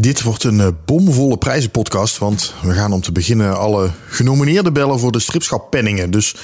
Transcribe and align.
Dit 0.00 0.22
wordt 0.22 0.44
een 0.44 0.60
eh, 0.60 0.68
bomvolle 0.84 1.38
prijzenpodcast, 1.38 2.18
want 2.18 2.54
we 2.62 2.72
gaan 2.72 2.92
om 2.92 3.00
te 3.00 3.12
beginnen 3.12 3.58
alle 3.58 3.90
genomineerden 4.08 4.72
bellen 4.72 4.98
voor 4.98 5.12
de 5.12 5.20
stripschappenningen. 5.20 6.10
Dus 6.10 6.34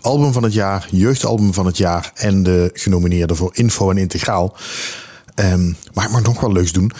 album 0.00 0.32
van 0.32 0.42
het 0.42 0.52
jaar, 0.52 0.88
jeugdalbum 0.90 1.54
van 1.54 1.66
het 1.66 1.76
jaar 1.76 2.10
en 2.14 2.42
de 2.42 2.70
genomineerden 2.72 3.36
voor 3.36 3.50
info 3.52 3.90
en 3.90 3.98
integraal. 3.98 4.56
Ehm, 5.34 5.72
maar 5.92 6.04
ik 6.04 6.10
mag 6.10 6.22
nog 6.22 6.40
wel 6.40 6.52
leuks 6.52 6.72
doen. 6.72 6.92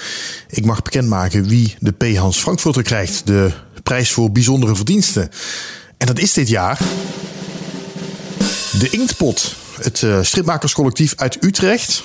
Ik 0.49 0.65
mag 0.65 0.83
bekendmaken 0.83 1.49
wie 1.49 1.77
de 1.79 1.93
P. 1.93 2.17
Hans 2.17 2.39
Frankfurter 2.39 2.83
krijgt, 2.83 3.27
de 3.27 3.51
prijs 3.83 4.13
voor 4.13 4.33
bijzondere 4.33 4.77
verdiensten. 4.77 5.31
En 5.99 6.07
dat 6.07 6.19
is 6.19 6.33
dit 6.33 6.49
jaar 6.49 6.79
de 8.79 8.91
Inktpot, 8.91 9.55
het 9.81 10.03
uh, 10.03 10.19
stripmakerscollectief 10.23 11.15
uit 11.17 11.45
Utrecht. 11.45 12.05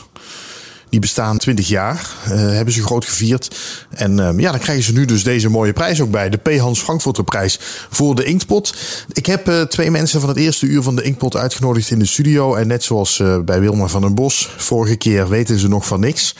Die 0.90 1.00
bestaan 1.00 1.38
20 1.38 1.68
jaar, 1.68 2.16
uh, 2.28 2.36
hebben 2.36 2.74
ze 2.74 2.84
groot 2.84 3.06
gevierd. 3.06 3.56
En 3.89 4.12
uh, 4.12 4.30
ja, 4.38 4.52
dan 4.52 4.60
krijgen 4.60 4.84
ze 4.84 4.94
nu 4.94 5.06
dus 5.06 5.24
deze 5.24 5.50
mooie 5.50 5.74
prijs 5.74 6.02
ook 6.02 6.12
bij. 6.12 6.29
De 6.29 6.38
P. 6.38 6.57
Hans 6.57 6.79
Frankfurter 6.79 7.24
prijs 7.24 7.60
voor 7.89 8.15
de 8.15 8.24
Inktpot. 8.24 8.75
Ik 9.12 9.25
heb 9.25 9.50
uh, 9.50 9.62
twee 9.62 9.92
mensen 9.92 10.20
van 10.20 10.29
het 10.29 10.38
eerste 10.38 10.65
uur 10.65 10.82
van 10.82 10.96
de 10.96 11.02
Inktpot 11.02 11.36
uitgenodigd 11.36 11.92
in 11.92 12.00
de 12.00 12.06
studio. 12.06 12.56
En 12.56 12.68
net 12.68 12.84
zoals 12.84 13.24
bij 13.46 13.60
Wilma 13.60 13.88
van 13.88 14.02
den 14.02 14.15
Bos, 14.15 14.50
vorige 14.57 14.96
keer 14.96 15.29
weten 15.29 15.60
ze 15.60 15.68
nog 15.68 15.88
van 15.88 16.00
niks. 16.00 16.36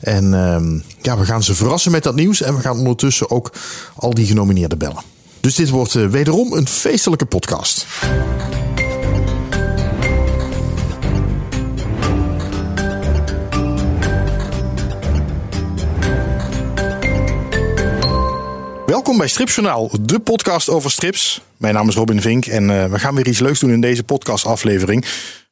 En 0.00 0.34
ehm, 0.34 0.78
ja, 1.02 1.18
we 1.18 1.24
gaan 1.24 1.42
ze 1.42 1.54
verrassen 1.54 1.92
met 1.92 2.02
dat 2.02 2.14
nieuws. 2.14 2.42
En 2.42 2.54
we 2.54 2.60
gaan 2.60 2.78
ondertussen 2.78 3.30
ook 3.30 3.52
al 3.96 4.14
die 4.14 4.26
genomineerden 4.26 4.78
bellen. 4.78 5.02
Dus 5.40 5.54
dit 5.54 5.70
wordt 5.70 5.92
wederom 5.92 6.52
een 6.52 6.68
feestelijke 6.68 7.24
podcast. 7.26 7.86
Welkom 18.86 19.18
bij 19.18 19.28
Stripjournaal, 19.28 19.90
de 20.00 20.20
podcast 20.20 20.68
over 20.70 20.90
strips. 20.90 21.40
Mijn 21.56 21.74
naam 21.74 21.88
is 21.88 21.94
Robin 21.94 22.20
Vink 22.20 22.46
en 22.46 22.70
uh, 22.70 22.84
we 22.84 22.98
gaan 22.98 23.14
weer 23.14 23.26
iets 23.26 23.38
leuks 23.38 23.60
doen 23.60 23.70
in 23.70 23.80
deze 23.80 24.04
podcastaflevering. 24.04 25.04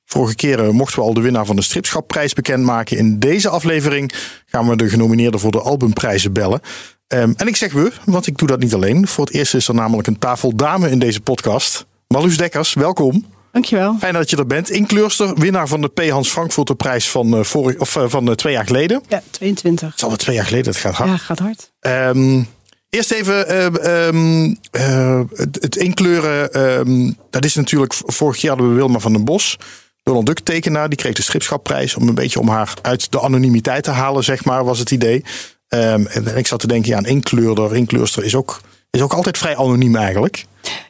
Vorige 0.05 0.34
keer 0.34 0.64
uh, 0.64 0.69
mochten 0.69 0.98
we 0.98 1.05
al 1.05 1.14
de 1.14 1.20
winnaar 1.20 1.47
van 1.47 1.56
de 1.56 1.62
Stripschapprijs 1.62 2.33
bekendmaken. 2.33 2.97
In 2.97 3.19
deze 3.19 3.48
aflevering 3.48 4.12
gaan 4.47 4.69
we 4.69 4.77
de 4.77 4.89
genomineerden 4.89 5.41
voor 5.41 5.50
de 5.50 5.61
albumprijzen 5.61 6.33
bellen. 6.33 6.61
Um, 7.08 7.34
en 7.36 7.47
ik 7.47 7.56
zeg 7.56 7.72
we, 7.72 7.92
want 8.05 8.27
ik 8.27 8.39
doe 8.39 8.48
dat 8.48 8.61
niet 8.61 8.74
alleen. 8.74 9.08
Voor 9.08 9.24
het 9.24 9.34
eerst 9.34 9.55
is 9.55 9.69
er 9.69 9.74
namelijk 9.74 10.08
een 10.08 10.19
tafel 10.19 10.56
dame 10.56 10.91
in 10.91 10.98
deze 10.98 11.20
podcast. 11.20 11.86
Marloes 12.08 12.36
Dekkers, 12.36 12.74
welkom. 12.74 13.27
Dankjewel. 13.52 13.96
Fijn 13.98 14.14
dat 14.14 14.30
je 14.30 14.36
er 14.36 14.46
bent. 14.46 14.70
Inkleurster, 14.70 15.34
winnaar 15.34 15.69
van 15.69 15.80
de 15.80 15.89
P. 15.89 16.08
Hans 16.08 16.30
Frankfurter 16.30 16.74
prijs 16.74 17.11
van, 17.11 17.39
uh, 17.39 17.44
vorig, 17.44 17.78
of, 17.78 17.96
van 18.06 18.34
twee 18.34 18.52
jaar 18.52 18.67
geleden. 18.67 19.02
Ja, 19.08 19.22
22. 19.30 19.89
Het 19.89 19.96
is 19.96 20.02
alweer 20.02 20.19
twee 20.19 20.36
jaar 20.36 20.44
geleden, 20.44 20.72
het 20.72 20.80
gaat 20.80 20.94
hard. 20.94 21.11
Ja, 21.11 21.17
gaat 21.17 21.39
hard. 21.39 21.72
Um, 21.80 22.48
Eerst 22.95 23.11
even 23.11 23.53
uh, 23.53 24.07
um, 24.07 24.57
uh, 24.77 25.21
het, 25.35 25.77
inkleuren. 25.77 26.61
Um, 26.79 27.17
dat 27.31 27.45
is 27.45 27.55
natuurlijk 27.55 27.95
vorig 27.95 28.41
jaar 28.41 28.51
hadden 28.51 28.71
we 28.71 28.77
Wilma 28.77 28.98
van 28.98 29.12
den 29.12 29.25
Bos. 29.25 29.59
Donald 30.03 30.27
Duck 30.27 30.41
tekenaar. 30.41 30.89
Die 30.89 30.98
kreeg 30.98 31.15
de 31.15 31.23
schipschapprijs 31.23 31.95
om 31.95 32.09
een 32.09 32.15
beetje 32.15 32.41
om 32.41 32.48
haar 32.48 32.75
uit 32.83 33.13
de 33.13 33.20
anonimiteit 33.20 33.85
te 33.85 33.91
halen, 33.91 34.25
zeg 34.25 34.45
maar, 34.45 34.65
was 34.65 34.79
het 34.79 34.91
idee. 34.91 35.25
En 35.69 36.37
ik 36.37 36.47
zat 36.47 36.61
te 36.61 36.67
denken, 36.67 36.91
ja, 36.91 36.98
een 36.98 37.05
inkleurder, 37.05 37.77
inkleurster 37.77 38.25
is 38.25 38.35
ook, 38.35 38.61
is 38.91 39.01
ook 39.01 39.13
altijd 39.13 39.39
vrij 39.39 39.57
anoniem 39.57 39.97
eigenlijk. 39.97 40.45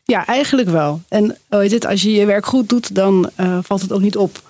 Ja, 0.04 0.26
eigenlijk 0.26 0.68
wel. 0.68 1.02
En 1.08 1.38
weet 1.48 1.70
het, 1.70 1.86
als 1.86 2.02
je 2.02 2.12
je 2.12 2.26
werk 2.26 2.46
goed 2.46 2.68
doet, 2.68 2.94
dan 2.94 3.30
uh, 3.40 3.58
valt 3.62 3.80
het 3.80 3.92
ook 3.92 4.00
niet 4.00 4.16
op. 4.16 4.42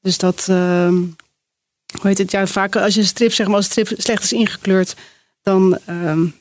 Dus 0.00 0.18
dat, 0.18 0.44
hoe 0.46 1.14
heet 2.02 2.18
het, 2.18 2.30
ja, 2.30 2.46
vaak 2.46 2.76
als 2.76 2.94
je 2.94 3.00
een 3.00 3.06
strip, 3.06 3.32
zeg 3.32 3.46
maar, 3.46 3.56
als 3.56 3.64
strip 3.64 3.92
slecht 3.96 4.22
is 4.22 4.32
ingekleurd, 4.32 4.96
dan, 5.42 5.78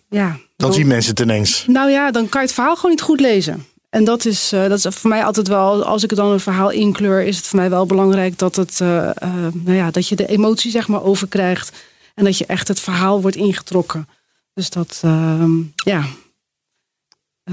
ja, 0.09 0.39
dan 0.61 0.73
zien 0.73 0.87
mensen 0.87 1.11
het 1.11 1.19
ineens. 1.19 1.65
Nou 1.67 1.89
ja, 1.89 2.11
dan 2.11 2.29
kan 2.29 2.41
je 2.41 2.47
het 2.47 2.55
verhaal 2.55 2.75
gewoon 2.75 2.91
niet 2.91 3.01
goed 3.01 3.19
lezen. 3.19 3.65
En 3.89 4.03
dat 4.03 4.25
is, 4.25 4.53
uh, 4.53 4.67
dat 4.67 4.85
is 4.85 4.95
voor 4.95 5.09
mij 5.09 5.23
altijd 5.23 5.47
wel, 5.47 5.83
als 5.83 6.03
ik 6.03 6.15
dan 6.15 6.31
een 6.31 6.39
verhaal 6.39 6.69
inkleur, 6.69 7.23
is 7.23 7.37
het 7.37 7.47
voor 7.47 7.59
mij 7.59 7.69
wel 7.69 7.85
belangrijk 7.85 8.37
dat, 8.37 8.55
het, 8.55 8.79
uh, 8.81 8.87
uh, 8.87 9.47
nou 9.53 9.77
ja, 9.77 9.91
dat 9.91 10.07
je 10.07 10.15
de 10.15 10.27
emotie 10.27 10.71
zeg 10.71 10.87
maar 10.87 11.03
overkrijgt. 11.03 11.71
En 12.15 12.23
dat 12.23 12.37
je 12.37 12.45
echt 12.45 12.67
het 12.67 12.79
verhaal 12.79 13.21
wordt 13.21 13.37
ingetrokken. 13.37 14.07
Dus 14.53 14.69
dat, 14.69 14.99
ehm, 15.03 15.57
ja. 15.75 16.05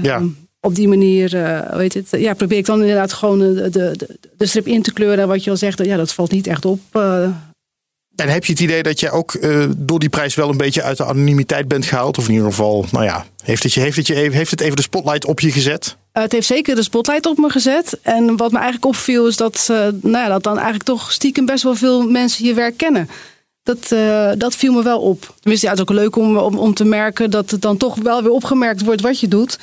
ja. 0.01 0.15
Ehm, 0.15 0.27
op 0.59 0.75
die 0.75 0.87
manier, 0.87 1.29
weet 1.71 1.93
het, 1.93 2.07
ja, 2.11 2.33
probeer 2.33 2.57
ik 2.57 2.65
dan 2.65 2.81
inderdaad 2.81 3.13
gewoon 3.13 3.39
de, 3.39 3.69
de, 3.69 4.17
de 4.37 4.45
strip 4.45 4.67
in 4.67 4.81
te 4.81 4.93
kleuren. 4.93 5.27
Wat 5.27 5.43
je 5.43 5.49
al 5.49 5.57
zegt, 5.57 5.85
ja, 5.85 5.97
dat 5.97 6.13
valt 6.13 6.31
niet 6.31 6.47
echt 6.47 6.65
op. 6.65 6.79
En 8.19 8.29
heb 8.29 8.45
je 8.45 8.51
het 8.51 8.61
idee 8.61 8.83
dat 8.83 8.99
je 8.99 9.11
ook 9.11 9.33
uh, 9.33 9.65
door 9.77 9.99
die 9.99 10.09
prijs 10.09 10.35
wel 10.35 10.49
een 10.49 10.57
beetje 10.57 10.83
uit 10.83 10.97
de 10.97 11.05
anonimiteit 11.05 11.67
bent 11.67 11.85
gehaald? 11.85 12.17
Of 12.17 12.27
in 12.27 12.33
ieder 12.33 12.47
geval, 12.47 12.85
nou 12.91 13.05
ja, 13.05 13.25
heeft 13.43 13.63
het, 13.63 13.73
je, 13.73 13.79
heeft 13.79 13.97
het, 13.97 14.07
je 14.07 14.13
heeft 14.13 14.51
het 14.51 14.61
even 14.61 14.75
de 14.75 14.81
spotlight 14.81 15.25
op 15.25 15.39
je 15.39 15.51
gezet? 15.51 15.97
Uh, 16.13 16.23
het 16.23 16.31
heeft 16.31 16.47
zeker 16.47 16.75
de 16.75 16.83
spotlight 16.83 17.25
op 17.25 17.37
me 17.37 17.49
gezet. 17.49 17.99
En 18.01 18.37
wat 18.37 18.51
me 18.51 18.57
eigenlijk 18.57 18.85
opviel 18.85 19.27
is 19.27 19.37
dat, 19.37 19.67
uh, 19.71 19.77
nou 19.77 20.17
ja, 20.17 20.27
dat 20.27 20.43
dan 20.43 20.53
eigenlijk 20.53 20.83
toch 20.83 21.11
stiekem 21.11 21.45
best 21.45 21.63
wel 21.63 21.75
veel 21.75 22.09
mensen 22.09 22.45
je 22.45 22.53
werk 22.53 22.77
kennen. 22.77 23.09
Dat, 23.63 23.95
dat 24.39 24.55
viel 24.55 24.73
me 24.73 24.83
wel 24.83 24.99
op. 24.99 25.33
Tenminste, 25.39 25.65
ja, 25.65 25.71
het 25.71 25.81
is 25.81 25.87
ook 25.89 25.97
leuk 25.97 26.15
om, 26.15 26.37
om, 26.37 26.57
om 26.57 26.73
te 26.73 26.85
merken 26.85 27.31
dat 27.31 27.51
het 27.51 27.61
dan 27.61 27.77
toch 27.77 27.95
wel 27.95 28.21
weer 28.21 28.31
opgemerkt 28.31 28.83
wordt 28.83 29.01
wat 29.01 29.19
je 29.19 29.27
doet. 29.27 29.59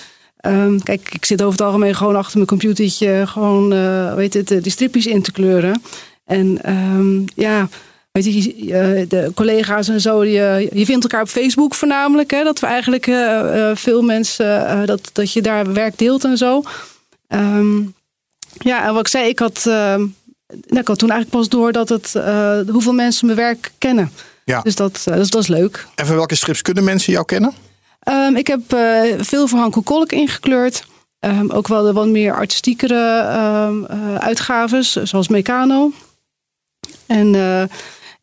Um, 0.47 0.83
kijk, 0.83 1.09
ik 1.13 1.25
zit 1.25 1.43
over 1.43 1.59
het 1.59 1.67
algemeen 1.67 1.95
gewoon 1.95 2.17
achter 2.17 2.37
mijn 2.37 2.49
computertje 2.49 3.23
gewoon, 3.27 3.69
weet 4.15 4.35
het, 4.35 4.49
die 4.49 4.73
stripjes 4.73 5.07
in 5.07 5.23
te 5.23 5.33
kleuren. 5.33 5.83
En 6.25 6.73
um, 6.73 7.25
ja, 7.35 7.69
Weet 8.17 8.25
je, 8.25 9.05
de 9.09 9.31
collega's 9.35 9.89
en 9.89 10.01
zo, 10.01 10.25
je, 10.25 10.69
je 10.73 10.85
vindt 10.85 11.03
elkaar 11.03 11.21
op 11.23 11.29
Facebook 11.29 11.75
voornamelijk. 11.75 12.31
Hè, 12.31 12.45
dat 12.45 12.61
we 12.61 12.67
eigenlijk 12.67 13.07
uh, 13.07 13.71
veel 13.75 14.03
mensen, 14.03 14.47
uh, 14.47 14.87
dat, 14.87 15.11
dat 15.13 15.33
je 15.33 15.43
daar 15.43 15.73
werk 15.73 15.99
deelt 15.99 16.25
en 16.25 16.37
zo. 16.37 16.63
Um, 17.29 17.95
ja, 18.53 18.87
en 18.87 18.93
wat 18.93 19.01
ik 19.01 19.09
zei, 19.09 19.29
ik 19.29 19.39
had, 19.39 19.65
uh, 19.69 19.75
nou, 19.75 20.11
ik 20.69 20.89
had 20.89 20.99
toen 20.99 21.11
eigenlijk 21.11 21.31
pas 21.31 21.49
door 21.49 21.73
dat 21.73 21.89
het, 21.89 22.13
hoeveel 22.71 22.93
mensen 22.93 23.27
mijn 23.27 23.39
werk 23.39 23.73
kennen. 23.79 24.11
Ja. 24.45 24.61
Dus 24.61 24.75
dat, 24.75 25.03
dus 25.05 25.31
dat 25.31 25.43
is 25.43 25.49
leuk. 25.49 25.87
En 25.95 26.07
van 26.07 26.17
welke 26.17 26.35
strips 26.35 26.63
kunnen 26.63 26.85
mensen 26.85 27.13
jou 27.13 27.25
kennen? 27.25 27.55
Um, 28.09 28.37
ik 28.37 28.47
heb 28.47 28.61
veel 29.19 29.49
voor 29.49 29.59
Hanko 29.59 29.81
Kolk 29.81 30.13
ingekleurd. 30.13 30.85
Um, 31.21 31.51
ook 31.51 31.69
wel 31.69 31.83
de 31.83 31.93
wat 31.93 32.07
meer 32.07 32.35
artistiekere 32.35 33.23
uitgaves, 34.19 34.93
zoals 34.93 35.29
Meccano. 35.29 35.93
En 37.07 37.35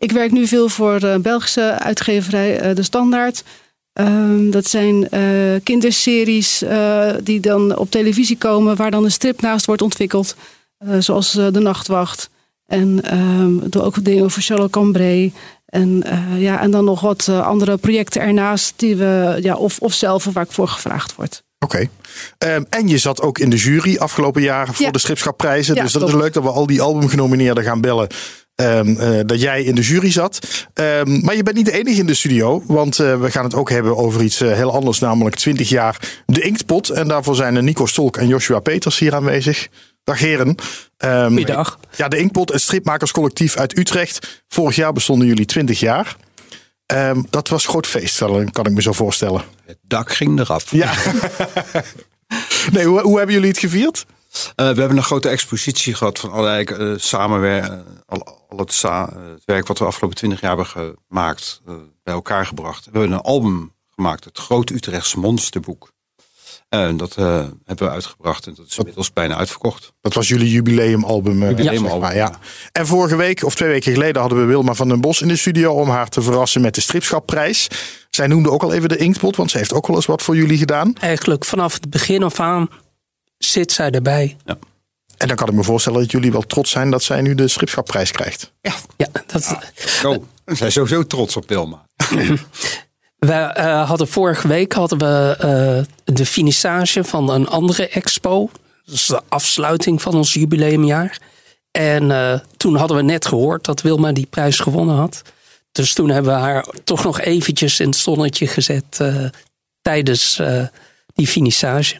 ik 0.03 0.11
werk 0.11 0.31
nu 0.31 0.47
veel 0.47 0.69
voor 0.69 0.99
de 0.99 1.19
Belgische 1.21 1.79
uitgeverij 1.79 2.73
De 2.73 2.83
Standaard. 2.83 3.43
Um, 3.99 4.51
dat 4.51 4.65
zijn 4.65 5.07
uh, 5.11 5.59
kinderseries 5.63 6.63
uh, 6.63 7.09
die 7.23 7.39
dan 7.39 7.77
op 7.77 7.91
televisie 7.91 8.37
komen, 8.37 8.75
waar 8.75 8.91
dan 8.91 9.03
een 9.03 9.11
strip 9.11 9.41
naast 9.41 9.65
wordt 9.65 9.81
ontwikkeld. 9.81 10.35
Uh, 10.85 10.95
zoals 10.99 11.31
De 11.31 11.59
Nachtwacht. 11.59 12.29
En 12.65 13.17
um, 13.19 13.69
doe 13.69 13.81
ook 13.81 14.03
dingen 14.03 14.31
voor 14.31 14.41
Charlotte 14.41 14.71
Cambrai. 14.71 15.33
En, 15.65 16.03
ja, 16.37 16.61
en 16.61 16.71
dan 16.71 16.85
nog 16.85 17.01
wat 17.01 17.29
andere 17.29 17.77
projecten 17.77 18.21
ernaast, 18.21 18.73
die 18.75 18.95
we, 18.95 19.37
ja, 19.41 19.55
of, 19.55 19.79
of 19.79 19.93
zelf 19.93 20.23
waar 20.23 20.43
ik 20.43 20.51
voor 20.51 20.67
gevraagd 20.67 21.15
word. 21.15 21.43
Oké. 21.59 21.87
Okay. 22.37 22.55
Um, 22.55 22.65
en 22.69 22.87
je 22.87 22.97
zat 22.97 23.21
ook 23.21 23.37
in 23.39 23.49
de 23.49 23.55
jury 23.55 23.97
afgelopen 23.97 24.41
jaren 24.41 24.73
voor 24.73 24.85
ja. 24.85 24.91
de 24.91 24.99
Stripschapprijzen. 24.99 25.75
Ja, 25.75 25.83
dus 25.83 25.91
dat 25.91 26.07
is 26.07 26.13
leuk 26.13 26.33
dat 26.33 26.43
we 26.43 26.49
al 26.49 26.67
die 26.67 26.81
albumgenomineerden 26.81 27.63
gaan 27.63 27.81
bellen. 27.81 28.07
Um, 28.55 28.87
uh, 28.87 29.19
dat 29.25 29.41
jij 29.41 29.63
in 29.63 29.75
de 29.75 29.81
jury 29.81 30.11
zat. 30.11 30.67
Um, 30.73 31.21
maar 31.23 31.35
je 31.35 31.43
bent 31.43 31.55
niet 31.55 31.65
de 31.65 31.71
enige 31.71 31.99
in 31.99 32.05
de 32.05 32.13
studio. 32.13 32.63
Want 32.67 32.99
uh, 32.99 33.19
we 33.19 33.31
gaan 33.31 33.43
het 33.43 33.55
ook 33.55 33.69
hebben 33.69 33.97
over 33.97 34.23
iets 34.23 34.41
uh, 34.41 34.53
heel 34.53 34.73
anders. 34.73 34.99
Namelijk 34.99 35.35
20 35.35 35.69
jaar 35.69 36.23
de 36.25 36.41
Inktpot. 36.41 36.89
En 36.89 37.07
daarvoor 37.07 37.35
zijn 37.35 37.63
Nico 37.63 37.85
Stolk 37.85 38.17
en 38.17 38.27
Joshua 38.27 38.59
Peters 38.59 38.99
hier 38.99 39.15
aanwezig. 39.15 39.67
Dag 40.03 40.19
heren. 40.19 40.55
Um, 40.97 41.27
Goeiedag. 41.27 41.79
Ja, 41.95 42.07
de 42.07 42.17
Inktpot, 42.17 42.51
het 42.51 42.61
stripmakerscollectief 42.61 43.57
uit 43.57 43.77
Utrecht. 43.77 44.43
Vorig 44.47 44.75
jaar 44.75 44.93
bestonden 44.93 45.27
jullie 45.27 45.45
20 45.45 45.79
jaar. 45.79 46.15
Um, 46.93 47.25
dat 47.29 47.47
was 47.47 47.65
groot 47.65 47.87
feest, 47.87 48.17
kan 48.51 48.65
ik 48.65 48.71
me 48.71 48.81
zo 48.81 48.91
voorstellen. 48.91 49.41
Het 49.65 49.77
dak 49.81 50.13
ging 50.13 50.39
eraf. 50.39 50.71
Ja. 50.71 50.93
nee, 52.73 52.85
hoe, 52.85 53.01
hoe 53.01 53.17
hebben 53.17 53.35
jullie 53.35 53.49
het 53.49 53.59
gevierd? 53.59 54.05
Uh, 54.33 54.53
we 54.55 54.79
hebben 54.79 54.97
een 54.97 55.03
grote 55.03 55.29
expositie 55.29 55.93
gehad 55.93 56.19
van 56.19 56.31
allerlei 56.31 56.65
uh, 56.71 56.93
samenwerken, 56.97 57.85
al, 58.05 58.45
al 58.49 58.57
het, 58.57 58.73
sa 58.73 59.09
het, 59.33 59.43
werk 59.45 59.67
wat 59.67 59.77
we 59.77 59.83
de 59.83 59.89
afgelopen 59.89 60.17
twintig 60.17 60.41
jaar 60.41 60.57
hebben 60.57 60.95
gemaakt, 61.07 61.61
uh, 61.69 61.75
bij 62.03 62.13
elkaar 62.13 62.45
gebracht. 62.45 62.85
We 62.85 62.91
hebben 62.91 63.17
een 63.17 63.23
album 63.23 63.73
gemaakt, 63.95 64.23
het 64.23 64.37
Groot 64.37 64.69
Utrechtse 64.69 65.19
Monsterboek. 65.19 65.91
En 66.69 66.97
dat 66.97 67.15
hebben 67.15 67.59
we 67.65 67.89
uitgebracht 67.89 68.47
en 68.47 68.53
dat 68.55 68.65
is 68.65 68.77
inmiddels 68.77 69.13
bijna 69.13 69.35
uitverkocht. 69.35 69.93
Dat 70.01 70.13
was 70.13 70.27
jullie 70.27 70.51
jubileumalbum. 70.51 71.43
Jubileumalbum, 71.43 72.09
ja. 72.09 72.15
ja. 72.15 72.39
En 72.71 72.87
vorige 72.87 73.15
week, 73.15 73.43
of 73.43 73.55
twee 73.55 73.69
weken 73.69 73.93
geleden, 73.93 74.21
hadden 74.21 74.39
we 74.39 74.45
Wilma 74.45 74.73
van 74.73 74.87
den 74.87 75.01
Bos 75.01 75.21
in 75.21 75.27
de 75.27 75.35
studio 75.35 75.73
om 75.73 75.89
haar 75.89 76.09
te 76.09 76.21
verrassen 76.21 76.61
met 76.61 76.75
de 76.75 76.81
Stripschapprijs. 76.81 77.67
Zij 78.09 78.27
noemde 78.27 78.51
ook 78.51 78.63
al 78.63 78.73
even 78.73 78.89
de 78.89 78.97
Inktpot, 78.97 79.35
want 79.35 79.51
ze 79.51 79.57
heeft 79.57 79.73
ook 79.73 79.87
wel 79.87 79.95
eens 79.95 80.05
wat 80.05 80.21
voor 80.21 80.35
jullie 80.35 80.57
gedaan. 80.57 80.95
Eigenlijk 80.99 81.45
vanaf 81.45 81.73
het 81.73 81.89
begin 81.89 82.23
af 82.23 82.39
aan 82.39 82.69
zit 83.45 83.71
zij 83.71 83.91
erbij. 83.91 84.37
Ja. 84.45 84.57
En 85.17 85.27
dan 85.27 85.37
kan 85.37 85.47
ik 85.47 85.53
me 85.53 85.63
voorstellen 85.63 85.99
dat 85.99 86.11
jullie 86.11 86.31
wel 86.31 86.41
trots 86.41 86.71
zijn 86.71 86.91
dat 86.91 87.03
zij 87.03 87.21
nu 87.21 87.35
de 87.35 87.47
Stripschapprijs 87.47 88.11
krijgt. 88.11 88.51
Ja, 88.61 88.73
ja 88.97 89.07
dat. 89.27 89.57
Ja. 90.01 90.09
Oh, 90.09 90.23
we 90.45 90.55
zijn 90.55 90.71
sowieso 90.71 91.07
trots 91.07 91.35
op 91.35 91.49
Wilma. 91.49 91.85
We 93.17 93.33
eh, 93.33 93.87
hadden 93.87 94.07
vorige 94.07 94.47
week 94.47 94.73
hadden 94.73 94.97
we 94.97 95.35
eh, 95.39 96.13
de 96.15 96.25
finissage 96.25 97.03
van 97.03 97.29
een 97.29 97.47
andere 97.47 97.87
expo. 97.87 98.49
Dat 98.85 98.95
is 98.95 99.05
de 99.05 99.21
afsluiting 99.29 100.01
van 100.01 100.13
ons 100.13 100.33
jubileumjaar. 100.33 101.19
En 101.71 102.11
eh, 102.11 102.39
toen 102.57 102.75
hadden 102.75 102.97
we 102.97 103.03
net 103.03 103.25
gehoord 103.25 103.65
dat 103.65 103.81
Wilma 103.81 104.11
die 104.11 104.25
prijs 104.25 104.59
gewonnen 104.59 104.95
had. 104.95 105.21
Dus 105.71 105.93
toen 105.93 106.09
hebben 106.09 106.33
we 106.33 106.39
haar 106.39 106.65
toch 106.83 107.03
nog 107.03 107.19
eventjes 107.21 107.79
in 107.79 107.87
het 107.87 107.95
zonnetje 107.95 108.47
gezet 108.47 108.99
eh, 108.99 109.25
tijdens 109.81 110.39
eh, 110.39 110.63
die 111.13 111.27
finissage. 111.27 111.95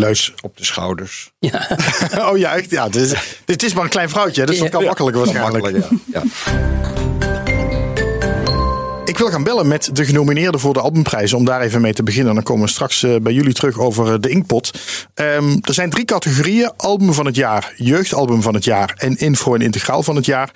Leus. 0.00 0.34
Op 0.42 0.56
de 0.56 0.64
schouders. 0.64 1.32
Ja. 1.38 1.68
oh 2.30 2.38
ja, 2.38 2.56
echt. 2.56 2.70
Ja, 2.70 2.84
het, 2.84 2.96
is, 2.96 3.14
het 3.46 3.62
is 3.62 3.74
maar 3.74 3.84
een 3.84 3.90
klein 3.90 4.08
vrouwtje. 4.08 4.46
Dus 4.46 4.58
dat 4.58 4.68
kan 4.68 4.84
makkelijker 4.84 5.24
waarschijnlijk. 5.24 5.76
Ja. 5.76 5.88
ja. 6.12 6.22
Ik 9.04 9.18
wil 9.18 9.30
gaan 9.30 9.44
bellen 9.44 9.68
met 9.68 9.90
de 9.92 10.04
genomineerden 10.04 10.60
voor 10.60 10.72
de 10.72 10.80
albumprijs. 10.80 11.32
Om 11.32 11.44
daar 11.44 11.60
even 11.60 11.80
mee 11.80 11.92
te 11.92 12.02
beginnen. 12.02 12.34
Dan 12.34 12.42
komen 12.42 12.64
we 12.64 12.70
straks 12.70 13.02
eh, 13.02 13.16
bij 13.22 13.32
jullie 13.32 13.52
terug 13.52 13.78
over 13.78 14.12
eh, 14.12 14.20
de 14.20 14.28
Inkpot. 14.28 14.70
Ehm, 15.14 15.56
er 15.60 15.74
zijn 15.74 15.90
drie 15.90 16.04
categorieën. 16.04 16.72
Album 16.76 17.12
van 17.12 17.26
het 17.26 17.34
jaar, 17.34 17.72
jeugdalbum 17.76 18.42
van 18.42 18.54
het 18.54 18.64
jaar 18.64 18.94
en 18.96 19.16
info 19.16 19.54
en 19.54 19.60
integraal 19.60 20.02
van 20.02 20.16
het 20.16 20.26
jaar. 20.26 20.50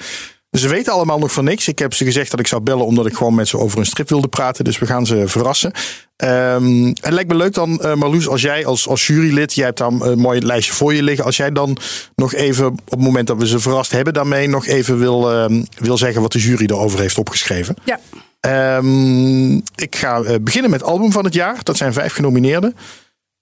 Ze 0.50 0.68
weten 0.68 0.92
allemaal 0.92 1.18
nog 1.18 1.32
van 1.32 1.44
niks. 1.44 1.68
Ik 1.68 1.78
heb 1.78 1.94
ze 1.94 2.04
gezegd 2.04 2.30
dat 2.30 2.40
ik 2.40 2.46
zou 2.46 2.62
bellen 2.62 2.86
omdat 2.86 3.06
ik 3.06 3.14
gewoon 3.14 3.34
met 3.34 3.48
ze 3.48 3.58
over 3.58 3.78
een 3.78 3.86
strip 3.86 4.08
wilde 4.08 4.28
praten. 4.28 4.64
Dus 4.64 4.78
we 4.78 4.86
gaan 4.86 5.06
ze 5.06 5.28
verrassen. 5.28 5.72
Ehm, 6.16 6.84
het 6.84 7.10
lijkt 7.10 7.28
me 7.28 7.36
leuk 7.36 7.54
dan, 7.54 7.80
eh, 7.80 7.94
Marloes, 7.94 8.28
als 8.28 8.42
jij 8.42 8.66
als, 8.66 8.88
als 8.88 9.06
jurylid, 9.06 9.54
jij 9.54 9.64
hebt 9.64 9.78
dan 9.78 10.04
een 10.04 10.18
mooi 10.18 10.40
lijstje 10.40 10.72
voor 10.72 10.94
je 10.94 11.02
liggen. 11.02 11.24
Als 11.24 11.36
jij 11.36 11.50
dan 11.50 11.76
nog 12.14 12.34
even, 12.34 12.66
op 12.66 12.90
het 12.90 13.00
moment 13.00 13.26
dat 13.26 13.36
we 13.36 13.46
ze 13.46 13.58
verrast 13.58 13.90
hebben 13.90 14.14
daarmee, 14.14 14.48
nog 14.48 14.66
even 14.66 14.98
wil, 14.98 15.30
ehm, 15.30 15.62
wil 15.78 15.98
zeggen 15.98 16.22
wat 16.22 16.32
de 16.32 16.38
jury 16.38 16.64
erover 16.64 17.00
heeft 17.00 17.18
opgeschreven. 17.18 17.76
Ja, 17.84 18.00
Ehm, 18.40 19.54
ik 19.56 19.96
ga 19.96 20.22
eh, 20.22 20.34
beginnen 20.40 20.70
met 20.70 20.82
album 20.82 21.12
van 21.12 21.24
het 21.24 21.34
jaar. 21.34 21.56
Dat 21.62 21.76
zijn 21.76 21.92
vijf 21.92 22.12
genomineerden. 22.12 22.76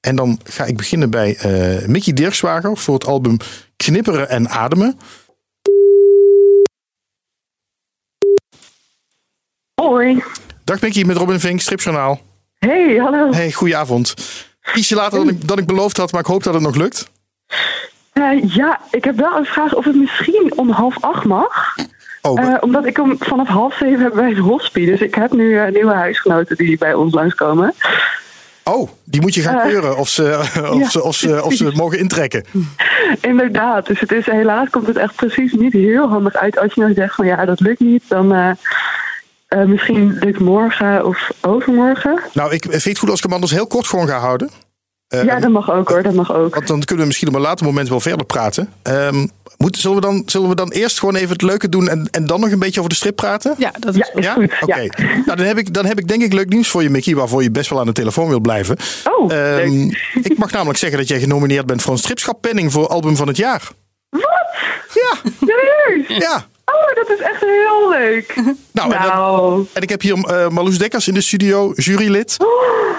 En 0.01 0.17
dan 0.17 0.41
ga 0.45 0.65
ik 0.65 0.77
beginnen 0.77 1.11
bij 1.11 1.37
eh, 1.37 1.89
Mickey 1.89 2.13
Dirkswager 2.13 2.77
voor 2.77 2.95
het 2.95 3.07
album 3.07 3.37
Knipperen 3.77 4.29
en 4.29 4.49
Ademen. 4.49 4.99
Hoi. 9.83 10.23
Dag 10.65 10.81
Mickey, 10.81 11.05
met 11.05 11.17
Robin 11.17 11.41
Vink, 11.41 11.61
Stripjournaal. 11.61 12.21
Hey, 12.59 12.97
hallo. 12.97 13.33
Hey, 13.33 13.53
goedenavond. 13.53 14.15
Ietsje 14.75 14.95
later 14.95 15.19
dan 15.19 15.29
ik, 15.29 15.49
dan 15.49 15.59
ik 15.59 15.67
beloofd 15.67 15.97
had, 15.97 16.13
maar 16.13 16.21
ik 16.21 16.27
hoop 16.27 16.43
dat 16.43 16.55
het 16.55 16.63
nog 16.63 16.75
lukt. 16.75 17.11
Eh, 18.13 18.55
ja, 18.55 18.81
ik 18.91 19.05
heb 19.05 19.17
wel 19.17 19.37
een 19.37 19.45
vraag 19.45 19.75
of 19.75 19.85
het 19.85 19.95
misschien 19.97 20.53
om 20.57 20.71
half 20.71 20.97
acht 21.01 21.25
mag. 21.25 21.75
Oh, 22.23 22.41
Eh, 22.41 22.55
omdat 22.61 22.87
ik 22.87 22.97
hem 22.97 23.17
vanaf 23.19 23.49
half 23.49 23.75
zeven 23.77 24.01
heb 24.01 24.13
bij 24.13 24.29
het 24.29 24.39
hospie. 24.39 24.87
Dus 24.87 25.01
ik 25.01 25.15
heb 25.15 25.33
nu 25.33 25.59
eh, 25.59 25.73
nieuwe 25.73 25.95
huisgenoten 25.95 26.57
die 26.57 26.79
bij 26.79 26.95
ons 26.95 27.15
langskomen. 27.15 27.75
oh, 28.65 28.91
die 29.05 29.21
moet 29.21 29.35
je 29.35 29.41
gaan 29.41 29.69
keuren 29.69 29.97
of 29.97 30.09
ze, 30.09 30.39
of, 30.73 30.79
ja, 30.79 30.89
ze, 30.89 31.03
of, 31.03 31.17
ze, 31.17 31.45
of 31.45 31.55
ze 31.55 31.71
mogen 31.75 31.99
intrekken. 31.99 32.45
Inderdaad. 33.21 33.87
Dus 33.87 34.01
het 34.01 34.13
is, 34.13 34.27
helaas 34.27 34.71
komt 34.71 34.87
het 34.87 34.97
echt 34.97 35.15
precies 35.15 35.53
niet 35.53 35.73
heel 35.73 36.09
handig 36.09 36.35
uit. 36.35 36.59
Als 36.59 36.75
je 36.75 36.81
nou 36.81 36.95
zegt 36.95 37.15
van 37.15 37.27
ja, 37.27 37.45
dat 37.45 37.61
lukt 37.61 37.81
niet. 37.81 38.03
Dan 38.09 38.57
eh, 39.49 39.65
misschien 39.65 40.17
lukt 40.21 40.39
morgen 40.41 41.07
of 41.07 41.31
overmorgen. 41.41 42.21
Nou, 42.33 42.53
ik 42.53 42.63
vind 42.69 42.85
het 42.85 42.99
goed 42.99 43.09
als 43.11 43.19
ik 43.19 43.25
hem 43.25 43.33
anders 43.35 43.53
heel 43.53 43.67
kort 43.67 43.87
gewoon 43.87 44.09
ga 44.09 44.19
houden. 44.19 44.51
Eh, 45.09 45.25
ja, 45.25 45.41
dat 45.41 45.51
mag 45.51 45.71
ook 45.71 45.89
hoor. 45.89 46.03
Dat 46.03 46.15
mag 46.15 46.33
ook. 46.35 46.55
Want 46.55 46.67
dan 46.67 46.79
kunnen 46.81 46.99
we 47.01 47.07
misschien 47.07 47.29
op 47.29 47.35
een 47.35 47.41
later 47.41 47.67
moment 47.67 47.89
wel 47.89 48.01
verder 48.01 48.27
praten. 48.27 48.73
Ehm, 48.83 49.27
moet, 49.57 49.77
zullen, 49.77 49.97
we 49.97 50.03
dan, 50.03 50.23
zullen 50.27 50.49
we 50.49 50.55
dan 50.55 50.71
eerst 50.71 50.99
gewoon 50.99 51.15
even 51.15 51.33
het 51.33 51.43
leuke 51.43 51.69
doen 51.69 51.89
en, 51.89 52.09
en 52.11 52.27
dan 52.27 52.41
nog 52.41 52.51
een 52.51 52.59
beetje 52.59 52.79
over 52.79 52.91
de 52.93 52.97
strip 52.97 53.17
praten? 53.17 53.55
ja 53.59 53.73
dat 53.79 53.95
is 53.95 54.11
Ja, 54.15 54.21
is 54.21 54.29
goed. 54.29 54.53
Oké. 54.61 54.81
Ja. 54.81 54.91
Nou, 55.27 55.37
dan 55.37 55.47
heb, 55.47 55.59
ik, 55.59 55.75
dan 55.75 55.87
heb 55.87 55.99
ik 55.99 56.09
denk 56.09 56.23
ik 56.23 56.33
leuk 56.33 56.49
nieuws 56.49 56.69
voor 56.69 56.83
je, 56.83 56.91
Mickey, 56.91 57.15
waarvoor 57.15 57.43
je 57.43 57.51
best 57.51 57.71
wel 57.71 57.81
aan 57.81 57.87
de 57.87 57.93
telefoon 57.93 58.29
wil 58.29 58.41
blijven. 58.41 58.77
Oh, 59.05 59.33
Ehm, 59.33 59.71
leuk. 59.71 59.99
ik 60.23 60.39
mag 60.39 60.51
namelijk 60.51 60.79
zeggen 60.79 60.99
dat 60.99 61.09
jij 61.09 61.21
genomineerd 61.21 61.67
bent 61.67 61.83
voor 61.83 61.93
een 61.93 61.99
stripschappenning 61.99 62.73
voor 62.73 62.87
album 62.89 63.17
van 63.17 63.29
het 63.29 63.37
jaar. 63.37 63.69
Wat? 64.09 64.23
Ja, 64.95 65.31
Serieus? 65.41 66.19
ja. 66.23 66.47
Oh, 66.73 66.95
dat 66.95 67.11
is 67.19 67.25
echt 67.25 67.41
heel 67.41 67.91
leuk. 67.91 68.35
Nou, 68.73 68.93
en, 68.93 68.99
dan- 68.99 69.09
Nou, 69.17 69.65
en 69.73 69.83
ik 69.83 69.89
heb 69.89 70.01
hier 70.01 70.15
eh 70.25 70.49
Marloes 70.49 70.79
Dekkers 70.79 71.09
in 71.09 71.15
de 71.15 71.21
studio, 71.21 71.73
jurylid. 71.75 72.37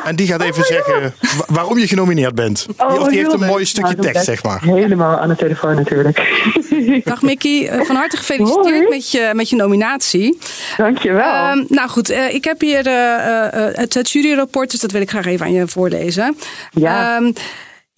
En 0.03 0.15
die 0.15 0.27
gaat 0.27 0.41
even 0.41 0.53
Oh 0.63 0.69
my 0.69 0.75
zeggen 0.75 1.13
wa- 1.37 1.43
waarom 1.47 1.77
je 1.77 1.87
genomineerd 1.87 2.35
bent. 2.35 2.65
Die, 2.65 2.75
of 2.87 2.93
die 2.93 3.01
heeft 3.03 3.13
heel 3.13 3.33
een 3.33 3.39
leuk. 3.39 3.49
mooi 3.49 3.65
stukje 3.65 3.91
Nou, 3.91 4.01
tekst, 4.01 4.13
ben 4.25 4.35
zeg 4.35 4.43
maar. 4.43 4.61
Helemaal 4.63 5.17
aan 5.17 5.29
de 5.29 5.35
telefoon 5.35 5.75
natuurlijk. 5.75 6.43
Dag 7.03 7.21
Mickey, 7.21 7.67
Eh, 7.69 7.81
van 7.81 7.95
harte 7.95 8.17
gefeliciteerd 8.17 8.65
Hoi. 8.75 8.89
met 8.89 9.11
je, 9.11 9.31
met 9.33 9.49
je 9.49 9.55
nominatie. 9.55 10.37
Dankjewel. 10.77 11.23
Ehm, 11.33 11.63
nou 11.67 11.89
goed, 11.89 12.09
eh, 12.09 12.33
ik 12.33 12.43
heb 12.43 12.61
hier 12.61 12.85
eh, 12.87 13.45
eh, 13.67 13.75
het, 13.75 13.93
het 13.93 14.09
juryrapport, 14.11 14.71
dus 14.71 14.79
dat 14.79 14.91
wil 14.91 15.01
ik 15.01 15.09
graag 15.09 15.25
even 15.25 15.45
aan 15.45 15.53
je 15.53 15.67
voorlezen. 15.67 16.37
Ja. 16.71 17.15
Ehm, 17.17 17.31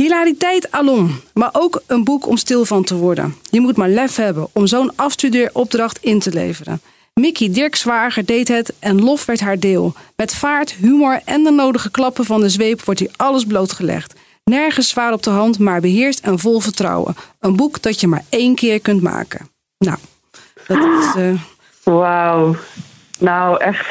hilariteit 0.02 0.72
alom, 0.72 1.20
maar 1.34 1.50
ook 1.52 1.82
een 1.88 2.04
boek 2.04 2.28
om 2.28 2.38
stil 2.38 2.66
van 2.66 2.84
te 2.84 2.96
worden. 2.96 3.36
Je 3.50 3.62
moet 3.62 3.78
maar 3.78 3.90
lef 3.90 4.16
hebben 4.16 4.48
om 4.54 4.68
zo'n 4.68 4.92
afstudeeropdracht 4.96 5.98
in 6.02 6.20
te 6.20 6.32
leveren. 6.34 6.82
Mickey 7.14 7.52
Dirkswager 7.52 8.26
deed 8.26 8.48
het 8.48 8.74
en 8.80 9.02
lof 9.02 9.26
werd 9.26 9.40
haar 9.40 9.60
deel. 9.60 9.94
Met 10.16 10.36
vaart, 10.36 10.72
humor 10.72 11.22
en 11.26 11.44
de 11.44 11.52
nodige 11.52 11.92
klappen 11.92 12.26
van 12.26 12.42
de 12.42 12.50
zweep 12.50 12.84
wordt 12.84 13.00
hier 13.00 13.12
alles 13.16 13.46
blootgelegd. 13.46 14.14
Nergens 14.44 14.90
zwaar 14.90 15.14
op 15.14 15.24
de 15.24 15.30
hand, 15.30 15.60
maar 15.60 15.82
beheerst 15.82 16.20
en 16.20 16.40
vol 16.40 16.60
vertrouwen. 16.60 17.16
Een 17.40 17.56
boek 17.56 17.82
dat 17.82 18.00
je 18.00 18.08
maar 18.08 18.24
één 18.30 18.56
keer 18.56 18.80
kunt 18.80 19.02
maken. 19.02 19.50
Nou, 19.78 19.98
dat 20.68 20.78
is... 20.78 21.16
eh, 21.22 21.34
Wauw. 21.84 22.56
Nou, 23.22 23.58
echt. 23.64 23.88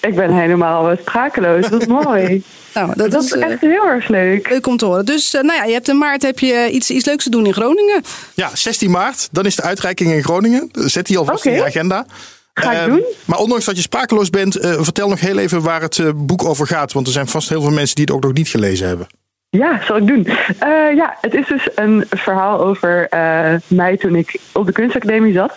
Ik 0.00 0.14
ben 0.14 0.32
helemaal 0.32 0.90
eh, 0.90 0.96
sprakeloos. 1.00 1.68
Dat 1.68 1.80
is 1.80 1.86
mooi. 2.04 2.42
Nou, 2.74 2.92
dat, 2.96 3.10
dat 3.10 3.22
is 3.22 3.32
is 3.32 3.40
eh, 3.40 3.50
echt 3.50 3.60
heel 3.60 3.86
erg 3.86 4.08
leuk. 4.08 4.48
leuk 4.50 4.66
om 4.66 4.76
te 4.76 4.84
horen. 4.84 5.04
Dus 5.04 5.34
eh, 5.34 5.42
nou 5.42 5.58
ja, 5.58 5.64
je 5.64 5.72
hebt 5.72 5.88
in 5.88 5.98
maart 5.98 6.22
heb 6.22 6.38
je 6.38 6.68
iets, 6.70 6.90
iets 6.90 7.04
leuks 7.04 7.24
te 7.24 7.30
doen 7.30 7.46
in 7.46 7.52
Groningen. 7.52 8.02
Ja, 8.34 8.50
16 8.52 8.90
maart, 8.90 9.28
dan 9.32 9.44
is 9.46 9.56
de 9.56 9.62
uitreiking 9.62 10.12
in 10.12 10.22
Groningen. 10.22 10.68
Zet 10.72 11.06
die 11.06 11.18
alvast 11.18 11.44
in 11.46 11.52
je 11.52 11.64
agenda. 11.64 12.06
Ga 12.54 12.72
ik 12.72 12.78
Ehm, 12.78 12.90
doen. 12.90 13.04
Maar 13.24 13.38
ondanks 13.38 13.64
dat 13.64 13.76
je 13.76 13.82
sprakeloos 13.82 14.30
bent, 14.30 14.56
eh, 14.56 14.72
vertel 14.82 15.08
nog 15.08 15.20
heel 15.20 15.38
even 15.38 15.62
waar 15.62 15.80
het 15.80 15.98
eh, 15.98 16.08
boek 16.14 16.44
over 16.44 16.66
gaat. 16.66 16.92
Want 16.92 17.06
er 17.06 17.12
zijn 17.12 17.26
vast 17.28 17.48
heel 17.48 17.60
veel 17.62 17.70
mensen 17.70 17.94
die 17.94 18.04
het 18.04 18.14
ook 18.14 18.22
nog 18.22 18.32
niet 18.32 18.48
gelezen 18.48 18.86
hebben. 18.86 19.06
Ja, 19.50 19.80
zal 19.86 19.96
ik 19.96 20.06
doen. 20.06 20.26
Eh, 20.58 20.94
ja, 20.96 21.16
het 21.20 21.34
is 21.34 21.46
dus 21.46 21.68
een 21.74 22.04
verhaal 22.10 22.60
over 22.60 23.08
eh, 23.08 23.54
mij 23.66 23.96
toen 23.96 24.14
ik 24.16 24.38
op 24.52 24.66
de 24.66 24.72
kunstacademie 24.72 25.32
zat. 25.34 25.52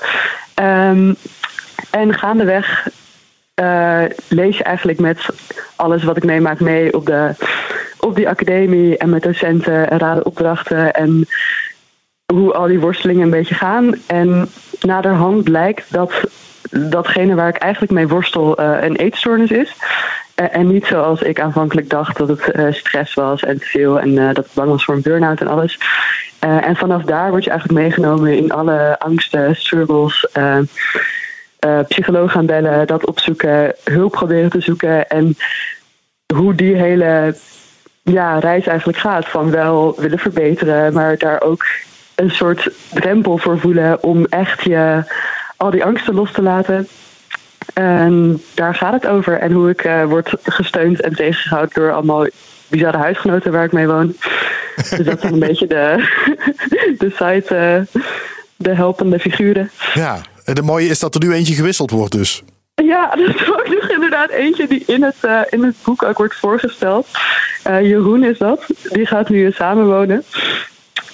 Ehm, 0.53 1.13
en 1.89 2.13
gaandeweg 2.13 2.88
eh, 3.57 4.04
lees 4.27 4.57
je 4.57 4.63
eigenlijk 4.63 5.00
met 5.00 5.25
alles 5.75 6.04
wat 6.04 6.18
ik 6.18 6.24
meemaak 6.24 6.59
mee 6.59 6.94
op, 6.94 7.06
de, 7.06 7.31
op 8.00 8.15
die 8.15 8.30
academie 8.30 8.97
en 8.97 9.09
met 9.09 9.23
docenten 9.23 9.90
en 9.90 9.97
raden 9.97 10.26
opdrachten 10.26 10.94
en 10.94 11.28
hoe 12.33 12.54
al 12.54 12.68
die 12.68 12.80
worstelingen 12.80 13.23
een 13.23 13.30
beetje 13.30 13.56
gaan. 13.56 13.95
En 14.07 14.49
naderhand 14.81 15.44
blijkt 15.44 15.94
dat 15.94 16.14
datgene 16.71 17.35
waar 17.35 17.47
ik 17.47 17.57
eigenlijk 17.57 17.94
mee 17.94 18.07
worstel 18.07 18.57
eh, 18.57 18.83
een 18.83 18.95
eetstoornis 18.95 19.52
is. 19.52 19.76
Eh, 20.35 20.56
en 20.56 20.68
niet 20.68 20.85
zoals 20.85 21.21
ik 21.21 21.40
aanvankelijk 21.40 21.90
dacht 21.90 22.18
dat 22.18 22.28
het 22.28 22.76
stress 22.76 23.14
was 23.14 23.44
en 23.44 23.59
te 23.59 23.66
veel 23.66 23.99
en 23.99 24.16
dat 24.16 24.45
ik 24.45 24.54
bang 24.54 24.69
was 24.69 24.83
voor 24.83 24.95
een 24.95 25.02
burn-out 25.02 25.42
en 25.42 25.47
alles. 25.47 25.80
En 26.40 26.76
vanaf 26.76 27.04
daar 27.04 27.30
word 27.30 27.44
je 27.44 27.49
eigenlijk 27.49 27.80
meegenomen 27.80 28.37
in 28.37 28.52
alle 28.52 28.99
angsten, 28.99 29.56
struggles. 29.56 30.28
Eh 31.59 31.80
psycholoog 31.87 32.31
gaan 32.31 32.45
bellen, 32.45 32.87
dat 32.87 33.06
opzoeken, 33.06 33.73
hulp 33.83 34.11
proberen 34.11 34.49
te 34.49 34.61
zoeken. 34.61 35.07
En 35.07 35.37
hoe 36.33 36.56
die 36.56 36.76
hele 36.76 37.35
ja, 38.04 38.40
reis 38.40 38.68
eigenlijk 38.68 38.97
gaat. 38.97 39.28
Van 39.28 39.52
wel 39.52 39.95
willen 39.97 40.19
verbeteren, 40.19 40.94
maar 40.94 41.18
daar 41.18 41.42
ook 41.42 41.66
een 42.16 42.31
soort 42.31 42.69
drempel 42.94 43.37
voor 43.37 43.59
voelen 43.59 44.04
om 44.04 44.26
echt 44.26 44.64
je 44.64 45.04
al 45.57 45.69
die 45.69 45.83
angsten 45.83 46.14
los 46.14 46.31
te 46.31 46.42
laten. 46.42 46.87
En 47.73 48.42
daar 48.54 48.76
gaat 48.76 48.94
het 48.94 49.07
over. 49.07 49.40
En 49.40 49.52
hoe 49.52 49.69
ik 49.69 49.83
eh, 49.83 50.04
word 50.04 50.33
gesteund 50.44 51.02
en 51.02 51.16
tegengehouden 51.16 51.81
door 51.81 51.92
allemaal 51.92 52.28
bizarre 52.68 52.97
huisgenoten 52.97 53.52
waar 53.52 53.64
ik 53.64 53.71
mee 53.71 53.87
woon. 53.87 54.16
dus 54.76 54.90
dat 54.90 55.19
zijn 55.19 55.33
een 55.33 55.40
beetje 55.40 55.68
de, 55.68 55.95
de 56.97 57.09
site, 57.09 57.56
eh, 57.56 58.02
de 58.56 58.76
helpende 58.76 59.19
figuren. 59.19 59.71
Ja, 59.94 60.21
en 60.47 60.56
de 60.56 60.61
mooie 60.61 60.87
is 60.87 60.99
dat 60.99 61.16
er 61.16 61.21
nu 61.21 61.33
eentje 61.33 61.54
gewisseld 61.54 61.92
wordt 61.92 62.11
dus. 62.11 62.44
Ja, 62.75 63.09
dat 63.16 63.27
is 63.35 63.47
ook 63.49 63.68
nog 63.68 63.89
inderdaad 63.89 64.30
eentje 64.30 64.68
die 64.68 64.83
in 64.85 65.04
het, 65.04 65.16
eh, 65.21 65.42
in 65.49 65.63
het 65.63 65.75
boek 65.83 66.04
ook 66.04 66.18
wordt 66.18 66.35
voorgesteld. 66.35 67.07
Eh, 67.63 67.81
Jeroen 67.81 68.23
is 68.23 68.37
dat. 68.37 68.66
Die 68.92 69.06
gaat 69.06 69.30
nu 69.30 69.51
samenwonen. 69.51 70.23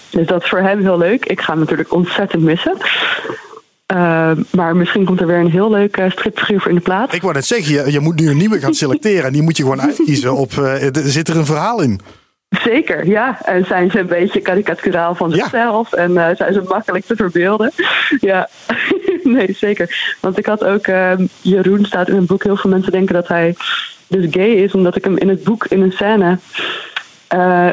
Dus 0.09 0.27
dat 0.27 0.43
is 0.43 0.49
voor 0.49 0.59
hem 0.59 0.81
heel 0.81 0.97
leuk. 0.97 1.25
Ik 1.25 1.41
ga 1.41 1.51
hem 1.51 1.59
natuurlijk 1.59 1.93
ontzettend 1.93 2.43
missen. 2.43 2.77
Eh, 3.85 4.31
maar 4.51 4.75
misschien 4.75 5.05
komt 5.05 5.21
er 5.21 5.27
weer 5.27 5.39
een 5.39 5.51
heel 5.51 5.69
leuk 5.69 5.97
eh, 5.97 6.11
stripfiguur 6.11 6.59
voor 6.59 6.69
in 6.69 6.77
de 6.77 6.81
plaats. 6.81 7.13
Ik 7.13 7.21
wou 7.21 7.33
net 7.33 7.45
zeggen, 7.45 7.73
je, 7.73 7.91
je 7.91 7.99
moet 7.99 8.19
nu 8.19 8.29
een 8.29 8.37
nieuwe 8.37 8.59
gaan 8.59 8.73
selecteren. 8.73 9.25
En 9.25 9.33
die 9.33 9.41
moet 9.41 9.57
je 9.57 9.63
gewoon 9.63 9.81
uitkiezen 9.81 10.33
op, 10.35 10.51
eh, 10.51 10.95
er 10.95 11.09
zit 11.09 11.27
er 11.27 11.37
een 11.37 11.45
verhaal 11.45 11.81
in. 11.81 11.99
Zeker, 12.61 13.07
ja. 13.07 13.37
En 13.45 13.65
zijn 13.65 13.91
ze 13.91 13.99
een 13.99 14.05
beetje 14.07 14.39
karikaturaal 14.41 15.15
van 15.15 15.29
Ja. 15.29 15.35
zichzelf 15.35 15.93
en 15.93 16.17
eh, 16.17 16.35
zijn 16.35 16.53
ze 16.53 16.61
makkelijk 16.67 17.05
te 17.05 17.15
verbeelden. 17.15 17.71
Ja, 18.19 18.49
nee, 19.23 19.53
zeker. 19.53 20.15
Want 20.19 20.37
ik 20.37 20.45
had 20.45 20.63
ook, 20.63 20.87
eh, 20.87 21.11
Jeroen 21.41 21.85
staat 21.85 22.07
in 22.09 22.15
het 22.15 22.25
boek, 22.27 22.43
heel 22.43 22.55
veel 22.55 22.69
mensen 22.69 22.91
denken 22.91 23.13
dat 23.15 23.27
hij 23.27 23.55
dus 24.07 24.25
gay 24.31 24.49
is, 24.51 24.73
omdat 24.73 24.95
ik 24.95 25.03
hem 25.03 25.17
in 25.17 25.29
het 25.29 25.43
boek 25.43 25.65
in 25.65 25.81
een 25.81 25.91
scène. 25.91 26.37
eh, 27.27 27.69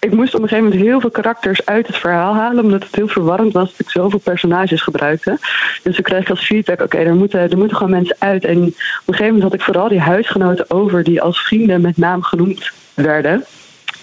ik 0.00 0.12
moest 0.12 0.34
op 0.34 0.42
een 0.42 0.48
gegeven 0.48 0.68
moment 0.70 0.86
heel 0.88 1.00
veel 1.00 1.10
karakters 1.10 1.66
uit 1.66 1.86
het 1.86 1.96
verhaal 1.96 2.34
halen, 2.34 2.64
omdat 2.64 2.82
het 2.84 2.94
heel 2.94 3.08
verwarrend 3.08 3.52
was 3.52 3.70
dat 3.70 3.78
ik 3.80 3.90
zoveel 3.90 4.18
personages 4.18 4.82
gebruikte. 4.82 5.38
Dus 5.82 5.98
ik 5.98 6.04
kreeg 6.04 6.30
als 6.30 6.46
feedback: 6.46 6.80
oké, 6.82 6.96
er, 6.98 7.14
moeten, 7.14 7.40
er 7.50 7.58
moeten 7.58 7.76
gewoon 7.76 7.92
mensen 7.92 8.16
uit. 8.18 8.44
En 8.44 8.58
op 8.58 8.64
een 8.64 8.74
gegeven 9.04 9.24
moment 9.26 9.42
had 9.42 9.54
ik 9.54 9.60
vooral 9.60 9.88
die 9.88 10.00
huisgenoten 10.00 10.70
over 10.70 11.04
die 11.04 11.22
als 11.22 11.40
vrienden 11.42 11.80
met 11.80 11.96
naam 11.96 12.22
genoemd 12.22 12.70
werden. 12.94 13.44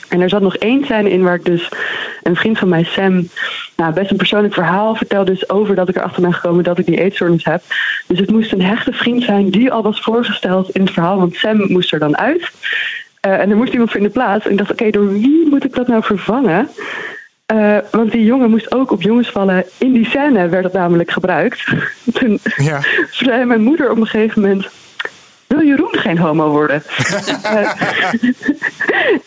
En 0.07 0.21
er 0.21 0.29
zat 0.29 0.41
nog 0.41 0.55
één 0.55 0.85
scène 0.85 1.09
in 1.09 1.24
waar 1.24 1.35
ik 1.35 1.45
dus 1.45 1.69
een 2.24 2.35
vriend 2.35 2.59
van 2.59 2.69
mij, 2.69 2.83
Sam, 2.83 3.27
nou, 3.75 3.93
best 3.93 4.12
een 4.12 4.17
persoonlijk 4.17 4.53
verhaal 4.53 4.95
vertelde 4.95 5.31
dus 5.31 5.50
over 5.50 5.75
dat 5.75 5.89
ik 5.89 5.95
erachter 5.95 6.21
ben 6.21 6.33
gekomen 6.33 6.63
dat 6.63 6.77
ik 6.77 6.85
die 6.85 7.01
eetstoornis 7.01 7.45
heb. 7.45 7.62
Dus 8.07 8.19
het 8.19 8.31
moest 8.31 8.51
een 8.51 8.62
hechte 8.62 8.91
vriend 8.91 9.24
zijn 9.24 9.50
die 9.50 9.71
al 9.71 9.83
was 9.83 10.01
voorgesteld 10.01 10.69
in 10.69 10.81
het 10.81 10.91
verhaal, 10.91 11.17
want 11.17 11.35
Sam 11.35 11.71
moest 11.71 11.93
er 11.93 12.00
dan 12.00 12.17
uit. 12.17 12.51
Eh, 13.19 13.39
en 13.39 13.50
er 13.50 13.57
moest 13.57 13.71
iemand 13.71 13.91
voor 13.91 14.00
in 14.00 14.05
de 14.05 14.12
plaats. 14.13 14.45
En 14.45 14.51
ik 14.51 14.57
dacht, 14.57 14.71
oké, 14.71 14.89
door 14.89 15.12
wie 15.12 15.47
moet 15.50 15.63
ik 15.63 15.75
dat 15.75 15.88
nou 15.88 16.03
vervangen? 16.03 16.69
Eh, 17.45 17.77
want 17.91 18.12
die 18.12 18.25
jongen 18.25 18.50
moest 18.50 18.75
ook 18.75 18.91
op 18.91 19.01
jongens 19.01 19.29
vallen. 19.29 19.65
In 19.77 19.91
die 19.91 20.05
scène 20.05 20.50
werd 20.50 20.63
dat 20.63 20.74
namelijk 20.74 21.12
gebruikt. 21.12 21.63
Toen 22.13 22.39
Ja. 22.55 22.81
zei 23.12 23.45
mijn 23.45 23.62
moeder 23.62 23.91
op 23.91 23.97
een 23.97 24.07
gegeven 24.07 24.41
moment... 24.41 24.69
Wil 25.55 25.65
Jeroen 25.65 25.97
geen 25.97 26.17
homo 26.17 26.50
worden? 26.50 26.83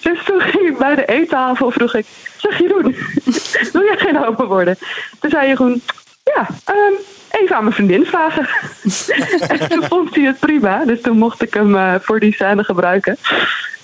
Dus 0.02 0.24
toen 0.24 0.40
ging 0.40 0.68
ik 0.68 0.78
bij 0.78 0.94
de 0.94 1.04
eettafel 1.04 1.70
vroeg 1.70 1.94
ik... 1.94 2.06
Zeg 2.36 2.58
Jeroen, 2.58 2.96
wil 3.72 3.82
jij 3.82 3.96
geen 3.96 4.16
homo 4.16 4.46
worden? 4.46 4.78
Toen 5.20 5.30
zei 5.30 5.46
Jeroen... 5.46 5.82
Ja, 6.24 6.48
ehm, 6.64 6.92
even 7.30 7.56
aan 7.56 7.62
mijn 7.62 7.74
vriendin 7.74 8.06
vragen. 8.06 8.48
en 9.58 9.68
toen 9.68 9.84
vond 9.84 10.14
hij 10.14 10.24
het 10.24 10.38
prima. 10.38 10.84
Dus 10.84 11.00
toen 11.00 11.18
mocht 11.18 11.42
ik 11.42 11.54
hem 11.54 11.76
eh, 11.76 11.94
voor 12.00 12.20
die 12.20 12.34
scène 12.34 12.64
gebruiken. 12.64 13.16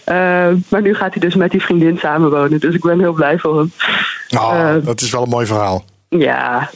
Eh, 0.04 0.48
maar 0.68 0.82
nu 0.82 0.94
gaat 0.94 1.12
hij 1.14 1.20
dus 1.20 1.34
met 1.34 1.50
die 1.50 1.62
vriendin 1.62 1.98
samenwonen. 1.98 2.60
Dus 2.60 2.74
ik 2.74 2.82
ben 2.82 3.00
heel 3.00 3.12
blij 3.12 3.38
voor 3.38 3.58
hem. 3.58 3.72
Oh, 4.36 4.74
dat 4.82 5.00
is 5.00 5.10
wel 5.10 5.22
een 5.22 5.28
mooi 5.28 5.46
verhaal. 5.46 5.84
Ja, 6.08 6.70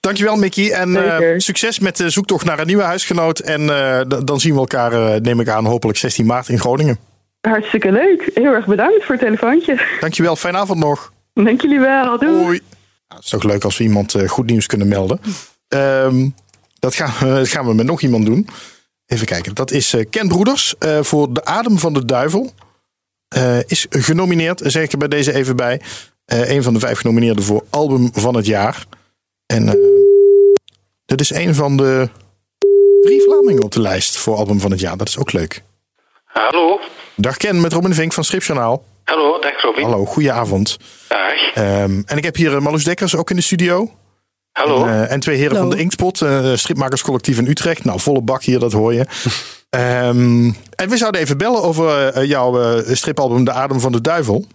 Dankjewel, 0.00 0.36
Mickey. 0.36 0.70
En 0.70 1.18
eh, 1.18 1.34
succes 1.38 1.78
met 1.78 1.96
de 1.96 2.10
zoektocht 2.10 2.44
naar 2.44 2.58
een 2.58 2.66
nieuwe 2.66 2.82
huisgenoot. 2.82 3.38
En 3.38 3.60
eh, 3.60 4.00
dan 4.24 4.40
zien 4.40 4.52
we 4.52 4.58
elkaar, 4.58 4.92
eh, 4.92 5.20
neem 5.20 5.40
ik 5.40 5.48
aan, 5.48 5.64
hopelijk 5.64 5.98
16 5.98 6.26
maart 6.26 6.48
in 6.48 6.58
Groningen. 6.58 6.98
hartstikke 7.40 7.92
leuk. 7.92 8.30
Heel 8.34 8.52
erg 8.52 8.66
bedankt 8.66 9.04
voor 9.04 9.14
het 9.14 9.24
telefoontje. 9.24 9.80
Dankjewel, 10.00 10.36
fijne 10.36 10.58
avond 10.58 10.78
nog. 10.78 11.12
Dank 11.34 11.60
jullie 11.60 11.80
wel. 11.80 12.18
Doei. 12.18 12.32
Hoi. 12.32 12.58
Nou, 12.58 12.60
het 13.08 13.24
is 13.24 13.30
toch 13.30 13.42
leuk 13.42 13.64
als 13.64 13.78
we 13.78 13.84
iemand 13.84 14.14
goed 14.26 14.46
nieuws 14.46 14.66
kunnen 14.66 14.88
melden. 14.88 15.20
Ehm, 15.68 16.28
dat, 16.78 16.94
gaan 16.94 17.12
we, 17.28 17.34
dat 17.34 17.48
gaan 17.48 17.66
we 17.66 17.74
met 17.74 17.86
nog 17.86 18.00
iemand 18.00 18.26
doen. 18.26 18.48
Even 19.06 19.26
kijken. 19.26 19.54
Dat 19.54 19.70
is 19.70 19.94
Ken 20.10 20.28
Broeders 20.28 20.74
voor 21.00 21.32
De 21.32 21.44
Adem 21.44 21.78
van 21.78 21.92
de 21.92 22.04
Duivel. 22.04 22.52
Is 23.66 23.86
genomineerd, 23.90 24.60
zeg 24.64 24.82
ik 24.82 24.92
er 24.92 24.98
bij 24.98 25.08
deze 25.08 25.34
even 25.34 25.56
bij. 25.56 25.80
Een 26.24 26.62
van 26.62 26.74
de 26.74 26.80
vijf 26.80 26.98
genomineerden 26.98 27.44
voor 27.44 27.64
Album 27.70 28.10
van 28.12 28.36
het 28.36 28.46
Jaar. 28.46 28.86
En 29.48 29.68
eh, 29.68 29.74
dit 31.06 31.20
is 31.20 31.30
een 31.34 31.54
van 31.54 31.76
de 31.76 32.08
drie 33.00 33.22
Vlamingen 33.22 33.62
op 33.62 33.72
de 33.72 33.80
lijst 33.80 34.16
voor 34.16 34.36
Album 34.36 34.60
van 34.60 34.70
het 34.70 34.80
Jaar. 34.80 34.96
Dat 34.96 35.08
is 35.08 35.18
ook 35.18 35.32
leuk. 35.32 35.62
Hallo. 36.24 36.80
Dag 37.16 37.36
Ken 37.36 37.60
met 37.60 37.72
Robin 37.72 37.94
Vink 37.94 38.12
van 38.12 38.24
Stripjournaal. 38.24 38.84
Hallo, 39.04 39.38
dag 39.38 39.62
Robin. 39.62 39.82
Hallo, 39.84 40.04
goedenavond. 40.04 40.76
Dag. 41.08 41.52
Ehm, 41.54 42.02
en 42.06 42.16
ik 42.16 42.24
heb 42.24 42.36
hier 42.36 42.54
eh, 42.54 42.60
Marloes 42.60 42.84
Dekkers 42.84 43.16
ook 43.16 43.30
in 43.30 43.36
de 43.36 43.42
studio. 43.42 43.90
Hallo. 44.52 44.84
En, 44.84 44.88
eh, 44.88 45.12
en 45.12 45.20
twee 45.20 45.36
heren 45.36 45.52
Hallo. 45.56 45.68
van 45.68 45.76
de 45.76 45.82
Inktspot, 45.82 46.20
eh, 46.22 46.52
stripmakerscollectief 46.54 47.38
in 47.38 47.46
Utrecht. 47.46 47.84
Nou, 47.84 48.00
volle 48.00 48.22
bak 48.22 48.42
hier, 48.42 48.58
dat 48.58 48.72
hoor 48.72 48.94
je. 48.94 49.04
Ehm, 49.70 50.44
en 50.74 50.88
we 50.88 50.96
zouden 50.96 51.20
even 51.20 51.38
bellen 51.38 51.62
over 51.62 52.24
jouw 52.24 52.60
eh, 52.62 52.94
stripalbum 52.94 53.44
De 53.44 53.52
Adem 53.52 53.80
van 53.80 53.92
de 53.92 54.00
Duivel. 54.00 54.46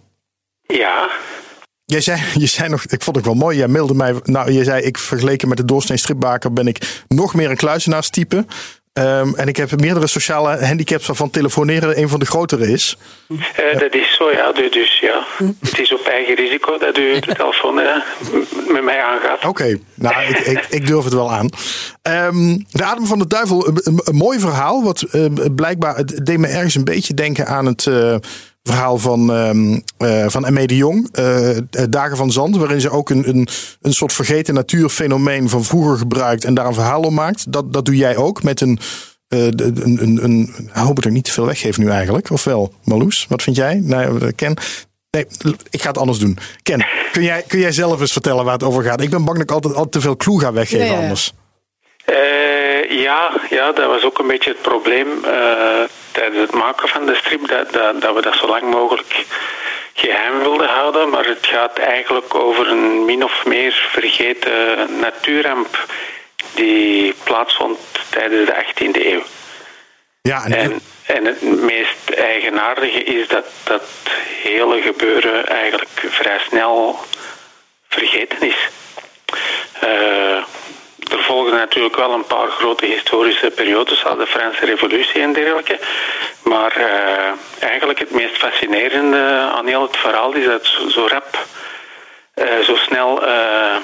ja. 0.66 1.10
Jij 1.86 2.00
zei, 2.00 2.20
je 2.44 2.46
zei 2.46 2.68
nog, 2.68 2.84
ik 2.86 3.02
vond 3.02 3.16
het 3.16 3.24
wel 3.24 3.34
mooi, 3.34 3.56
jij 3.58 3.68
mailde 3.68 3.94
mij. 3.94 4.14
Nou, 4.22 4.52
je 4.52 4.64
zei, 4.64 4.82
ik 4.82 4.98
vergeleken 4.98 5.48
met 5.48 5.56
de 5.56 5.64
doorsnee 5.64 5.98
stripmaker 5.98 6.52
ben 6.52 6.66
ik 6.66 7.02
nog 7.08 7.34
meer 7.34 7.50
een 7.50 7.56
kluisenaarstype. 7.56 8.44
Ehm, 8.92 9.34
en 9.34 9.48
ik 9.48 9.56
heb 9.56 9.80
meerdere 9.80 10.06
sociale 10.06 10.64
handicaps 10.66 11.06
waarvan 11.06 11.30
telefoneren 11.30 11.98
een 12.00 12.08
van 12.08 12.18
de 12.18 12.26
grotere 12.26 12.70
is. 12.72 12.96
Eh, 13.28 13.78
dat 13.78 13.94
is 13.94 14.16
zo, 14.16 14.30
ja. 14.30 14.52
Du- 14.52 14.68
Dus 14.68 14.98
ja, 15.00 15.24
het 15.60 15.78
is 15.78 15.92
op 15.92 16.06
eigen 16.06 16.34
risico 16.34 16.78
dat 16.78 16.98
u 16.98 17.20
de 17.20 17.34
telefoon 17.34 17.80
eh, 17.80 17.96
met 18.72 18.84
mij 18.84 19.02
aangaat. 19.02 19.44
Oké, 19.44 19.78
nou, 19.94 20.22
ik, 20.28 20.38
ik, 20.38 20.66
ik 20.68 20.86
durf 20.86 21.04
het 21.04 21.12
wel 21.14 21.32
aan. 21.32 21.48
Ehm, 22.02 22.58
de 22.70 22.84
Adem 22.84 23.06
van 23.06 23.18
de 23.18 23.26
Duivel, 23.26 23.66
een, 23.68 24.00
mooi 24.12 24.38
verhaal. 24.38 24.82
Wat 24.82 25.02
eh, 25.02 25.24
blijkbaar, 25.54 25.96
het 25.96 26.26
deed 26.26 26.38
me 26.38 26.46
ergens 26.46 26.74
een 26.74 26.84
beetje 26.84 27.14
denken 27.14 27.46
aan 27.46 27.66
het 27.66 27.86
verhaal 28.68 28.98
van, 28.98 29.32
ehm 29.32 29.78
eh, 29.98 30.28
van 30.28 30.52
M.E. 30.54 30.66
de 30.66 30.76
Jong. 30.76 31.08
eh, 31.12 31.48
Dagen 31.90 32.16
van 32.16 32.32
Zand, 32.32 32.56
waarin 32.56 32.80
ze 32.80 32.90
ook 32.90 33.10
een, 33.10 33.28
een, 33.28 33.48
een 33.80 33.92
soort 33.92 34.12
vergeten 34.12 34.54
natuurfenomeen 34.54 35.48
van 35.48 35.64
vroeger 35.64 35.98
gebruikt 35.98 36.44
en 36.44 36.54
daar 36.54 36.66
een 36.66 36.74
verhaal 36.74 37.00
om 37.02 37.14
maakt. 37.14 37.52
Dat, 37.52 37.72
dat 37.72 37.84
doe 37.84 37.96
jij 37.96 38.16
ook 38.16 38.42
met 38.42 38.60
een. 38.60 38.78
eh, 39.28 39.44
een, 39.46 39.98
een, 40.02 40.24
een, 40.24 40.54
ik 40.66 40.70
hoop 40.72 40.96
dat 40.96 41.04
ik 41.04 41.12
niet 41.12 41.24
te 41.24 41.32
veel 41.32 41.46
weggeef 41.46 41.78
nu 41.78 41.88
eigenlijk. 41.88 42.30
Of 42.30 42.44
wel, 42.44 42.72
Marloes? 42.84 43.26
Wat 43.28 43.42
vind 43.42 43.56
jij? 43.56 43.80
Nee, 43.82 44.32
Ken? 44.34 44.56
Nee, 45.10 45.26
ik 45.70 45.82
ga 45.82 45.88
het 45.88 45.98
anders 45.98 46.18
doen. 46.18 46.38
Ken, 46.62 46.86
kun 47.12 47.22
jij, 47.22 47.44
kun 47.46 47.58
jij 47.58 47.72
zelf 47.72 48.00
eens 48.00 48.12
vertellen 48.12 48.44
waar 48.44 48.52
het 48.54 48.62
over 48.62 48.82
gaat? 48.82 49.00
Ik 49.00 49.10
ben 49.10 49.24
bang 49.24 49.36
dat 49.38 49.46
ik 49.46 49.52
altijd, 49.54 49.74
altijd 49.74 49.92
te 49.92 50.00
veel 50.00 50.16
clue 50.16 50.40
ga 50.40 50.52
weggeven 50.52 50.84
Ja, 50.86 50.92
ja, 50.92 50.96
ja. 50.96 51.02
anders. 51.02 51.32
Eh, 52.88 53.00
ja, 53.00 53.32
ja, 53.50 53.72
dat 53.72 53.86
was 53.86 54.02
ook 54.02 54.18
een 54.18 54.26
beetje 54.26 54.50
het 54.50 54.62
probleem 54.62 55.24
eh, 55.24 55.82
tijdens 56.12 56.40
het 56.40 56.52
maken 56.52 56.88
van 56.88 57.06
de 57.06 57.14
strip. 57.14 57.48
Dat, 57.48 57.72
dat, 57.72 58.00
dat 58.00 58.14
we 58.14 58.22
dat 58.22 58.36
zo 58.36 58.46
lang 58.46 58.62
mogelijk 58.62 59.24
geheim 59.94 60.38
wilden 60.38 60.68
houden. 60.68 61.08
Maar 61.08 61.24
het 61.24 61.46
gaat 61.46 61.78
eigenlijk 61.78 62.34
over 62.34 62.68
een 62.68 63.04
min 63.04 63.24
of 63.24 63.44
meer 63.44 63.88
vergeten 63.90 64.52
natuurramp 65.00 65.86
die 66.54 67.14
plaatsvond 67.24 67.78
tijdens 68.10 68.46
de 68.46 68.64
18e 68.64 69.06
eeuw. 69.06 69.22
Ja, 70.22 70.44
en, 70.44 70.52
En, 70.52 70.80
en 71.06 71.24
het 71.24 71.42
meest 71.42 72.10
eigenaardige 72.10 73.04
is 73.04 73.28
dat 73.28 73.46
dat 73.64 73.82
hele 74.42 74.80
gebeuren 74.80 75.46
eigenlijk 75.46 76.06
vrij 76.08 76.38
snel 76.38 76.98
vergeten 77.88 78.40
is. 78.40 78.68
Eh, 79.80 80.44
er 81.12 81.22
volgden 81.22 81.58
natuurlijk 81.58 81.96
wel 81.96 82.12
een 82.12 82.26
paar 82.26 82.50
grote 82.50 82.86
historische 82.86 83.52
periodes, 83.54 84.00
zoals 84.00 84.18
de 84.18 84.26
Franse 84.26 84.64
Revolutie 84.64 85.20
en 85.20 85.32
dergelijke. 85.32 85.78
Maar 86.42 86.76
eh, 86.76 87.68
eigenlijk 87.68 87.98
het 87.98 88.10
meest 88.10 88.36
fascinerende 88.36 89.50
aan 89.54 89.66
heel 89.66 89.82
het 89.82 89.96
verhaal 89.96 90.32
is 90.32 90.44
dat 90.44 90.66
zo, 90.88 91.06
rap, 91.06 91.46
eh, 92.34 92.58
zo 92.64 92.76
snel 92.76 93.26
eh, 93.26 93.76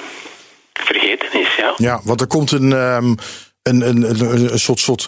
vergeten 0.73 1.39
is. 1.39 1.55
Ja. 1.55 1.73
ja, 1.77 2.01
want 2.03 2.21
er 2.21 2.27
komt 2.27 2.51
een, 2.51 2.73
ehm, 2.73 3.15
een, 3.63 3.81
een, 3.81 4.03
een, 4.03 4.51
een 4.51 4.59
soort, 4.59 4.79
soort 4.79 5.07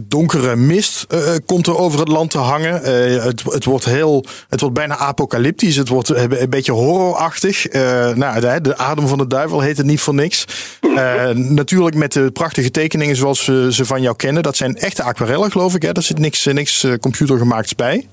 donkere 0.00 0.56
mist 0.56 1.06
eh, 1.08 1.34
komt 1.46 1.66
er 1.66 1.78
over 1.78 1.98
het 1.98 2.08
land 2.08 2.30
te 2.30 2.38
hangen. 2.38 2.82
Eh, 2.82 3.24
het, 3.24 3.42
het, 3.42 3.64
wordt 3.64 3.84
heel, 3.84 4.24
het 4.48 4.60
wordt 4.60 4.74
bijna 4.74 4.96
apocalyptisch. 4.96 5.76
Het 5.76 5.88
wordt 5.88 6.08
een, 6.08 6.50
beetje 6.50 6.72
horrorachtig. 6.72 7.66
Eh, 7.66 8.08
nou, 8.14 8.40
de, 8.40 8.58
de 8.60 8.76
adem 8.76 9.08
van 9.08 9.18
de 9.18 9.26
duivel 9.26 9.60
heet 9.60 9.76
het 9.76 9.86
niet 9.86 10.00
voor 10.00 10.14
niks. 10.14 10.44
Eh, 10.80 11.28
natuurlijk 11.28 11.96
met 11.96 12.12
de 12.12 12.30
prachtige 12.30 12.70
tekeningen 12.70 13.16
zoals 13.16 13.46
we 13.46 13.72
ze 13.72 13.84
van 13.84 14.02
jou 14.02 14.16
kennen. 14.16 14.42
Dat 14.42 14.56
zijn 14.56 14.76
echte 14.76 15.02
aquarellen, 15.02 15.50
geloof 15.50 15.74
ik. 15.74 15.82
Hè? 15.82 15.92
Daar 15.92 16.02
zit 16.02 16.18
niks, 16.18 16.44
niks 16.44 16.84
eh, 16.84 16.92
computergemaakts 17.00 17.74
bij. 17.74 18.06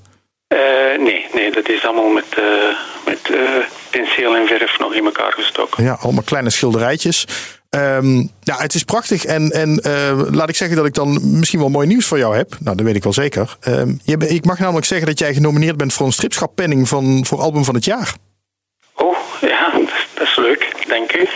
Eh, 0.50 0.98
nee, 0.98 1.26
nee, 1.32 1.50
dat 1.50 1.68
is 1.68 1.84
allemaal 1.84 2.08
met, 2.08 2.24
eh, 2.36 2.44
met 3.04 3.30
eh, 3.30 3.40
penseel 3.90 4.36
en 4.36 4.46
verf 4.46 4.78
nog 4.78 4.94
in 4.94 5.04
elkaar 5.04 5.32
gestoken. 5.32 5.84
Ja, 5.84 5.98
allemaal 6.00 6.22
kleine 6.22 6.50
schilderijtjes. 6.50 7.24
Ehm, 7.70 8.16
ja, 8.40 8.56
het 8.56 8.74
is 8.74 8.84
prachtig. 8.84 9.24
En, 9.24 9.50
en 9.50 9.78
eh, 9.78 10.20
laat 10.30 10.48
ik 10.48 10.56
zeggen 10.56 10.76
dat 10.76 10.86
ik 10.86 10.94
dan 10.94 11.38
misschien 11.38 11.60
wel 11.60 11.68
mooi 11.68 11.86
nieuws 11.86 12.06
voor 12.06 12.18
jou 12.18 12.36
heb. 12.36 12.56
Nou, 12.60 12.76
dat 12.76 12.86
weet 12.86 12.96
ik 12.96 13.02
wel 13.02 13.12
zeker. 13.12 13.56
Ehm, 13.60 13.94
je, 14.02 14.16
ik 14.16 14.44
mag 14.44 14.58
namelijk 14.58 14.86
zeggen 14.86 15.06
dat 15.06 15.18
jij 15.18 15.34
genomineerd 15.34 15.76
bent 15.76 15.92
voor 15.92 16.06
een 16.06 16.12
stripschappenning 16.12 16.88
van, 16.88 17.26
voor 17.26 17.40
album 17.40 17.64
van 17.64 17.74
het 17.74 17.84
jaar. 17.84 18.14
Oh, 18.94 19.16
ja, 19.40 19.72
dat 20.14 20.26
is, 20.26 20.36
leuk, 20.36 20.84
dank 20.88 21.12
u. 21.12 21.28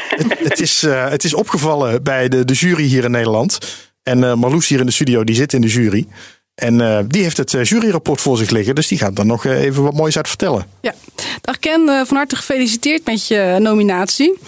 het, 0.48 0.60
is, 0.60 0.82
eh, 0.82 1.08
het 1.08 1.24
is 1.24 1.34
opgevallen 1.34 2.02
bij 2.02 2.28
de, 2.28 2.44
de 2.44 2.52
jury 2.52 2.84
hier 2.84 3.04
in 3.04 3.10
Nederland. 3.10 3.58
En 4.02 4.24
eh 4.24 4.34
Marloes 4.34 4.68
hier 4.68 4.80
in 4.80 4.86
de 4.86 4.92
studio, 4.92 5.24
die 5.24 5.34
zit 5.34 5.52
in 5.52 5.60
de 5.60 5.68
jury. 5.68 6.06
En 6.54 6.80
eh, 6.80 6.98
die 7.06 7.22
heeft 7.22 7.36
het 7.36 7.54
eh, 7.54 7.64
juryrapport 7.64 8.20
voor 8.20 8.36
zich 8.36 8.50
liggen. 8.50 8.74
Dus 8.74 8.88
die 8.88 8.98
gaat 8.98 9.16
dan 9.16 9.26
nog 9.26 9.44
even 9.44 9.82
wat 9.82 9.94
moois 9.94 10.16
uit 10.16 10.28
vertellen. 10.28 10.66
Ja. 10.80 10.94
Dag 11.40 11.58
Ken, 11.58 12.06
van 12.06 12.16
harte 12.16 12.36
gefeliciteerd 12.36 13.06
met 13.06 13.26
je 13.26 13.56
nominatie. 13.60 14.38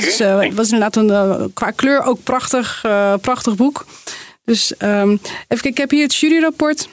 Dus, 0.00 0.20
eh, 0.20 0.40
het 0.40 0.54
was 0.54 0.70
inderdaad 0.72 0.96
een, 0.96 1.10
eh, 1.10 1.44
qua 1.54 1.70
kleur 1.70 2.02
ook 2.02 2.22
prachtig, 2.22 2.80
eh, 2.84 3.14
prachtig 3.20 3.56
boek. 3.56 3.84
Dus 4.44 4.76
ehm, 4.76 5.10
even 5.10 5.20
kijken, 5.48 5.70
ik 5.70 5.78
heb 5.78 5.90
hier 5.90 6.02
het 6.02 6.14
juryrapport. 6.14 6.88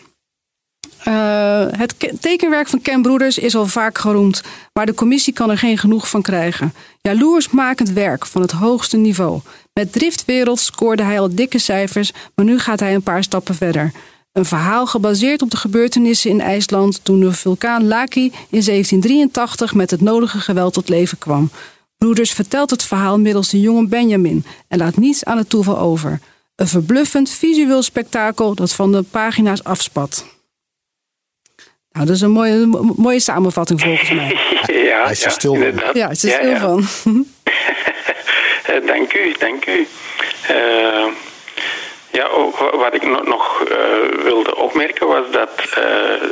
Het 1.77 1.97
ke- 1.97 2.17
tekenwerk 2.19 2.67
van 2.67 2.81
Ken 2.81 3.01
Broeders 3.01 3.37
is 3.37 3.55
al 3.55 3.65
vaak 3.65 3.97
geroemd, 3.97 4.41
maar 4.73 4.85
de 4.85 4.93
commissie 4.93 5.33
kan 5.33 5.49
er 5.49 5.57
geen 5.57 5.77
genoeg 5.77 6.09
van 6.09 6.21
krijgen. 6.21 6.73
Jaloersmakend 7.01 7.89
werk 7.91 8.25
van 8.25 8.41
het 8.41 8.51
hoogste 8.51 8.97
niveau. 8.97 9.39
Met 9.73 9.91
Driftwereld 9.93 10.59
scoorde 10.59 11.03
hij 11.03 11.19
al 11.19 11.35
dikke 11.35 11.57
cijfers, 11.59 12.11
maar 12.35 12.45
nu 12.45 12.59
gaat 12.59 12.79
hij 12.79 12.93
een 12.93 13.01
paar 13.03 13.23
stappen 13.23 13.55
verder. 13.55 13.91
Een 14.31 14.45
verhaal 14.45 14.85
gebaseerd 14.87 15.41
op 15.41 15.51
de 15.51 15.57
gebeurtenissen 15.57 16.29
in 16.29 16.41
IJsland 16.41 16.99
toen 17.03 17.19
de 17.19 17.31
vulkaan 17.31 17.87
Laki 17.87 18.31
in 18.49 18.61
1783 18.63 19.73
met 19.73 19.91
het 19.91 20.01
nodige 20.01 20.39
geweld 20.39 20.73
tot 20.73 20.89
leven 20.89 21.17
kwam. 21.17 21.49
Broeders 21.97 22.31
vertelt 22.31 22.69
het 22.69 22.83
verhaal 22.83 23.19
middels 23.19 23.49
de 23.49 23.59
jonge 23.61 23.87
Benjamin 23.87 24.45
en 24.67 24.77
laat 24.77 24.97
niets 24.97 25.25
aan 25.25 25.37
het 25.37 25.49
toeval 25.49 25.77
over. 25.79 26.19
Een 26.55 26.67
verbluffend 26.67 27.29
visueel 27.29 27.81
spektakel 27.81 28.53
dat 28.55 28.73
van 28.73 28.91
de 28.91 29.01
pagina's 29.11 29.63
afspat. 29.63 30.25
Nou, 31.91 32.05
dat 32.05 32.15
is 32.15 32.21
een 32.21 32.31
mooie, 32.31 32.65
mo- 32.65 32.93
mooie 32.97 33.19
samenvatting 33.19 33.81
volgens 33.81 34.11
mij. 34.11 34.27
ja, 34.87 35.03
Hij 35.03 35.11
is 35.11 35.19
er 35.21 35.27
ja, 35.29 35.33
stil 35.33 35.53
van. 35.55 35.63
inderdaad. 35.63 35.95
Ja, 35.95 36.07
het 36.07 36.23
is 36.23 36.33
er 36.33 36.49
Ja, 36.49 36.55
stil 36.57 36.77
ja. 36.77 36.81
van. 36.83 37.25
Eh, 38.63 38.85
dank 38.93 39.13
u, 39.13 39.35
dank 39.39 39.65
u. 39.65 39.87
Eh, 40.47 41.05
ja, 42.11 42.29
wa- 42.59 42.77
wat 42.77 42.93
ik 42.93 43.03
no- 43.05 43.23
nog 43.23 43.63
eh, 43.63 44.23
wilde 44.23 44.55
opmerken 44.55 45.07
was 45.07 45.31
dat 45.31 45.49
eh, 45.59 46.29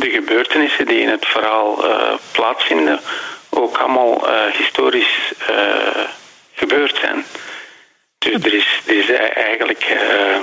de 0.00 0.10
gebeurtenissen 0.10 0.86
die 0.86 0.98
in 1.00 1.08
het 1.08 1.26
verhaal 1.26 1.88
eh, 1.90 2.14
plaatsvinden 2.32 3.00
ook 3.50 3.76
allemaal 3.78 4.28
eh, 4.28 4.52
historisch 4.52 5.32
eh, 5.46 6.04
gebeurd 6.54 6.96
zijn. 7.00 7.24
Dus 8.18 8.44
er 8.44 8.54
is, 8.54 8.80
er 8.86 8.96
is 8.96 9.08
e- 9.08 9.14
eigenlijk 9.14 9.84
eh, 9.84 10.36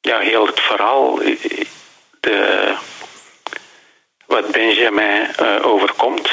ja, 0.00 0.18
heel 0.18 0.46
het 0.46 0.60
verhaal, 0.60 1.18
de, 2.20 2.74
wat 4.26 4.50
Benjamin 4.50 5.28
overkomt, 5.62 6.30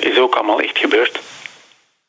is 0.00 0.18
ook 0.18 0.34
allemaal 0.34 0.60
echt 0.60 0.78
gebeurd. 0.78 1.20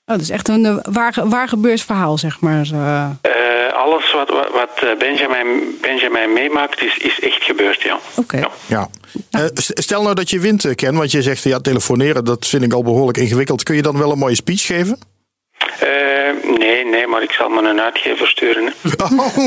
Oh, 0.07 0.15
dat 0.15 0.21
is 0.21 0.29
echt 0.29 0.47
een 0.47 0.65
eh, 0.65 0.77
waar, 0.91 1.13
waar 1.23 1.47
gebeurd 1.47 1.81
verhaal, 1.81 2.17
zeg 2.17 2.39
maar. 2.39 2.67
eh. 2.73 3.09
Eh, 3.21 3.73
alles 3.73 4.11
wat, 4.13 4.29
wat, 4.29 4.49
wat 4.51 4.69
eh, 4.89 4.97
Benjamin, 4.99 5.77
Benjamin 5.81 6.33
meemaakt, 6.33 6.81
is, 6.83 6.97
is 6.97 7.19
echt 7.19 7.43
gebeurd, 7.43 7.81
ja. 7.81 7.99
Oké. 8.15 8.37
Ja. 8.37 8.49
Ja. 8.65 8.89
Eh, 9.31 9.41
st- 9.53 9.71
stel 9.83 10.01
nou 10.01 10.15
dat 10.15 10.29
je 10.29 10.39
wint, 10.39 10.75
Ken, 10.75 10.95
want 10.95 11.11
je 11.11 11.21
zegt 11.21 11.43
ja, 11.43 11.59
telefoneren, 11.59 12.25
dat 12.25 12.47
vind 12.47 12.63
ik 12.63 12.73
al 12.73 12.83
behoorlijk 12.83 13.17
ingewikkeld. 13.17 13.63
Kun 13.63 13.75
je 13.75 13.81
dan 13.81 13.97
wel 13.97 14.11
een 14.11 14.17
mooie 14.17 14.35
speech 14.35 14.65
geven? 14.65 14.97
Eh, 15.79 16.57
nee, 16.57 16.85
nee, 16.85 17.07
maar 17.07 17.23
ik 17.23 17.31
zal 17.31 17.49
me 17.49 17.69
een 17.69 17.81
uitgever 17.81 18.27
sturen. 18.27 18.73
Oh, 19.03 19.37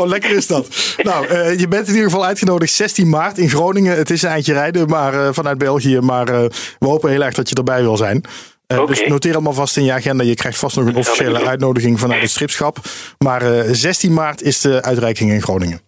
oh, 0.00 0.06
lekker 0.06 0.30
is 0.30 0.46
dat. 0.46 0.94
Nou, 1.02 1.26
eh, 1.26 1.58
je 1.58 1.68
bent 1.68 1.86
in 1.88 1.94
ieder 1.94 2.10
geval 2.10 2.24
uitgenodigd 2.26 2.72
16 2.72 3.08
maart 3.08 3.38
in 3.38 3.48
Groningen. 3.48 3.96
Het 3.96 4.10
is 4.10 4.22
een 4.22 4.30
eindje 4.30 4.52
rijden 4.52 4.88
maar, 4.88 5.14
eh, 5.14 5.28
vanuit 5.32 5.58
België, 5.58 6.00
maar 6.00 6.28
eh, 6.28 6.44
we 6.78 6.86
hopen 6.86 7.10
heel 7.10 7.22
erg 7.22 7.34
dat 7.34 7.48
je 7.48 7.54
erbij 7.54 7.82
wil 7.82 7.96
zijn. 7.96 8.24
Eh. 8.70 8.86
Dus 8.86 9.06
noteer 9.06 9.32
allemaal 9.32 9.52
vast 9.52 9.76
in 9.76 9.84
je 9.84 9.92
agenda. 9.92 10.24
Je 10.24 10.34
krijgt 10.34 10.58
vast 10.58 10.76
nog 10.76 10.86
een 10.86 10.96
officiële 10.96 11.44
uitnodiging 11.46 12.00
vanuit 12.00 12.20
het 12.20 12.30
stripschap. 12.30 12.78
Maar 13.18 13.58
eh, 13.58 13.72
16 13.72 14.12
maart 14.12 14.42
is 14.42 14.60
de 14.60 14.82
uitreiking 14.82 15.30
in 15.30 15.42
Groningen. 15.42 15.80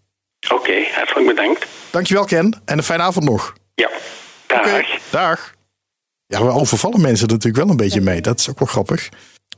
Oké, 0.53 0.73
hartelijk 0.95 1.27
bedankt. 1.27 1.67
Dankjewel 1.91 2.25
Ken 2.25 2.63
en 2.65 2.79
een 2.79 2.85
fijne 2.85 3.03
avond 3.03 3.25
nog. 3.25 3.53
Ja, 3.75 3.91
dag. 4.47 4.87
Dag. 5.11 5.55
Ja, 6.27 6.45
we 6.45 6.51
overvallen 6.51 7.01
mensen 7.01 7.27
er 7.27 7.33
natuurlijk 7.33 7.63
wel 7.63 7.71
een 7.71 7.77
beetje 7.77 8.01
mee. 8.01 8.21
Dat 8.21 8.39
is 8.39 8.51
ook 8.51 8.59
wel 8.59 8.69
grappig. 8.69 9.09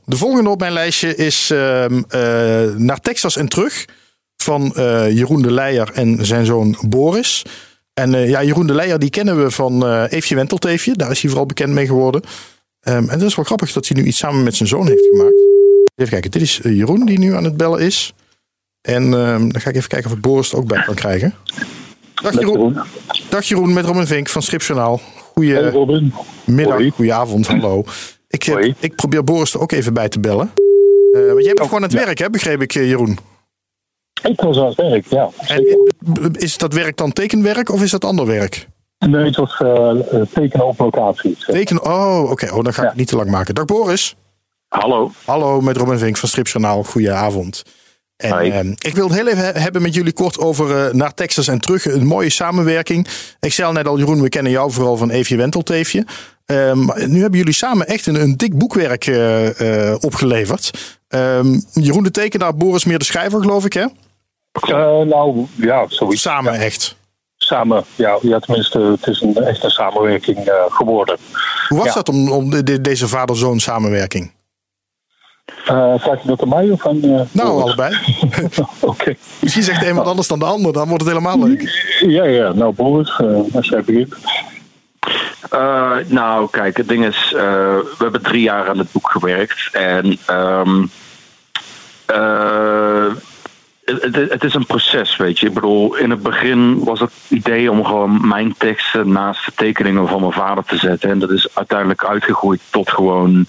De 0.05 0.17
volgende 0.17 0.49
op 0.49 0.59
mijn 0.59 0.73
lijstje 0.73 1.15
is 1.15 1.49
ehm, 1.49 2.03
eh, 2.09 2.19
naar 2.75 2.99
Texas 2.99 3.37
en 3.37 3.49
terug. 3.49 3.85
Van 4.37 4.75
eh, 4.75 5.11
Jeroen 5.11 5.41
de 5.41 5.51
Leijer 5.51 5.91
en 5.93 6.25
zijn 6.25 6.45
zoon 6.45 6.77
Boris. 6.87 7.45
En 7.93 8.15
eh, 8.15 8.29
ja, 8.29 8.43
Jeroen 8.43 8.67
de 8.67 8.73
Leijer 8.73 8.99
die 8.99 9.09
kennen 9.09 9.43
we 9.43 9.51
van 9.51 9.85
eh 9.85 10.03
Eefje 10.09 10.35
Wentelteefje. 10.35 10.93
Daar 10.93 11.11
is 11.11 11.19
hij 11.21 11.29
vooral 11.29 11.47
bekend 11.47 11.73
mee 11.73 11.85
geworden. 11.85 12.21
Ehm, 12.85 13.09
en 13.09 13.19
dat 13.19 13.27
is 13.27 13.35
wel 13.35 13.45
grappig 13.45 13.71
dat 13.71 13.87
hij 13.87 14.01
nu 14.01 14.07
iets 14.07 14.17
samen 14.17 14.43
met 14.43 14.55
zijn 14.55 14.69
zoon 14.69 14.87
heeft 14.87 15.05
gemaakt. 15.11 15.43
Even 15.95 16.11
kijken, 16.11 16.31
dit 16.31 16.41
is 16.41 16.61
eh, 16.61 16.77
Jeroen 16.77 17.05
die 17.05 17.19
nu 17.19 17.35
aan 17.35 17.43
het 17.43 17.57
bellen 17.57 17.79
is. 17.79 18.13
En 18.81 19.03
ehm, 19.03 19.49
dan 19.49 19.61
ga 19.61 19.69
ik 19.69 19.75
even 19.75 19.89
kijken 19.89 20.09
of 20.09 20.15
ik 20.15 20.21
Boris 20.21 20.51
er 20.51 20.57
ook 20.57 20.67
bij 20.67 20.83
kan 20.83 20.95
krijgen. 20.95 21.33
Dag 22.15 22.33
Jeroen. 22.33 22.77
Dag 23.29 23.45
Jeroen 23.45 23.73
met 23.73 23.85
Robin 23.85 24.07
Vink 24.07 24.29
van 24.29 24.41
Stripjournaal. 24.41 25.01
Goeie, 25.33 25.53
Hey 25.53 25.69
Robin. 25.69 26.13
Middag, 26.45 26.75
Hoi. 26.75 26.89
goedenavond, 26.89 27.47
hallo. 27.47 27.83
Ik, 28.27 28.47
eh, 28.47 28.53
Hoi. 28.53 28.75
ik 28.79 28.95
probeer 28.95 29.23
Boris 29.23 29.53
er 29.53 29.59
ook 29.59 29.71
even 29.71 29.93
bij 29.93 30.09
te 30.09 30.19
bellen. 30.19 30.51
Eh, 31.11 31.25
want 31.27 31.43
jij 31.43 31.53
bent 31.53 31.59
gewoon 31.59 31.83
aan 31.83 31.89
het 31.89 31.99
ja. 31.99 32.05
werk, 32.05 32.17
hè, 32.17 32.29
begreep 32.29 32.61
ik, 32.61 32.75
eh, 32.75 32.87
Jeroen. 32.89 33.17
Ik 34.23 34.41
was 34.41 34.57
aan 34.57 34.65
het 34.65 34.75
werk, 34.75 35.05
ja. 35.05 35.29
En 35.37 35.65
eh, 35.65 35.75
is 36.33 36.57
dat 36.57 36.73
werk 36.73 36.97
dan 36.97 37.13
tekenwerk 37.13 37.69
of 37.69 37.83
is 37.83 37.91
dat 37.91 38.05
ander 38.05 38.25
werk? 38.25 38.67
Nee, 39.09 39.25
het 39.25 39.35
was 39.35 39.57
eh, 39.57 39.89
eh, 39.89 40.21
tekenen 40.33 40.65
op 40.67 40.79
locatie. 40.79 41.37
Teken, 41.45 41.85
oh, 41.85 42.31
oké, 42.31 42.53
oh, 42.53 42.63
dan 42.63 42.73
ga 42.73 42.81
ik 42.81 42.83
Ja. 42.83 42.83
het 42.87 42.95
niet 42.95 43.07
te 43.07 43.15
lang 43.15 43.29
maken. 43.29 43.55
Dag 43.55 43.65
Boris. 43.65 44.15
Hallo. 44.67 45.11
Hallo, 45.25 45.61
met 45.61 45.77
Robin 45.77 45.97
Vink 45.97 46.17
van 46.17 46.29
Stripjournaal. 46.29 46.83
Goedenavond. 46.83 47.63
En, 48.15 48.39
Hi. 48.39 48.49
ehm, 48.49 48.69
ik 48.77 48.95
wil 48.95 49.07
het 49.07 49.15
heel 49.15 49.27
even 49.27 49.45
he- 49.45 49.59
hebben 49.59 49.81
met 49.81 49.93
jullie 49.93 50.13
kort 50.13 50.37
over 50.39 50.85
eh, 50.87 50.93
naar 50.93 51.13
Texas 51.13 51.47
en 51.47 51.59
terug. 51.59 51.85
Een 51.85 52.05
mooie 52.05 52.29
samenwerking. 52.29 53.07
Ik 53.39 53.53
zei 53.53 53.67
al 53.67 53.73
net 53.73 53.87
al, 53.87 53.97
Jeroen, 53.97 54.21
we 54.21 54.29
kennen 54.29 54.51
jou 54.51 54.71
vooral 54.71 54.97
van 54.97 55.09
Eefje 55.09 55.35
Wentelteefje. 55.37 56.05
Ehm, 56.45 56.79
nu 57.11 57.21
hebben 57.21 57.37
jullie 57.39 57.53
samen 57.53 57.87
echt 57.87 58.05
een, 58.05 58.15
een 58.21 58.37
dik 58.37 58.57
boekwerk 58.57 59.07
eh, 59.07 59.89
eh, 59.91 59.97
opgeleverd. 59.99 60.71
Ehm, 61.07 61.59
Jeroen 61.73 62.03
de 62.03 62.11
tekenaar, 62.11 62.55
Boris 62.55 62.85
meer 62.85 62.99
de 62.99 63.05
schrijver, 63.05 63.41
geloof 63.41 63.65
ik, 63.65 63.73
hè? 63.73 63.85
Eh, 64.51 64.99
nou, 65.07 65.45
ja, 65.55 65.85
zoiets. 65.87 66.21
Samen 66.21 66.53
Ja, 66.53 66.59
echt. 66.59 66.95
Samen, 67.37 67.83
ja, 67.95 68.17
ja, 68.21 68.39
tenminste, 68.39 68.79
het 68.79 69.07
is 69.07 69.21
een, 69.21 69.35
echt 69.37 69.63
een 69.63 69.69
samenwerking 69.69 70.37
eh, 70.37 70.53
geworden. 70.69 71.17
Hoe 71.67 71.77
was 71.77 71.87
Ja. 71.87 71.93
dat 71.93 72.09
om, 72.09 72.31
om 72.31 72.49
de- 72.49 72.63
de- 72.63 72.81
deze 72.81 73.07
vader-zoon 73.07 73.59
samenwerking? 73.59 74.33
Eh 75.65 75.93
vraag 75.97 76.21
je 76.21 76.27
dat 76.27 76.41
aan 76.41 76.49
mij 76.49 76.69
of 76.69 76.87
aan... 76.87 77.03
eh, 77.03 77.21
Nou, 77.31 77.61
allebei. 77.61 77.97
Oké. 78.79 79.15
Misschien 79.39 79.63
zegt 79.63 79.79
de 79.79 79.87
een 79.87 79.95
wat 79.95 80.05
anders 80.05 80.27
dan 80.27 80.39
de 80.39 80.45
ander, 80.45 80.73
dan 80.73 80.87
wordt 80.87 81.03
het 81.03 81.11
helemaal 81.13 81.39
leuk. 81.47 81.95
Ja, 82.07 82.23
ja, 82.23 82.51
nou 82.53 82.73
Boris, 82.73 83.19
eh, 83.19 83.55
als 83.55 83.67
jij 83.69 83.83
begint. 83.83 84.15
Eh, 85.49 85.91
nou, 86.07 86.49
kijk, 86.49 86.77
het 86.77 86.87
ding 86.87 87.05
is, 87.05 87.33
eh, 87.35 87.41
we 87.77 87.95
hebben 87.97 88.21
drie 88.21 88.41
jaar 88.41 88.69
aan 88.69 88.77
het 88.77 88.91
boek 88.91 89.09
gewerkt. 89.11 89.69
En 89.71 90.17
ehm, 90.25 90.85
eh, 92.05 93.05
het, 93.85 94.15
het, 94.15 94.43
is 94.43 94.53
een 94.53 94.65
proces, 94.65 95.15
weet 95.15 95.39
je. 95.39 95.47
Ik 95.47 95.53
bedoel, 95.53 95.95
in 95.95 96.09
het 96.09 96.23
begin 96.23 96.83
was 96.83 96.99
het 96.99 97.11
idee 97.27 97.71
om 97.71 97.85
gewoon 97.85 98.27
mijn 98.27 98.55
teksten 98.57 99.11
naast 99.11 99.45
de 99.45 99.51
tekeningen 99.55 100.07
van 100.07 100.19
mijn 100.19 100.31
vader 100.31 100.63
te 100.63 100.77
zetten. 100.77 101.09
En 101.09 101.19
dat 101.19 101.31
is 101.31 101.47
uiteindelijk 101.53 102.05
uitgegroeid 102.05 102.61
tot 102.69 102.89
gewoon 102.89 103.45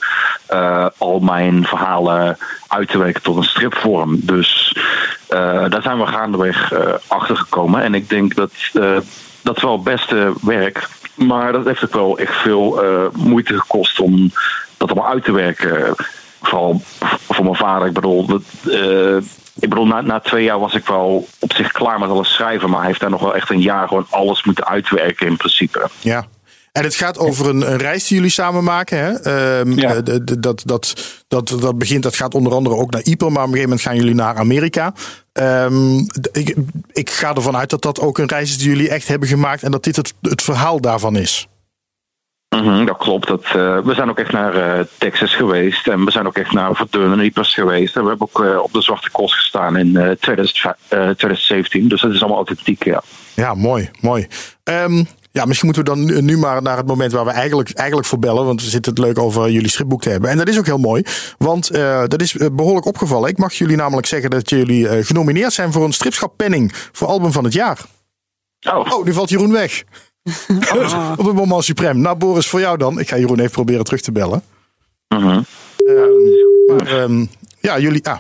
eh, 0.47 0.87
al 0.97 1.21
mijn 1.21 1.67
verhalen 1.67 2.39
uit 2.67 2.89
te 2.89 2.99
werken 2.99 3.23
tot 3.23 3.37
een 3.37 3.45
stripvorm. 3.45 4.19
Dus 4.23 4.77
eh, 5.29 5.69
daar 5.69 5.83
zijn 5.83 5.99
we 5.99 6.07
gaandeweg 6.07 6.73
eh 6.73 6.95
achter 7.07 7.37
gekomen. 7.37 7.83
En 7.83 7.95
ik 7.95 8.09
denk 8.09 8.35
dat 8.35 8.53
dat 9.43 9.61
wel 9.61 9.73
het 9.73 9.85
beste 9.85 10.33
werk. 10.43 10.89
Maar 11.15 11.53
dat 11.53 11.65
heeft 11.65 11.85
ook 11.85 11.95
wel 11.95 12.19
echt 12.19 12.35
veel 12.35 12.83
moeite 13.13 13.59
gekost 13.59 14.01
om 14.01 14.31
dat 14.77 14.91
allemaal 14.91 15.11
uit 15.11 15.25
te 15.25 15.33
werken. 15.33 15.95
Vooral 16.43 16.81
voor 17.29 17.45
mijn 17.45 17.57
vader. 17.57 17.87
Ik 17.87 17.95
bedoel, 17.95 18.27
dat, 18.27 18.43
ik 19.61 19.69
bedoel 19.69 19.87
na, 19.87 20.01
na 20.01 20.21
twee 20.21 20.45
jaar 20.45 20.59
was 20.59 20.75
ik 20.75 20.87
wel 20.87 21.29
op 21.39 21.53
zich 21.53 21.73
klaar 21.73 21.99
met 21.99 22.09
alles 22.09 22.33
schrijven. 22.33 22.69
Maar 22.71 22.79
hij 22.79 22.89
heeft 22.89 23.01
daar 23.01 23.11
nog 23.11 23.21
wel 23.21 23.35
echt 23.35 23.51
een 23.51 23.61
jaar 23.61 23.89
gewoon 23.89 24.07
alles 24.11 24.45
moeten 24.45 24.67
uitwerken 24.67 25.27
in 25.27 25.37
principe. 25.37 25.89
Ja. 26.01 26.27
En 26.73 26.83
het 26.83 26.95
gaat 26.95 27.19
over 27.19 27.49
een, 27.49 27.71
een 27.71 27.77
reis 27.79 28.07
die 28.07 28.17
jullie 28.17 28.33
samen 28.33 28.65
maken. 28.65 28.99
Hè? 28.99 29.13
Ehm, 29.13 29.79
Ja. 29.79 29.95
eh, 29.95 30.03
de- 30.05 30.25
de- 30.25 30.41
dat, 30.41 30.63
dat, 30.65 30.95
dat, 31.29 31.57
dat 31.61 31.79
begint, 31.79 32.03
dat 32.03 32.17
gaat 32.17 32.35
onder 32.35 32.53
andere 32.53 32.77
ook 32.77 32.91
naar 32.91 33.03
Ieper, 33.03 33.33
maar 33.33 33.43
op 33.43 33.49
een 33.49 33.55
gegeven 33.55 33.69
moment 33.71 33.87
gaan 33.89 33.97
jullie 33.97 34.15
naar 34.15 34.37
Amerika. 34.37 34.93
Ehm, 35.33 35.99
ik, 36.33 36.55
ik 36.93 37.11
ga 37.11 37.35
ervan 37.35 37.57
uit 37.57 37.71
dat 37.71 37.83
dat 37.83 38.01
ook 38.01 38.19
een 38.19 38.27
reis 38.29 38.51
is 38.51 38.59
die 38.59 38.69
jullie 38.69 38.89
echt 38.89 39.09
hebben 39.09 39.29
gemaakt 39.29 39.63
en 39.63 39.71
dat 39.71 39.85
dit 39.85 39.97
het, 39.97 40.15
het 40.21 40.43
verhaal 40.43 40.81
daarvan 40.81 41.17
is. 41.17 41.49
Mhm, 42.49 42.85
dat 42.85 42.97
klopt. 42.97 43.27
Dat, 43.29 43.45
eh, 43.45 43.79
we 43.79 43.95
zijn 43.95 44.09
ook 44.11 44.19
echt 44.19 44.33
naar 44.33 44.55
eh, 44.79 44.85
Texas 44.99 45.35
geweest. 45.35 45.89
En 45.89 46.05
we 46.05 46.11
zijn 46.11 46.27
ook 46.27 46.37
echt 46.37 46.53
naar 46.53 46.75
Verdun 46.75 47.21
Ypres 47.21 47.55
geweest. 47.55 47.97
En 47.97 48.03
we 48.03 48.09
hebben 48.09 48.29
ook 48.33 48.45
eh, 48.45 48.63
op 48.63 48.73
de 48.73 48.83
Zwarte 48.83 49.11
Cross 49.11 49.35
gestaan 49.35 49.77
in 49.77 49.97
eh, 49.97 50.11
2005 50.11 50.75
eh, 50.89 50.99
2017. 50.99 51.89
Dus 51.89 52.01
dat 52.01 52.13
is 52.13 52.19
allemaal 52.21 52.37
authentiek, 52.37 52.85
ja. 52.85 53.03
Ja, 53.35 53.55
mooi, 53.55 53.91
mooi. 54.01 54.27
Ehm, 54.65 55.05
ja, 55.33 55.45
misschien 55.45 55.73
moeten 55.73 55.85
we 55.85 55.91
dan 55.91 56.25
nu, 56.25 56.39
maar 56.39 56.63
naar 56.63 56.77
het 56.77 56.87
moment 56.87 57.13
waar 57.13 57.25
we 57.25 57.31
eigenlijk, 57.31 57.71
eigenlijk 57.73 58.09
voor 58.09 58.19
bellen. 58.19 58.45
Want 58.45 58.63
we 58.63 58.69
zitten 58.71 58.93
het 58.95 59.03
leuk 59.05 59.19
over 59.19 59.51
jullie 59.51 59.71
stripboek 59.71 60.03
te 60.03 60.11
hebben. 60.11 60.31
En 60.31 60.37
dat 60.37 60.49
is 60.49 60.59
ook 60.59 60.67
heel 60.67 60.79
mooi. 60.79 61.03
Want 61.39 61.73
dat 62.09 62.21
is 62.21 62.37
eh, 62.37 62.47
behoorlijk 62.53 62.87
opgevallen. 62.87 63.29
Ik 63.29 63.39
mag 63.39 63.53
jullie 63.53 63.77
namelijk 63.77 64.07
zeggen 64.07 64.31
dat 64.31 64.51
jullie 64.51 65.05
genomineerd 65.05 65.53
zijn 65.53 65.73
voor 65.73 65.85
een 65.85 65.93
stripschap 65.93 66.33
penning 66.37 66.73
voor 66.93 67.09
album 67.09 67.33
van 67.33 67.45
het 67.45 67.53
jaar. 67.53 67.79
Oh, 68.71 68.93
Oh, 68.93 69.05
nu 69.05 69.13
valt 69.13 69.29
Jeroen 69.29 69.53
weg. 69.53 69.83
Op 71.17 71.27
het 71.27 71.35
moment 71.35 71.65
suprem. 71.65 72.01
Nou, 72.01 72.17
Boris, 72.17 72.47
voor 72.49 72.61
jou 72.61 72.79
dan. 72.79 72.99
Ik 73.01 73.09
ga 73.09 73.17
Jeroen 73.19 73.39
even 73.39 73.51
proberen 73.51 73.85
terug 73.85 74.01
te 74.01 74.13
bellen. 74.13 74.43
mhm. 75.09 75.41
Ehm, 75.77 76.07
maar 76.67 76.87
ehm, 76.87 77.27
ja, 77.61 77.79
jullie. 77.79 78.09
Ah. 78.09 78.19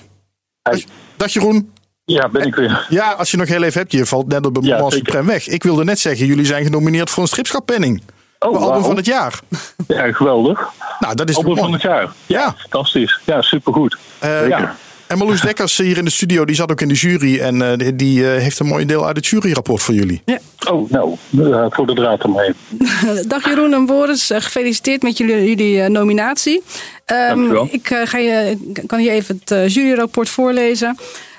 Dag, 0.62 0.80
dag 1.16 1.32
Jeroen. 1.32 1.72
Ja, 2.04 2.28
ben 2.28 2.42
ik 2.46 2.54
weer. 2.54 2.86
Ja, 2.88 3.12
als 3.12 3.30
je 3.30 3.36
nog 3.36 3.48
heel 3.48 3.62
even 3.62 3.80
hebt, 3.80 3.92
je 3.92 4.06
valt 4.06 4.26
net 4.28 4.46
op 4.46 4.56
het 4.56 4.64
Ja, 4.64 4.74
moment 4.74 4.92
zeker. 4.92 5.06
suprem 5.06 5.26
weg. 5.26 5.48
Ik 5.48 5.62
wilde 5.62 5.84
net 5.84 5.98
zeggen, 5.98 6.26
jullie 6.26 6.44
zijn 6.44 6.64
genomineerd 6.64 7.10
voor 7.10 7.22
een 7.22 7.28
stripschappenning. 7.28 8.02
Oh, 8.38 8.48
voor 8.50 8.58
album 8.60 8.82
van 8.84 8.96
het 8.96 9.06
jaar. 9.06 9.40
Ja, 9.86 10.12
geweldig. 10.12 10.68
Nou, 11.00 11.14
dat 11.14 11.28
is 11.28 11.36
Album 11.36 11.56
van 11.56 11.72
het 11.72 11.82
jaar. 11.82 12.12
Ja. 12.26 12.54
Fantastisch. 12.58 13.20
Ja, 13.24 13.42
supergoed. 13.42 13.96
Eh, 14.18 14.48
Ja. 14.48 14.76
En 15.06 15.18
Marloes 15.18 15.40
Dekkers 15.40 15.76
hier 15.76 15.96
in 15.96 16.04
de 16.04 16.10
studio, 16.10 16.44
die 16.44 16.54
zat 16.54 16.70
ook 16.70 16.80
in 16.80 16.88
de 16.88 16.94
jury. 16.94 17.38
En 17.40 17.62
eh, 17.62 17.90
die, 17.94 18.30
eh, 18.32 18.42
heeft 18.42 18.58
een 18.58 18.66
mooi 18.66 18.84
deel 18.84 19.06
uit 19.06 19.16
het 19.16 19.26
juryrapport 19.26 19.82
voor 19.82 19.94
jullie. 19.94 20.22
Oh, 20.70 20.90
nou, 20.90 21.16
eh, 21.40 21.66
voor 21.70 21.86
de 21.86 21.94
draad 21.94 22.24
omheen. 22.24 22.54
Dag 23.28 23.44
Jeroen 23.44 23.72
en 23.72 23.86
Boris, 23.86 24.30
eh, 24.30 24.40
gefeliciteerd 24.40 25.02
met 25.02 25.18
jullie, 25.18 25.48
jullie 25.48 25.82
eh, 25.82 25.90
nominatie. 25.90 26.62
Ehm, 27.04 27.28
Dankjewel. 27.28 27.68
ik 27.70 27.90
eh, 27.90 28.00
ga 28.04 28.18
je, 28.18 28.56
kan 28.86 28.98
hier 28.98 29.10
even 29.10 29.38
het 29.40 29.50
eh, 29.50 29.68
juryrapport 29.68 30.28
voorlezen. 30.28 30.96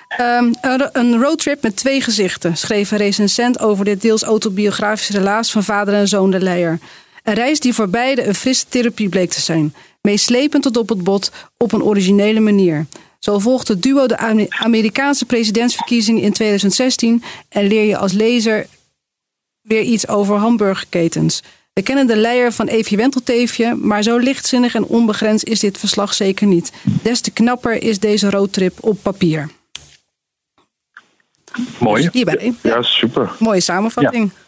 Ehm, 0.08 0.54
een, 0.62 0.90
een 0.92 1.22
roadtrip 1.22 1.62
met 1.62 1.76
twee 1.76 2.02
gezichten, 2.02 2.58
schreef 2.58 2.92
een 2.92 2.98
recensent 2.98 3.60
over 3.60 3.86
dit 3.86 4.02
deels 4.02 4.24
autobiografische 4.24 5.18
relaas 5.18 5.52
van 5.52 5.64
vader 5.64 5.94
en 5.94 6.08
zoon 6.08 6.32
de 6.32 6.40
Leijer. 6.40 6.80
Een 7.24 7.34
reis 7.34 7.60
die 7.60 7.74
voor 7.74 7.90
beide 7.90 8.28
een 8.28 8.36
frisse 8.36 8.66
therapie 8.70 9.10
bleek 9.10 9.30
te 9.30 9.42
zijn. 9.42 9.74
Meeslepend 10.02 10.64
tot 10.64 10.78
op 10.78 10.90
het 10.90 11.04
bot, 11.04 11.32
op 11.58 11.74
een 11.74 11.84
originele 11.84 12.40
manier. 12.40 12.86
Zo 13.20 13.40
volgt 13.40 13.68
het 13.68 13.82
duo 13.82 14.08
de 14.08 14.18
Ame- 14.18 14.46
Amerikaanse 14.50 15.26
presidentsverkiezingen 15.26 16.22
in 16.22 16.34
2016 16.34 17.24
en 17.50 17.68
leer 17.68 17.84
je 17.84 17.98
als 17.98 18.12
lezer 18.12 18.68
weer 19.62 19.82
iets 19.82 20.08
over 20.08 20.36
hamburgerketens. 20.36 21.44
We 21.74 21.82
kennen 21.82 22.08
de 22.08 22.16
leier 22.18 22.52
van 22.54 22.68
Eefje 22.68 22.96
Wentelteefje, 22.98 23.76
maar 23.76 24.04
zo 24.04 24.18
lichtzinnig 24.18 24.76
en 24.76 24.84
onbegrensd 24.86 25.46
is 25.46 25.60
dit 25.60 25.78
verslag 25.78 26.14
zeker 26.14 26.48
niet. 26.48 26.72
Des 27.04 27.22
te 27.22 27.32
knapper 27.32 27.84
is 27.84 28.00
deze 28.00 28.30
roadtrip 28.30 28.78
op 28.84 28.98
papier. 29.02 29.50
Mooi. 31.80 32.04
Dus 32.04 32.14
hierbij. 32.14 32.54
Ja, 32.64 32.82
super. 32.82 33.32
Mooie 33.40 33.60
samenvatting. 33.62 34.32
Ja, 34.34 34.42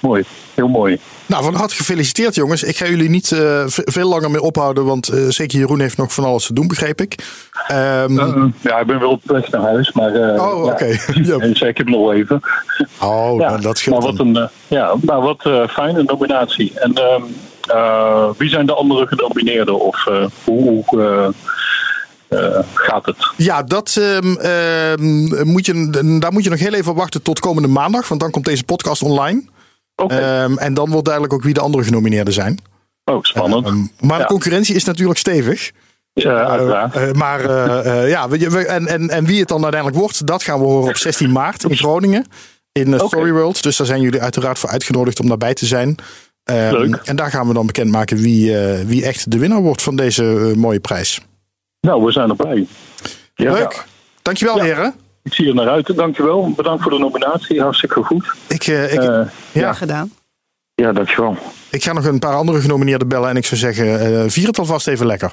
mooi. 0.00 0.24
Heel 0.54 0.68
mooi. 0.68 0.98
Nou, 1.26 1.44
van 1.44 1.54
harte 1.54 1.74
gefeliciteerd 1.74 2.34
jongens. 2.34 2.62
Ik 2.62 2.76
ga 2.76 2.86
jullie 2.86 3.08
niet 3.08 3.32
eh, 3.32 3.62
veel 3.66 4.08
langer 4.08 4.30
meer 4.30 4.40
ophouden, 4.40 4.84
want 4.84 5.08
eh, 5.08 5.28
zeker 5.28 5.58
Jeroen 5.58 5.80
heeft 5.80 5.96
nog 5.96 6.12
van 6.14 6.24
alles 6.24 6.46
te 6.46 6.52
doen, 6.52 6.66
begreep 6.66 7.00
ik. 7.00 7.14
Ehm, 7.66 8.18
Eh, 8.18 8.44
ja, 8.60 8.78
ik 8.78 8.86
ben 8.86 9.00
wel 9.00 9.10
op 9.10 9.20
weg 9.24 9.50
naar 9.50 9.60
huis, 9.62 9.92
maar... 9.92 10.10
Oh, 10.10 10.64
ja. 10.64 10.72
oké. 10.72 10.86
Ja. 11.22 11.36
En 11.38 11.68
ik 11.68 11.78
het 11.78 11.88
nog 11.88 12.12
even. 12.12 12.40
oh, 13.00 13.38
ja, 13.40 13.48
nou, 13.48 13.60
dat 13.60 13.78
scheelt 13.78 13.98
maar 14.02 14.10
wat 14.10 14.18
een, 14.18 14.48
ja, 14.66 14.94
maar 15.04 15.20
wat 15.20 15.48
fijne 15.70 16.02
nominatie. 16.02 16.72
En 16.74 16.94
ehm, 16.94 17.22
eh, 17.68 18.28
wie 18.36 18.48
zijn 18.48 18.66
de 18.66 18.74
andere 18.74 19.06
genomineerden? 19.06 19.80
Of 19.80 20.08
hoe 20.44 20.84
eh, 22.32 22.58
gaat 22.74 23.06
het? 23.06 23.16
Ja, 23.36 23.62
dat, 23.62 23.96
ehm, 24.00 24.34
ehm, 24.36 25.46
moet 25.46 25.66
je, 25.66 25.88
daar 26.20 26.32
moet 26.32 26.44
je 26.44 26.50
nog 26.50 26.58
heel 26.58 26.74
even 26.74 26.90
op 26.90 26.96
wachten 26.96 27.22
tot 27.22 27.40
komende 27.40 27.68
maandag, 27.68 28.08
want 28.08 28.20
dan 28.20 28.30
komt 28.30 28.44
deze 28.44 28.64
podcast 28.64 29.02
online. 29.02 29.42
Ehm, 29.94 30.56
en 30.58 30.74
dan 30.74 30.90
wordt 30.90 31.04
duidelijk 31.04 31.34
ook 31.34 31.42
wie 31.42 31.54
de 31.54 31.60
andere 31.60 31.84
genomineerden 31.84 32.34
zijn. 32.34 32.58
oh, 33.04 33.18
spannend. 33.22 33.90
Maar 34.00 34.18
de 34.18 34.24
concurrentie 34.26 34.74
is 34.74 34.84
natuurlijk 34.84 35.18
stevig. 35.18 35.70
Ja, 36.14 36.44
uiteraard. 36.46 36.94
Eh, 36.96 37.12
maar 37.12 37.40
eh, 37.44 38.02
eh, 38.02 38.08
ja, 38.08 38.28
we, 38.28 38.50
we- 38.50 38.66
en, 38.66 38.86
en, 38.86 39.10
en 39.10 39.24
wie 39.24 39.38
het 39.40 39.48
dan 39.48 39.62
uiteindelijk 39.62 40.00
wordt, 40.00 40.26
dat 40.26 40.42
gaan 40.42 40.58
we 40.58 40.64
horen 40.64 40.88
op 40.88 40.96
16 40.96 41.32
maart 41.40 41.64
in 41.64 41.76
Groningen. 41.76 42.26
In. 42.72 42.94
Story 42.98 43.32
World. 43.32 43.62
Dus 43.62 43.76
daar 43.76 43.86
zijn 43.86 44.00
jullie 44.00 44.20
uiteraard 44.22 44.58
voor 44.58 44.70
uitgenodigd 44.70 45.20
om 45.20 45.28
daarbij 45.28 45.54
te 45.54 45.66
zijn. 45.66 45.96
Leuk. 46.44 46.94
En 47.04 47.16
daar 47.16 47.30
gaan 47.30 47.48
we 47.48 47.54
dan 47.54 47.66
bekendmaken 47.66 48.16
wie, 48.16 48.56
wie 48.86 49.04
echt 49.04 49.30
de 49.30 49.38
winnaar 49.38 49.60
wordt 49.60 49.82
van 49.82 49.96
deze 49.96 50.52
mooie 50.56 50.80
prijs. 50.80 51.20
Nou, 51.86 52.04
we 52.04 52.12
zijn 52.12 52.28
erbij. 52.30 52.66
Ja, 53.34 53.52
Leuk. 53.52 53.84
Dankjewel 54.22 54.56
Ja. 54.56 54.62
heren. 54.62 54.94
Ik 55.22 55.34
zie 55.34 55.48
er 55.48 55.54
naar 55.54 55.68
uit. 55.68 55.96
Dankjewel. 55.96 56.52
Bedankt 56.56 56.82
voor 56.82 56.90
de 56.92 56.98
nominatie. 56.98 57.60
Hartstikke 57.60 58.02
goed. 58.02 58.32
Ik, 58.48 58.66
eh, 58.66 58.92
ik, 58.92 59.02
Eh, 59.02 59.20
ja, 59.52 59.72
gedaan. 59.72 60.12
ja, 60.74 60.92
dankjewel. 60.92 61.36
ik 61.70 61.82
ga 61.84 61.92
nog 61.92 62.04
een 62.04 62.18
paar 62.18 62.34
andere 62.34 62.60
genomineerden 62.60 63.08
bellen. 63.08 63.28
En 63.28 63.36
ik 63.36 63.44
zou 63.46 63.60
zeggen, 63.60 64.00
eh, 64.00 64.24
vier 64.30 64.46
het 64.46 64.58
alvast 64.58 64.86
even 64.88 65.06
lekker. 65.06 65.30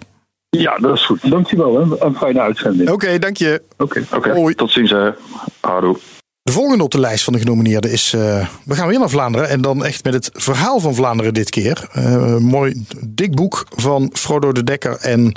Ja, 0.49 0.77
dat 0.77 0.95
is 0.95 1.05
goed. 1.05 1.29
Dankjewel. 1.31 1.79
Hè. 1.79 2.05
Een 2.05 2.15
fijne 2.15 2.39
uitzending. 2.41 2.89
Oké, 2.89 3.19
dank 3.19 3.37
je. 3.37 3.61
Oké, 3.77 4.05
oké. 4.15 4.31
Hoi. 4.31 4.55
Tot 4.55 4.71
ziens. 4.71 4.89
Hè. 4.91 5.09
Houdoe. 5.59 5.97
De 6.41 6.51
volgende 6.51 6.83
op 6.83 6.91
de 6.91 6.99
lijst 6.99 7.23
van 7.23 7.33
de 7.33 7.39
genomineerden 7.39 7.91
is. 7.91 8.13
eh, 8.13 8.47
we 8.65 8.75
gaan 8.75 8.87
weer 8.87 8.99
naar 8.99 9.09
Vlaanderen. 9.09 9.49
En 9.49 9.61
dan 9.61 9.85
echt 9.85 10.03
met 10.03 10.13
het 10.13 10.29
verhaal 10.33 10.79
van 10.79 10.95
Vlaanderen 10.95 11.33
dit 11.33 11.49
keer. 11.49 11.87
Eh, 11.91 12.11
een 12.13 12.43
mooi 12.43 12.85
dik 13.07 13.35
boek 13.35 13.65
van 13.75 14.09
Frodo 14.13 14.51
de 14.51 14.63
Dekker 14.63 14.95
en 14.97 15.31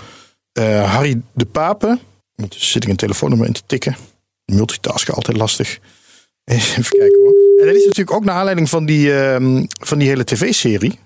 eh, 0.52 0.92
Harry 0.94 1.20
de 1.32 1.44
Pape. 1.44 1.98
Ondertussen 2.36 2.70
zit 2.72 2.84
ik 2.84 2.88
een 2.90 2.96
telefoonnummer 2.96 3.46
in 3.46 3.52
te 3.52 3.62
tikken. 3.66 3.96
Multitasken 4.44 5.14
altijd 5.14 5.36
lastig. 5.36 5.78
Even 6.44 6.82
kijken 6.98 7.20
hoor. 7.20 7.32
En 7.60 7.66
dat 7.66 7.74
is 7.74 7.84
natuurlijk 7.84 8.16
ook 8.16 8.24
naar 8.24 8.34
aanleiding 8.34 8.68
van 8.68 8.84
die, 8.86 9.14
ehm, 9.14 9.64
van 9.80 9.98
die 9.98 10.08
hele 10.08 10.24
tv-serie. 10.24 10.90
Ik 10.92 10.98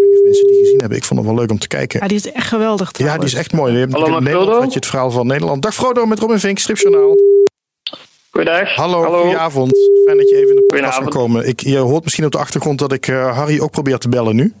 weet 0.00 0.08
niet 0.08 0.18
of 0.18 0.24
mensen 0.24 0.46
die 0.46 0.58
gezien 0.58 0.78
hebben. 0.80 0.98
Ik 0.98 1.04
vond 1.04 1.20
het 1.20 1.28
wel 1.28 1.38
leuk 1.38 1.50
om 1.50 1.58
te 1.58 1.68
kijken. 1.68 2.00
Ja, 2.00 2.06
die 2.08 2.16
is 2.16 2.32
echt 2.32 2.48
geweldig 2.48 2.86
Ja, 2.88 2.92
trouwens. 2.92 3.24
die 3.24 3.32
is 3.32 3.38
echt 3.46 3.52
mooi. 3.52 3.72
Je 3.72 3.78
hebt 3.78 3.92
Hallo, 3.92 4.16
in 4.16 4.22
Nederland 4.22 4.62
had 4.62 4.72
je 4.72 4.78
het 4.78 4.86
verhaal 4.88 5.10
van 5.10 5.26
Nederland. 5.26 5.62
Dag 5.62 5.74
Frodo 5.74 6.06
met 6.06 6.18
Robin 6.18 6.38
Vink, 6.38 6.58
Stripjournaal. 6.58 7.16
Goedendag. 8.30 8.74
Hallo, 8.74 9.02
Hallo. 9.02 9.20
goedenavond. 9.22 9.72
Fijn 10.04 10.16
dat 10.16 10.28
je 10.28 10.36
even 10.36 10.48
in 10.48 10.54
de 10.56 10.64
podcast 10.66 10.98
kan 10.98 11.08
komen. 11.08 11.48
Ik, 11.48 11.60
je 11.60 11.76
hoort 11.78 12.02
misschien 12.04 12.24
op 12.24 12.32
de 12.32 12.38
achtergrond 12.38 12.78
dat 12.78 12.92
ik 12.92 13.08
eh, 13.08 13.36
Harry 13.36 13.60
ook 13.60 13.70
probeer 13.70 13.98
te 13.98 14.08
bellen 14.08 14.36
nu. 14.36 14.54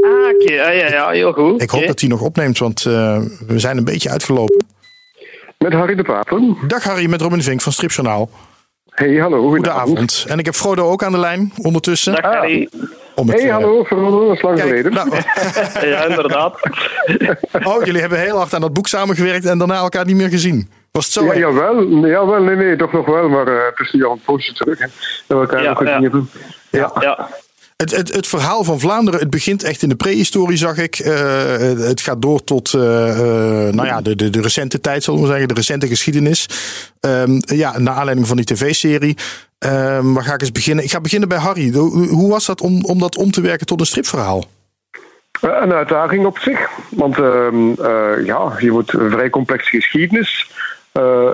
Ah, 0.00 0.10
oké. 0.34 0.62
Ah, 0.62 0.74
ja, 0.74 0.88
ja, 0.88 1.08
heel 1.10 1.32
goed. 1.32 1.62
Ik 1.62 1.70
hoop 1.70 1.86
dat 1.86 2.00
hij 2.00 2.08
nog 2.08 2.20
opneemt, 2.20 2.58
want 2.58 2.84
eh, 2.86 3.20
we 3.46 3.58
zijn 3.58 3.76
een 3.76 3.84
beetje 3.84 4.10
uitgelopen. 4.10 4.66
Met 5.58 5.72
Harry 5.72 5.94
de 5.94 6.02
Papen. 6.02 6.56
Dag 6.66 6.84
Harry, 6.84 7.08
met 7.10 7.20
Robin 7.20 7.42
Vink 7.42 7.60
van 7.60 7.72
Stripjournaal. 7.72 8.30
Hey, 8.90 9.14
hallo. 9.16 9.48
Goedenavond. 9.48 10.24
En 10.28 10.38
ik 10.38 10.44
heb 10.44 10.54
Frodo 10.54 10.90
ook 10.90 11.02
aan 11.02 11.12
de 11.12 11.18
lijn 11.18 11.52
ondertussen. 11.62 12.12
Dag, 12.14 12.22
Harry. 12.22 12.68
Om 13.14 13.28
het, 13.28 13.38
Hey, 13.38 13.48
eh, 13.48 13.54
hallo. 13.54 13.84
Frodo, 13.84 14.26
dat 14.26 14.36
is 14.36 14.42
lang 14.42 14.56
Kijk, 14.56 14.68
geleden. 14.68 14.92
nou, 14.92 15.10
Ja, 15.90 16.04
inderdaad. 16.04 16.60
oh, 17.68 17.84
jullie 17.84 18.00
hebben 18.00 18.18
heel 18.18 18.36
hard 18.36 18.54
aan 18.54 18.60
dat 18.60 18.72
boek 18.72 18.86
samengewerkt 18.86 19.44
en 19.46 19.58
daarna 19.58 19.76
elkaar 19.76 20.04
niet 20.04 20.16
meer 20.16 20.28
gezien. 20.28 20.68
Was 20.92 21.04
het 21.04 21.14
zo? 21.14 21.24
ja, 21.24 21.36
jawel, 21.36 21.84
jawel, 22.06 22.42
nee, 22.42 22.56
nee, 22.56 22.76
toch 22.76 22.92
nog 22.92 23.06
wel, 23.06 23.28
maar 23.28 23.46
eh, 23.46 23.64
het 23.70 23.78
is 23.86 23.92
nu 23.92 24.04
al 24.04 24.12
een 24.12 24.20
poosje 24.24 24.52
terug. 24.52 24.78
Hè, 24.78 24.86
dat 25.26 25.38
we 25.38 25.44
elkaar 25.46 25.62
Ja, 25.62 25.68
nog 25.68 25.78
gezien 25.78 25.92
ja. 25.94 26.00
hebben. 26.00 26.30
Ja. 26.70 26.92
Ja, 27.00 27.28
Het, 27.82 27.96
het, 27.96 28.14
het 28.14 28.26
verhaal 28.26 28.64
van 28.64 28.80
Vlaanderen, 28.80 29.20
het 29.20 29.30
begint 29.30 29.62
echt 29.62 29.82
in 29.82 29.88
de 29.88 29.96
prehistorie, 29.96 30.56
zag 30.56 30.76
ik. 30.76 30.98
Eh, 30.98 31.56
het 31.78 32.00
gaat 32.00 32.22
door 32.22 32.44
tot 32.44 32.74
eh, 32.74 33.10
eh, 33.10 33.74
nou 33.74 33.86
ja, 33.86 34.00
de, 34.00 34.16
de, 34.16 34.30
de 34.30 34.40
recente 34.40 34.80
tijd, 34.80 35.04
zullen 35.04 35.20
we 35.20 35.26
zeggen, 35.26 35.48
de 35.48 35.54
recente 35.54 35.86
geschiedenis. 35.86 36.48
Ehm, 37.00 37.40
ja, 37.40 37.78
naar 37.78 37.94
aanleiding 37.94 38.26
van 38.26 38.36
die 38.36 38.44
tv-serie. 38.44 39.16
Ehm, 39.58 40.12
waar 40.12 40.22
ga 40.22 40.34
ik 40.34 40.40
eens 40.40 40.52
beginnen? 40.52 40.84
Ik 40.84 40.90
ga 40.90 41.00
beginnen 41.00 41.28
bij 41.28 41.38
Harry. 41.38 41.72
Hoe, 41.72 42.30
was 42.30 42.46
dat 42.46 42.60
om, 42.60 42.84
om 42.84 42.98
dat 42.98 43.16
om 43.16 43.30
te 43.30 43.40
werken 43.40 43.66
tot 43.66 43.80
een 43.80 43.86
stripverhaal? 43.86 44.44
Een 45.40 45.72
uitdaging 45.72 46.26
op 46.26 46.38
zich, 46.38 46.68
want 46.88 47.18
ehm, 47.18 47.70
eh, 47.70 48.24
ja, 48.24 48.52
je 48.58 48.70
moet 48.70 48.92
een 48.92 49.10
vrij 49.10 49.30
complexe 49.30 49.70
geschiedenis 49.70 50.50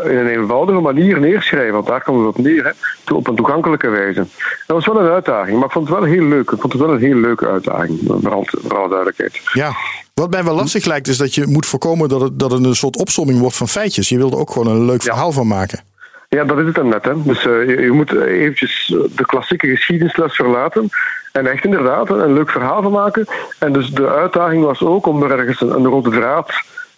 in 0.04 0.16
een 0.16 0.26
eenvoudige 0.26 0.80
manier 0.80 1.20
neerschrijven, 1.20 1.72
want 1.72 1.86
daar 1.86 2.02
komt 2.02 2.18
het 2.18 2.36
op 2.36 2.38
neer, 2.44 2.64
hè, 2.64 3.14
op 3.14 3.28
een 3.28 3.34
toegankelijke 3.34 3.88
wijze. 3.88 4.26
Dat 4.66 4.76
was 4.76 4.86
wel 4.86 5.00
een 5.00 5.10
uitdaging, 5.10 5.56
maar 5.56 5.66
ik 5.66 5.72
vond 5.72 5.88
het 5.88 5.98
wel 5.98 6.08
heel 6.08 6.24
leuk. 6.24 6.50
Ik 6.50 6.60
vond 6.60 6.72
het 6.72 6.82
wel 6.82 6.92
een 6.92 7.00
heel 7.00 7.16
leuke 7.16 7.46
uitdaging, 7.46 8.00
vooral, 8.06 8.46
vooral 8.46 8.88
duidelijkheid. 8.88 9.40
Ja. 9.52 9.72
Wat 10.14 10.30
mij 10.30 10.44
wel 10.44 10.54
lastig 10.54 10.84
lijkt, 10.84 11.08
is 11.08 11.16
dat 11.16 11.34
je 11.34 11.46
moet 11.46 11.66
voorkomen 11.66 12.08
dat 12.08 12.20
het, 12.20 12.38
dat 12.38 12.50
het 12.50 12.64
een 12.64 12.74
soort 12.74 12.96
opsomming 12.96 13.38
wordt 13.38 13.56
van 13.56 13.68
feitjes. 13.68 14.08
Je 14.08 14.16
wilde 14.16 14.36
ook 14.36 14.50
gewoon 14.50 14.76
een 14.76 14.84
leuk 14.84 15.02
verhaal 15.02 15.32
van 15.32 15.46
maken. 15.46 15.84
Ja, 16.28 16.44
dat 16.44 16.58
is 16.58 16.66
het 16.66 16.74
dan 16.74 16.88
net. 16.88 17.04
Hè. 17.04 17.22
Dus 17.22 17.46
eh, 17.46 17.68
je, 17.68 17.80
je 17.80 17.90
moet 17.90 18.12
eventjes 18.12 18.92
eh, 18.94 19.16
de 19.16 19.26
klassieke 19.26 19.66
geschiedenisles 19.66 20.34
verlaten. 20.34 20.88
En 21.32 21.46
echt 21.46 21.64
inderdaad 21.64 22.10
een 22.10 22.32
leuk 22.32 22.50
verhaal 22.50 22.82
van 22.82 22.92
maken. 22.92 23.26
En 23.58 23.72
dus 23.72 23.90
de 23.90 24.08
uitdaging 24.08 24.64
was 24.64 24.82
ook 24.82 25.06
om 25.06 25.22
er 25.22 25.38
ergens 25.38 25.60
een, 25.60 25.74
een 25.74 25.86
rode 25.86 26.10
draad 26.10 26.52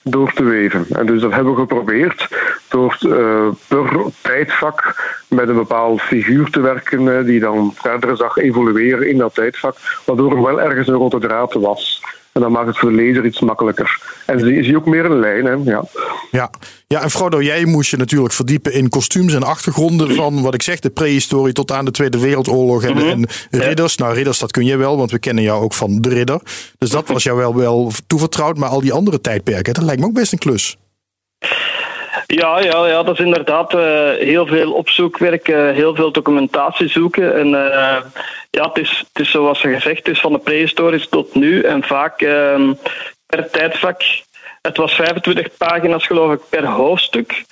door 0.08 0.32
te 0.32 0.44
weven. 0.44 0.86
En 0.88 1.06
dus 1.06 1.20
dat 1.20 1.32
hebben 1.32 1.54
we 1.54 1.60
geprobeerd 1.60 2.28
door 2.68 2.98
eh, 3.00 3.48
per 3.68 4.04
tijdvak 4.20 5.04
met 5.28 5.48
een 5.48 5.54
bepaald 5.54 6.00
figuur 6.00 6.50
te 6.50 6.60
werken 6.60 7.18
eh, 7.18 7.24
die 7.24 7.40
dan 7.40 7.72
verder 7.74 8.16
zag 8.16 8.36
evolueren 8.36 9.08
in 9.08 9.18
dat 9.18 9.34
tijdvak, 9.34 9.76
waardoor 10.04 10.30
er 10.30 10.42
wel 10.42 10.60
ergens 10.60 10.88
een 10.88 10.94
rode 10.94 11.18
draad 11.18 11.52
was. 11.52 12.02
En 12.36 12.42
dan 12.42 12.52
maakt 12.52 12.66
het 12.66 12.78
voor 12.78 12.90
de 12.90 12.96
lezer 12.96 13.24
iets 13.24 13.40
makkelijker. 13.40 14.00
En 14.26 14.40
zie 14.40 14.62
zie 14.62 14.70
je 14.70 14.76
ook 14.76 14.86
meer 14.86 15.04
een 15.04 15.18
lijn, 15.18 15.44
hè? 15.44 15.52
Ja. 15.52 15.84
Ja. 16.30 16.50
ja, 16.86 17.02
en 17.02 17.10
Frodo, 17.10 17.42
jij 17.42 17.64
moest 17.64 17.90
je 17.90 17.96
natuurlijk 17.96 18.32
verdiepen 18.32 18.72
in 18.72 18.88
kostuums 18.88 19.34
en 19.34 19.42
achtergronden 19.42 20.14
van 20.14 20.42
wat 20.42 20.54
ik 20.54 20.62
zeg, 20.62 20.80
de 20.80 20.90
prehistorie 20.90 21.52
tot 21.52 21.72
aan 21.72 21.84
de 21.84 21.90
Tweede 21.90 22.18
Wereldoorlog 22.18 22.82
en, 22.82 22.96
en 22.96 23.26
ridders. 23.50 23.96
Nou, 23.96 24.14
ridders, 24.14 24.38
dat 24.38 24.50
kun 24.50 24.64
je 24.64 24.76
wel, 24.76 24.96
want 24.96 25.10
we 25.10 25.18
kennen 25.18 25.44
jou 25.44 25.62
ook 25.62 25.74
van 25.74 26.00
de 26.00 26.08
ridder. 26.08 26.40
Dus 26.78 26.90
dat 26.90 27.08
was 27.08 27.22
jou 27.22 27.36
wel, 27.36 27.54
wel 27.54 27.92
toevertrouwd, 28.06 28.56
maar 28.56 28.68
al 28.68 28.80
die 28.80 28.92
andere 28.92 29.20
tijdperken, 29.20 29.74
dat 29.74 29.84
lijkt 29.84 30.00
me 30.00 30.06
ook 30.06 30.12
best 30.12 30.32
een 30.32 30.38
klus. 30.38 30.76
Ja, 32.26 32.60
ja, 32.60 32.86
ja, 32.86 33.02
dat 33.02 33.18
is 33.18 33.24
inderdaad 33.24 33.74
eh, 33.74 34.10
heel 34.18 34.46
veel 34.46 34.72
opzoekwerk, 34.72 35.48
eh, 35.48 35.70
heel 35.70 35.94
veel 35.94 36.12
documentatie 36.12 36.88
zoeken. 36.88 37.34
En 37.34 37.72
eh, 37.72 38.02
ja, 38.50 38.68
het 38.68 38.78
is, 38.78 39.04
het 39.12 39.22
is 39.22 39.30
zoals 39.30 39.60
ze 39.60 39.72
gezegd, 39.72 39.96
het 39.96 40.08
is 40.08 40.20
van 40.20 40.32
de 40.32 40.38
prehistorie 40.38 41.08
tot 41.08 41.34
nu. 41.34 41.62
En 41.62 41.82
vaak 41.82 42.20
ehm, 42.20 42.72
per 43.26 43.50
tijdvak. 43.50 44.02
Het 44.62 44.76
was 44.76 44.94
25 44.94 45.56
pagina's, 45.56 46.06
geloof 46.06 46.32
ik, 46.32 46.40
per 46.48 46.66
hoofdstuk. 46.66 47.44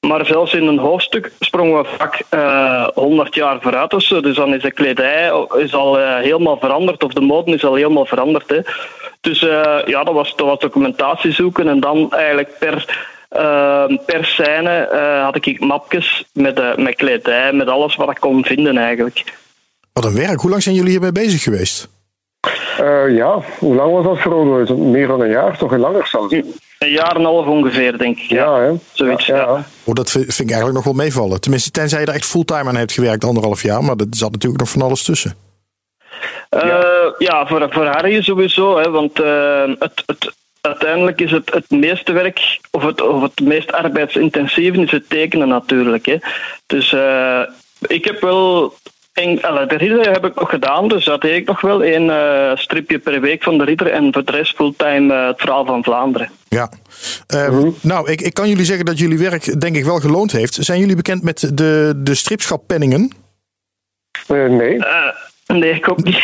Maar 0.00 0.26
zelfs 0.26 0.54
in 0.54 0.66
een 0.66 0.78
hoofdstuk 0.78 1.32
sprongen 1.40 1.82
we 1.82 1.88
vaak 1.98 2.22
eh 2.28 2.88
100 2.94 3.34
jaar 3.34 3.60
vooruit 3.60 3.94
of 3.94 4.02
zo. 4.02 4.20
Dus 4.20 4.36
dan 4.36 4.54
is 4.54 4.62
de 4.62 4.72
kledij 4.72 5.46
is 5.56 5.74
al 5.74 5.96
helemaal 5.96 6.58
veranderd, 6.58 7.04
of 7.04 7.12
de 7.12 7.20
mode 7.20 7.54
is 7.54 7.64
al 7.64 7.74
helemaal 7.74 8.06
veranderd. 8.06 8.48
Hè. 8.48 8.60
Dus 9.20 9.40
ja, 9.86 10.04
dat 10.04 10.14
was, 10.14 10.36
dat 10.36 10.46
was 10.46 10.58
documentatie 10.58 11.32
zoeken 11.32 11.68
en 11.68 11.80
dan 11.80 12.12
eigenlijk 12.12 12.58
per 12.58 12.84
per 14.06 14.24
scène 14.24 14.70
eh, 14.70 15.24
had 15.24 15.46
ik 15.46 15.60
mapjes 15.60 16.24
met, 16.32 16.58
uh, 16.58 16.76
met 16.76 16.94
kledij, 16.94 17.52
met 17.52 17.68
alles 17.68 17.96
wat 17.96 18.10
ik 18.10 18.16
kon 18.20 18.44
vinden 18.44 18.78
eigenlijk. 18.78 19.34
Wat 19.92 20.04
een 20.04 20.14
werk. 20.14 20.40
Hoe 20.40 20.50
lang 20.50 20.62
zijn 20.62 20.74
jullie 20.74 20.90
hierbij 20.90 21.12
bezig 21.12 21.42
geweest? 21.42 21.88
Uh, 22.80 23.16
ja, 23.16 23.40
hoe 23.58 23.74
lang 23.74 23.92
was 23.92 24.04
dat 24.04 24.18
voor 24.18 24.78
Meer 24.78 25.06
dan 25.06 25.20
een 25.20 25.30
jaar, 25.30 25.58
toch? 25.58 25.76
langer 25.76 26.06
zelfs? 26.06 26.32
Een 26.32 26.90
jaar 26.90 27.14
en 27.14 27.20
een 27.20 27.24
half 27.24 27.46
ongeveer, 27.46 27.98
denk 27.98 28.18
ik. 28.18 28.28
Ja, 28.28 28.56
ja 28.56 28.62
hè? 28.62 28.72
zoiets. 28.92 29.26
Ja, 29.26 29.36
ja. 29.36 29.64
Oh, 29.84 29.94
dat 29.94 30.10
vind 30.10 30.38
ik 30.38 30.50
eigenlijk 30.50 30.74
nog 30.74 30.84
wel 30.84 30.92
meevallen. 30.92 31.40
Tenminste, 31.40 31.70
tenzij 31.70 32.00
je 32.00 32.06
er 32.06 32.14
echt 32.14 32.26
fulltime 32.26 32.68
aan 32.68 32.76
hebt 32.76 32.92
gewerkt, 32.92 33.24
anderhalf 33.24 33.62
jaar. 33.62 33.84
Maar 33.84 33.96
er 33.96 34.06
zat 34.10 34.32
natuurlijk 34.32 34.60
nog 34.60 34.70
van 34.70 34.82
alles 34.82 35.02
tussen. 35.02 35.34
ja, 36.50 37.14
ja 37.18 37.46
voor, 37.46 37.66
voor 37.70 37.86
Harry 37.86 38.22
sowieso. 38.22 38.78
Hè, 38.78 38.90
want 38.90 39.16
het, 39.78 40.02
het, 40.06 40.34
uiteindelijk 40.66 41.20
is 41.20 41.30
het, 41.30 41.52
het 41.52 41.70
meeste 41.70 42.12
werk, 42.12 42.60
of 42.70 42.82
het, 42.82 43.00
of 43.00 43.22
het 43.22 43.40
meest 43.40 43.72
arbeidsintensieve, 43.72 44.82
is 44.82 44.90
het 44.90 45.08
tekenen 45.08 45.48
natuurlijk. 45.48 46.06
Hè. 46.06 46.16
Dus 46.66 46.92
uh, 46.92 47.40
ik 47.80 48.04
heb 48.04 48.20
wel. 48.20 48.74
En, 49.12 49.34
de 49.36 49.76
ridder 49.76 50.12
heb 50.12 50.26
ik 50.26 50.34
nog 50.34 50.50
gedaan, 50.50 50.88
dus 50.88 51.04
dat 51.04 51.20
deed 51.20 51.36
ik 51.36 51.46
nog 51.46 51.60
wel. 51.60 51.82
één 51.82 52.04
uh, 52.04 52.56
stripje 52.56 52.98
per 52.98 53.20
week 53.20 53.42
van 53.42 53.58
de 53.58 53.64
ridder 53.64 53.90
en 53.90 54.12
voor 54.12 54.24
de 54.24 54.32
rest 54.32 54.54
fulltime 54.54 55.14
uh, 55.14 55.26
het 55.26 55.40
verhaal 55.40 55.64
van 55.64 55.84
Vlaanderen. 55.84 56.30
Ja, 56.48 56.70
uh, 57.34 57.66
nou, 57.80 58.10
ik, 58.10 58.20
ik 58.20 58.34
kan 58.34 58.48
jullie 58.48 58.64
zeggen 58.64 58.84
dat 58.84 58.98
jullie 58.98 59.18
werk 59.18 59.60
denk 59.60 59.76
ik 59.76 59.84
wel 59.84 60.00
geloond 60.00 60.32
heeft. 60.32 60.54
Zijn 60.54 60.80
jullie 60.80 60.96
bekend 60.96 61.22
met 61.22 61.50
de, 61.54 61.92
de 61.96 62.14
stripschappenningen? 62.14 63.12
nee. 64.28 64.78
Nee, 65.46 65.74
ik 65.74 65.90
ook 65.90 66.04
niet. 66.04 66.14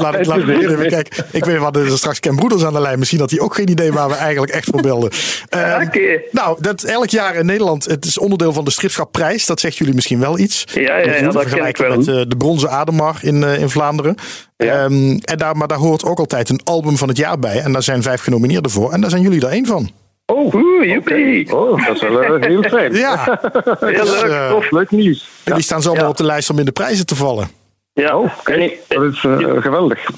laat 0.00 0.14
ik, 0.14 0.26
laat 0.26 0.38
ik 0.38 0.48
even 0.48 0.88
kijken. 0.88 1.24
Ik 1.30 1.44
weet 1.44 1.58
wat 1.58 1.76
er 1.76 1.98
straks 1.98 2.20
Ken 2.20 2.36
Broeders 2.36 2.64
aan 2.64 2.72
de 2.72 2.80
lijn. 2.80 2.98
Misschien 2.98 3.20
had 3.20 3.30
hij 3.30 3.40
ook 3.40 3.54
geen 3.54 3.70
idee 3.70 3.92
waar 3.92 4.08
we 4.08 4.14
eigenlijk 4.14 4.52
echt 4.52 4.68
voor 4.70 4.82
belden. 4.82 5.10
Uh, 5.54 5.60
okay. 5.86 6.24
Nou, 6.30 6.56
dat 6.60 6.82
elk 6.82 7.08
jaar 7.08 7.34
in 7.34 7.46
Nederland. 7.46 7.84
Het 7.84 8.04
is 8.04 8.18
onderdeel 8.18 8.52
van 8.52 8.64
de 8.64 8.70
Stripschapprijs. 8.70 9.46
Dat 9.46 9.60
zegt 9.60 9.76
jullie 9.76 9.94
misschien 9.94 10.20
wel 10.20 10.38
iets. 10.38 10.64
Ja, 10.72 10.98
ja, 10.98 11.14
ja, 11.14 11.30
dat 11.30 11.44
ken 11.44 11.66
ik 11.66 11.76
wel. 11.76 11.96
Met 11.96 12.06
uh, 12.06 12.22
de 12.28 12.36
Bronzen 12.38 12.70
Ademar 12.70 13.16
in, 13.20 13.42
uh, 13.42 13.60
in 13.60 13.70
Vlaanderen. 13.70 14.14
Ja. 14.56 14.84
Um, 14.84 15.18
en 15.18 15.38
daar, 15.38 15.56
maar 15.56 15.68
daar 15.68 15.78
hoort 15.78 16.04
ook 16.04 16.18
altijd 16.18 16.48
een 16.48 16.60
album 16.64 16.96
van 16.96 17.08
het 17.08 17.16
jaar 17.16 17.38
bij. 17.38 17.60
En 17.60 17.72
daar 17.72 17.82
zijn 17.82 18.02
vijf 18.02 18.20
genomineerden 18.20 18.70
voor. 18.70 18.92
En 18.92 19.00
daar 19.00 19.10
zijn 19.10 19.22
jullie 19.22 19.40
er 19.40 19.52
één 19.52 19.66
van. 19.66 19.90
Oh, 20.26 20.54
Oeh, 20.54 20.92
joepie. 20.92 21.56
Oh, 21.56 21.86
dat 21.86 21.94
is 21.94 22.00
wel 22.00 22.36
uh, 22.36 22.44
heel 22.44 22.62
fijn. 22.78 22.94
Ja, 23.04 23.40
heel 23.80 24.04
leuk. 24.04 24.24
Uh, 24.24 24.50
tof, 24.50 24.70
leuk 24.70 24.90
nieuws. 24.90 25.28
Ja. 25.44 25.54
Die 25.54 25.62
staan 25.62 25.82
zomaar 25.82 26.02
ja. 26.02 26.08
op 26.08 26.16
de 26.16 26.24
lijst 26.24 26.50
om 26.50 26.58
in 26.58 26.64
de 26.64 26.72
prijzen 26.72 27.06
te 27.06 27.14
vallen. 27.14 27.50
Ja, 27.92 28.18
oh, 28.18 28.38
okay. 28.38 28.78
dat 28.88 29.02
is 29.02 29.22
uh, 29.22 29.62
geweldig. 29.62 30.08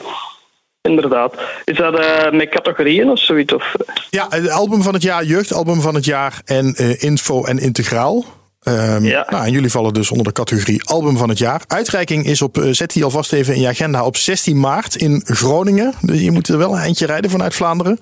Inderdaad. 0.82 1.34
Is 1.64 1.76
dat 1.76 1.98
uh, 1.98 2.30
met 2.30 2.48
categorieën 2.48 3.10
of 3.10 3.18
zoiets? 3.18 3.52
Of? 3.52 3.72
Ja, 4.10 4.26
het 4.28 4.50
album 4.50 4.82
van 4.82 4.94
het 4.94 5.02
jaar, 5.02 5.24
jeugdalbum 5.24 5.80
van 5.80 5.94
het 5.94 6.04
jaar 6.04 6.40
en 6.44 6.74
uh, 6.80 7.02
info 7.02 7.44
en 7.44 7.58
integraal. 7.58 8.24
Um, 8.68 9.04
ja. 9.04 9.26
nou, 9.30 9.44
en 9.44 9.52
jullie 9.52 9.70
vallen 9.70 9.94
dus 9.94 10.10
onder 10.10 10.26
de 10.26 10.32
categorie 10.32 10.84
album 10.84 11.16
van 11.16 11.28
het 11.28 11.38
jaar. 11.38 11.62
Uitreiking 11.66 12.26
is 12.26 12.42
op, 12.42 12.58
zet 12.70 12.92
die 12.92 13.04
alvast 13.04 13.32
even 13.32 13.54
in 13.54 13.60
je 13.60 13.68
agenda, 13.68 14.04
op 14.04 14.16
16 14.16 14.60
maart 14.60 14.96
in 14.96 15.22
Groningen. 15.24 15.94
Dus 16.00 16.20
je 16.20 16.30
moet 16.30 16.48
er 16.48 16.58
wel 16.58 16.72
een 16.72 16.80
eindje 16.80 17.06
rijden 17.06 17.30
vanuit 17.30 17.54
Vlaanderen. 17.54 17.98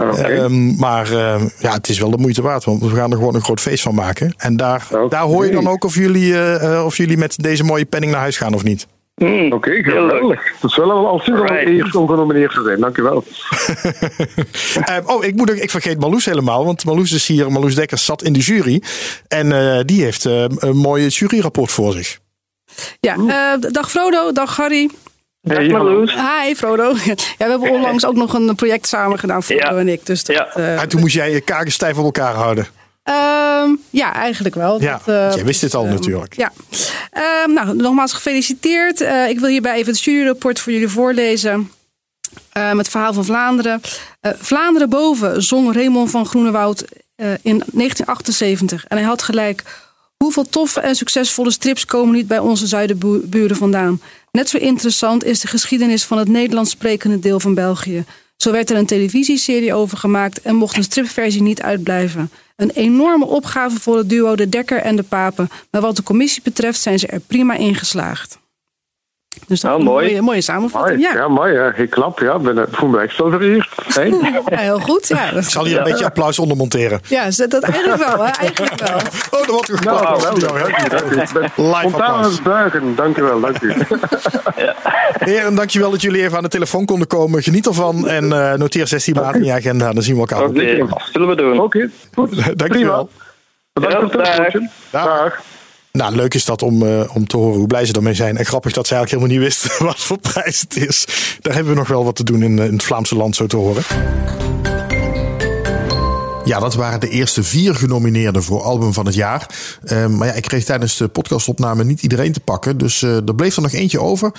Okay. 0.00 0.38
Um, 0.38 0.76
maar 0.76 1.12
uh, 1.12 1.42
ja, 1.58 1.72
het 1.72 1.88
is 1.88 1.98
wel 1.98 2.10
de 2.10 2.18
moeite 2.18 2.42
waard, 2.42 2.64
want 2.64 2.82
we 2.82 2.88
gaan 2.88 3.10
er 3.10 3.16
gewoon 3.16 3.34
een 3.34 3.44
groot 3.44 3.60
feest 3.60 3.82
van 3.82 3.94
maken. 3.94 4.34
En 4.36 4.56
daar, 4.56 4.86
okay. 4.90 5.08
daar 5.08 5.22
hoor 5.22 5.46
je 5.46 5.52
dan 5.52 5.68
ook 5.68 5.84
of 5.84 5.94
jullie, 5.94 6.32
uh, 6.32 6.82
of 6.84 6.96
jullie 6.96 7.16
met 7.16 7.36
deze 7.42 7.64
mooie 7.64 7.84
penning 7.84 8.12
naar 8.12 8.20
huis 8.20 8.36
gaan 8.36 8.54
of 8.54 8.62
niet. 8.62 8.86
Mm, 9.18 9.46
Oké, 9.46 9.54
okay, 9.54 9.82
geweldig. 9.82 10.52
Het 10.60 10.70
is 10.70 10.76
wel 10.76 11.06
al 11.06 11.18
sinds 11.18 11.40
right. 11.40 11.68
eerst 11.68 11.94
om 11.94 12.08
genomineerd 12.08 12.52
te 12.52 12.62
zijn. 12.62 12.80
Dankjewel. 12.80 13.24
um, 14.96 15.06
oh, 15.14 15.24
ik, 15.24 15.34
moet 15.34 15.50
ook, 15.50 15.56
ik 15.56 15.70
vergeet 15.70 16.00
Marloes 16.00 16.24
helemaal. 16.24 16.64
Want 16.64 16.84
Marloes 16.84 17.12
is 17.12 17.26
hier. 17.26 17.52
Marloes 17.52 17.74
Dekkers 17.74 18.04
zat 18.04 18.22
in 18.22 18.32
de 18.32 18.38
jury. 18.38 18.82
En 19.28 19.46
uh, 19.46 19.78
die 19.84 20.02
heeft 20.02 20.24
uh, 20.24 20.44
een 20.56 20.76
mooi 20.76 21.06
juryrapport 21.06 21.70
voor 21.70 21.92
zich. 21.92 22.18
Ja, 23.00 23.16
uh, 23.16 23.70
dag 23.70 23.90
Frodo, 23.90 24.32
dag 24.32 24.56
Harry. 24.56 24.90
Hey, 25.40 25.68
Marloes. 25.68 26.14
Hi 26.14 26.54
Frodo. 26.54 26.94
Ja, 27.04 27.14
we 27.14 27.50
hebben 27.50 27.70
onlangs 27.70 28.06
ook 28.06 28.14
nog 28.14 28.32
een 28.34 28.54
project 28.54 28.86
samen 28.86 29.18
gedaan, 29.18 29.42
Frodo 29.42 29.74
ja. 29.74 29.76
en 29.76 29.88
ik. 29.88 30.06
Dus 30.06 30.24
dat, 30.24 30.36
ja. 30.36 30.56
uh, 30.56 30.82
en 30.82 30.88
toen 30.88 31.00
moest 31.00 31.14
jij 31.14 31.30
je 31.30 31.40
kaken 31.40 31.72
stijf 31.72 31.98
op 31.98 32.04
elkaar 32.04 32.34
houden. 32.34 32.66
Um, 33.04 33.80
ja, 33.90 34.14
eigenlijk 34.14 34.54
wel. 34.54 34.80
Ja, 34.80 35.00
dat, 35.04 35.14
uh, 35.14 35.34
jij 35.34 35.44
wist 35.44 35.60
dit 35.60 35.74
al 35.74 35.84
um, 35.84 35.90
natuurlijk. 35.90 36.36
Ja. 36.36 36.52
Um, 37.44 37.52
nou, 37.52 37.76
nogmaals 37.76 38.12
gefeliciteerd. 38.12 39.00
Uh, 39.00 39.28
ik 39.28 39.40
wil 39.40 39.48
hierbij 39.48 39.76
even 39.76 39.92
het 39.92 40.02
juryrapport 40.02 40.60
voor 40.60 40.72
jullie 40.72 40.88
voorlezen. 40.88 41.70
het 42.52 42.88
verhaal 42.88 43.12
van 43.12 43.24
Vlaanderen. 43.24 43.80
Uh, 44.22 44.32
Vlaanderen 44.38 44.88
boven 44.88 45.42
zong 45.42 45.74
Raymond 45.74 46.10
van 46.10 46.26
Groenewoud 46.26 46.84
in 47.42 47.62
1978. 47.72 48.84
En 48.86 48.96
hij 48.96 49.06
had 49.06 49.22
gelijk. 49.22 49.62
Hoeveel 50.24 50.48
toffe 50.48 50.80
en 50.80 50.94
succesvolle 50.94 51.50
strips 51.50 51.84
komen 51.84 52.14
niet 52.14 52.26
bij 52.26 52.38
onze 52.38 52.66
zuidenburen 52.66 53.56
vandaan? 53.56 54.00
Net 54.32 54.48
zo 54.48 54.56
interessant 54.56 55.24
is 55.24 55.40
de 55.40 55.48
geschiedenis 55.48 56.04
van 56.04 56.18
het 56.18 56.28
Nederlands 56.28 56.70
sprekende 56.70 57.18
deel 57.18 57.40
van 57.40 57.54
België. 57.54 58.04
Zo 58.36 58.52
werd 58.52 58.70
er 58.70 58.76
een 58.76 58.86
televisieserie 58.86 59.74
over 59.74 59.98
gemaakt 59.98 60.42
en 60.42 60.56
mocht 60.56 60.76
een 60.76 60.82
stripversie 60.82 61.42
niet 61.42 61.62
uitblijven. 61.62 62.30
Een 62.56 62.70
enorme 62.70 63.24
opgave 63.24 63.80
voor 63.80 63.96
het 63.96 64.08
duo 64.08 64.36
De 64.36 64.48
Dekker 64.48 64.78
en 64.78 64.96
de 64.96 65.02
Papen. 65.02 65.48
Maar 65.70 65.80
wat 65.80 65.96
de 65.96 66.02
commissie 66.02 66.42
betreft 66.42 66.80
zijn 66.80 66.98
ze 66.98 67.06
er 67.06 67.20
prima 67.20 67.54
in 67.54 67.74
geslaagd. 67.74 68.37
Dus 69.46 69.60
dat 69.60 69.78
is 69.78 69.84
mooi. 69.84 70.06
een 70.06 70.10
mooie, 70.10 70.22
mooie 70.22 70.40
samenvatting. 70.40 71.00
Mooi. 71.00 71.12
Ja. 71.14 71.20
Ja, 71.20 71.28
mooi. 71.28 71.52
Ja. 71.52 71.74
Ik 71.74 71.90
klap. 71.90 72.18
Ja, 72.20 72.38
ben, 72.38 72.58
ik 72.58 72.66
voel 72.70 72.88
me 72.88 73.00
echt 73.00 73.18
wel 73.18 73.30
vereerd. 73.30 73.68
Hey. 73.86 74.08
ja, 74.46 74.58
heel 74.58 74.78
goed. 74.78 75.08
Ja, 75.08 75.30
Ik 75.30 75.42
zal 75.42 75.64
hier 75.64 75.78
een 75.78 75.84
beetje 75.84 76.04
applaus 76.04 76.38
onder 76.38 76.56
monteren. 76.56 77.00
Ja, 77.08 77.30
dat 77.48 77.62
eigenlijk 77.62 78.06
wel. 78.06 78.24
Hè? 78.24 78.30
Eigenlijk 78.30 78.80
wel. 78.80 78.98
Oh, 79.30 79.38
dat 79.40 79.46
wordt 79.46 79.70
goed. 79.70 79.84
Nou, 79.84 80.22
Live 81.56 81.84
applaus. 81.84 82.42
buigen. 82.42 82.94
Dank 82.96 83.16
u 83.16 83.22
wel. 83.22 83.40
Dank 83.40 83.60
u. 83.60 83.72
ja. 84.56 84.74
Heren, 85.18 85.54
dankjewel 85.54 85.90
dat 85.90 86.02
jullie 86.02 86.22
even 86.22 86.36
aan 86.36 86.42
de 86.42 86.48
telefoon 86.48 86.84
konden 86.84 87.06
komen. 87.06 87.42
Geniet 87.42 87.66
ervan 87.66 88.08
en 88.08 88.24
uh, 88.24 88.52
noteer 88.52 88.86
16 88.86 89.14
maart 89.14 89.36
in 89.36 89.44
je 89.44 89.52
agenda. 89.52 89.92
Dan 89.92 90.02
zien 90.02 90.14
we 90.14 90.20
elkaar. 90.20 90.42
Oké, 90.42 90.50
okay. 90.50 90.88
zullen 91.12 91.28
we 91.28 91.36
doen. 91.36 91.60
Oké, 91.60 91.62
okay. 91.62 91.90
goed. 92.14 92.56
Dankjewel. 92.58 93.10
Bedankt 93.72 94.12
voor 94.12 94.22
het 94.22 94.70
Dag. 94.90 95.04
Dag. 95.04 95.40
Nou, 95.92 96.14
leuk 96.14 96.34
is 96.34 96.44
dat 96.44 96.62
om, 96.62 96.82
uh, 96.82 97.14
om 97.14 97.26
te 97.26 97.36
horen 97.36 97.58
hoe 97.58 97.66
blij 97.66 97.86
ze 97.86 97.92
ermee 97.92 98.14
zijn. 98.14 98.36
En 98.36 98.44
grappig 98.44 98.72
dat 98.72 98.86
ze 98.86 98.94
eigenlijk 98.94 99.22
helemaal 99.22 99.48
niet 99.48 99.58
wisten 99.58 99.86
wat 99.86 100.00
voor 100.00 100.18
prijs 100.18 100.60
het 100.60 100.76
is. 100.76 101.06
Daar 101.40 101.54
hebben 101.54 101.72
we 101.72 101.78
nog 101.78 101.88
wel 101.88 102.04
wat 102.04 102.16
te 102.16 102.24
doen 102.24 102.42
in, 102.42 102.58
in 102.58 102.72
het 102.72 102.82
Vlaamse 102.82 103.16
land, 103.16 103.36
zo 103.36 103.46
te 103.46 103.56
horen. 103.56 103.82
Ja, 106.48 106.58
dat 106.58 106.74
waren 106.74 107.00
de 107.00 107.08
eerste 107.08 107.42
vier 107.42 107.74
genomineerden 107.74 108.42
voor 108.42 108.62
album 108.62 108.92
van 108.92 109.06
het 109.06 109.14
jaar. 109.14 109.46
Uh, 109.84 110.06
maar 110.06 110.26
ja, 110.26 110.32
ik 110.32 110.42
kreeg 110.42 110.64
tijdens 110.64 110.96
de 110.96 111.08
podcastopname 111.08 111.84
niet 111.84 112.02
iedereen 112.02 112.32
te 112.32 112.40
pakken. 112.40 112.78
Dus 112.78 113.02
uh, 113.02 113.16
er 113.16 113.34
bleef 113.34 113.56
er 113.56 113.62
nog 113.62 113.72
eentje 113.72 114.00
over. 114.00 114.32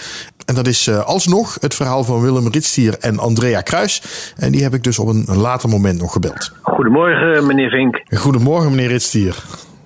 En 0.45 0.55
dat 0.55 0.67
is 0.67 0.87
uh, 0.87 1.05
alsnog 1.05 1.57
het 1.59 1.73
verhaal 1.73 2.03
van 2.03 2.21
Willem 2.21 2.47
Ritstier 2.47 2.97
en 2.99 3.19
Andrea 3.19 3.61
Kruis. 3.61 4.01
En 4.37 4.51
die 4.51 4.63
heb 4.63 4.73
ik 4.73 4.83
dus 4.83 4.99
op 4.99 5.07
een 5.07 5.25
later 5.37 5.69
moment 5.69 5.99
nog 5.99 6.11
gebeld. 6.11 6.51
Goedemorgen, 6.61 7.47
meneer 7.47 7.69
Vink. 7.69 8.01
Goedemorgen, 8.19 8.69
meneer 8.69 8.87
Ritstier. 8.87 9.43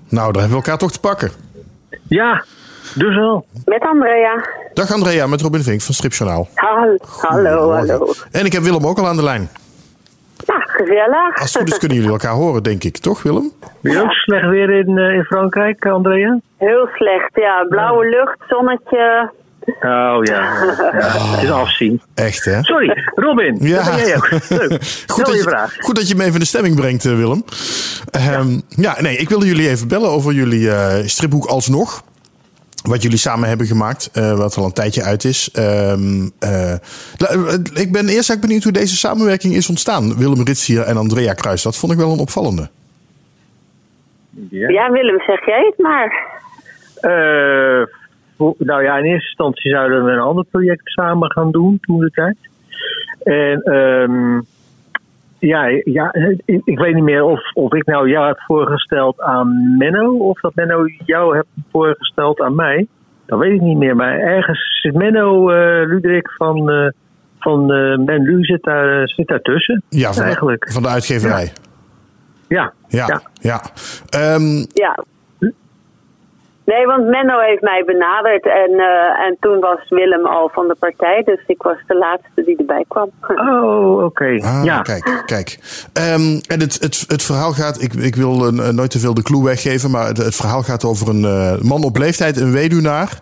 Nou, 0.10 0.32
daar 0.32 0.42
hebben 0.42 0.60
we 0.60 0.66
elkaar 0.66 0.78
toch 0.78 0.92
te 0.92 1.00
pakken. 1.00 1.32
Ja, 2.08 2.44
dus 2.96 3.16
wel. 3.16 3.46
Met 3.66 3.82
Andrea. 3.82 4.46
Dag 4.74 4.92
Andrea, 4.92 5.28
met 5.28 5.42
Robin 5.42 5.62
Vink 5.62 5.82
van 5.82 5.94
Stripjournaal. 5.94 6.48
Hallo, 6.56 6.98
hallo, 7.20 7.72
hallo. 7.72 8.14
En 8.32 8.46
ik 8.46 8.52
heb 8.54 8.64
Willem 8.64 8.88
ook 8.88 8.98
al 8.98 9.08
aan 9.08 9.16
de 9.16 9.24
lijn. 9.24 9.50
Ja, 10.46 10.60
gezellig. 10.60 11.40
Als 11.40 11.54
het 11.54 11.62
goed 11.62 11.72
is 11.72 11.78
kunnen 11.78 11.98
jullie 11.98 12.12
elkaar 12.12 12.34
horen, 12.34 12.64
denk 12.64 12.84
ik. 12.84 12.98
Toch, 12.98 13.24
Willem? 13.24 13.52
Ja. 13.82 13.92
Heel 13.92 14.10
slecht 14.10 14.48
weer 14.48 14.70
in, 14.70 14.98
uh, 14.98 15.14
in 15.14 15.24
Frankrijk, 15.24 15.86
Andrea? 15.86 16.40
Heel 16.58 16.90
slecht, 16.96 17.30
ja. 17.34 17.66
Blauwe 17.70 18.10
lucht, 18.10 18.38
zonnetje. 18.48 19.32
Oh 19.66 19.80
ja, 19.82 20.20
ja. 20.24 20.42
het 21.36 21.44
is 21.44 21.50
afzien. 21.50 22.02
Echt 22.16 22.46
hè? 22.46 22.64
Sorry, 22.64 23.04
Robin. 23.16 23.58
Ja. 23.60 23.84
Dat 23.84 23.96
ben 23.96 24.06
jij 24.06 24.16
ook. 24.16 24.30
Leuk. 24.50 24.72
goed, 25.08 25.26
dat 25.26 25.36
je 25.36 25.42
vraag. 25.42 25.76
goed 25.80 25.96
dat 25.96 26.08
je 26.08 26.16
me 26.16 26.22
even 26.22 26.34
in 26.34 26.40
de 26.40 26.46
stemming 26.46 26.76
brengt, 26.76 27.06
uh, 27.06 27.16
Willem. 27.16 27.44
Um, 28.16 28.62
ja. 28.70 28.94
ja, 28.96 29.02
nee, 29.02 29.18
ik 29.18 29.30
wilde 29.30 29.46
jullie 29.46 29.70
even 29.70 29.88
bellen 29.88 30.10
over 30.10 30.34
jullie 30.34 30.66
uh, 30.66 30.94
stripboek 31.06 31.46
Alsnog. 31.46 32.04
Wat 32.84 33.02
jullie 33.02 33.18
samen 33.18 33.48
hebben 33.48 33.68
gemaakt, 33.68 34.10
uh, 34.14 34.38
wat 34.38 34.58
al 34.58 34.66
een 34.66 34.74
tijdje 34.74 35.04
uit 35.04 35.24
is. 35.24 35.50
Um, 35.60 36.32
uh, 36.40 36.74
ik 37.74 37.92
ben 37.92 38.02
eerst 38.02 38.30
eigenlijk 38.30 38.42
benieuwd 38.42 38.64
hoe 38.64 38.72
deze 38.72 38.96
samenwerking 38.96 39.54
is 39.54 39.70
ontstaan. 39.70 40.18
Willem 40.18 40.44
Ritsier 40.44 40.82
en 40.82 40.98
Andrea 40.98 41.34
Kruis. 41.34 41.62
Dat 41.62 41.78
vond 41.78 41.92
ik 41.92 41.98
wel 41.98 42.12
een 42.12 42.20
opvallende. 42.20 42.70
Ja, 44.50 44.70
ja 44.70 44.92
Willem, 44.92 45.22
zeg 45.22 45.46
jij 45.46 45.66
het 45.66 45.78
maar. 45.78 46.32
Uh, 47.02 47.86
nou 48.38 48.84
ja, 48.84 48.98
in 48.98 49.04
eerste 49.04 49.28
instantie 49.28 49.72
zouden 49.72 50.06
we 50.06 50.12
een 50.12 50.20
ander 50.20 50.46
project 50.52 50.82
samen 50.84 51.32
gaan 51.32 51.52
doen 51.52 51.80
toen 51.82 52.00
de 52.00 52.10
tijd. 52.10 52.38
En 53.24 53.74
um, 53.74 54.46
ja, 55.40 55.68
ja, 55.84 56.14
ik 56.46 56.80
weet 56.80 56.94
niet 56.94 57.04
meer 57.04 57.24
of, 57.24 57.54
of 57.54 57.74
ik 57.74 57.86
nou 57.86 58.10
jou 58.10 58.28
heb 58.28 58.40
voorgesteld 58.40 59.22
aan 59.22 59.78
Menno 59.78 60.18
of 60.18 60.40
dat 60.40 60.56
Menno 60.56 60.86
jou 61.06 61.36
hebt 61.36 61.48
voorgesteld 61.72 62.42
aan 62.42 62.56
mij. 62.56 62.88
Dat 63.26 63.40
weet 63.40 63.54
ik 63.54 63.62
niet 63.62 63.78
meer, 63.78 63.96
maar 63.96 64.20
ergens 64.20 64.82
zit 64.82 64.94
Menno 64.94 65.52
uh, 65.52 65.88
Ludwig 65.88 66.36
van, 66.36 66.72
uh, 66.72 66.90
van 67.40 67.74
uh, 67.74 67.98
Menlu 67.98 68.44
zit 68.44 68.64
daar, 68.64 69.08
zit 69.08 69.28
daar 69.28 69.42
tussen. 69.42 69.84
Ja, 69.90 70.14
van, 70.14 70.24
eigenlijk. 70.24 70.66
De, 70.66 70.72
van 70.72 70.82
de 70.82 70.90
uitgeverij. 70.90 71.52
Ja. 72.48 72.74
Ja, 72.88 73.22
ja. 73.34 73.62
Ehm, 74.10 74.66
Ja. 74.74 75.04
Nee, 76.66 76.86
want 76.86 77.08
Menno 77.08 77.40
heeft 77.40 77.62
mij 77.62 77.84
benaderd 77.86 78.46
en, 78.46 78.72
eh, 78.80 79.26
en 79.26 79.38
toen 79.40 79.60
was 79.60 79.90
Willem 79.90 80.26
al 80.26 80.50
van 80.54 80.68
de 80.68 80.76
partij, 80.80 81.22
dus 81.26 81.44
ik 81.48 81.62
was 81.62 81.78
de 81.88 81.96
laatste 81.96 82.44
die 82.44 82.58
erbij 82.58 82.86
kwam. 82.88 83.10
Oh, 83.28 84.04
oké. 84.04 84.38
Ah, 84.42 84.62
ja. 84.64 84.82
Kijk, 84.82 85.24
kijk. 85.26 85.60
Ehm, 85.94 86.40
en 86.48 86.60
het, 86.60 86.74
het, 86.80 87.04
het 87.08 87.24
verhaal 87.24 87.52
gaat, 87.52 87.82
ik, 87.82 87.94
ik 87.94 88.16
wil 88.16 88.46
eh, 88.46 88.70
nooit 88.70 88.92
te 88.92 89.00
veel 89.00 89.14
de 89.14 89.24
clue 89.24 89.44
weggeven, 89.44 89.92
maar 89.92 90.08
het, 90.08 90.18
het 90.18 90.36
verhaal 90.36 90.64
gaat 90.64 90.86
over 90.86 91.10
een 91.10 91.26
eh, 91.26 91.62
man 91.62 91.84
op 91.84 91.98
leeftijd, 91.98 92.38
een 92.38 92.52
weduwnaar. 92.52 93.20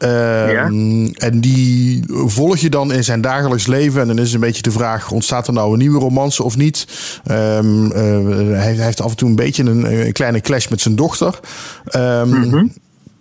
Ehm, 0.00 1.06
En 1.16 1.40
die 1.40 2.02
volg 2.08 2.56
je 2.56 2.70
dan 2.70 2.92
in 2.92 3.04
zijn 3.04 3.20
dagelijks 3.20 3.66
leven. 3.66 4.00
En 4.00 4.06
dan 4.06 4.18
is 4.18 4.32
een 4.32 4.40
beetje 4.40 4.62
de 4.62 4.70
vraag: 4.70 5.10
ontstaat 5.10 5.46
er 5.46 5.52
nou 5.52 5.72
een 5.72 5.78
nieuwe 5.78 5.98
romance 5.98 6.42
of 6.42 6.56
niet? 6.56 6.86
Ehm, 7.24 7.90
eh, 7.90 8.00
hij, 8.58 8.74
hij 8.74 8.84
heeft 8.84 9.00
af 9.02 9.10
en 9.10 9.16
toe 9.16 9.28
een 9.28 9.36
beetje 9.36 9.64
een, 9.64 10.06
een 10.06 10.12
kleine 10.12 10.40
clash 10.40 10.68
met 10.68 10.80
zijn 10.80 10.96
dochter. 10.96 11.40
Ehm, 11.84 12.30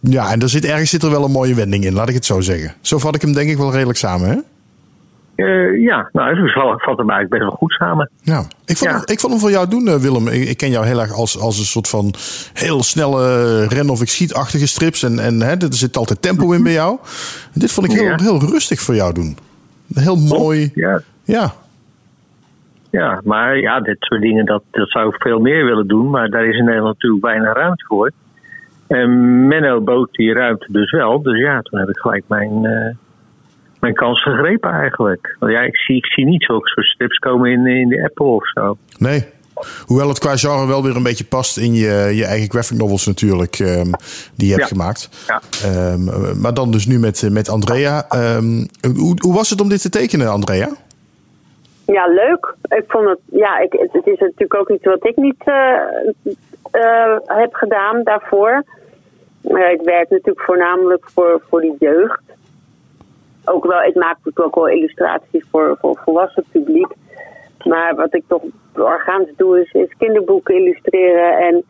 Ja, 0.02 0.32
en 0.32 0.42
er 0.42 0.50
zit, 0.50 0.66
ergens 0.66 0.90
zit 0.90 1.04
er 1.04 1.10
wel 1.12 1.24
een 1.24 1.32
mooie 1.32 1.54
wending 1.56 1.86
in, 1.86 1.94
laat 1.94 2.10
ik 2.10 2.16
het 2.16 2.26
zo 2.26 2.40
zeggen. 2.42 2.74
Zo 2.82 2.98
vat 2.98 3.16
ik 3.16 3.22
hem 3.22 3.34
denk 3.34 3.50
ik 3.50 3.58
wel 3.58 3.72
redelijk 3.72 3.98
samen, 3.98 4.30
hè? 4.30 4.36
Eh, 5.46 5.82
ja, 5.82 6.10
nou, 6.12 6.42
het 6.42 6.52
valt, 6.84 6.98
hem 6.98 7.10
eigenlijk 7.10 7.30
best 7.30 7.42
wel 7.42 7.52
goed 7.52 7.72
samen. 7.72 8.10
Ja, 8.22 8.44
ik 8.66 8.78
vond, 8.78 8.92
hem, 8.92 9.02
ik 9.06 9.20
vond 9.20 9.34
hem 9.34 9.42
voor 9.42 9.52
jou 9.52 9.68
doen, 9.70 9.88
eh, 9.88 9.96
Willem. 9.96 10.28
Ik, 10.28 10.50
ik 10.50 10.58
ken 10.58 10.70
jou 10.70 10.86
heel 10.86 11.00
erg 11.00 11.14
als, 11.14 11.40
als 11.40 11.58
een 11.60 11.66
soort 11.66 11.88
van 11.90 12.14
heel 12.54 12.84
snelle 12.84 13.66
ren- 13.68 13.90
of 13.90 14.02
ik 14.02 14.08
schietachtige 14.10 14.68
strips. 14.68 15.04
En, 15.04 15.20
en 15.20 15.42
hè, 15.42 15.52
er 15.52 15.74
zit 15.74 15.98
altijd 15.98 16.22
tempo 16.22 16.52
in 16.52 16.64
bij 16.64 16.72
jou. 16.74 16.98
Dit 17.54 17.72
vond 17.72 17.88
ik 17.92 18.00
heel, 18.00 18.04
Ja. 18.10 18.16
heel 18.22 18.40
rustig 18.40 18.80
voor 18.80 18.96
jou 18.96 19.14
doen. 19.14 19.38
Heel 19.94 20.16
mooi. 20.16 20.72
Ja. 20.74 21.02
Ja. 21.24 21.54
Ja, 22.92 23.22
maar 23.24 23.58
ja, 23.58 23.80
dit 23.80 23.98
soort 24.00 24.22
dingen, 24.22 24.46
dat, 24.46 24.64
dat 24.72 24.90
zou 24.90 25.08
ik 25.10 25.22
veel 25.22 25.40
meer 25.40 25.66
willen 25.66 25.88
doen. 25.88 26.10
Maar 26.10 26.30
daar 26.30 26.46
is 26.46 26.58
in 26.58 26.66
Nederland 26.66 26.94
natuurlijk 26.94 27.24
weinig 27.26 27.54
ruimte 27.54 27.86
voor. 27.88 28.12
En 28.88 29.48
Menno 29.48 29.82
bood 29.82 30.10
die 30.12 30.34
ruimte 30.34 30.66
dus 30.72 30.92
wel. 30.92 31.22
Dus 31.22 31.40
ja, 31.40 31.62
toen 31.62 31.80
heb 31.80 31.90
ik 31.90 31.98
gelijk 31.98 32.24
mijn, 32.28 32.66
eh, 32.66 32.96
mijn 33.80 33.94
kans 33.94 34.24
gegrepen 34.24 34.72
eigenlijk. 34.72 35.36
Want 35.40 35.52
ja, 35.52 35.62
ik 35.62 35.78
zie, 35.78 35.96
ik 35.96 36.06
zie 36.06 36.26
niet 36.26 36.44
zulke 36.44 36.68
soort 36.68 36.88
strips 36.88 37.18
komen 37.18 37.52
in, 37.52 37.68
in 37.68 37.88
de 37.88 38.04
Apple 38.04 38.26
of 38.26 38.50
zo. 38.50 38.78
Nee. 38.98 39.26
Hoewel 39.86 40.08
het 40.08 40.20
qua 40.20 40.36
genre 40.38 40.68
wel 40.68 40.84
weer 40.84 40.96
een 40.96 41.04
beetje 41.04 41.26
past 41.26 41.58
in 41.58 41.74
je, 41.74 42.12
je 42.14 42.26
eigen 42.26 42.50
graphic 42.50 42.78
novels 42.78 43.06
natuurlijk, 43.06 43.56
ehm, 43.60 43.92
die 44.36 44.48
je 44.48 44.54
hebt 44.54 44.70
Ja. 44.70 44.76
gemaakt. 44.76 45.10
Ja. 45.28 45.42
Ehm, 45.64 46.42
maar 46.42 46.54
dan 46.54 46.72
dus 46.72 46.86
nu 46.86 47.00
met, 47.00 47.24
eh, 47.24 47.30
met 47.30 47.50
Andrea. 47.50 48.06
Ehm, 48.10 48.66
hoe, 48.96 49.16
hoe 49.22 49.34
was 49.34 49.50
het 49.50 49.62
om 49.62 49.70
dit 49.70 49.82
te 49.82 49.90
tekenen, 49.90 50.32
Andrea? 50.32 50.70
Ja, 51.86 52.08
leuk. 52.08 52.56
Ik 52.62 52.84
vond 52.88 53.10
het, 53.10 53.20
ja, 53.26 53.60
ik, 53.60 53.72
het, 53.92 54.08
is 54.08 54.20
natuurlijk 54.20 54.56
ook 54.56 54.70
iets 54.70 54.86
wat 54.86 55.06
ik 55.06 55.16
niet 55.16 55.44
eh, 55.46 55.74
eh, 56.72 57.18
heb 57.26 57.54
gedaan 57.54 58.04
daarvoor. 58.04 58.64
Eh, 59.42 59.72
ik 59.72 59.82
werk 59.84 60.10
natuurlijk 60.10 60.42
voornamelijk 60.42 61.10
voor, 61.14 61.42
voor 61.50 61.62
die 61.62 61.76
jeugd. 61.80 62.22
Ook 63.50 63.66
wel, 63.66 63.82
ik 63.82 63.96
maak 63.96 64.18
natuurlijk 64.18 64.46
ook 64.46 64.56
wel 64.56 64.68
illustraties 64.68 65.46
voor, 65.52 65.78
voor 65.82 66.02
volwassen 66.04 66.44
publiek. 66.52 66.94
Maar 67.64 67.96
wat 67.96 68.14
ik 68.14 68.24
toch 68.28 68.42
organisch 68.74 69.36
doe, 69.36 69.68
is, 69.72 69.94
kinderboeken 69.98 70.56
illustreren. 70.56 71.38
En, 71.38 71.64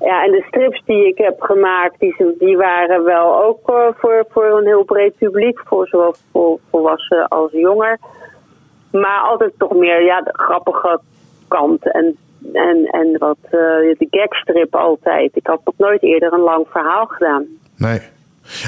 ja, 0.00 0.24
en 0.24 0.30
de 0.30 0.44
strips 0.48 0.82
die 0.84 1.06
ik 1.06 1.18
heb 1.18 1.40
gemaakt, 1.40 1.98
die, 1.98 2.34
die 2.38 2.56
waren 2.56 3.04
wel 3.04 3.44
ook 3.44 3.68
eh, 3.68 3.86
voor, 3.96 4.24
voor 4.28 4.58
een 4.58 4.66
heel 4.66 4.84
breed 4.84 5.16
publiek. 5.16 5.60
Voor 5.64 5.86
zowel 5.86 6.14
voor 6.32 6.58
volwassen 6.70 7.28
als 7.28 7.52
jonger. 7.52 7.98
Maar 8.92 9.20
altijd 9.20 9.52
toch 9.58 9.74
meer 9.74 10.02
ja, 10.02 10.20
de 10.20 10.32
grappige 10.32 11.00
kant 11.48 11.92
en, 11.92 12.16
en, 12.52 12.84
en 12.84 13.18
wat 13.18 13.38
eh, 13.42 13.50
de 13.98 14.06
gagstrip 14.10 14.74
altijd. 14.74 15.36
Ik 15.36 15.46
had 15.46 15.60
nog 15.64 15.74
nooit 15.76 16.02
eerder 16.02 16.32
een 16.32 16.40
lang 16.40 16.66
verhaal 16.68 17.06
gedaan. 17.06 17.46
Nee. 17.76 18.00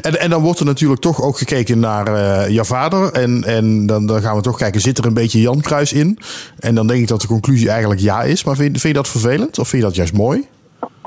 En, 0.01 0.21
en 0.21 0.31
dan 0.31 0.43
wordt 0.43 0.59
er 0.59 0.67
natuurlijk 0.67 1.01
toch 1.01 1.23
ook 1.23 1.39
gekeken 1.39 1.79
naar 1.79 2.07
eh 2.07 2.49
jouw 2.49 2.65
vader. 2.65 3.13
En, 3.13 3.43
en 3.47 3.87
dan, 3.87 4.07
dan 4.07 4.21
gaan 4.21 4.37
we 4.37 4.43
toch 4.43 4.59
kijken, 4.59 4.81
zit 4.81 4.99
er 4.99 5.07
een 5.07 5.15
beetje 5.15 5.41
Jan 5.41 5.61
Kruis 5.61 5.93
in? 5.93 6.19
En 6.59 6.75
dan 6.75 6.87
denk 6.87 7.01
ik 7.01 7.09
dat 7.09 7.21
de 7.21 7.27
conclusie 7.27 7.71
eigenlijk 7.71 8.01
ja 8.01 8.23
is. 8.23 8.45
Maar 8.45 8.57
vind, 8.57 8.71
vind 8.71 8.95
je 8.95 9.03
dat 9.03 9.09
vervelend 9.09 9.59
of 9.59 9.69
vind 9.69 9.83
je 9.83 9.89
dat 9.89 9.97
juist 9.97 10.17
mooi? 10.17 10.49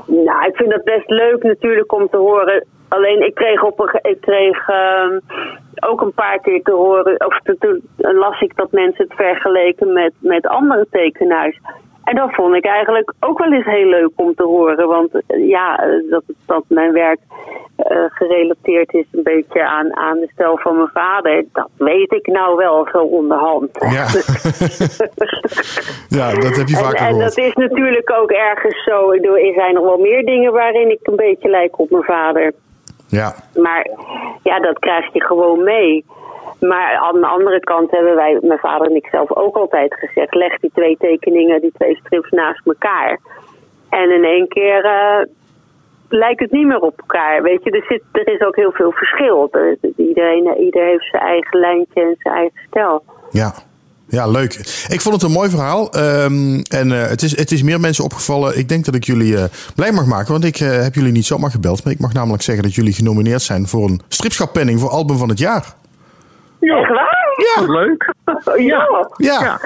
Nou, 0.06 0.46
ik 0.48 0.56
vind 0.56 0.70
dat 0.70 0.84
best 0.84 1.10
leuk 1.10 1.42
natuurlijk 1.42 1.92
om 1.92 2.08
te 2.08 2.16
horen. 2.16 2.64
Alleen 2.88 3.26
ik 3.26 3.34
kreeg, 3.34 3.62
op 3.62 3.98
ik 4.02 4.20
kreeg 4.20 4.68
ehm, 4.68 5.18
ook 5.80 6.00
een 6.00 6.14
paar 6.14 6.40
keer 6.40 6.62
te 6.62 6.72
horen, 6.72 7.26
of 7.26 7.40
toen 7.58 7.82
las 7.96 8.40
ik 8.40 8.56
dat 8.56 8.72
mensen 8.72 9.04
het 9.04 9.16
vergeleken 9.16 9.92
met, 9.92 10.12
met 10.18 10.46
andere 10.46 10.86
tekenaars. 10.90 11.58
En 12.06 12.16
dat 12.16 12.34
vond 12.34 12.54
ik 12.54 12.64
eigenlijk 12.64 13.12
ook 13.20 13.38
wel 13.38 13.52
eens 13.52 13.64
heel 13.64 13.88
leuk 13.88 14.10
om 14.14 14.34
te 14.34 14.42
horen. 14.42 14.88
Want 14.88 15.10
eh, 15.26 15.48
ja, 15.48 15.78
eh, 15.78 16.10
dat, 16.10 16.22
dat 16.46 16.64
mijn 16.68 16.92
werk 16.92 17.18
eh, 17.76 18.04
gerelateerd 18.08 18.94
is 18.94 19.04
een 19.12 19.22
beetje 19.22 19.64
aan, 19.64 19.96
aan 19.96 20.18
de 20.18 20.28
stijl 20.32 20.58
van 20.58 20.76
mijn 20.76 20.90
vader. 20.92 21.44
Dat 21.52 21.68
weet 21.76 22.12
ik 22.12 22.26
nou 22.26 22.56
wel 22.56 22.88
zo 22.92 22.98
onderhand. 22.98 23.70
Ja, 23.72 24.06
ja 26.18 26.34
dat 26.34 26.56
heb 26.56 26.68
je 26.68 26.76
En, 26.76 26.84
vaker 26.84 26.98
en 26.98 27.06
gehoord. 27.06 27.24
dat 27.24 27.38
is 27.38 27.54
natuurlijk 27.54 28.12
ook 28.20 28.30
ergens 28.30 28.84
zo. 28.84 29.10
Ik 29.10 29.20
bedoel, 29.20 29.36
Er 29.36 29.54
zijn 29.54 29.74
nog 29.74 29.84
wel 29.84 29.98
meer 29.98 30.24
dingen 30.24 30.52
waarin 30.52 30.90
ik 30.90 31.00
een 31.02 31.16
beetje 31.16 31.48
lijk 31.48 31.78
op 31.78 31.90
mijn 31.90 32.04
vader. 32.04 32.52
Ja, 33.08 33.34
Maar 33.54 33.90
ja, 34.42 34.60
dat 34.60 34.78
krijg 34.78 35.12
je 35.12 35.24
gewoon 35.24 35.64
mee. 35.64 36.04
Maar 36.60 36.96
aan 36.96 37.20
de 37.20 37.26
andere 37.26 37.60
kant 37.60 37.90
hebben 37.90 38.14
wij, 38.14 38.38
mijn 38.42 38.58
vader 38.58 38.86
en 38.90 38.96
ik 38.96 39.08
zelf 39.10 39.32
ook 39.36 39.56
altijd 39.56 39.94
gezegd: 39.94 40.34
leg 40.34 40.58
die 40.60 40.70
twee 40.74 40.96
tekeningen, 41.00 41.60
die 41.60 41.72
twee 41.78 41.96
strips 41.96 42.30
naast 42.30 42.66
elkaar. 42.66 43.18
En 43.90 44.10
in 44.10 44.24
één 44.24 44.48
keer 44.48 44.84
eh, 44.84 45.26
lijkt 46.08 46.40
het 46.40 46.50
niet 46.52 46.66
meer 46.66 46.80
op 46.80 46.98
elkaar. 47.00 47.42
Weet 47.42 47.64
je, 47.64 47.70
er, 47.70 47.84
zit, 47.88 48.02
er 48.12 48.34
is 48.34 48.40
ook 48.40 48.56
heel 48.56 48.72
veel 48.72 48.92
verschil. 48.92 49.48
Er- 49.50 49.76
iedereen, 49.96 50.56
ieder 50.60 50.84
heeft 50.84 51.08
zijn 51.10 51.22
eigen 51.22 51.58
lijntje 51.60 52.00
en 52.02 52.16
zijn 52.18 52.34
eigen 52.34 52.60
stijl. 52.68 53.02
ja. 53.30 53.54
Ja, 54.08 54.26
leuk. 54.26 54.54
Ik 54.88 55.00
vond 55.00 55.14
het 55.14 55.22
een 55.22 55.30
mooi 55.30 55.50
verhaal. 55.50 55.90
Ehm, 55.92 56.60
en 56.70 56.92
eh, 56.92 57.08
het, 57.08 57.22
is, 57.22 57.36
het 57.36 57.50
is 57.52 57.62
meer 57.62 57.80
mensen 57.80 58.04
opgevallen. 58.04 58.58
Ik 58.58 58.68
denk 58.68 58.84
dat 58.84 58.94
ik 58.94 59.04
jullie 59.04 59.36
eh, 59.36 59.44
blij 59.74 59.92
mag 59.92 60.06
maken. 60.06 60.32
Want 60.32 60.44
ik 60.44 60.56
heb 60.56 60.94
jullie 60.94 61.12
niet 61.12 61.24
zomaar 61.26 61.50
gebeld. 61.50 61.84
Maar 61.84 61.92
ik 61.92 61.98
mag 61.98 62.12
namelijk 62.12 62.42
zeggen 62.42 62.64
dat 62.64 62.74
jullie 62.74 62.92
genomineerd 62.92 63.42
zijn 63.42 63.66
voor 63.66 63.84
een 63.88 64.00
stripschappenning 64.08 64.80
voor 64.80 64.88
album 64.90 65.16
van 65.16 65.28
het 65.28 65.38
jaar. 65.38 65.74
Echt 66.74 66.88
waar? 66.88 67.26
Ja. 67.54 67.60
Wat 67.60 67.68
leuk. 67.68 68.14
Ja. 68.66 68.86
Ja, 69.16 69.60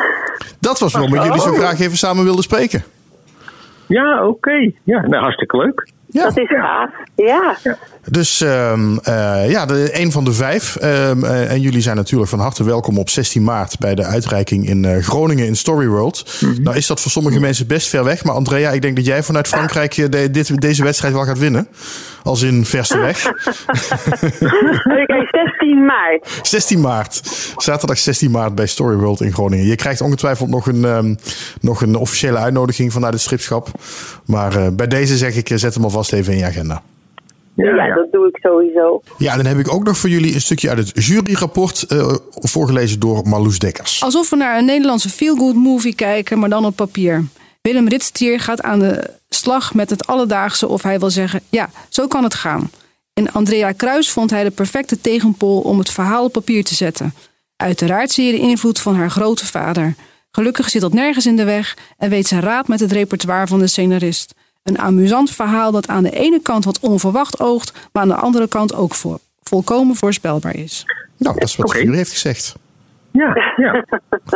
dat 0.61 0.79
was 0.79 0.93
waarom 0.93 1.15
ik 1.15 1.23
jullie 1.23 1.41
zo 1.41 1.51
Oh. 1.51 1.57
graag 1.59 1.81
even 1.81 1.97
samen 1.99 2.25
wilde 2.25 2.43
spreken. 2.43 2.85
Ja, 3.87 4.27
oké. 4.27 4.71
Ja, 4.85 5.01
nou, 5.07 5.23
hartstikke 5.23 5.57
leuk. 5.57 5.89
Ja. 6.07 6.25
Dat 6.25 6.39
is 6.39 6.49
gaaf. 6.49 6.91
Ja. 7.17 7.57
Dus 8.05 8.41
ehm, 8.41 8.97
eh, 9.03 9.51
ja, 9.51 9.67
de, 9.67 9.89
een 10.01 10.13
van 10.13 10.25
de 10.25 10.33
vijf. 10.33 10.77
Ehm, 10.77 11.25
eh, 11.25 11.51
en 11.51 11.61
jullie 11.61 11.81
zijn 11.81 11.97
natuurlijk 11.97 12.31
van 12.31 12.39
harte 12.39 12.65
welkom 12.65 12.99
op 12.99 13.09
16 13.11 13.45
maart 13.45 13.79
bij 13.79 13.95
de 13.95 14.05
uitreiking 14.05 14.67
in 14.69 14.85
eh, 14.85 15.03
Groningen 15.03 15.47
in 15.47 15.57
Story 15.57 15.87
World. 15.87 16.43
Nou 16.63 16.77
is 16.77 16.87
dat 16.87 17.01
voor 17.01 17.11
sommige 17.11 17.41
mensen 17.41 17.67
best 17.67 17.89
ver 17.89 18.05
weg. 18.05 18.25
Maar 18.25 18.35
Andrea, 18.35 18.71
ik 18.71 18.83
denk 18.83 18.97
dat 18.97 19.05
jij 19.07 19.23
vanuit 19.23 19.49
Frankrijk 19.49 19.95
de- 20.13 20.31
dit, 20.31 20.61
deze 20.61 20.83
wedstrijd 20.85 21.15
wel 21.15 21.25
gaat 21.25 21.39
winnen. 21.39 21.69
Als 22.23 22.43
in 22.43 22.65
verste 22.65 22.99
weg. 22.99 23.27
Oké, 25.03 25.27
16 25.61 25.85
maart. 25.85 26.41
16 26.43 26.81
maart. 26.81 27.21
Zaterdag 27.57 27.99
16 27.99 28.31
maart 28.31 28.55
bij 28.55 28.67
Story 28.67 28.97
World 28.97 29.21
in 29.21 29.33
Groningen. 29.33 29.67
Je 29.67 29.75
krijgt 29.75 30.01
ongetwijfeld 30.01 30.49
nog 30.49 30.67
een, 30.67 30.85
ehm, 30.85 31.15
nog 31.61 31.83
een 31.83 31.97
officiële 31.97 32.39
uitnodiging 32.39 32.93
vanuit 32.93 33.13
het 33.13 33.23
stripschap. 33.23 33.69
Maar 34.27 34.57
eh, 34.57 34.69
bij 34.73 34.87
deze 34.87 35.17
zeg 35.17 35.37
ik, 35.37 35.51
eh, 35.51 35.57
zet 35.57 35.75
hem 35.75 35.85
alvast 35.85 36.13
even 36.13 36.33
in 36.33 36.39
je 36.39 36.45
agenda. 36.45 36.83
Ja, 37.55 37.95
dat 37.95 38.13
doe 38.13 38.29
ik 38.29 38.39
sowieso. 38.43 39.03
Ja, 39.19 39.31
en 39.31 39.37
dan 39.37 39.47
heb 39.47 39.59
ik 39.59 39.73
ook 39.73 39.85
nog 39.85 39.97
voor 39.97 40.09
jullie 40.09 40.35
een 40.35 40.41
stukje 40.41 40.69
uit 40.69 40.79
het 40.79 41.05
juryrapport 41.05 41.83
eh, 41.83 42.15
voorgelezen 42.31 43.01
door 43.01 43.29
Marloes 43.29 43.59
Dekkers. 43.59 44.03
Alsof 44.03 44.31
we 44.31 44.37
naar 44.37 44.59
een 44.59 44.65
Nederlandse 44.65 45.09
feel-good 45.09 45.55
movie 45.55 45.95
kijken, 45.95 46.39
maar 46.39 46.49
dan 46.49 46.65
op 46.65 46.77
papier. 46.77 47.25
Willem 47.63 47.89
Ritstier 47.89 48.41
gaat 48.41 48.63
aan 48.63 48.79
de 48.79 49.11
slag 49.29 49.75
met 49.75 49.91
het 49.91 50.07
alledaagse 50.07 50.69
of 50.69 50.83
hij 50.83 50.99
wil 50.99 51.11
zeggen: 51.11 51.41
ja, 51.49 51.71
zo 51.89 52.07
kan 52.07 52.23
het 52.23 52.35
gaan. 52.35 52.71
In 53.21 53.33
Andrea 53.33 53.73
Kruis 53.73 54.11
vond 54.11 54.31
hij 54.31 54.45
de 54.45 54.51
perfecte 54.51 55.01
tegenpol 55.01 55.61
om 55.61 55.79
het 55.79 55.91
verhaal 55.91 56.25
op 56.25 56.33
papier 56.33 56.65
te 56.65 56.75
zetten. 56.75 57.15
Uiteraard 57.57 58.11
zie 58.11 58.27
je 58.27 58.33
de 58.33 58.39
invloed 58.39 58.81
van 58.81 58.95
haar 58.95 59.11
grote 59.11 59.47
vader. 59.47 59.95
Gelukkig 60.31 60.69
zit 60.69 60.81
dat 60.81 60.93
nergens 60.93 61.27
in 61.27 61.37
de 61.37 61.45
weg 61.45 61.77
en 61.99 62.11
weet 62.11 62.27
ze 62.27 62.41
raad 62.41 62.69
met 62.69 62.81
het 62.81 62.93
repertoire 62.93 63.47
van 63.47 63.59
de 63.59 63.67
scenarist. 63.67 64.35
Een 64.63 64.79
amusant 64.79 65.31
verhaal 65.31 65.73
dat 65.73 65.89
aan 65.89 66.03
de 66.03 66.11
ene 66.11 66.41
kant 66.43 66.65
wat 66.65 66.81
onverwacht 66.81 67.41
oogt, 67.41 67.89
maar 67.93 68.03
aan 68.03 68.09
de 68.09 68.15
andere 68.15 68.49
kant 68.49 68.75
ook 68.75 68.95
voor, 68.95 69.19
volkomen 69.43 69.97
voorspelbaar 69.97 70.57
is. 70.57 70.85
Nou, 71.17 71.35
dat 71.35 71.49
is 71.49 71.57
wat 71.57 71.71
de 71.71 71.83
jury 71.83 71.97
heeft 71.97 72.13
gezegd. 72.13 72.57
Ja, 73.11 73.55
ja. 73.57 73.85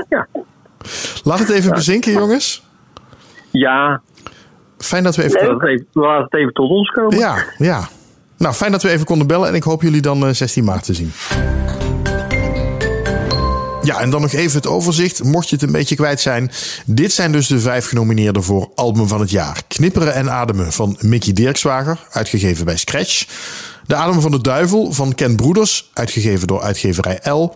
ja. 0.08 0.26
Laat 1.22 1.38
het 1.38 1.50
even 1.50 1.70
bezinken, 1.70 2.12
jongens. 2.12 2.62
Ja. 3.50 4.00
Fijn 4.78 5.02
dat 5.02 5.16
we 5.16 5.22
even... 5.22 5.46
Laat 5.46 5.60
het 5.60 5.68
even, 5.68 5.86
laat 5.92 6.22
het 6.22 6.34
even 6.34 6.52
tot 6.52 6.70
ons 6.70 6.90
komen. 6.90 7.18
Ja, 7.18 7.44
ja. 7.58 7.88
Nou, 8.38 8.54
fijn 8.54 8.72
dat 8.72 8.82
we 8.82 8.90
even 8.90 9.06
konden 9.06 9.26
bellen 9.26 9.48
en 9.48 9.54
ik 9.54 9.62
hoop 9.62 9.82
jullie 9.82 10.00
dan 10.00 10.26
eh, 10.26 10.34
16 10.34 10.64
maart 10.64 10.84
te 10.84 10.94
zien. 10.94 11.12
Ja, 13.82 14.00
en 14.00 14.10
dan 14.10 14.20
nog 14.20 14.32
even 14.32 14.56
het 14.56 14.66
overzicht. 14.66 15.24
Mocht 15.24 15.48
je 15.48 15.54
het 15.54 15.64
een 15.64 15.72
beetje 15.72 15.94
kwijt 15.94 16.20
zijn. 16.20 16.50
Dit 16.86 17.12
zijn 17.12 17.32
dus 17.32 17.46
de 17.46 17.60
vijf 17.60 17.86
genomineerden 17.86 18.42
voor 18.42 18.70
Album 18.74 19.08
van 19.08 19.20
het 19.20 19.30
Jaar. 19.30 19.62
Knipperen 19.68 20.14
en 20.14 20.30
Ademen 20.30 20.72
van 20.72 20.96
Mickey 21.00 21.32
Dirkswager, 21.32 21.98
uitgegeven 22.10 22.64
bij 22.64 22.76
Scratch. 22.76 23.26
De 23.86 23.94
Adem 23.94 24.20
van 24.20 24.30
de 24.30 24.40
Duivel 24.40 24.92
van 24.92 25.14
Ken 25.14 25.36
Broeders, 25.36 25.90
uitgegeven 25.92 26.46
door 26.46 26.62
uitgeverij 26.62 27.20
L. 27.30 27.54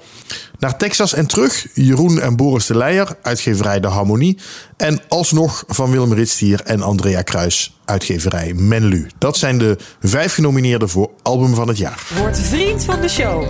Naar 0.59 0.77
Texas 0.77 1.13
en 1.13 1.27
terug, 1.27 1.67
Jeroen 1.75 2.21
en 2.21 2.37
Boris 2.37 2.67
de 2.67 2.77
Leijer, 2.77 3.17
uitgeverij 3.23 3.81
De 3.81 3.87
Harmonie. 3.87 4.39
En 4.77 5.01
alsnog 5.09 5.65
van 5.67 5.91
Willem 5.91 6.13
Ritstier 6.13 6.61
en 6.65 6.83
Andrea 6.83 7.23
Kruis, 7.23 7.77
uitgeverij 7.85 8.55
Menlu. 8.55 9.11
Dat 9.19 9.37
zijn 9.37 9.59
de 9.59 9.79
vijf 10.01 10.35
genomineerden 10.35 10.89
voor 10.89 11.11
Album 11.23 11.55
van 11.55 11.69
het 11.69 11.79
Jaar. 11.79 12.07
Word 12.19 12.39
vriend 12.39 12.85
van 12.85 13.01
de 13.01 13.09
show. 13.09 13.45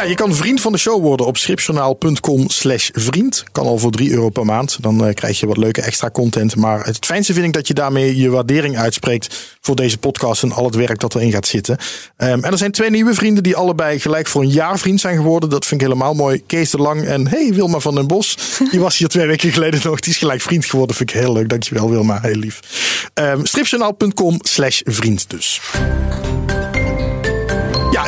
Ja, 0.00 0.06
je 0.06 0.14
kan 0.14 0.34
vriend 0.34 0.60
van 0.60 0.72
de 0.72 0.78
show 0.78 1.02
worden 1.02 1.26
op 1.26 1.36
schipjournaal.com 1.36 2.48
slash 2.48 2.88
vriend. 2.92 3.44
Kan 3.52 3.66
al 3.66 3.78
voor 3.78 3.90
3 3.90 4.10
euro 4.10 4.28
per 4.28 4.44
maand. 4.44 4.82
Dan 4.82 5.06
uh, 5.06 5.14
krijg 5.14 5.40
je 5.40 5.46
wat 5.46 5.56
leuke 5.56 5.82
extra 5.82 6.10
content. 6.10 6.56
Maar 6.56 6.84
het 6.84 7.06
fijnste 7.06 7.32
vind 7.32 7.46
ik 7.46 7.52
dat 7.52 7.66
je 7.66 7.74
daarmee 7.74 8.16
je 8.16 8.30
waardering 8.30 8.78
uitspreekt 8.78 9.56
voor 9.60 9.76
deze 9.76 9.98
podcast 9.98 10.42
en 10.42 10.52
al 10.52 10.64
het 10.64 10.74
werk 10.74 11.00
dat 11.00 11.14
erin 11.14 11.32
gaat 11.32 11.46
zitten. 11.46 11.78
Um, 12.16 12.44
en 12.44 12.52
er 12.52 12.58
zijn 12.58 12.72
twee 12.72 12.90
nieuwe 12.90 13.14
vrienden 13.14 13.42
die 13.42 13.56
allebei 13.56 14.00
gelijk 14.00 14.26
voor 14.26 14.42
een 14.42 14.50
jaar 14.50 14.78
vriend 14.78 15.00
zijn 15.00 15.16
geworden. 15.16 15.50
Dat 15.50 15.66
vind 15.66 15.80
ik 15.80 15.86
helemaal 15.86 16.14
mooi. 16.14 16.42
Kees 16.46 16.70
de 16.70 16.78
Lang 16.78 17.04
en 17.04 17.28
hey 17.28 17.52
Wilma 17.54 17.78
van 17.78 17.94
den 17.94 18.06
Bos. 18.06 18.36
Die 18.70 18.80
was 18.80 18.98
hier 18.98 19.08
twee 19.08 19.26
weken 19.26 19.52
geleden 19.52 19.80
nog. 19.84 20.00
Die 20.00 20.12
is 20.12 20.18
gelijk 20.18 20.40
vriend 20.40 20.64
geworden. 20.64 20.96
Vind 20.96 21.10
ik 21.10 21.20
heel 21.20 21.32
leuk. 21.32 21.48
Dankjewel 21.48 21.90
Wilma. 21.90 22.18
Heel 22.22 22.34
lief. 22.34 22.60
Um, 23.14 23.46
stripjournaal.com 23.46 24.38
slash 24.42 24.80
vriend 24.84 25.30
dus. 25.30 25.60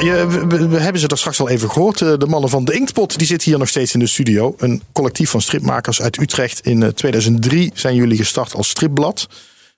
Je, 0.03 0.47
we, 0.49 0.79
hebben 0.79 1.01
ze 1.01 1.09
er 1.09 1.19
straks 1.19 1.41
al 1.41 1.49
even 1.49 1.71
gehoord. 1.71 1.99
De 1.99 2.27
mannen 2.29 2.51
van 2.51 2.65
de 2.65 2.73
Inktpot 2.73 3.19
die 3.19 3.27
zitten 3.27 3.51
hier 3.51 3.59
nog 3.59 3.69
steeds 3.69 3.95
in 3.95 4.01
de 4.01 4.07
studio. 4.07 4.55
Een 4.59 4.83
collectief 4.93 5.31
van 5.31 5.41
stripmakers 5.41 6.03
uit 6.03 6.21
Utrecht. 6.21 6.61
In 6.67 6.95
2003 6.95 7.71
zijn 7.75 7.95
jullie 7.95 8.17
gestart 8.17 8.55
als 8.55 8.69
stripblad. 8.69 9.29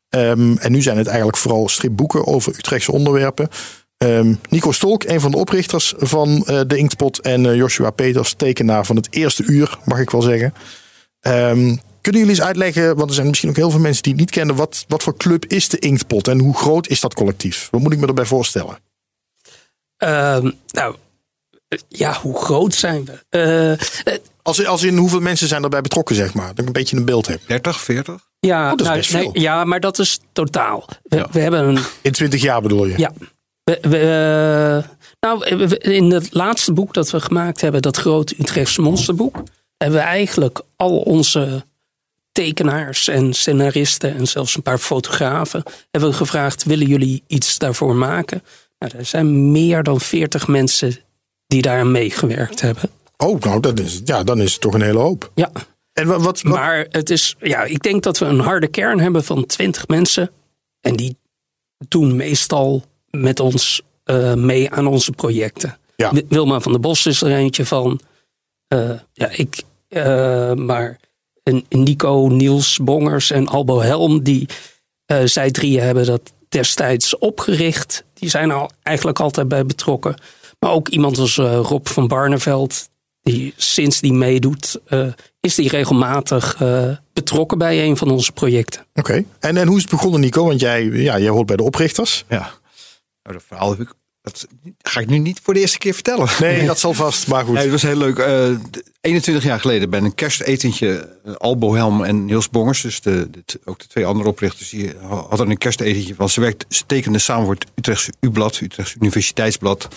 Um, 0.08 0.58
en 0.58 0.72
nu 0.72 0.82
zijn 0.82 0.96
het 0.96 1.06
eigenlijk 1.06 1.36
vooral 1.36 1.68
stripboeken 1.68 2.26
over 2.26 2.54
Utrechtse 2.58 2.92
onderwerpen. 2.92 3.48
Um, 3.96 4.40
Nico 4.48 4.72
Stolk, 4.72 5.04
een 5.04 5.20
van 5.20 5.30
de 5.30 5.36
oprichters 5.36 5.94
van 5.96 6.46
uh, 6.50 6.60
de 6.66 6.76
Inktpot. 6.76 7.20
En 7.20 7.56
Joshua 7.56 7.90
Peters, 7.90 8.32
tekenaar 8.32 8.86
van 8.86 8.96
het 8.96 9.08
eerste 9.10 9.44
uur, 9.46 9.78
mag 9.84 9.98
ik 9.98 10.10
wel 10.10 10.22
zeggen. 10.22 10.54
Um, 11.20 11.80
kunnen 12.00 12.20
jullie 12.20 12.36
eens 12.36 12.46
uitleggen, 12.46 12.96
want 12.96 13.08
er 13.08 13.14
zijn 13.14 13.26
misschien 13.26 13.48
ook 13.48 13.56
heel 13.56 13.70
veel 13.70 13.80
mensen 13.80 14.02
die 14.02 14.12
het 14.12 14.20
niet 14.20 14.30
kennen. 14.30 14.56
Wat, 14.56 14.84
wat 14.88 15.02
voor 15.02 15.16
club 15.16 15.44
is 15.46 15.68
de 15.68 15.78
Inktpot 15.78 16.28
en 16.28 16.38
hoe 16.38 16.56
groot 16.56 16.88
is 16.88 17.00
dat 17.00 17.14
collectief? 17.14 17.68
Wat 17.70 17.80
moet 17.80 17.92
ik 17.92 17.98
me 17.98 18.06
erbij 18.06 18.24
voorstellen? 18.24 18.78
Uh, 19.98 20.50
nou, 20.66 20.96
ja, 21.88 22.12
hoe 22.12 22.36
groot 22.36 22.74
zijn 22.74 23.04
we? 23.04 23.78
Uh, 23.80 24.22
als, 24.42 24.66
als 24.66 24.82
in 24.82 24.96
hoeveel 24.96 25.20
mensen 25.20 25.48
zijn 25.48 25.62
erbij 25.62 25.80
betrokken, 25.80 26.14
zeg 26.14 26.34
maar? 26.34 26.48
Dat 26.48 26.58
ik 26.58 26.66
een 26.66 26.72
beetje 26.72 26.96
een 26.96 27.04
beeld 27.04 27.26
heb. 27.26 27.40
30, 27.46 27.80
40? 27.80 28.28
Ja, 28.40 28.62
oh, 28.62 28.70
dat 28.70 28.80
is 28.80 28.86
nou, 28.86 28.98
best 28.98 29.12
nee, 29.12 29.22
veel. 29.22 29.40
ja, 29.40 29.64
maar 29.64 29.80
dat 29.80 29.98
is 29.98 30.18
totaal. 30.32 30.88
We, 31.02 31.16
Ja. 31.16 31.28
we 31.30 31.40
hebben 31.40 31.68
een. 31.68 31.78
In 32.02 32.12
20 32.12 32.42
jaar 32.42 32.62
bedoel 32.62 32.86
je? 32.86 32.98
Ja. 32.98 33.12
We, 33.64 33.78
we, 33.82 33.98
eh, 33.98 34.90
nou, 35.20 35.64
in 35.76 36.10
het 36.10 36.34
laatste 36.34 36.72
boek 36.72 36.94
dat 36.94 37.10
we 37.10 37.20
gemaakt 37.20 37.60
hebben, 37.60 37.82
dat 37.82 37.96
grote 37.96 38.34
Utrechtse 38.38 38.80
monsterboek, 38.80 39.42
hebben 39.76 39.98
we 39.98 40.04
eigenlijk 40.04 40.60
al 40.76 40.98
onze 40.98 41.64
tekenaars 42.32 43.08
en 43.08 43.32
scenaristen 43.32 44.14
en 44.14 44.26
zelfs 44.26 44.56
een 44.56 44.62
paar 44.62 44.78
fotografen 44.78 45.62
hebben 45.90 46.10
we 46.10 46.16
gevraagd: 46.16 46.64
willen 46.64 46.86
jullie 46.86 47.22
iets 47.26 47.58
daarvoor 47.58 47.94
maken? 47.94 48.42
Nou, 48.78 48.92
er 48.98 49.04
zijn 49.04 49.52
meer 49.52 49.82
dan 49.82 50.00
40 50.00 50.48
mensen 50.48 50.96
die 51.46 51.62
daar 51.62 51.78
aan 51.80 51.90
meegewerkt 51.92 52.60
hebben. 52.60 52.90
Oh, 53.16 53.40
nou, 53.40 53.60
dat 53.60 53.78
is, 53.80 54.00
ja, 54.04 54.22
dan 54.24 54.40
is 54.40 54.52
het 54.52 54.60
toch 54.60 54.74
een 54.74 54.82
hele 54.82 54.98
hoop. 54.98 55.30
Ja. 55.34 55.50
En 55.92 56.06
wat, 56.06 56.22
wat, 56.22 56.42
wat- 56.42 56.52
Maar 56.52 56.86
het 56.90 57.10
is, 57.10 57.36
ja, 57.40 57.62
ik 57.64 57.82
denk 57.82 58.02
dat 58.02 58.18
we 58.18 58.24
een 58.24 58.38
harde 58.40 58.66
kern 58.68 59.00
hebben 59.00 59.24
van 59.24 59.46
20 59.46 59.88
mensen. 59.88 60.30
En 60.80 60.96
die 60.96 61.16
doen 61.88 62.16
meestal 62.16 62.84
met 63.10 63.40
ons 63.40 63.82
eh, 64.04 64.34
mee 64.34 64.70
aan 64.70 64.86
onze 64.86 65.12
projecten. 65.12 65.78
Ja. 65.96 66.12
Wilma 66.28 66.60
van 66.60 66.72
der 66.72 66.80
Bos 66.80 67.06
is 67.06 67.22
er 67.22 67.32
eentje 67.36 67.66
van. 67.66 68.00
Eh, 68.68 68.90
ja, 69.12 69.28
ik, 69.30 69.62
eh, 69.88 70.52
maar 70.52 70.98
en 71.42 71.64
Nico, 71.68 72.26
Niels 72.28 72.78
Bongers 72.82 73.30
en 73.30 73.46
Albo 73.48 73.80
Helm, 73.80 74.22
die 74.22 74.48
eh, 75.06 75.24
zij 75.24 75.50
drieën 75.50 75.82
hebben 75.82 76.06
dat 76.06 76.32
destijds 76.48 77.18
opgericht. 77.18 78.04
Die 78.24 78.32
zijn 78.32 78.50
er 78.50 78.56
al 78.56 78.70
eigenlijk 78.82 79.20
altijd 79.20 79.48
bij 79.48 79.66
betrokken. 79.66 80.14
Maar 80.58 80.70
ook 80.70 80.88
iemand 80.88 81.18
als 81.18 81.38
eh, 81.38 81.60
Rob 81.62 81.86
van 81.86 82.08
Barneveld, 82.08 82.88
die 83.22 83.54
sinds 83.56 84.00
die 84.00 84.12
meedoet, 84.12 84.80
eh, 84.86 85.06
is 85.40 85.54
die 85.54 85.68
regelmatig 85.68 86.56
eh, 86.60 86.90
betrokken 87.12 87.58
bij 87.58 87.84
een 87.84 87.96
van 87.96 88.10
onze 88.10 88.32
projecten. 88.32 88.86
Oké. 88.94 89.24
En, 89.40 89.56
en 89.56 89.66
hoe 89.66 89.76
is 89.76 89.82
het 89.82 89.90
begonnen, 89.90 90.20
Nico? 90.20 90.46
Want 90.46 90.60
jij, 90.60 90.84
ja, 90.84 91.18
jij 91.18 91.28
hoort 91.28 91.46
bij 91.46 91.56
de 91.56 91.62
oprichters. 91.62 92.24
Ja. 92.28 92.38
Nou, 93.22 93.36
dat 93.36 93.42
verhaal 93.46 93.70
heb 93.70 93.80
ik. 93.80 93.94
Dat 94.24 94.46
ga 94.82 95.00
ik 95.00 95.06
nu 95.08 95.18
niet 95.18 95.40
voor 95.42 95.54
de 95.54 95.60
eerste 95.60 95.78
keer 95.78 95.94
vertellen. 95.94 96.28
Nee, 96.40 96.66
dat 96.72 96.78
zal 96.78 96.94
vast, 96.94 97.26
maar 97.26 97.44
goed. 97.44 97.54
Nee, 97.54 97.62
het 97.62 97.72
was 97.72 97.82
heel 97.82 97.96
leuk. 97.96 98.18
Eh, 98.18 98.26
de- 98.70 98.84
21 99.00 99.44
jaar 99.44 99.60
geleden 99.60 99.90
bij 99.90 100.00
een 100.00 100.14
kerstetentje. 100.14 101.08
eh, 101.24 101.34
Albo 101.34 101.74
Helm 101.74 102.04
en 102.04 102.24
Niels 102.24 102.50
Bongers, 102.50 102.80
dus 102.80 103.00
de, 103.00 103.28
ook 103.64 103.78
de 103.78 103.86
twee 103.86 104.06
andere 104.06 104.28
oprichters, 104.28 104.68
die 104.70 104.92
ha- 105.00 105.24
hadden 105.28 105.50
een 105.50 105.58
kerstetentje. 105.58 106.14
Want 106.16 106.30
ze, 106.30 106.40
werkt, 106.40 106.64
ze 106.68 106.82
tekenden 106.86 107.20
samen 107.20 107.44
voor 107.44 107.54
het 107.54 107.66
Utrechtse 107.74 108.12
U-blad, 108.20 108.60
Utrechtse 108.60 108.96
Universiteitsblad. 109.00 109.88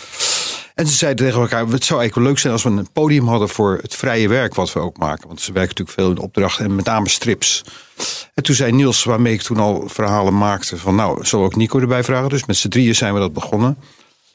En 0.76 0.88
ze 0.88 0.96
zeiden 0.96 1.26
tegen 1.26 1.42
elkaar: 1.42 1.60
Het 1.68 1.84
zou 1.86 2.00
eigenlijk 2.00 2.16
wel 2.16 2.24
leuk 2.24 2.40
zijn 2.40 2.54
als 2.54 2.64
we 2.64 2.70
een 2.70 2.92
podium 2.92 3.28
hadden 3.28 3.50
voor 3.50 3.80
het 3.82 3.96
vrije 3.96 4.28
werk 4.28 4.56
wat 4.56 4.74
we 4.74 4.80
ook 4.80 4.98
maken. 4.98 5.28
Want 5.28 5.42
ze 5.42 5.52
werken 5.52 5.70
natuurlijk 5.78 6.00
veel 6.00 6.10
in 6.12 6.18
opdrachten 6.20 6.66
en 6.66 6.76
met 6.76 6.86
name 6.86 7.10
strips. 7.10 7.64
En 8.34 8.44
toen 8.44 8.56
zei 8.56 8.72
Niels, 8.72 9.04
waarmee 9.04 9.34
ik 9.34 9.42
toen 9.42 9.58
al 9.58 9.84
verhalen 9.88 10.38
maakte, 10.38 10.78
van 10.78 10.96
nou, 10.96 11.26
zullen 11.26 11.46
we 11.46 11.52
ook 11.52 11.58
Nico 11.58 11.80
erbij 11.80 12.04
vragen? 12.04 12.30
Dus 12.30 12.46
met 12.46 12.58
z'n 12.58 12.68
drieën 12.68 12.96
zijn 12.96 13.14
we 13.14 13.20
dat 13.20 13.34
begonnen. 13.34 13.78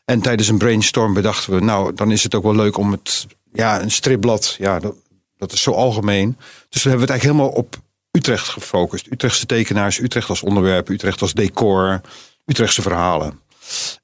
En 0.04 0.20
tijdens 0.20 0.48
een 0.48 0.58
brainstorm 0.58 1.14
bedachten 1.14 1.54
we, 1.54 1.60
nou, 1.60 1.94
dan 1.94 2.10
is 2.10 2.22
het 2.22 2.34
ook 2.34 2.42
wel 2.42 2.54
leuk 2.54 2.76
om 2.76 2.90
het, 2.92 3.26
ja, 3.52 3.82
een 3.82 3.90
stripblad, 3.90 4.54
ja, 4.58 4.78
dat, 4.78 4.94
dat 5.36 5.52
is 5.52 5.62
zo 5.62 5.70
algemeen. 5.72 6.36
Dus 6.68 6.82
we 6.82 6.88
hebben 6.88 7.08
het 7.08 7.10
eigenlijk 7.10 7.22
helemaal 7.40 7.62
op 7.64 7.76
Utrecht 8.10 8.48
gefocust. 8.48 9.06
Utrechtse 9.10 9.46
tekenaars, 9.46 9.98
Utrecht 9.98 10.28
als 10.28 10.42
onderwerp, 10.42 10.88
Utrecht 10.88 11.22
als 11.22 11.32
decor, 11.32 12.00
Utrechtse 12.46 12.82
verhalen. 12.82 13.40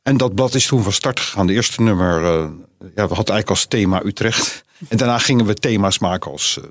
En 0.03 0.17
dat 0.17 0.35
blad 0.35 0.55
is 0.55 0.67
toen 0.67 0.83
van 0.83 0.93
start 0.93 1.21
gegaan. 1.21 1.47
De 1.47 1.53
eerste 1.53 1.83
nummer, 1.83 2.25
eh, 2.25 2.31
ja, 2.79 2.89
we 3.09 3.15
hadden 3.15 3.17
eigenlijk 3.17 3.51
als 3.51 3.65
thema 3.67 4.05
Utrecht. 4.05 4.65
En 4.89 4.97
daarna 4.97 5.19
gingen 5.19 5.47
we 5.47 5.55
thema's 5.55 5.99
maken 5.99 6.31
als 6.31 6.59
eh, 6.59 6.65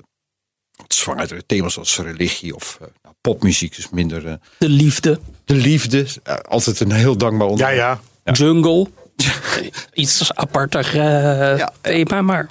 wat 0.76 0.94
zwangere 0.94 1.46
thema's 1.46 1.78
als 1.78 1.98
religie 1.98 2.54
of 2.54 2.78
eh, 2.80 2.86
nou, 3.02 3.14
popmuziek, 3.20 3.76
dus 3.76 3.88
minder 3.90 4.26
eh, 4.26 4.34
De 4.58 4.68
liefde, 4.68 5.20
de 5.44 5.54
liefde. 5.54 6.06
Eh, 6.22 6.36
altijd 6.36 6.80
een 6.80 6.92
heel 6.92 7.16
dankbaar 7.16 7.46
Ja, 7.46 7.52
onderwerp. 7.52 8.00
ja. 8.24 8.32
jungle, 8.32 8.86
iets 9.92 10.34
aparter 10.34 10.86
eh, 10.86 11.58
Ja. 11.58 11.72
thema, 11.80 12.22
maar 12.22 12.48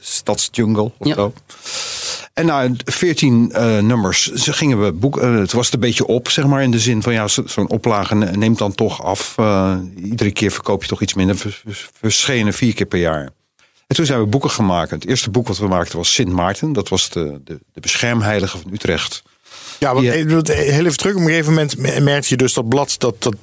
stadsjungle 0.00 0.82
of 0.98 1.06
Ja. 1.06 1.14
zo. 1.14 1.32
En 2.32 2.46
na 2.46 2.68
14 2.84 3.52
eh, 3.52 3.78
nummers 3.78 4.32
ze 4.32 4.52
gingen 4.52 4.84
we 4.84 4.92
boek. 4.92 5.18
eh, 5.18 5.34
het 5.38 5.52
was 5.52 5.64
het 5.64 5.74
een 5.74 5.80
beetje 5.80 6.06
op, 6.06 6.28
zeg 6.28 6.46
maar, 6.46 6.62
in 6.62 6.70
de 6.70 6.78
zin 6.78 7.02
van 7.02 7.12
ja, 7.12 7.28
zo- 7.28 7.46
zo'n 7.46 7.68
oplage 7.70 8.14
ne- 8.14 8.30
neemt 8.30 8.58
dan 8.58 8.74
toch 8.74 9.02
af. 9.04 9.34
Eh, 9.38 9.76
iedere 10.04 10.30
keer 10.32 10.50
verkoop 10.50 10.82
je 10.82 10.88
toch 10.88 11.02
iets 11.02 11.14
minder. 11.14 11.62
Verschenen 12.00 12.52
vier 12.52 12.74
keer 12.74 12.86
per 12.86 12.98
jaar. 12.98 13.30
En 13.86 13.96
toen 13.96 14.06
zijn 14.06 14.20
we 14.20 14.26
boeken 14.26 14.50
gemaakt. 14.50 14.90
Het 14.90 15.06
eerste 15.06 15.30
boek 15.30 15.48
wat 15.48 15.58
we 15.58 15.66
maakten 15.66 15.96
was 15.96 16.12
Sint 16.14 16.28
Maarten. 16.32 16.72
Dat 16.72 16.88
was 16.88 17.08
de, 17.10 17.40
de, 17.44 17.60
de 17.72 17.80
beschermheilige 17.80 18.58
van 18.58 18.72
Utrecht. 18.72 19.22
Ja, 19.78 19.92
want 19.94 20.06
Ja. 20.06 20.12
eh, 20.12 20.20
eh, 20.20 20.44
heel 20.46 20.84
even 20.84 20.96
terug. 20.96 21.14
Op 21.14 21.20
een 21.20 21.26
gegeven 21.26 21.52
moment 21.52 21.76
me- 21.78 22.00
merkte 22.00 22.26
je 22.28 22.36
dus 22.36 22.52
dat 22.52 22.68
blad 22.68 22.94
dat, 22.98 23.22
dat 23.22 23.34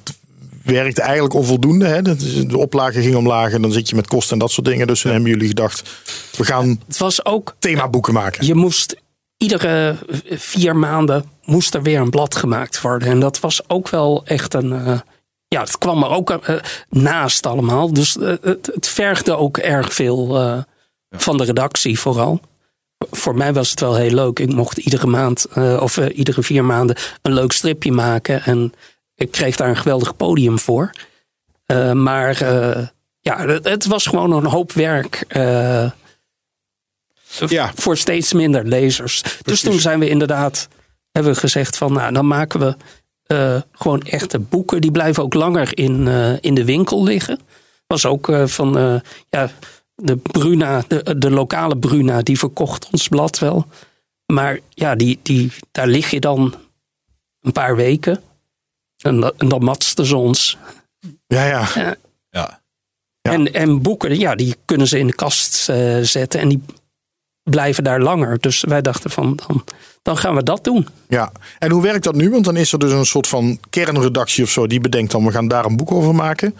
werkte 0.64 1.02
eigenlijk 1.02 1.34
onvoldoende. 1.34 1.86
Hè? 1.86 2.02
Dat 2.02 2.20
is- 2.20 2.46
De 2.46 2.58
oplage 2.58 3.00
ging 3.02 3.14
omlaag 3.16 3.52
en 3.52 3.62
dan 3.62 3.72
zit 3.72 3.88
je 3.88 3.94
met 3.96 4.06
kosten 4.06 4.32
en 4.32 4.38
dat 4.38 4.50
soort 4.50 4.66
dingen. 4.66 4.86
Dus 4.86 5.00
toen 5.00 5.12
hebben 5.12 5.30
jullie 5.30 5.48
gedacht, 5.48 5.90
we 6.36 6.44
gaan 6.44 6.80
het 6.86 6.98
was 6.98 7.24
ook 7.24 7.54
themaboeken 7.58 8.12
maken. 8.12 8.46
je 8.46 8.54
moest 8.54 8.96
iedere 9.36 9.96
vier 10.30 10.76
maanden 10.76 11.24
moest 11.44 11.74
er 11.74 11.82
weer 11.82 12.00
een 12.00 12.10
blad 12.10 12.36
gemaakt 12.36 12.80
worden. 12.80 13.08
En 13.08 13.20
dat 13.20 13.40
was 13.40 13.68
ook 13.68 13.88
wel 13.88 14.22
echt 14.24 14.54
een. 14.54 14.72
eh, 14.72 15.00
ja, 15.48 15.60
het 15.60 15.78
kwam 15.78 16.02
er 16.02 16.08
ook 16.08 16.30
eh, 16.30 16.56
naast 16.88 17.46
allemaal. 17.46 17.92
Dus 17.92 18.16
eh, 18.18 18.32
het, 18.42 18.70
het 18.74 18.88
vergde 18.88 19.36
ook 19.36 19.58
erg 19.58 19.92
veel 19.94 20.38
eh, 20.40 20.58
van 21.10 21.36
de 21.36 21.44
redactie 21.44 21.98
vooral. 21.98 22.40
Voor 23.10 23.34
mij 23.34 23.52
was 23.52 23.70
het 23.70 23.80
wel 23.80 23.94
heel 23.94 24.10
leuk. 24.14 24.38
Ik 24.38 24.52
mocht 24.54 24.78
iedere 24.78 25.06
maand 25.06 25.44
eh, 25.44 25.78
of 25.82 25.96
iedere 25.98 26.42
vier 26.42 26.64
maanden 26.64 26.96
een 27.22 27.32
leuk 27.32 27.52
stripje 27.52 27.92
maken. 27.92 28.42
En 28.44 28.72
ik 29.14 29.30
kreeg 29.30 29.56
daar 29.56 29.68
een 29.68 29.76
geweldig 29.76 30.16
podium 30.16 30.58
voor. 30.58 30.90
Eh, 31.66 31.92
maar 31.92 32.40
eh, 32.40 32.86
ja, 33.20 33.46
het, 33.46 33.68
het 33.68 33.86
was 33.86 34.06
gewoon 34.06 34.32
een 34.32 34.44
hoop 34.46 34.72
werk. 34.72 35.24
eh, 35.28 35.90
Ja. 37.46 37.72
voor 37.74 37.96
steeds 37.96 38.32
minder 38.32 38.64
lezers. 38.64 39.22
Dus 39.42 39.60
toen 39.60 39.78
zijn 39.78 39.98
we 39.98 40.08
inderdaad, 40.08 40.68
hebben 41.12 41.32
we 41.32 41.38
gezegd 41.38 41.76
van 41.76 41.92
nou, 41.92 42.12
dan 42.12 42.26
maken 42.26 42.60
we 42.60 42.76
gewoon 43.72 44.02
echte 44.02 44.38
boeken. 44.38 44.80
Die 44.80 44.90
blijven 44.90 45.22
ook 45.22 45.34
langer 45.34 45.78
in, 45.78 46.06
in 46.40 46.54
de 46.54 46.64
winkel 46.64 47.04
liggen. 47.04 47.38
Was 47.86 48.06
ook 48.06 48.32
van, 48.44 49.02
ja, 49.30 49.50
de 49.94 50.16
Bruna, 50.16 50.84
de, 50.88 51.18
de 51.18 51.30
lokale 51.30 51.76
Bruna, 51.78 52.22
die 52.22 52.38
verkocht 52.38 52.88
ons 52.92 53.08
blad 53.08 53.38
wel. 53.38 53.66
Maar 54.26 54.58
ja, 54.68 54.94
die, 54.94 55.18
die, 55.22 55.52
daar 55.70 55.86
lig 55.86 56.10
je 56.10 56.20
dan 56.20 56.54
een 57.40 57.52
paar 57.52 57.76
weken. 57.76 58.20
En, 59.04 59.20
da- 59.20 59.32
en 59.36 59.48
dan 59.48 59.64
matsten 59.64 60.06
ze 60.06 60.16
ons. 60.16 60.58
Ja, 61.26 61.44
ja. 61.46 61.68
Ja. 62.30 62.60
Ja. 63.22 63.32
En, 63.32 63.52
en 63.54 63.82
boeken, 63.82 64.18
ja, 64.18 64.34
die 64.34 64.54
kunnen 64.64 64.86
ze 64.88 64.98
in 64.98 65.06
de 65.06 65.14
kast 65.14 65.68
eh, 65.68 65.98
zetten. 66.00 66.40
En 66.40 66.48
die 66.48 66.62
blijven 67.50 67.84
daar 67.84 68.00
langer. 68.00 68.40
Dus 68.40 68.60
wij 68.60 68.82
dachten 68.82 69.10
van, 69.10 69.36
dan, 69.46 69.64
dan 70.02 70.16
gaan 70.16 70.34
we 70.34 70.42
dat 70.42 70.64
doen. 70.64 70.88
Ja, 71.08 71.32
en 71.58 71.70
hoe 71.70 71.82
werkt 71.82 72.04
dat 72.04 72.14
nu? 72.14 72.30
Want 72.30 72.44
dan 72.44 72.56
is 72.56 72.72
er 72.72 72.78
dus 72.78 72.92
een 72.92 73.06
soort 73.06 73.26
van 73.26 73.58
kernredactie 73.70 74.44
of 74.44 74.50
zo 74.50 74.66
die 74.66 74.80
bedenkt 74.80 75.12
dan 75.12 75.24
we 75.24 75.30
gaan 75.30 75.48
daar 75.48 75.64
een 75.64 75.76
boek 75.76 75.92
over 75.92 76.14
maken. 76.14 76.54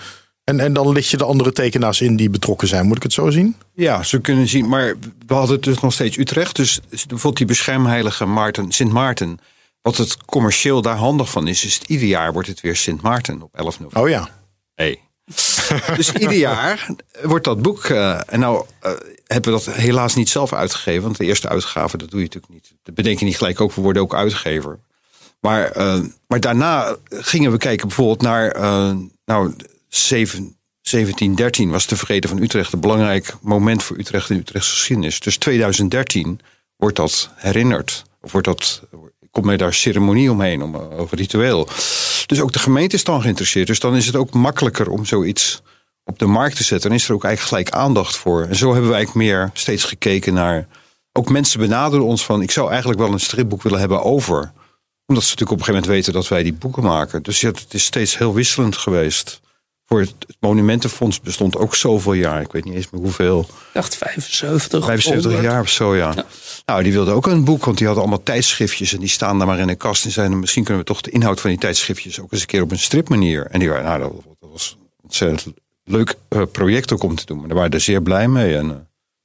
En, 0.44 0.60
en 0.60 0.72
dan 0.72 0.92
licht 0.92 1.08
je 1.08 1.16
de 1.16 1.24
andere 1.24 1.52
tekenaars 1.52 2.00
in 2.00 2.16
die 2.16 2.30
betrokken 2.30 2.68
zijn. 2.68 2.86
Moet 2.86 2.96
ik 2.96 3.02
het 3.02 3.12
zo 3.12 3.30
zien? 3.30 3.56
Ja, 3.74 4.02
ze 4.02 4.20
kunnen 4.20 4.48
zien. 4.48 4.68
Maar 4.68 4.94
we 5.26 5.34
hadden 5.34 5.60
dus 5.60 5.80
nog 5.80 5.92
steeds 5.92 6.16
Utrecht. 6.16 6.56
Dus 6.56 6.80
bijvoorbeeld 6.90 7.36
die 7.36 7.46
beschermheilige 7.46 8.24
Maarten, 8.24 8.72
Sint 8.72 8.92
Maarten. 8.92 9.38
Wat 9.84 9.96
het 9.96 10.24
commercieel 10.24 10.82
daar 10.82 10.96
handig 10.96 11.30
van 11.30 11.48
is, 11.48 11.64
is 11.64 11.74
het 11.74 11.84
ieder 11.88 12.06
jaar 12.08 12.32
wordt 12.32 12.48
het 12.48 12.60
weer 12.60 12.76
Sint 12.76 13.02
Maarten 13.02 13.42
op 13.42 13.54
11 13.54 13.80
november. 13.80 14.02
Oh 14.02 14.08
ja. 14.08 14.28
Hey. 14.74 15.00
dus 15.96 16.12
ieder 16.12 16.36
jaar 16.36 16.86
wordt 17.22 17.44
dat 17.44 17.62
boek. 17.62 17.84
eh, 17.84 18.20
en 18.32 18.40
nou 18.40 18.64
eh, 18.80 18.90
hebben 19.26 19.52
we 19.52 19.64
dat 19.64 19.74
helaas 19.74 20.14
niet 20.14 20.28
zelf 20.28 20.52
uitgegeven. 20.52 21.02
Want 21.02 21.16
de 21.16 21.24
eerste 21.24 21.48
uitgave, 21.48 21.96
dat 21.96 22.10
doe 22.10 22.18
je 22.20 22.24
natuurlijk 22.26 22.52
niet. 22.52 22.72
Dat 22.82 22.94
bedenk 22.94 23.18
je 23.18 23.24
niet 23.24 23.36
gelijk 23.36 23.60
ook. 23.60 23.72
We 23.72 23.80
worden 23.80 24.02
ook 24.02 24.14
uitgever. 24.14 24.78
Maar, 25.40 25.64
eh, 25.70 26.00
maar 26.26 26.40
daarna 26.40 26.96
gingen 27.08 27.50
we 27.50 27.58
kijken 27.58 27.86
bijvoorbeeld 27.88 28.22
naar. 28.22 28.60
nou, 29.24 29.54
zeven- 29.88 30.56
1713 30.82 31.70
was 31.70 31.86
de 31.86 31.96
Vrede 31.96 32.28
van 32.28 32.42
Utrecht 32.42 32.72
een 32.72 32.80
belangrijk 32.80 33.34
moment 33.40 33.82
voor 33.82 33.98
Utrecht 33.98 34.30
in 34.30 34.38
Utrechtse 34.38 34.72
geschiedenis. 34.72 35.20
Dus 35.20 35.36
2013 35.36 36.40
wordt 36.76 36.96
dat 36.96 37.30
herinnerd. 37.34 38.04
Of 38.20 38.32
wordt 38.32 38.46
dat, 38.46 38.82
komt 39.34 39.46
mij 39.46 39.56
daar 39.56 39.74
ceremonie 39.74 40.30
omheen, 40.30 40.62
om, 40.62 40.74
eh, 40.74 40.98
over 40.98 41.16
ritueel. 41.16 41.68
Dus 42.26 42.40
ook 42.40 42.52
de 42.52 42.58
gemeente 42.58 42.96
is 42.96 43.04
dan 43.04 43.20
geïnteresseerd. 43.20 43.66
Dus 43.66 43.80
dan 43.80 43.96
is 43.96 44.06
het 44.06 44.16
ook 44.16 44.32
makkelijker 44.32 44.88
om 44.88 45.04
zoiets 45.04 45.62
op 46.04 46.18
de 46.18 46.26
markt 46.26 46.56
te 46.56 46.64
zetten. 46.64 46.88
Dan 46.88 46.98
is 46.98 47.08
er 47.08 47.14
ook 47.14 47.24
eigenlijk 47.24 47.54
gelijk 47.54 47.84
aandacht 47.84 48.16
voor. 48.16 48.42
En 48.42 48.56
zo 48.56 48.70
hebben 48.70 48.88
wij 48.88 48.96
eigenlijk 48.96 49.26
meer 49.26 49.50
steeds 49.52 49.84
gekeken 49.84 50.34
naar. 50.34 50.66
Ook 51.12 51.28
mensen 51.30 51.60
benaderen 51.60 52.04
ons 52.04 52.24
van: 52.24 52.42
ik 52.42 52.50
zou 52.50 52.70
eigenlijk 52.70 53.00
wel 53.00 53.12
een 53.12 53.20
stripboek 53.20 53.62
willen 53.62 53.78
hebben 53.78 54.02
over. 54.02 54.52
Omdat 55.06 55.24
ze 55.24 55.30
natuurlijk 55.30 55.50
op 55.50 55.58
een 55.58 55.64
gegeven 55.64 55.72
moment 55.72 55.86
weten 55.86 56.12
dat 56.12 56.28
wij 56.28 56.42
die 56.42 56.52
boeken 56.52 56.82
maken. 56.82 57.22
Dus 57.22 57.40
het 57.40 57.74
is 57.74 57.84
steeds 57.84 58.18
heel 58.18 58.34
wisselend 58.34 58.76
geweest. 58.76 59.40
Voor 59.86 60.00
het, 60.00 60.14
Monumentenfonds 60.40 61.20
bestond 61.20 61.56
ook 61.56 61.74
zoveel 61.74 62.12
jaar. 62.12 62.40
Ik 62.40 62.52
weet 62.52 62.64
niet 62.64 62.74
eens 62.74 62.90
meer 62.90 63.00
hoeveel. 63.00 63.40
Ik 63.40 63.48
dacht 63.72 63.96
75. 63.96 64.84
75 64.84 65.32
100. 65.32 65.52
jaar 65.52 65.60
of 65.60 65.68
zo, 65.68 65.96
ja. 65.96 66.14
Nou, 66.66 66.82
die 66.82 66.92
wilden 66.92 67.14
ook 67.14 67.26
een 67.26 67.44
boek, 67.44 67.64
want 67.64 67.76
die 67.76 67.86
hadden 67.86 68.04
allemaal 68.04 68.24
tijdschriftjes. 68.24 68.92
En 68.92 68.98
die 68.98 69.08
staan 69.08 69.38
daar 69.38 69.46
maar 69.46 69.58
in 69.58 69.68
een 69.68 69.76
kast. 69.76 70.04
En 70.04 70.10
zeiden, 70.10 70.38
misschien 70.38 70.64
kunnen 70.64 70.82
we 70.82 70.88
toch 70.88 71.00
de 71.00 71.10
inhoud 71.10 71.40
van 71.40 71.50
die 71.50 71.58
tijdschriftjes 71.58 72.20
ook 72.20 72.32
eens 72.32 72.40
een 72.40 72.46
keer 72.46 72.62
op 72.62 72.70
een 72.70 72.78
stripmanier. 72.78 73.46
En 73.46 73.58
die 73.58 73.68
waren, 73.68 73.84
nou, 73.84 74.00
dat, 74.00 74.12
dat 74.40 74.50
was 74.50 74.76
een 74.78 74.88
ontzettend 75.02 75.54
leuk 75.84 76.14
eh, 76.28 76.42
project 76.52 76.92
ook 76.92 77.02
om 77.02 77.14
te 77.14 77.26
doen. 77.26 77.38
Maar 77.38 77.48
daar 77.48 77.56
waren 77.56 77.72
er 77.72 77.80
zeer 77.80 78.02
blij 78.02 78.28
mee. 78.28 78.56
En 78.56 78.70
eh, 78.70 78.76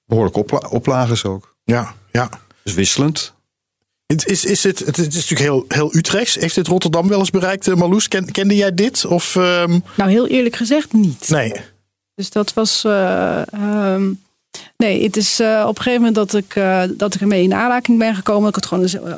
behoorlijk 0.05 0.35
opla 0.35 0.57
oplages 0.57 1.25
ook. 1.25 1.55
Ja, 1.63 1.93
ja. 2.11 2.29
Dus 2.63 2.73
wisselend. 2.73 3.33
Het 4.13 4.25
is, 4.27 4.45
is 4.45 4.63
het, 4.63 4.79
het 4.79 4.97
is 4.97 5.05
natuurlijk 5.05 5.39
heel, 5.39 5.65
heel 5.67 5.95
Utrechts. 5.95 6.35
Heeft 6.35 6.55
dit 6.55 6.67
Rotterdam 6.67 7.07
wel 7.07 7.19
eens 7.19 7.29
bereikt, 7.29 7.67
eh, 7.67 7.75
Marloes? 7.75 8.07
Ken, 8.07 8.31
kende 8.31 8.55
jij 8.55 8.73
dit? 8.73 9.05
Of, 9.05 9.35
ehm, 9.35 9.79
Nou, 9.97 10.09
heel 10.09 10.27
eerlijk 10.27 10.55
gezegd 10.55 10.93
niet. 10.93 11.29
nee. 11.29 11.53
Dus 12.15 12.29
dat 12.29 12.53
was. 12.53 12.83
ehm, 12.83 14.09
nee, 14.77 15.03
het 15.03 15.17
is 15.17 15.39
eh, 15.39 15.63
op 15.67 15.77
een 15.77 15.83
gegeven 15.83 16.05
moment 16.05 16.15
dat 16.15 16.33
ik, 16.33 16.53
dat 16.97 17.13
ik 17.15 17.21
ermee 17.21 17.43
in 17.43 17.53
aanraking 17.53 17.99
ben 17.99 18.15
gekomen. 18.15 18.41
Dat 18.41 18.49
ik 18.49 18.55
het 18.55 18.65
gewoon, 18.65 18.83
eens, 18.83 19.17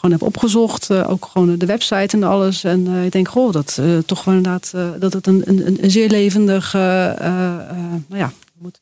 gewoon 0.00 0.10
heb 0.10 0.22
opgezocht. 0.22 0.90
ook 0.90 1.28
gewoon 1.32 1.58
de 1.58 1.66
website 1.66 2.16
en 2.16 2.22
alles. 2.22 2.64
En 2.64 2.86
ik 3.04 3.12
denk, 3.12 3.28
goh, 3.28 3.52
dat 3.52 3.80
toch 4.06 4.24
wel 4.24 4.34
inderdaad. 4.34 4.72
dat 5.00 5.12
het 5.12 5.26
een, 5.26 5.42
een, 5.44 5.78
een 5.84 5.90
zeer 5.90 6.08
levendig. 6.08 6.72
nou 6.72 8.02
ja, 8.08 8.32
moet- 8.58 8.80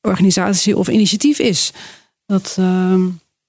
organisatie 0.00 0.76
of 0.76 0.88
initiatief 0.88 1.38
is. 1.38 1.72
Dat. 2.26 2.58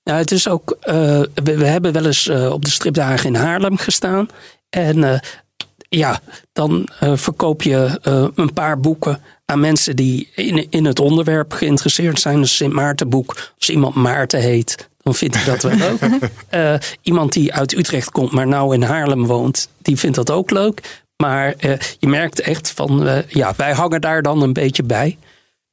Ja, 0.04 0.16
het 0.18 0.32
is 0.32 0.48
ook. 0.48 0.78
eh, 0.82 0.96
we, 1.34 1.58
we 1.58 1.66
hebben 1.66 1.92
wel 1.94 2.06
eens 2.06 2.28
eh, 2.28 2.52
op 2.52 2.66
de 2.66 2.72
stripdagen 2.72 3.28
in 3.28 3.36
Haarlem 3.36 3.78
gestaan. 3.78 4.28
En 4.70 5.04
eh, 5.04 5.20
ja, 5.90 6.20
dan 6.54 6.88
verkoop 7.00 7.62
je 7.62 8.00
een 8.36 8.54
paar 8.54 8.80
boeken 8.80 9.22
aan 9.46 9.60
mensen 9.60 9.96
die 9.96 10.30
in, 10.36 10.68
in 10.70 10.86
het 10.86 11.00
onderwerp 11.00 11.54
geïnteresseerd 11.54 12.20
zijn. 12.20 12.38
Een 12.38 12.48
Sint 12.48 12.74
Maartenboek. 12.74 13.54
Als 13.58 13.70
iemand 13.70 13.96
Maarten 13.96 14.40
heet, 14.40 14.90
dan 15.02 15.16
vindt 15.16 15.36
hij 15.36 15.46
dat 15.46 15.62
wel 15.62 15.76
leuk. 16.00 16.30
Iemand 17.02 17.34
die 17.34 17.54
uit 17.54 17.78
Utrecht 17.78 18.12
komt, 18.12 18.32
maar 18.32 18.48
nou 18.48 18.74
in 18.74 18.82
Haarlem 18.82 19.26
woont, 19.26 19.70
die 19.82 19.98
vindt 19.98 20.16
dat 20.16 20.32
ook 20.32 20.52
leuk. 20.52 21.04
Maar 21.18 21.54
je 22.00 22.08
merkt 22.08 22.40
echt 22.40 22.72
van, 22.72 23.24
ja, 23.28 23.54
wij 23.58 23.74
hangen 23.74 24.02
daar 24.02 24.22
dan 24.22 24.42
een 24.42 24.54
beetje 24.54 24.84
bij. 24.84 25.18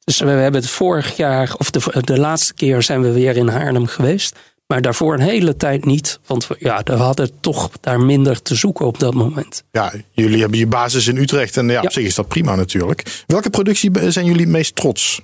Dus 0.08 0.18
we 0.20 0.28
hebben 0.30 0.60
het 0.60 0.70
vorig 0.70 1.16
jaar, 1.16 1.54
of 1.58 1.70
de, 1.70 2.02
de 2.04 2.18
laatste 2.18 2.54
keer 2.54 2.82
zijn 2.82 3.02
we 3.02 3.12
weer 3.12 3.36
in 3.36 3.48
Haarlem 3.48 3.86
geweest. 3.86 4.36
Maar 4.66 4.82
daarvoor 4.82 5.14
een 5.14 5.20
hele 5.20 5.56
tijd 5.56 5.84
niet. 5.84 6.18
Want 6.26 6.46
we, 6.46 6.56
ja, 6.58 6.80
we 6.84 6.92
hadden 6.92 7.40
toch 7.40 7.70
daar 7.80 8.00
minder 8.00 8.42
te 8.42 8.54
zoeken 8.54 8.86
op 8.86 8.98
dat 8.98 9.14
moment. 9.14 9.62
Ja, 9.70 9.92
jullie 10.10 10.40
hebben 10.40 10.58
je 10.58 10.66
basis 10.66 11.06
in 11.06 11.16
Utrecht. 11.16 11.56
En 11.56 11.68
ja, 11.68 11.80
op 11.82 11.92
zich 11.92 12.04
is 12.04 12.14
dat 12.14 12.28
prima 12.28 12.54
natuurlijk. 12.54 13.22
Welke 13.26 13.50
productie 13.50 13.90
zijn 14.10 14.24
jullie 14.26 14.40
het 14.40 14.50
meest 14.50 14.74
trots? 14.74 15.20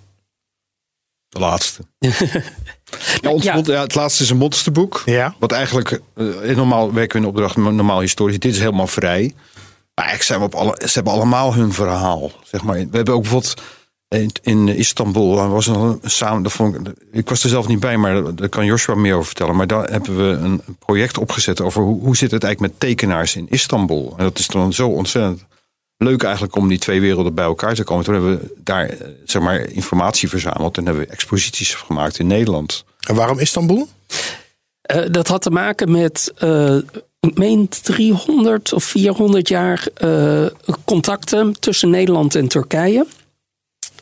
De 1.29 1.39
laatste. 1.39 1.81
Ja, 3.21 3.31
ons 3.31 3.45
Ja. 3.45 3.55
mond- 3.55 3.67
ja, 3.67 3.81
het 3.83 3.95
laatste 3.95 4.23
is 4.23 4.31
een 4.31 4.37
monsterboek. 4.37 5.03
Ja. 5.05 5.35
Wat 5.39 5.53
eigenlijk, 5.53 6.01
eh, 6.15 6.57
normaal 6.57 6.93
werken 6.93 7.17
we 7.21 7.23
in 7.27 7.31
opdracht 7.31 7.57
normaal 7.57 8.01
historisch. 8.01 8.39
Dit 8.39 8.53
is 8.53 8.59
helemaal 8.59 8.87
vrij. 8.87 9.33
Maar 9.95 10.05
eigenlijk 10.07 10.23
zijn 10.23 10.39
we 10.39 10.45
op 10.45 10.55
alle, 10.55 10.77
ze 10.87 10.93
hebben 10.93 11.13
allemaal 11.13 11.55
hun 11.55 11.73
verhaal. 11.73 12.31
Zeg 12.45 12.63
maar. 12.63 12.77
We 12.77 12.97
hebben 12.97 13.15
ook 13.15 13.23
bijvoorbeeld 13.23 13.55
in, 14.15 14.31
in 14.43 14.69
Istanbul 14.69 15.39
er 15.39 15.49
was 15.49 15.67
een, 15.67 15.99
samen. 16.03 16.43
Dat 16.43 16.53
vond 16.53 16.75
ik, 16.75 16.95
ik 17.13 17.29
was 17.29 17.43
er 17.43 17.49
zelf 17.49 17.69
niet 17.69 17.81
bij, 17.81 17.97
maar 17.97 18.35
daar- 18.35 18.49
kan 18.49 18.65
Joshua 18.65 18.95
meer 18.95 19.15
over 19.15 19.27
vertellen. 19.27 19.57
Maar 19.57 19.67
daar 19.67 19.91
hebben 19.91 20.17
we 20.17 20.37
een, 20.37 20.63
project 20.79 21.19
opgezet 21.19 21.61
over 21.61 21.83
hoe, 21.83 22.01
hoe 22.01 22.17
zit 22.17 22.31
het 22.31 22.45
eigenlijk 22.45 22.73
met 22.73 22.83
tekenaars 22.89 23.37
in 23.37 23.47
Istanbul. 23.51 24.15
En 24.17 24.25
dat 24.25 24.39
is 24.39 24.47
dan 24.47 24.73
zo 24.73 24.89
ontzettend 24.89 25.45
leuk 25.97 26.23
eigenlijk 26.23 26.57
om 26.57 26.69
die 26.69 26.79
twee 26.79 27.01
werelden 27.01 27.35
bij 27.35 27.45
elkaar 27.45 27.75
te 27.75 27.85
komen. 27.85 28.05
Toen 28.05 28.15
hebben 28.15 28.39
we 28.39 28.55
daar 28.65 28.89
eh, 28.89 29.09
zeg 29.25 29.43
maar 29.43 29.71
informatie 29.71 30.29
verzameld 30.29 30.77
en 30.77 30.85
hebben 30.85 31.05
we 31.05 31.11
exposities 31.13 31.75
gemaakt 31.75 32.19
in 32.19 32.27
Nederland. 32.27 32.85
En 33.09 33.15
waarom 33.15 33.39
Istanbul? 33.39 33.89
Eh, 34.83 35.03
dat 35.11 35.29
had 35.29 35.43
te 35.43 35.51
maken 35.51 35.91
met, 35.91 36.33
eh, 36.37 36.77
ik 37.21 37.39
meen 37.39 37.69
300 37.69 38.73
of 38.73 38.85
400 38.85 39.49
jaar 39.49 39.87
eh, 39.95 40.47
contacten 40.85 41.61
tussen 41.61 41.91
Nederland 41.91 42.35
en 42.35 42.49
Turkije. 42.49 43.07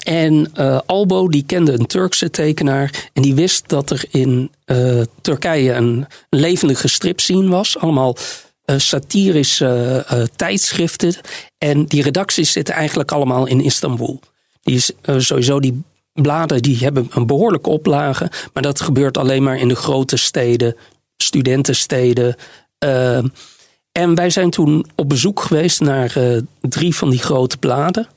En 0.03 0.51
eh, 0.55 0.81
Albo 0.87 1.29
die 1.29 1.45
kende 1.47 1.73
een 1.73 1.87
Turkse 1.87 2.31
tekenaar 2.31 3.11
en 3.13 3.23
die 3.23 3.35
wist 3.35 3.69
dat 3.69 3.91
er 3.91 4.05
in 4.11 4.51
eh, 4.65 5.01
Turkije 5.21 5.73
een 5.73 6.07
levendige 6.31 6.89
stripscene 6.89 7.49
was. 7.49 7.79
Allemaal 7.79 8.17
eh, 8.65 8.79
satirische 8.79 10.05
tijdschriften. 10.37 11.15
En 11.59 11.85
die 11.85 12.03
redacties 12.03 12.53
zitten 12.53 12.75
eigenlijk 12.75 13.13
allemaal 13.13 13.47
in 13.47 13.61
Istanbul. 13.61 14.21
Die 14.63 14.75
is 14.75 14.93
sowieso 15.17 15.61
die 15.61 15.83
bladen 16.13 16.63
die 16.63 16.79
hebben 16.79 17.09
een 17.11 17.27
behoorlijke 17.27 17.71
oplage, 17.71 18.31
maar 18.53 18.63
dat 18.63 18.81
gebeurt 18.81 19.19
alleen 19.19 19.43
maar 19.43 19.59
in 19.59 19.69
de 19.69 19.77
grote 19.77 20.17
steden, 20.17 20.77
studentensteden. 21.17 22.37
Eh, 22.79 23.25
en 23.93 24.15
wij 24.15 24.31
zijn 24.31 24.51
toen 24.51 24.87
op 24.95 25.09
bezoek 25.09 25.41
geweest 25.41 25.81
naar 25.81 26.15
drie 26.61 26.97
van 26.97 27.11
die 27.11 27.19
grote 27.19 27.59
bladen. 27.59 28.09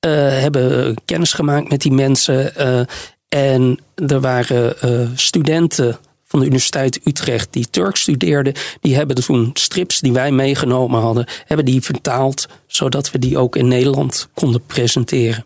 Eh, 0.00 0.10
hebben 0.12 0.96
kennis 1.04 1.32
gemaakt 1.32 1.70
met 1.70 1.80
die 1.80 1.92
mensen. 1.92 2.56
eh, 2.56 2.80
en 3.28 3.78
er 3.94 4.20
waren 4.20 4.80
eh, 4.80 5.08
studenten 5.14 5.98
van 6.24 6.38
de 6.40 6.46
Universiteit 6.46 7.00
Utrecht 7.04 7.48
die 7.50 7.70
Turks 7.70 8.00
studeerden. 8.00 8.52
Die 8.80 8.96
hebben 8.96 9.16
toen 9.16 9.50
strips 9.54 10.00
die 10.00 10.12
wij 10.12 10.30
meegenomen 10.30 11.00
hadden, 11.00 11.26
hebben 11.44 11.66
die 11.66 11.82
vertaald, 11.82 12.48
zodat 12.66 13.10
we 13.10 13.18
die 13.18 13.38
ook 13.38 13.56
in 13.56 13.68
Nederland 13.68 14.28
konden 14.34 14.62
presenteren. 14.66 15.44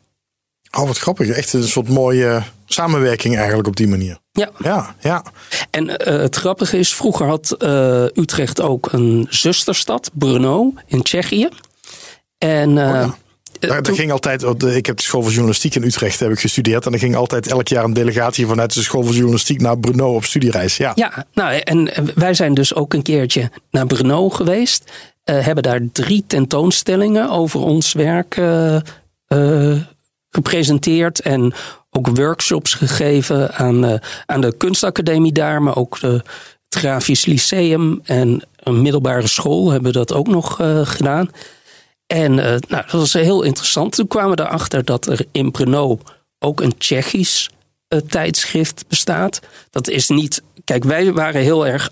Oh, 0.79 0.87
wat 0.87 0.99
grappig. 0.99 1.29
Echt 1.29 1.53
een 1.53 1.69
soort 1.69 1.89
mooie 1.89 2.43
samenwerking 2.67 3.37
eigenlijk 3.37 3.69
op 3.69 3.77
die 3.77 3.89
manier. 3.89 4.19
Ja. 4.33 4.51
Ja, 4.59 4.95
ja. 5.01 5.25
En 5.71 5.97
eh, 5.97 6.19
het 6.21 6.37
grappige 6.37 6.79
is, 6.79 6.95
vroeger 6.95 7.27
had 7.27 7.53
eh, 7.53 8.05
Utrecht 8.05 8.61
ook 8.61 8.93
een 8.93 9.27
zusterstad, 9.31 10.11
Brno, 10.13 10.73
in 10.87 11.03
Tsjechië. 11.03 11.49
En 12.39 12.79
eh, 12.79 13.11
Daar, 13.61 13.71
daar 13.71 13.83
toen- 13.83 13.95
ging 13.95 14.13
altijd, 14.13 14.43
eh, 14.43 14.77
ik 14.77 14.87
heb 14.87 14.97
de 14.97 15.03
school 15.03 15.23
van 15.23 15.31
journalistiek 15.31 15.75
in 15.75 15.83
Utrecht 15.83 16.21
heb 16.21 16.31
ik 16.31 16.41
gestudeerd. 16.41 16.87
En 16.87 16.93
er 16.93 16.99
ging 16.99 17.17
altijd 17.17 17.47
elk 17.49 17.69
jaar 17.69 17.85
een 17.85 17.93
delegatie 17.93 18.47
vanuit 18.47 18.75
de 18.75 18.83
school 18.83 19.03
van 19.03 19.15
journalistiek 19.15 19.61
naar 19.61 19.79
Brno 19.79 20.15
op 20.15 20.25
studiereis. 20.25 20.77
Ja. 20.77 20.93
Ja, 20.95 21.27
nou, 21.35 21.55
en 21.57 21.91
wij 22.15 22.35
zijn 22.35 22.55
dus 22.55 22.75
ook 22.75 22.95
een 22.95 23.03
keertje 23.03 23.51
naar 23.71 23.87
Brno 23.87 24.29
geweest. 24.29 24.91
eh, 25.25 25.45
hebben 25.45 25.63
daar 25.63 25.81
drie 25.93 26.25
tentoonstellingen 26.27 27.31
over 27.31 27.61
ons 27.61 27.93
werk 27.93 28.37
eh, 28.37 28.77
eh, 29.27 29.77
gepresenteerd. 30.31 31.21
En 31.21 31.53
ook 31.91 32.09
workshops 32.17 32.75
gegeven 32.75 33.55
aan, 33.55 33.85
eh, 33.85 33.95
aan 34.27 34.41
de 34.41 34.57
kunstacademie 34.57 35.33
daar, 35.33 35.63
maar 35.63 35.77
ook 35.77 36.01
de, 36.01 36.07
het 36.69 36.79
Grafisch 36.79 37.25
Lyceum 37.27 38.01
en 38.05 38.43
een 38.57 38.83
middelbare 38.83 39.27
school 39.27 39.71
hebben 39.71 39.93
dat 39.93 40.13
ook 40.13 40.27
nog 40.29 40.61
eh, 40.61 40.81
gedaan. 40.87 41.31
En 42.13 42.39
eh, 42.39 42.45
nou, 42.69 42.83
dat 42.83 42.91
was 42.91 43.13
heel 43.13 43.43
interessant. 43.43 43.95
Toen 43.95 44.09
kwamen 44.09 44.37
we 44.37 44.43
erachter 44.43 44.85
dat 44.85 45.07
er 45.07 45.27
in 45.33 45.51
Brno 45.51 45.99
ook 46.39 46.61
een 46.61 46.79
Tsjechisch 46.79 47.51
eh, 47.89 47.99
tijdschrift 47.99 48.85
bestaat. 48.89 49.41
Dat 49.71 49.89
is 49.89 50.09
niet. 50.09 50.43
Kijk, 50.65 50.85
wij 50.85 51.13
waren 51.13 51.41
heel 51.41 51.67
erg 51.67 51.91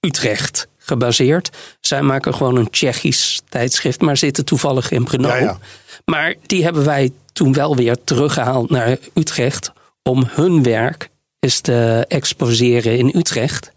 Utrecht 0.00 0.68
gebaseerd. 0.76 1.50
Zij 1.80 2.02
maken 2.02 2.34
gewoon 2.34 2.56
een 2.56 2.70
Tsjechisch 2.70 3.42
tijdschrift, 3.48 4.00
maar 4.00 4.16
zitten 4.16 4.44
toevallig 4.44 4.90
in 4.90 5.04
Brno. 5.04 5.28
Ja, 5.28 5.36
ja. 5.36 5.58
Maar 6.04 6.34
die 6.46 6.64
hebben 6.64 6.84
wij 6.84 7.12
toen 7.32 7.52
wel 7.52 7.76
weer 7.76 7.96
teruggehaald 8.04 8.70
naar 8.70 8.98
Utrecht 9.14 9.72
om 10.02 10.24
hun 10.30 10.62
werk 10.62 11.08
eens 11.40 11.60
te 11.60 12.04
exposeren 12.08 12.98
in 12.98 13.12
Utrecht. 13.14 13.72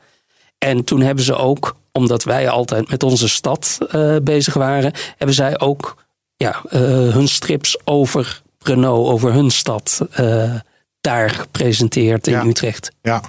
En 0.58 0.84
toen 0.84 1.02
hebben 1.02 1.24
ze 1.24 1.36
ook, 1.36 1.76
omdat 1.98 2.24
wij 2.24 2.50
altijd 2.50 2.90
met 2.90 3.04
onze 3.04 3.28
stad 3.30 3.78
eh, 3.92 4.16
bezig 4.24 4.54
waren, 4.54 4.94
hebben 5.18 5.36
zij 5.36 5.60
ook 5.60 5.96
ja, 6.36 6.62
eh, 6.70 6.80
hun 6.90 7.28
strips 7.28 7.78
over 7.86 8.42
Renault, 8.60 9.08
over 9.12 9.34
hun 9.34 9.52
stad, 9.52 10.02
eh, 10.12 10.54
daar 11.02 11.30
gepresenteerd 11.30 12.28
in 12.28 12.34
Ja. 12.34 12.46
Utrecht. 12.46 12.92
Ja, 13.02 13.22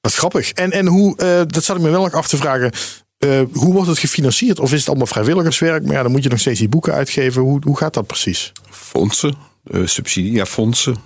wat 0.00 0.14
grappig. 0.14 0.52
En, 0.52 0.70
en 0.70 0.86
hoe, 0.86 1.16
eh, 1.16 1.40
dat 1.46 1.64
zat 1.64 1.76
ik 1.76 1.82
me 1.82 1.90
wel 1.90 2.02
nog 2.02 2.12
af 2.12 2.28
te 2.28 2.36
vragen. 2.36 2.70
eh, 3.18 3.40
hoe 3.52 3.72
wordt 3.72 3.88
het 3.88 3.98
gefinancierd? 3.98 4.60
Of 4.60 4.72
is 4.72 4.78
het 4.78 4.88
allemaal 4.88 5.06
vrijwilligerswerk? 5.06 5.84
Maar 5.84 5.94
ja, 5.94 6.02
dan 6.02 6.12
moet 6.12 6.22
je 6.22 6.28
nog 6.28 6.40
steeds 6.40 6.58
die 6.58 6.68
boeken 6.68 6.92
uitgeven. 6.92 7.42
Hoe, 7.42 7.60
hoe 7.64 7.76
gaat 7.76 7.94
dat 7.94 8.06
precies? 8.06 8.52
Fondsen, 8.70 9.34
eh, 9.70 9.80
subsidie, 9.86 10.32
ja, 10.32 10.46
fondsen. 10.46 10.96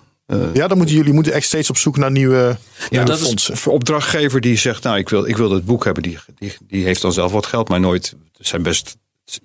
Ja, 0.54 0.66
dan 0.68 0.76
moeten 0.76 0.96
jullie 0.96 1.12
moeten 1.12 1.32
echt 1.32 1.46
steeds 1.46 1.70
op 1.70 1.76
zoek 1.76 1.96
naar 1.96 2.10
nieuwe, 2.10 2.36
Ja, 2.36 2.86
nieuwe 2.90 3.06
dat 3.06 3.18
fondsen. 3.18 3.54
is 3.54 3.66
opdrachtgever 3.66 4.40
die 4.40 4.56
zegt, 4.56 4.82
nou, 4.82 4.98
ik 4.98 5.08
wil, 5.08 5.26
ik 5.26 5.36
wil 5.36 5.48
dat 5.48 5.64
boek 5.64 5.84
hebben. 5.84 6.02
Die, 6.02 6.18
die, 6.38 6.56
die 6.68 6.84
heeft 6.84 7.02
dan 7.02 7.12
zelf 7.12 7.32
wat 7.32 7.46
geld, 7.46 7.68
maar 7.68 7.80
nooit. 7.80 8.14
Het 8.36 8.46
zijn 8.46 8.62
best, 8.62 8.96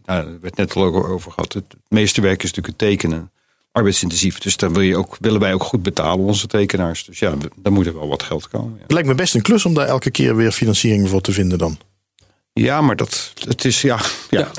nou, 0.05 0.27
er 0.27 0.39
werd 0.41 0.55
net 0.57 0.75
al 0.75 1.05
over 1.07 1.31
gehad. 1.31 1.53
Het 1.53 1.65
meeste 1.87 2.21
werk 2.21 2.43
is 2.43 2.49
natuurlijk 2.53 2.79
het 2.79 2.89
tekenen. 2.89 3.31
Arbeidsintensief. 3.71 4.39
Dus 4.39 4.57
daar 4.57 4.71
wil 4.71 4.81
je 4.81 4.97
ook, 4.97 5.17
willen 5.19 5.39
wij 5.39 5.53
ook 5.53 5.63
goed 5.63 5.83
betalen, 5.83 6.25
onze 6.25 6.47
tekenaars. 6.47 7.05
Dus 7.05 7.19
ja, 7.19 7.33
daar 7.55 7.71
moet 7.71 7.85
er 7.85 7.93
wel 7.99 8.07
wat 8.07 8.23
geld 8.23 8.47
komen. 8.47 8.73
Ja, 8.75 8.81
Het 8.81 8.91
lijkt 8.91 9.07
me 9.07 9.15
best 9.15 9.35
een 9.35 9.41
klus 9.41 9.65
om 9.65 9.73
daar 9.73 9.87
elke 9.87 10.11
keer 10.11 10.35
weer 10.35 10.51
financiering 10.51 11.09
voor 11.09 11.21
te 11.21 11.31
vinden 11.31 11.57
dan. 11.57 11.77
ja 12.53 12.81
maar 12.81 12.95
dat, 12.95 13.33
het 13.47 13.65
is, 13.65 13.81
ja, 13.81 13.99
ja. 14.29 14.51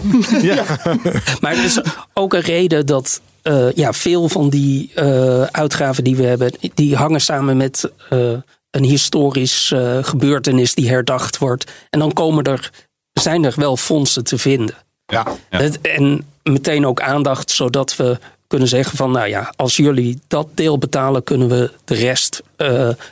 Ja, 0.43 0.65
Maar 1.41 1.53
er 1.57 1.65
is 1.65 1.81
ook 2.13 2.35
een 2.35 2.41
reden 2.41 2.87
dat 2.87 3.21
eh, 3.43 3.73
ja, 3.73 3.93
veel 3.93 4.29
van 4.29 4.49
die 4.51 4.91
eh, 4.95 5.43
uitgaven 5.43 6.05
die 6.05 6.17
we 6.17 6.23
hebben, 6.23 6.53
die 6.75 6.97
hangen 6.97 7.21
samen 7.21 7.57
met 7.57 7.91
eh, 8.11 8.33
een 8.71 8.85
historisch 8.85 9.73
gebeurtenis 10.03 10.75
die 10.75 10.89
herdacht 10.89 11.39
wordt. 11.39 11.71
En 11.91 11.99
dan 11.99 12.13
komen 12.13 12.45
er, 12.45 12.71
zijn 13.13 13.45
er 13.45 13.55
wel 13.57 13.77
fondsen 13.77 14.25
te 14.25 14.39
vinden. 14.39 14.75
ja. 15.07 15.27
Ja. 15.51 15.59
Het- 15.59 15.81
en 15.81 16.25
meteen 16.43 16.87
ook 16.87 17.01
aandacht, 17.01 17.51
zodat 17.51 17.97
we 17.97 18.19
kunnen 18.47 18.69
zeggen 18.69 18.97
van, 18.97 19.11
nou 19.11 19.29
ja, 19.29 19.53
als 19.57 19.77
jullie 19.77 20.21
dat 20.29 20.49
deel 20.55 20.79
betalen, 20.79 21.25
kunnen 21.25 21.49
we 21.49 21.71
de 21.85 21.95
rest 21.95 22.43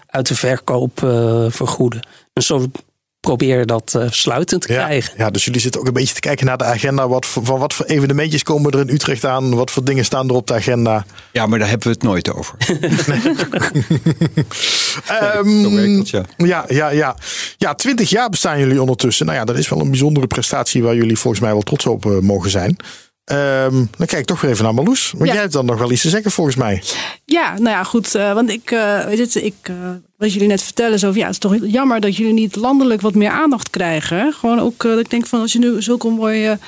uit 0.07 0.28
de 0.28 0.35
verkoop 0.35 0.99
vergoeden. 1.49 2.07
En 2.33 2.43
zo 2.43 2.66
probeer 3.21 3.66
dat 3.66 3.95
eh, 3.95 4.07
sluitend 4.11 4.62
te 4.62 4.73
Ja, 4.73 4.85
krijgen. 4.85 5.12
ja, 5.16 5.31
dus 5.31 5.45
jullie 5.45 5.61
zitten 5.61 5.81
ook 5.81 5.87
een 5.87 5.93
beetje 5.93 6.14
te 6.14 6.21
kijken 6.21 6.47
naar 6.47 6.57
de 6.59 6.64
agenda. 6.64 7.09
Wat 7.09 7.27
voor, 7.27 7.45
van 7.45 7.59
wat 7.59 7.75
voor 7.75 7.87
evenementjes 7.87 8.43
komen 8.43 8.73
er 8.73 8.81
in 8.81 8.89
Utrecht 8.95 9.25
aan? 9.25 9.55
Wat 9.55 9.71
voor 9.71 9.85
dingen 9.85 10.05
staan 10.05 10.29
er 10.29 10.35
op 10.35 10.47
de 10.47 10.55
agenda? 10.55 11.05
ja, 11.33 11.47
maar 11.47 11.59
daar 11.59 11.68
hebben 11.68 11.87
we 11.87 11.93
het 11.95 12.03
nooit 12.03 12.33
over. 12.35 12.55
Ehm, 15.07 15.75
werkt 15.75 15.97
dat, 15.97 16.09
ja. 16.11 16.25
Ja, 16.37 16.64
ja, 16.68 16.89
ja. 16.91 17.16
Ja, 17.57 17.75
20 17.75 18.11
jaar 18.11 18.29
bestaan 18.31 18.59
jullie 18.59 18.81
ondertussen. 18.81 19.27
Nou 19.27 19.39
ja, 19.39 19.45
dat 19.45 19.59
is 19.59 19.68
wel 19.68 19.81
een 19.81 19.91
bijzondere 19.91 20.27
prestatie 20.27 20.83
waar 20.83 20.95
jullie 20.95 21.18
volgens 21.18 21.43
mij 21.43 21.53
wel 21.53 21.62
trots 21.62 21.87
op 21.87 22.07
eh, 22.07 22.18
mogen 22.18 22.51
zijn. 22.51 22.77
Ehm, 23.25 23.75
dan 23.75 24.07
kijk 24.07 24.12
ik 24.21 24.25
toch 24.25 24.41
weer 24.41 24.51
even 24.51 24.64
naar 24.64 24.75
Marloes. 24.75 25.11
Want 25.11 25.25
Ja. 25.27 25.33
jij 25.33 25.41
hebt 25.41 25.53
dan 25.53 25.66
nog 25.66 25.79
wel 25.79 25.93
iets 25.93 26.03
te 26.03 26.09
zeggen 26.09 26.31
volgens 26.31 26.57
mij. 26.57 26.83
Ja, 27.33 27.53
nou 27.53 27.68
ja, 27.68 27.85
goed. 27.85 28.14
eh, 28.14 28.33
want 28.33 28.51
ik, 28.51 28.70
eh, 28.70 29.18
ik, 29.35 29.55
eh, 29.62 29.74
wat 30.16 30.33
jullie 30.33 30.49
net 30.49 30.62
vertellen, 30.62 30.99
zo 30.99 31.11
ja, 31.14 31.20
het 31.22 31.31
is 31.31 31.39
toch 31.39 31.57
jammer 31.62 32.01
dat 32.01 32.16
jullie 32.16 32.33
niet 32.33 32.57
landelijk 32.57 33.01
wat 33.01 33.14
meer 33.14 33.31
aandacht 33.31 33.70
krijgen. 33.70 34.33
Gewoon 34.33 34.61
ook, 34.61 34.85
ik 34.85 35.11
denk 35.11 35.26
van 35.26 35.41
als 35.41 35.53
je 35.53 35.59
nu 35.59 35.83
zulke 35.83 36.09
mooie 36.09 36.59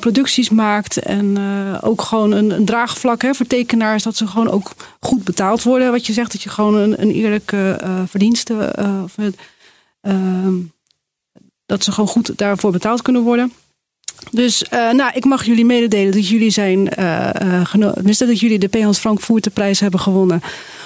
producties 0.00 0.50
maakt 0.50 0.96
en 0.96 1.38
ook 1.80 2.02
gewoon 2.02 2.32
een, 2.32 2.50
een 2.50 2.64
draagvlak 2.64 3.22
hè, 3.22 3.34
voor 3.34 3.46
tekenaars, 3.46 4.02
dat 4.02 4.16
ze 4.16 4.26
gewoon 4.26 4.50
ook 4.50 4.70
goed 5.00 5.24
betaald 5.24 5.62
worden. 5.62 5.90
Wat 5.90 6.06
je 6.06 6.12
zegt, 6.12 6.32
dat 6.32 6.42
je 6.42 6.48
gewoon 6.48 6.74
een, 6.74 7.02
een 7.02 7.10
eerlijke 7.10 7.80
verdienste, 8.08 8.72
of 9.04 9.16
ehm, 10.00 10.54
dat 11.66 11.84
ze 11.84 11.92
gewoon 11.92 12.10
goed 12.10 12.38
daarvoor 12.38 12.72
betaald 12.72 13.02
kunnen 13.02 13.22
worden. 13.22 13.52
Dus 14.30 14.64
eh, 14.64 14.90
nou, 14.90 15.10
ik 15.14 15.24
mag 15.24 15.44
jullie 15.44 15.64
mededelen 15.64 16.12
dat 16.12 16.28
jullie 16.28 16.50
zijn 16.50 16.88
tenminste, 17.94 18.26
dat 18.26 18.40
jullie 18.40 18.58
de 18.58 18.68
P. 18.68 18.82
Hans 18.82 18.98
Frank 18.98 19.20
hebben 19.80 20.00
gewonnen 20.00 20.40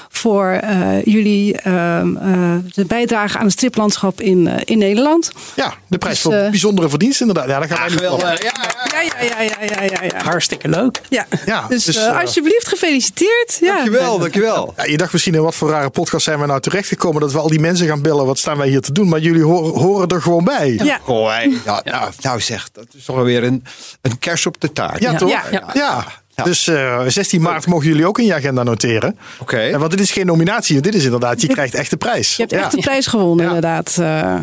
voor 0.08 0.46
eh, 0.50 1.04
jullie 1.04 1.56
ehm, 1.56 2.16
eh, 2.16 2.54
de 2.74 2.84
bijdrage 2.84 3.38
aan 3.38 3.44
het 3.44 3.52
striplandschap 3.52 4.20
in, 4.20 4.46
eh, 4.48 4.54
in 4.64 4.78
Nederland. 4.78 5.32
Ja, 5.56 5.74
de 5.86 5.98
prijs 5.98 6.22
Dus, 6.22 6.22
voor 6.22 6.50
bijzondere 6.50 6.88
verdiensten 6.88 7.26
inderdaad. 7.26 7.50
Ja, 7.50 7.58
dat 7.66 7.78
gaan 7.78 7.88
wij 7.88 7.98
wel, 7.98 8.18
ja, 8.18 8.30
Ja, 8.30 9.22
ja, 9.22 9.40
ja, 9.40 9.82
ja, 9.82 10.02
ja. 10.02 10.22
Hartstikke 10.24 10.68
leuk. 10.68 11.00
ja. 11.08 11.26
Ja, 11.46 11.66
dus 11.68 11.84
dus, 11.84 12.06
alsjeblieft 12.06 12.68
gefeliciteerd. 12.68 13.58
Ja. 13.60 13.74
Dankjewel, 13.74 14.18
dankjewel. 14.18 14.74
Ja, 14.76 14.84
je 14.84 14.96
dacht 14.96 15.12
misschien 15.12 15.34
in 15.34 15.42
wat 15.42 15.54
voor 15.54 15.70
rare 15.70 15.90
podcast 15.90 16.24
zijn 16.24 16.40
we 16.40 16.46
nou 16.46 16.60
terechtgekomen 16.60 17.20
dat 17.20 17.32
we 17.32 17.38
al 17.38 17.48
die 17.48 17.60
mensen 17.60 17.86
gaan 17.86 18.02
bellen. 18.02 18.26
Wat 18.26 18.38
staan 18.38 18.56
wij 18.58 18.68
hier 18.68 18.80
te 18.80 18.92
doen? 18.92 19.08
Maar 19.08 19.20
jullie 19.20 19.42
horen, 19.42 19.80
horen 19.80 20.08
er 20.08 20.22
gewoon 20.22 20.44
bij. 20.44 20.80
Ja. 20.82 20.98
Goh, 21.02 21.32
nou, 21.64 21.82
nou 22.20 22.40
zeg, 22.40 22.68
dat 22.72 22.86
is 22.96 23.04
toch 23.04 23.16
wel 23.16 23.24
weer 23.24 23.44
een, 23.44 23.64
een 24.00 24.18
kers 24.18 24.46
op 24.46 24.60
de 24.60 24.72
taart. 24.72 25.00
Ja, 25.00 25.10
Ja. 25.10 25.16
toch? 25.18 25.30
Ja. 25.74 26.04
Ja. 26.38 26.44
Dus 26.44 26.66
eh, 26.66 27.00
16 27.06 27.40
maart 27.40 27.66
mogen 27.66 27.86
jullie 27.86 28.06
ook 28.06 28.18
in 28.18 28.24
je 28.24 28.34
agenda 28.34 28.62
noteren. 28.62 29.18
Oké. 29.38 29.78
Want 29.78 29.90
dit 29.90 30.00
is 30.00 30.10
geen 30.10 30.26
nominatie, 30.26 30.80
dit 30.80 30.94
is 30.94 31.04
inderdaad, 31.04 31.40
je 31.40 31.46
krijgt 31.46 31.74
echt 31.74 31.90
de 31.90 31.96
prijs. 31.96 32.36
Je 32.36 32.42
hebt 32.42 32.52
echt 32.54 32.70
de 32.70 32.80
prijs 32.80 33.06
gewonnen, 33.06 33.44
Ja. 33.44 33.54
inderdaad. 33.54 33.96
eh. 33.98 34.34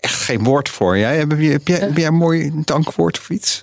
Echt 0.00 0.20
geen 0.20 0.44
woord 0.44 0.68
voor. 0.68 0.98
Jij, 0.98 1.16
heb, 1.16 1.32
je, 1.38 1.50
heb, 1.50 1.68
jij, 1.68 1.78
heb 1.78 1.96
jij 1.96 2.06
een 2.06 2.14
mooi 2.14 2.50
dankwoord 2.54 3.18
of 3.18 3.30
iets? 3.30 3.60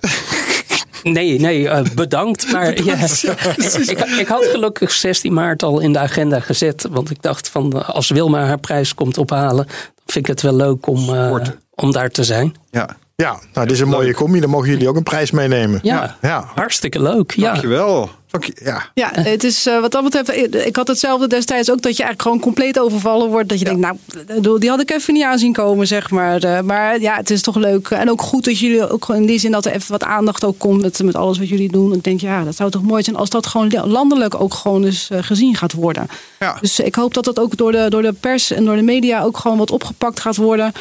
Nee, 1.02 1.40
nee, 1.40 1.68
eh, 1.68 1.84
bedankt. 1.94 2.52
Maar 2.52 2.82
ja, 2.84 2.94
ik, 3.86 3.98
ik 4.18 4.26
had 4.28 4.44
gelukkig 4.44 4.90
16 4.92 5.32
maart 5.32 5.62
al 5.62 5.80
in 5.80 5.92
de 5.92 5.98
agenda 5.98 6.40
gezet. 6.40 6.86
Want 6.90 7.10
ik 7.10 7.22
dacht 7.22 7.48
van 7.48 7.72
eh, 7.72 7.88
als 7.88 8.08
Wilma 8.10 8.44
haar 8.46 8.58
prijs 8.58 8.94
komt 8.94 9.18
ophalen, 9.18 9.66
dan 9.66 9.76
vind 10.06 10.16
ik 10.16 10.26
het 10.26 10.42
wel 10.42 10.56
leuk 10.56 10.86
om, 10.86 11.14
eh, 11.14 11.36
om 11.74 11.92
daar 11.92 12.08
te 12.10 12.24
zijn. 12.24 12.54
Ja, 12.70 12.96
Ja, 13.16 13.38
nou, 13.52 13.66
dit 13.66 13.76
is 13.76 13.80
een 13.82 13.88
mooie 13.88 14.14
combi. 14.14 14.40
Dan 14.40 14.50
mogen 14.50 14.68
jullie 14.68 14.88
ook 14.88 14.96
een 14.96 15.02
prijs 15.02 15.30
meenemen. 15.30 15.80
Ja, 15.82 16.16
Ja. 16.22 16.50
hartstikke 16.54 17.02
leuk. 17.02 17.32
Ja. 17.34 17.50
dankjewel. 17.50 18.10
Dank 18.30 18.44
je, 18.44 18.52
ja. 18.64 18.82
Ja, 18.94 19.10
het 19.12 19.44
is 19.44 19.66
eh, 19.66 19.80
wat 19.80 19.92
dat 19.92 20.02
betreft. 20.04 20.28
eh, 20.28 20.66
Ik 20.66 20.76
had 20.76 20.88
hetzelfde 20.88 21.26
destijds 21.26 21.70
ook 21.70 21.82
dat 21.82 21.96
je 21.96 22.02
eigenlijk 22.02 22.22
gewoon 22.22 22.40
compleet 22.40 22.78
overvallen 22.80 23.28
wordt. 23.28 23.48
Dat 23.48 23.58
je 23.58 23.64
denkt, 23.64 23.80
nou, 23.80 24.58
die 24.58 24.68
had 24.70 24.80
ik 24.80 24.90
even 24.90 25.14
niet 25.14 25.22
aanzien 25.24 25.52
komen, 25.52 25.86
zeg 25.86 26.10
maar. 26.10 26.42
Eh, 26.42 26.60
Maar 26.60 27.00
ja, 27.00 27.14
het 27.16 27.30
is 27.30 27.42
toch 27.42 27.56
leuk. 27.56 27.88
En 27.90 28.10
ook 28.10 28.22
goed 28.22 28.44
dat 28.44 28.58
jullie 28.58 28.88
ook 28.90 29.04
gewoon 29.04 29.20
in 29.20 29.26
die 29.26 29.38
zin 29.38 29.50
dat 29.50 29.64
er 29.66 29.72
even 29.72 29.90
wat 29.92 30.04
aandacht 30.04 30.44
ook 30.44 30.58
komt 30.58 30.82
met, 30.82 31.02
met 31.02 31.14
alles 31.16 31.38
wat 31.38 31.48
jullie 31.48 31.72
doen. 31.72 31.92
Ik 31.92 32.04
denk, 32.04 32.20
ja, 32.20 32.44
dat 32.44 32.56
zou 32.56 32.70
toch 32.70 32.82
mooi 32.82 33.02
zijn 33.02 33.16
als 33.16 33.30
dat 33.30 33.46
gewoon 33.46 33.70
landelijk 33.88 34.40
ook 34.40 34.54
gewoon 34.54 34.84
eens 34.84 35.10
eh, 35.10 35.18
gezien 35.22 35.56
gaat 35.56 35.72
worden. 35.72 36.06
Ja. 36.38 36.56
Dus 36.60 36.80
ik 36.80 36.94
hoop 36.94 37.14
dat 37.14 37.24
dat 37.24 37.38
ook 37.40 37.56
door 37.56 37.72
de, 37.72 37.86
door 37.88 38.02
de 38.02 38.12
pers 38.12 38.50
en 38.50 38.64
door 38.64 38.76
de 38.76 38.82
media 38.82 39.22
ook 39.22 39.36
gewoon 39.38 39.58
wat 39.58 39.70
opgepakt 39.70 40.20
gaat 40.20 40.36
worden. 40.36 40.72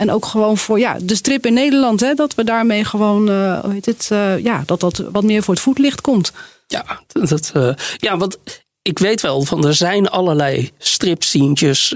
En 0.00 0.10
ook 0.10 0.24
gewoon 0.26 0.58
voor 0.58 0.78
ja, 0.78 0.96
de 1.02 1.14
strip 1.14 1.46
in 1.46 1.52
Nederland, 1.52 2.00
hè, 2.00 2.14
dat 2.14 2.34
we 2.34 2.44
daarmee 2.44 2.84
gewoon, 2.84 3.28
eh, 3.28 3.60
hoe 3.60 3.72
heet 3.72 3.86
het, 3.86 4.08
eh, 4.10 4.38
ja, 4.38 4.62
dat 4.66 4.80
dat 4.80 4.96
wat 5.12 5.22
meer 5.22 5.42
voor 5.42 5.54
het 5.54 5.62
voetlicht 5.62 6.00
komt. 6.00 6.32
Ja, 6.66 7.00
dat, 7.06 7.50
eh, 7.54 7.74
ja, 7.96 8.16
want 8.16 8.38
ik 8.82 8.98
weet 8.98 9.20
wel 9.20 9.42
van 9.42 9.66
er 9.66 9.74
zijn 9.74 10.08
allerlei 10.08 10.70
stripscientjes 10.78 11.92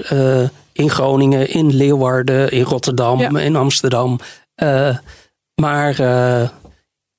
in 0.71 0.89
Groningen, 0.89 1.49
in 1.49 1.75
Leeuwarden, 1.75 2.51
in 2.51 2.63
Rotterdam, 2.63 3.19
Ja. 3.19 3.39
in 3.39 3.55
Amsterdam. 3.55 4.19
Maar 5.61 6.01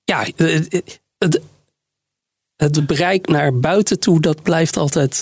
ja, 0.04 0.24
het, 0.36 0.82
het, 1.18 1.40
het 2.56 2.86
bereik 2.86 3.28
naar 3.28 3.58
buiten 3.58 4.00
toe, 4.00 4.20
dat 4.20 4.42
blijft 4.42 4.76
altijd 4.76 5.18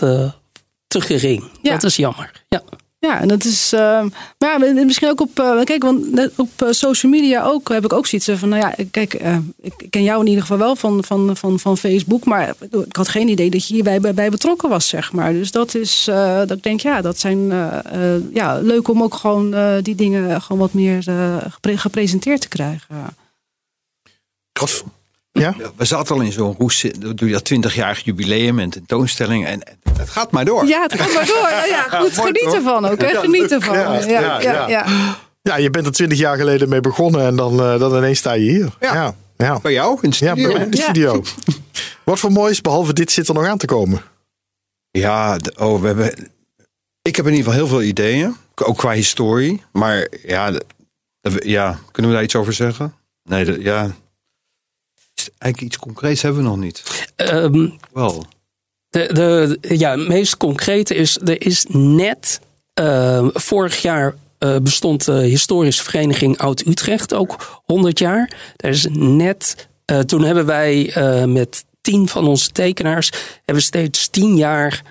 te 0.87 1.01
gering. 1.01 1.45
Ja. 1.63 1.73
Dat 1.73 1.83
is 1.83 1.97
jammer. 1.97 2.45
Ja. 2.49 2.63
Ja, 3.05 3.21
en 3.21 3.29
dat 3.29 3.45
is. 3.45 3.73
eh, 3.73 4.05
maar 4.39 4.61
misschien 4.75 5.09
ook 5.09 5.21
op. 5.21 5.39
eh, 5.39 5.63
kijk, 5.65 5.83
want 5.83 6.31
op 6.37 6.49
eh, 6.57 6.69
social 6.71 7.13
media 7.13 7.45
ook 7.45 7.69
heb 7.69 7.85
ik 7.85 7.93
ook 7.93 8.07
zoiets 8.07 8.29
van. 8.41 8.49
Nou 8.49 8.61
ja, 8.63 8.75
kijk, 8.91 9.15
eh, 9.15 9.37
ik 9.61 9.87
ken 9.91 10.03
jou 10.03 10.21
in 10.21 10.27
ieder 10.27 10.41
geval 10.41 10.59
wel 10.59 10.77
van, 10.77 11.05
van, 11.05 11.37
van, 11.37 11.59
van 11.59 11.79
Facebook. 11.79 12.25
Maar 12.25 12.55
ik 12.87 12.97
had 12.97 13.09
geen 13.09 13.29
idee 13.29 13.51
dat 13.51 13.67
je 13.69 13.75
hierbij 13.75 14.01
bij, 14.01 14.15
bij 14.15 14.31
betrokken 14.31 14.69
was, 14.69 14.89
zeg 14.89 15.13
maar. 15.13 15.33
Dus 15.33 15.51
dat 15.51 15.75
is. 15.75 16.09
eh, 16.09 16.37
dat 16.39 16.51
ik 16.51 16.63
denk, 16.63 16.81
ja, 16.81 17.01
dat 17.01 17.19
zijn. 17.19 17.53
eh, 17.53 18.15
eh, 18.15 18.23
ja, 18.33 18.59
leuk 18.59 18.89
om 18.89 19.03
ook 19.03 19.15
gewoon 19.15 19.55
eh, 19.55 19.75
die 19.83 19.95
dingen 19.95 20.43
gewoon 20.43 20.61
wat 20.61 20.73
meer 20.73 21.05
eh, 21.09 21.37
gepre- 21.49 21.77
gepresenteerd 21.79 22.41
te 22.41 22.49
krijgen. 22.49 22.87
Wat, 24.61 24.85
Ja? 25.41 25.55
We 25.77 25.85
zaten 25.85 26.15
al 26.15 26.21
in 26.21 26.33
zo'n 26.33 26.55
roes, 26.59 26.85
doe 26.99 27.29
je 27.29 27.33
dat 27.33 27.53
20-jarig 27.73 28.01
jubileum 28.05 28.59
en 28.59 28.71
tentoonstelling. 28.71 29.47
En 29.47 29.61
het 29.99 30.11
gaat 30.11 30.31
maar 30.31 30.45
door. 30.45 30.67
Ja, 30.67 30.83
het 30.83 30.95
gaat 31.01 31.15
maar 31.15 31.27
door. 31.27 31.49
Ja, 31.51 31.65
ja, 31.65 31.83
goed, 31.83 32.17
mooi, 32.17 32.33
geniet 32.39 32.55
ervan 32.55 32.87
ook. 32.87 33.01
Hè? 33.01 33.09
Ja, 33.09 33.21
Geniet 33.21 33.51
ervan. 33.53 33.75
Ja, 33.79 33.93
Ja, 33.99 34.07
ja, 34.09 34.21
ja, 34.21 34.41
ja. 34.41 34.69
ja, 34.69 35.17
Ja, 35.43 35.57
je 35.57 35.71
bent 35.71 35.87
er 35.87 35.93
twintig 35.93 36.19
jaar 36.19 36.37
geleden 36.37 36.69
mee 36.69 36.81
begonnen 36.81 37.27
en 37.27 37.37
dan, 37.37 37.61
eh, 37.61 37.79
dan 37.79 37.97
ineens 37.97 38.19
sta 38.19 38.33
je 38.33 38.51
hier. 38.51 38.75
Ja. 38.81 39.15
ja. 39.37 39.59
Bij 39.63 39.73
jou 39.73 39.99
in 40.01 40.11
de 40.11 40.17
Ja, 40.21 40.33
studio. 40.33 40.47
bij 40.47 40.55
mij 40.57 40.65
in 40.65 40.71
de 40.71 40.77
Ja. 40.77 40.83
studio. 40.83 41.23
Wat 42.05 42.19
voor 42.19 42.33
moois, 42.33 42.61
behalve 42.61 42.93
dit, 42.93 43.13
zit 43.13 43.29
er 43.29 43.35
nog 43.35 43.47
aan 43.47 43.59
te 43.59 43.67
komen? 43.67 44.03
Ja, 44.91 45.37
oh, 45.59 45.81
we 45.81 45.87
hebben. 45.87 46.13
Ik 47.03 47.17
heb 47.17 47.27
in 47.27 47.33
ieder 47.35 47.45
geval 47.53 47.53
heel 47.53 47.67
veel 47.69 47.83
ideeën. 47.83 48.37
Ook 48.63 48.77
qua 48.77 48.93
historie. 48.93 49.63
Maar 49.73 50.09
ja, 50.27 50.53
ja 51.45 51.79
kunnen 51.93 52.11
we 52.11 52.17
daar 52.17 52.27
iets 52.27 52.37
over 52.37 52.53
zeggen? 52.53 52.95
Nee, 53.23 53.45
de- 53.45 53.61
ja. 53.63 53.91
Eigenlijk 55.39 55.73
iets 55.73 55.83
concreets 55.83 56.23
hebben 56.23 56.43
we 56.43 56.49
nog 56.49 56.59
niet. 56.59 57.07
Ehm, 57.17 57.69
Wel. 57.93 58.25
De, 58.89 59.11
de, 59.13 59.59
ja, 59.77 59.99
het 59.99 60.09
meest 60.09 60.37
concrete 60.37 60.95
is, 60.95 61.19
er 61.25 61.47
is 61.47 61.67
net, 61.69 62.41
eh, 62.75 63.27
vorig 63.33 63.83
jaar 63.83 64.15
eh, 64.45 64.57
bestond 64.63 65.05
de 65.05 65.13
historische 65.13 65.85
vereniging 65.85 66.39
Oud-Utrecht 66.39 67.15
ook 67.15 67.63
100 67.65 67.99
jaar. 67.99 68.31
Daar 68.57 68.71
is 68.71 68.87
net, 68.91 69.69
eh, 69.85 69.99
toen 69.99 70.23
hebben 70.23 70.47
wij 70.47 70.93
eh, 70.93 71.25
met 71.25 71.65
tien 71.81 72.09
van 72.09 72.27
onze 72.27 72.51
tekenaars, 72.51 73.11
hebben 73.37 73.55
we 73.55 73.61
steeds 73.61 74.09
tien 74.09 74.37
jaar 74.37 74.83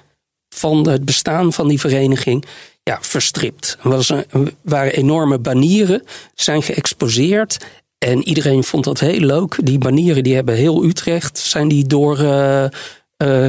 van 0.50 0.88
het 0.88 1.06
bestaan 1.06 1.54
van 1.54 1.68
die 1.68 1.80
vereniging 1.80 2.46
ja, 2.84 2.98
verstript. 3.02 3.78
Er 3.84 4.26
er 4.30 4.54
waren 4.62 4.94
enorme 4.94 5.40
banieren, 5.40 6.04
zijn 6.36 6.64
geëxposeerd. 6.64 7.58
En 8.04 8.28
iedereen 8.28 8.64
vond 8.64 8.84
dat 8.84 9.00
heel 9.00 9.20
leuk. 9.20 9.58
Die 9.64 9.78
banieren 9.78 10.24
die 10.24 10.36
hebben 10.36 10.56
heel 10.56 10.84
Utrecht, 10.84 11.38
zijn 11.38 11.68
die 11.68 11.88
door 11.88 12.20
eh, 12.20 12.64
eh, 12.64 12.72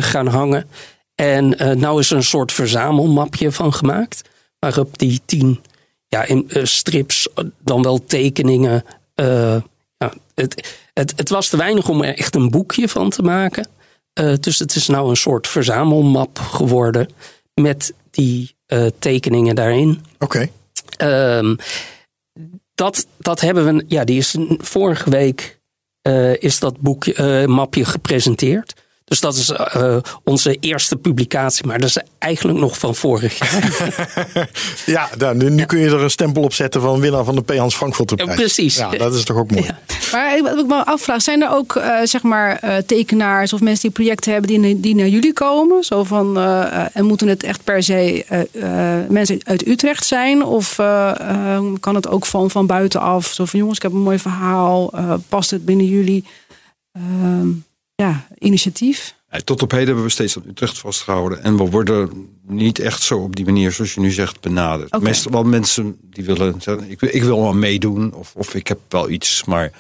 gaan 0.03 0.27
hangen. 0.27 0.69
En 1.15 1.59
eh 1.59 1.77
nou 1.77 2.01
is 2.01 2.11
er 2.11 2.17
een 2.17 2.25
soort 2.25 2.53
verzamelmapje 2.53 3.53
van 3.53 3.73
gemaakt. 3.73 4.23
Waarop 4.59 4.99
die 4.99 5.21
tien 5.25 5.61
ja, 6.09 6.25
in, 6.25 6.51
strips, 6.63 7.29
dan 7.59 7.83
wel 7.83 8.05
tekeningen. 8.05 8.85
ja, 9.97 10.13
het, 10.35 10.77
het, 10.93 11.13
het 11.17 11.29
was 11.29 11.49
te 11.49 11.57
weinig 11.57 11.89
om 11.89 12.03
er 12.03 12.19
echt 12.19 12.35
een 12.35 12.51
boekje 12.51 12.89
van 12.89 13.11
te 13.11 13.23
maken. 13.23 13.69
Dus 14.41 14.59
het 14.59 14.75
is 14.75 14.87
nou 14.87 15.09
een 15.09 15.17
soort 15.17 15.49
verzamelmap 15.49 16.39
geworden. 16.39 17.09
Met 17.55 17.93
die 18.11 18.55
tekeningen 18.99 19.55
daarin. 19.55 20.05
Oké. 20.19 20.49
Ehm, 20.97 21.55
dat, 22.75 23.07
dat 23.19 23.41
hebben 23.41 23.77
we, 23.77 23.85
ja, 23.89 24.05
die 24.05 24.19
is 24.19 24.37
vorige 24.59 25.11
week 25.11 25.61
eh, 26.03 26.43
is 26.43 26.59
dat 26.59 26.81
boekje, 26.81 27.15
eh, 27.15 27.47
mapje 27.47 27.85
gepresenteerd. 27.85 28.84
Dus 29.05 29.21
dat 29.21 29.35
is 29.37 29.51
eh, 29.51 29.97
onze 30.25 30.57
eerste 30.61 30.97
publicatie, 30.97 31.67
maar 31.67 31.79
dat 31.79 31.89
is 31.89 31.99
eigenlijk 32.19 32.59
nog 32.59 32.79
van 32.79 32.95
vorig 32.95 33.39
jaar. 33.39 33.73
Ja, 34.87 35.09
dan, 35.19 35.37
nu, 35.37 35.51
nu 35.51 35.65
kun 35.65 35.79
je 35.79 35.87
er 35.87 36.03
een 36.03 36.11
stempel 36.11 36.43
op 36.43 36.53
zetten 36.55 36.81
van 36.81 37.01
winnaar 37.01 37.25
van 37.25 37.35
de 37.35 37.43
P. 37.43 37.57
Hans 37.57 37.75
Frankfurter 37.75 38.17
prijs. 38.17 38.31
Ja, 38.31 38.37
precies. 38.45 38.77
Ja, 38.77 38.91
dat 38.91 39.15
is 39.15 39.25
toch 39.25 39.37
ook 39.37 39.51
mooi. 39.51 39.67
Maar 40.13 40.37
ik- 40.37 40.43
wat 40.43 40.59
ik 40.59 40.67
me 40.67 40.85
afvraag, 40.87 41.23
zijn 41.23 41.43
er 41.43 41.51
ook 41.51 41.77
eh, 41.77 41.99
zeg 42.05 42.23
maar 42.23 42.57
eh, 42.59 42.77
tekenaars 42.77 43.53
of 43.53 43.61
mensen 43.61 43.83
die 43.83 43.91
projecten 43.91 44.33
hebben 44.33 44.61
die, 44.63 44.81
die 44.81 44.95
naar 44.95 45.09
jullie 45.09 45.33
komen? 45.33 45.85
Zo 45.85 46.05
van, 46.05 46.39
en 46.93 47.05
moeten 47.05 47.29
het 47.29 47.43
echt 47.43 47.65
per 47.65 47.83
se 47.83 48.25
eh, 48.29 48.41
eh, 49.01 49.09
mensen 49.09 49.41
uit 49.45 49.67
Utrecht 49.67 50.07
zijn? 50.07 50.45
Of 50.45 50.75
kan 51.81 51.95
het 51.95 52.09
ook 52.09 52.27
van, 52.27 52.51
van 52.51 52.67
buitenaf? 52.67 53.27
Zo 53.27 53.45
van, 53.45 53.59
jongens, 53.59 53.77
ik 53.77 53.83
heb 53.83 53.93
een 53.93 53.99
mooi 54.03 54.19
verhaal. 54.19 54.91
eh, 54.93 55.15
past 55.29 55.51
het 55.51 55.65
binnen 55.65 55.87
jullie 55.87 56.25
ehm, 56.93 57.49
ja, 57.95 58.27
initiatief? 58.39 59.15
Ja, 59.31 59.39
Tot 59.41 59.63
op 59.63 59.71
heden 59.71 59.87
hebben 59.87 60.05
we 60.05 60.11
steeds 60.11 60.37
aan 60.37 60.45
Utrecht 60.49 60.79
vastgehouden. 60.79 61.43
En 61.43 61.57
we 61.57 61.65
worden 61.71 62.29
niet 62.47 62.79
echt 62.79 63.03
zo 63.03 63.19
op 63.19 63.37
die 63.37 63.45
manier, 63.45 63.73
zoals 63.73 63.95
je 63.95 64.01
nu 64.01 64.11
zegt, 64.11 64.41
benaderd. 64.41 65.01
Meestal 65.01 65.33
wel 65.33 65.45
mensen 65.45 65.97
die 66.03 66.25
willen 66.25 66.55
zeggen, 66.63 66.91
ik, 66.91 67.01
wil- 67.01 67.11
ik 67.15 67.23
wil 67.23 67.41
wel 67.43 67.53
meedoen. 67.55 68.15
Of, 68.15 68.33
of 68.37 68.55
ik 68.55 68.67
heb 68.69 68.79
wel 68.89 69.11
iets, 69.11 69.45
maar 69.45 69.73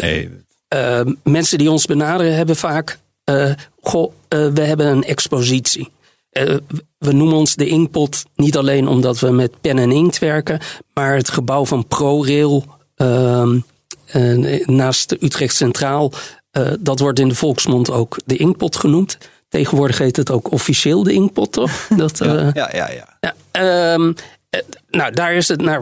nee. 0.00 0.30
Eh, 0.68 1.00
mensen 1.24 1.58
die 1.58 1.70
ons 1.70 1.86
benaderen 1.86 2.34
hebben 2.36 2.56
vaak, 2.56 2.98
eh, 3.24 3.52
goh, 3.80 4.12
eh, 4.28 4.46
we 4.48 4.60
hebben 4.60 4.86
een 4.86 5.04
expositie. 5.04 5.88
Eh, 6.30 6.56
we 6.98 7.12
noemen 7.12 7.36
ons 7.36 7.54
de 7.56 7.66
Inkpot 7.66 8.22
niet 8.36 8.56
alleen 8.56 8.88
omdat 8.88 9.18
we 9.20 9.30
met 9.30 9.60
pen 9.60 9.78
en 9.78 9.92
inkt 9.92 10.18
werken, 10.18 10.60
maar 10.94 11.14
het 11.16 11.30
gebouw 11.30 11.64
van 11.66 11.86
ProRail 11.86 12.64
ehm, 12.96 13.58
eh, 14.06 14.66
naast 14.66 15.08
de 15.08 15.16
Utrecht 15.20 15.56
Centraal, 15.56 16.12
eh, 16.52 16.72
dat 16.80 16.98
wordt 16.98 17.18
in 17.18 17.28
de 17.28 17.34
volksmond 17.34 17.90
ook 17.90 18.16
de 18.24 18.36
Inkpot 18.36 18.76
genoemd. 18.76 19.18
Tegenwoordig 19.48 19.98
heet 19.98 20.16
het 20.16 20.30
ook 20.30 20.50
officieel 20.50 21.02
de 21.02 21.12
Inkpot, 21.12 21.52
toch? 21.52 21.70
Dat, 21.96 22.20
eh, 22.20 22.52
ja, 22.52 22.70
ja, 22.72 22.90
ja. 22.90 23.16
ja, 23.20 23.34
ehm, 23.50 24.12
eh, 24.50 24.60
nou, 24.90 25.12
daar, 25.12 25.34
is 25.34 25.48
het 25.48 25.60
naar, 25.60 25.80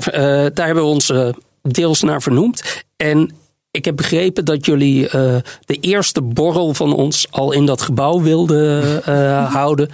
daar 0.54 0.66
hebben 0.66 0.84
we 0.84 0.90
ons 0.90 1.12
deels 1.62 2.02
naar 2.02 2.22
vernoemd. 2.22 2.84
En 2.96 3.34
ik 3.70 3.84
heb 3.84 3.96
begrepen 3.96 4.44
dat 4.44 4.66
jullie 4.66 5.08
de 5.64 5.78
eerste 5.80 6.22
borrel 6.22 6.74
van 6.74 6.94
ons 6.94 7.26
al 7.30 7.52
in 7.52 7.66
dat 7.66 7.82
gebouw 7.82 8.20
wilden 8.20 9.02
houden. 9.58 9.90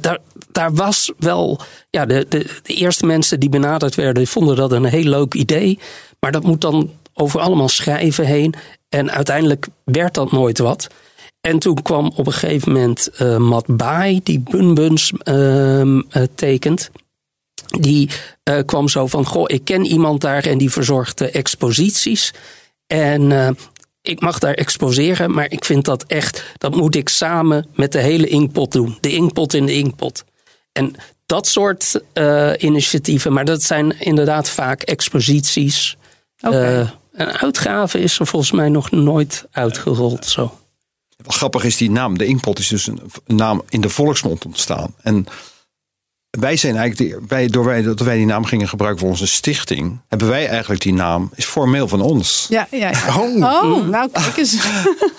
Daar, 0.00 0.18
daar 0.52 0.74
was 0.74 1.12
wel, 1.18 1.60
ja, 1.90 2.06
de, 2.06 2.26
de, 2.28 2.58
de 2.62 2.74
eerste 2.74 3.06
mensen 3.06 3.40
die 3.40 3.48
benaderd 3.48 3.94
werden, 3.94 4.26
vonden 4.26 4.56
dat 4.56 4.72
een 4.72 4.84
heel 4.84 5.08
leuk 5.08 5.34
idee. 5.34 5.78
Maar 6.20 6.32
dat 6.32 6.42
moet 6.42 6.60
dan 6.60 6.90
over 7.14 7.40
allemaal 7.40 7.68
schrijven 7.68 8.26
heen. 8.26 8.54
En 8.96 9.10
uiteindelijk 9.10 9.66
werd 9.84 10.14
dat 10.14 10.32
nooit 10.32 10.58
wat. 10.58 10.86
En 11.40 11.58
toen 11.58 11.82
kwam 11.82 12.12
op 12.16 12.26
een 12.26 12.32
gegeven 12.32 12.72
moment 12.72 13.08
eh 13.08 13.36
Matt 13.36 13.76
Baai, 13.76 14.20
die 14.22 14.40
Bunbuns 14.40 15.12
ehm, 15.18 16.00
eh, 16.10 16.22
tekent. 16.34 16.90
Die 17.78 18.10
eh, 18.42 18.58
kwam 18.66 18.88
zo 18.88 19.06
van, 19.06 19.26
goh, 19.26 19.44
ik 19.46 19.64
ken 19.64 19.84
iemand 19.84 20.20
daar 20.20 20.44
en 20.44 20.58
die 20.58 20.70
verzorgt 20.70 21.20
eh, 21.20 21.34
exposities. 21.34 22.32
En 22.86 23.56
ik 24.02 24.20
mag 24.20 24.38
daar 24.38 24.54
exposeren, 24.54 25.30
maar 25.30 25.50
ik 25.50 25.64
vind 25.64 25.84
dat 25.84 26.04
echt, 26.06 26.44
dat 26.58 26.74
moet 26.74 26.94
ik 26.94 27.08
samen 27.08 27.66
met 27.74 27.92
de 27.92 28.00
hele 28.00 28.26
inkpot 28.26 28.72
doen. 28.72 28.98
De 29.00 29.12
inkpot 29.12 29.54
in 29.54 29.66
de 29.66 29.74
inkpot. 29.74 30.24
En 30.72 30.94
dat 31.26 31.46
soort 31.46 32.00
initiatieven, 32.58 33.32
maar 33.32 33.44
dat 33.44 33.62
zijn 33.62 34.00
inderdaad 34.00 34.48
vaak 34.48 34.82
exposities. 34.82 35.96
Oké. 36.40 36.92
Een 37.16 37.32
uitgave 37.32 37.98
is 37.98 38.18
er 38.18 38.26
volgens 38.26 38.52
mij 38.52 38.68
nog 38.68 38.90
nooit 38.90 39.44
uitgerold 39.50 40.26
zo. 40.26 40.58
Wat 41.24 41.34
grappig 41.34 41.64
is 41.64 41.76
die 41.76 41.90
naam. 41.90 42.18
De 42.18 42.26
Inkpot 42.26 42.58
is 42.58 42.68
dus 42.68 42.86
een, 42.86 43.00
naam 43.26 43.62
in 43.68 43.80
de 43.80 43.88
volksmond 43.88 44.44
ontstaan. 44.44 44.94
En 45.02 45.26
wij 46.30 46.56
zijn 46.56 46.76
eigenlijk, 46.76 47.12
de, 47.12 47.20
wij, 47.28 47.46
door 47.46 47.64
wij, 47.64 47.82
dat 47.82 48.00
wij 48.00 48.16
die 48.16 48.26
naam 48.26 48.44
gingen 48.44 48.68
gebruiken 48.68 49.00
voor 49.00 49.10
onze 49.10 49.26
stichting, 49.26 50.00
hebben 50.08 50.28
wij 50.28 50.48
eigenlijk 50.48 50.80
die 50.82 50.92
naam, 50.92 51.30
is 51.34 51.44
formeel 51.44 51.88
van 51.88 52.00
ons. 52.00 52.46
Ja, 52.48 52.66
ja, 52.70 52.90
ja. 52.90 53.16
Oh. 53.18 53.36
Oh, 53.36 53.88
nou 53.88 54.10
kijk 54.10 54.36
eens. 54.36 54.68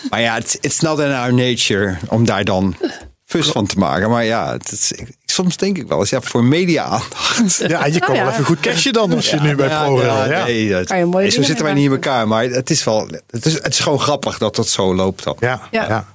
Maar 0.09 0.21
ja, 0.21 0.37
it's, 0.37 0.57
it's 0.61 0.79
not 0.79 0.99
in 0.99 1.11
our 1.11 1.33
nature 1.33 1.97
om 2.09 2.25
daar 2.25 2.43
dan 2.43 2.75
fus 3.23 3.47
van 3.47 3.65
te 3.65 3.77
maken. 3.77 4.09
Maar 4.09 4.25
ja, 4.25 4.51
het 4.51 4.71
is, 4.71 4.93
soms 5.37 5.57
denk 5.57 5.77
ik 5.77 5.87
wel 5.87 5.99
eens, 5.99 6.09
ja, 6.09 6.21
voor 6.21 6.43
media 6.43 6.83
aandacht. 6.83 7.57
Ja, 7.67 7.85
je 7.85 7.99
kan 7.99 8.09
Oh, 8.09 8.15
ja. 8.15 8.23
wel 8.23 8.31
even 8.31 8.45
goed 8.45 8.59
cashen 8.59 8.93
dan 8.93 9.13
als 9.13 9.29
je 9.29 9.39
nu 9.39 9.55
bij 9.55 9.67
ja, 9.67 9.83
ProRail... 9.83 10.07
ja, 10.29 10.37
Ja, 10.37 10.43
nee, 10.45 10.69
dat- 10.69 10.87
Kan 10.87 10.97
je 10.97 11.05
mooie 11.05 11.23
nee, 11.23 11.31
zo 11.31 11.41
zitten 11.41 11.65
wij 11.65 11.73
niet 11.73 11.85
in 11.85 11.91
elkaar. 11.91 12.27
Maar 12.27 12.43
het 12.43 12.69
is 12.69 12.83
wel, 12.83 13.07
het 13.29 13.45
is, 13.45 13.53
het 13.53 13.67
is 13.73 13.79
gewoon 13.79 13.99
grappig 13.99 14.37
dat 14.37 14.55
dat 14.55 14.67
zo 14.67 14.95
loopt 14.95 15.23
dan. 15.23 15.35
ja, 15.39 15.61
Ja. 15.71 15.87
ja. 15.87 16.05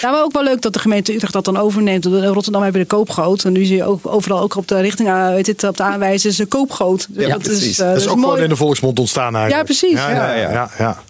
Ja, 0.00 0.10
maar 0.10 0.22
ook 0.22 0.32
wel 0.32 0.42
leuk 0.44 0.60
dat 0.62 0.72
de 0.72 0.78
gemeente 0.78 1.14
Utrecht 1.14 1.32
dat 1.32 1.44
dan 1.44 1.56
overneemt. 1.56 2.04
In 2.06 2.24
Rotterdam 2.24 2.62
hebben 2.62 2.80
we 2.80 2.86
de 2.88 2.94
koopgoot. 2.94 3.44
En 3.44 3.52
nu 3.52 3.64
zie 3.64 3.76
je 3.76 3.84
ook 3.84 4.00
overal 4.02 4.40
ook 4.40 4.56
op 4.56 4.68
de 4.68 4.80
richting 4.80 5.08
aan, 5.08 5.34
weet 5.34 5.46
het, 5.46 5.64
op 5.64 5.76
de 5.76 5.82
aanwijzen 5.82 6.30
is 6.30 6.36
de 6.36 6.46
koopgoot. 6.46 7.06
Dus 7.10 7.24
Ja, 7.26 7.32
dat 7.32 7.42
precies. 7.42 7.68
Is, 7.68 7.78
eh, 7.78 7.88
Dat 7.88 7.96
is 7.96 8.06
ook 8.06 8.14
mooi. 8.16 8.28
gewoon 8.28 8.42
in 8.42 8.48
de 8.48 8.56
volksmond 8.56 8.98
ontstaan 8.98 9.36
eigenlijk. 9.36 9.68
Ja, 9.68 9.76
precies, 9.78 9.98
Ja, 10.00 10.10
ja. 10.10 10.32
ja, 10.34 10.40
ja. 10.40 10.50
ja, 10.52 10.70
ja. 10.78 11.02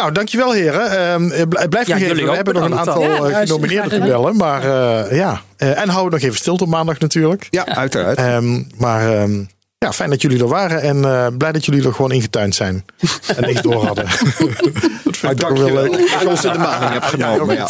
Nou, 0.00 0.12
dankjewel 0.12 0.52
heren. 0.52 0.90
Ehm, 0.90 1.30
eh, 1.30 1.42
bl- 1.48 1.68
blijf 1.68 1.86
Ja, 1.86 1.94
nog 1.98 2.02
even. 2.08 2.24
We 2.26 2.34
hebben 2.34 2.54
nog 2.54 2.64
een 2.64 2.78
aantal 2.78 2.94
al. 2.94 3.02
eh, 3.02 3.08
Ja, 3.14 3.18
nou, 3.20 3.34
genomineerden 3.46 3.90
te 3.90 3.98
bellen. 4.06 4.36
Maar 4.36 4.62
eh, 4.64 5.16
ja, 5.16 5.40
Eh, 5.56 5.80
en 5.82 5.88
houden 5.88 6.12
nog 6.12 6.22
even 6.28 6.38
stilte 6.38 6.64
op 6.64 6.68
maandag 6.70 6.98
natuurlijk. 6.98 7.46
Ja, 7.50 7.66
uiteraard. 7.66 8.18
Ehm, 8.18 8.62
maar 8.78 9.16
ehm, 9.16 9.44
ja, 9.78 9.92
fijn 9.92 10.10
dat 10.10 10.22
jullie 10.22 10.38
er 10.40 10.48
waren. 10.48 10.82
En 10.82 11.04
eh, 11.04 11.26
blij 11.38 11.52
dat 11.52 11.64
jullie 11.64 11.86
er 11.86 11.92
gewoon 11.94 12.12
ingetuind 12.12 12.54
zijn. 12.54 12.84
en 13.36 13.42
niks 13.46 13.60
door 13.62 13.86
hadden. 13.86 14.04
dat 15.04 15.16
vind 15.16 15.32
ik 15.32 15.48
wel 15.48 15.54
je 15.66 15.72
wel 15.72 15.82
leuk. 15.82 15.92
dat 15.92 16.20
je 16.20 16.28
ons 16.28 16.44
in 16.44 16.52
de 16.52 16.58
maling 16.58 16.92
hebt 16.92 17.04
genomen. 17.04 17.54
Ja, 17.54 17.68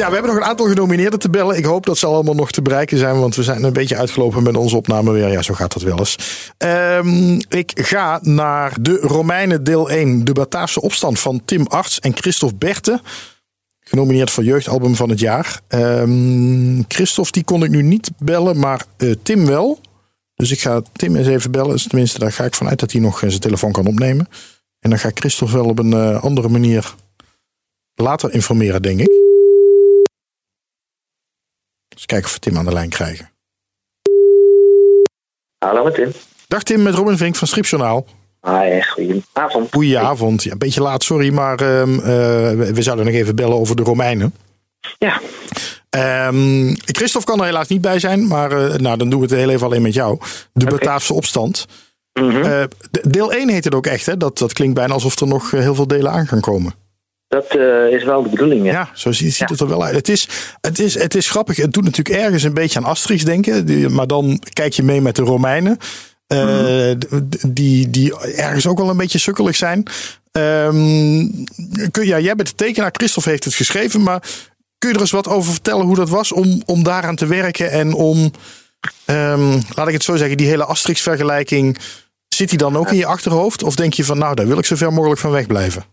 Ja, 0.00 0.06
we 0.06 0.12
hebben 0.12 0.32
nog 0.34 0.40
een 0.42 0.48
aantal 0.48 0.66
genomineerden 0.66 1.18
te 1.18 1.30
bellen. 1.30 1.56
Ik 1.56 1.64
hoop 1.64 1.86
dat 1.86 1.98
ze 1.98 2.06
allemaal 2.06 2.34
nog 2.34 2.50
te 2.50 2.62
bereiken 2.62 2.98
zijn, 2.98 3.18
want 3.18 3.34
we 3.34 3.42
zijn 3.42 3.62
een 3.62 3.72
beetje 3.72 3.96
uitgelopen 3.96 4.42
met 4.42 4.56
onze 4.56 4.76
opname 4.76 5.12
weer. 5.12 5.28
Ja, 5.28 5.42
zo 5.42 5.54
gaat 5.54 5.72
dat 5.72 5.82
wel 5.82 5.98
eens. 5.98 6.16
Ehm, 6.56 7.40
ik 7.48 7.72
ga 7.74 8.18
naar 8.22 8.76
de 8.80 8.96
Romeinen 8.96 9.64
deel 9.64 9.90
1, 9.90 10.24
de 10.24 10.32
Bataafse 10.32 10.80
opstand 10.80 11.20
van 11.20 11.42
Tim 11.44 11.66
Arts 11.66 12.00
en 12.00 12.16
Christophe 12.16 12.56
Berten. 12.56 13.00
Genomineerd 13.80 14.30
voor 14.30 14.44
jeugdalbum 14.44 14.94
van 14.94 15.10
het 15.10 15.20
jaar. 15.20 15.60
Ehm 15.68 16.82
Christophe, 16.88 17.32
die 17.32 17.44
kon 17.44 17.64
ik 17.64 17.70
nu 17.70 17.82
niet 17.82 18.10
bellen, 18.18 18.58
maar 18.58 18.84
eh, 18.96 19.10
Tim 19.22 19.46
wel. 19.46 19.80
Dus 20.34 20.50
ik 20.50 20.60
ga 20.60 20.82
Tim 20.92 21.16
eens 21.16 21.26
even 21.26 21.50
bellen. 21.50 21.70
Dus 21.70 21.86
tenminste, 21.86 22.18
daar 22.18 22.32
ga 22.32 22.44
ik 22.44 22.54
vanuit 22.54 22.80
dat 22.80 22.92
hij 22.92 23.00
nog 23.00 23.22
eh, 23.22 23.28
zijn 23.28 23.40
telefoon 23.40 23.72
kan 23.72 23.86
opnemen. 23.86 24.28
En 24.78 24.90
dan 24.90 24.98
gaat 24.98 25.18
Christophe 25.18 25.54
wel 25.54 25.68
op 25.68 25.78
een 25.78 25.92
eh, 25.92 26.22
andere 26.22 26.48
manier 26.48 26.94
later 27.94 28.32
informeren, 28.32 28.82
denk 28.82 29.00
ik. 29.00 29.19
Eens 32.00 32.08
kijken 32.08 32.28
of 32.28 32.34
we 32.34 32.40
Tim 32.40 32.58
aan 32.58 32.64
de 32.64 32.72
lijn 32.72 32.88
krijgen. 32.88 33.30
Hallo 35.58 35.84
met 35.84 35.94
Tim. 35.94 36.12
Dag 36.48 36.62
Tim, 36.62 36.82
met 36.82 36.94
Robin 36.94 37.16
Vink 37.16 37.36
van 37.36 37.48
Stripjournaal. 37.48 38.06
Hi, 38.42 38.82
goedenavond. 38.82 39.72
Goedenavond. 39.72 40.42
Ja, 40.42 40.52
een 40.52 40.58
beetje 40.58 40.82
laat, 40.82 41.02
sorry, 41.02 41.32
maar 41.32 41.60
ehm, 41.60 41.94
eh, 41.94 42.72
we, 42.72 42.82
zouden 42.82 43.04
nog 43.04 43.14
even 43.14 43.36
bellen 43.36 43.56
over 43.56 43.76
de 43.76 43.82
Romeinen. 43.82 44.34
Ja. 44.98 45.20
Ehm, 45.90 46.74
Christophe 46.84 47.26
kan 47.26 47.38
er 47.40 47.44
helaas 47.44 47.68
niet 47.68 47.80
bij 47.80 47.98
zijn, 47.98 48.26
maar 48.26 48.50
eh, 48.50 48.78
nou, 48.78 48.96
dan 48.96 49.10
doen 49.10 49.20
we 49.20 49.26
het 49.26 49.34
heel 49.34 49.50
even 49.50 49.66
alleen 49.66 49.82
met 49.82 49.94
jou. 49.94 50.18
De 50.52 50.66
Bataafse 50.66 51.14
opstand. 51.14 51.66
Eh, 52.12 52.22
de- 52.90 53.10
deel 53.10 53.32
1 53.32 53.48
heet 53.48 53.64
het 53.64 53.74
ook 53.74 53.86
echt, 53.86 54.06
hè? 54.06 54.16
Dat, 54.16 54.38
dat 54.38 54.52
klinkt 54.52 54.74
bijna 54.74 54.92
alsof 54.92 55.20
er 55.20 55.26
nog 55.26 55.52
eh, 55.52 55.60
heel 55.60 55.74
veel 55.74 55.86
delen 55.86 56.12
aan 56.12 56.26
gaan 56.26 56.40
komen. 56.40 56.74
Dat 57.30 57.46
eh, 57.46 57.92
is 57.92 58.04
wel 58.04 58.22
de 58.22 58.28
bedoeling, 58.28 58.64
ja. 58.64 58.72
Ja, 58.72 58.88
zo 58.94 59.12
ziet, 59.12 59.34
ziet 59.34 59.48
het 59.48 59.60
er 59.60 59.68
wel 59.68 59.84
uit. 59.84 59.94
Het 59.94 60.08
is, 60.08 60.28
het, 60.60 60.78
is, 60.78 60.94
het 60.94 61.14
is 61.14 61.30
grappig. 61.30 61.56
Het 61.56 61.72
doet 61.72 61.84
natuurlijk 61.84 62.16
ergens 62.18 62.42
een 62.42 62.54
beetje 62.54 62.78
aan 62.78 62.84
Asterix 62.84 63.24
denken. 63.24 63.92
Maar 63.94 64.06
dan 64.06 64.42
kijk 64.52 64.72
je 64.72 64.82
mee 64.82 65.00
met 65.00 65.16
de 65.16 65.22
Romeinen. 65.22 65.76
eh, 66.26 66.90
d- 66.90 67.36
die, 67.56 67.90
die 67.90 68.16
ergens 68.36 68.66
ook 68.66 68.78
wel 68.78 68.88
een 68.90 68.96
beetje 68.96 69.18
sukkelig 69.18 69.56
zijn. 69.56 69.82
Ehm, 70.32 71.26
kun, 71.90 72.06
ja, 72.06 72.18
jij 72.20 72.34
bent 72.34 72.48
de 72.48 72.54
tekenaar. 72.54 72.90
Christophe 72.92 73.30
heeft 73.30 73.44
het 73.44 73.54
geschreven. 73.54 74.02
Maar 74.02 74.22
kun 74.78 74.88
je 74.88 74.94
er 74.94 75.00
eens 75.00 75.10
wat 75.10 75.28
over 75.28 75.52
vertellen 75.52 75.86
hoe 75.86 75.96
dat 75.96 76.08
was 76.08 76.32
om, 76.32 76.62
om 76.66 76.82
daaraan 76.82 77.16
te 77.16 77.26
werken? 77.26 77.70
En 77.70 77.92
om, 77.94 78.30
ehm, 79.04 79.60
laat 79.74 79.86
ik 79.88 79.94
het 79.94 80.04
zo 80.04 80.16
zeggen, 80.16 80.36
die 80.36 80.46
hele 80.46 80.64
Asterix-vergelijking. 80.64 81.78
Zit 82.28 82.48
die 82.48 82.58
dan 82.58 82.76
ook 82.76 82.90
in 82.90 82.96
je 82.96 83.06
achterhoofd? 83.06 83.62
Of 83.62 83.74
denk 83.76 83.92
je 83.94 84.04
van, 84.04 84.18
nou, 84.18 84.34
daar 84.34 84.46
wil 84.46 84.58
ik 84.58 84.64
zo 84.66 84.76
ver 84.76 84.92
mogelijk 84.92 85.20
van 85.20 85.30
wegblijven? 85.30 85.84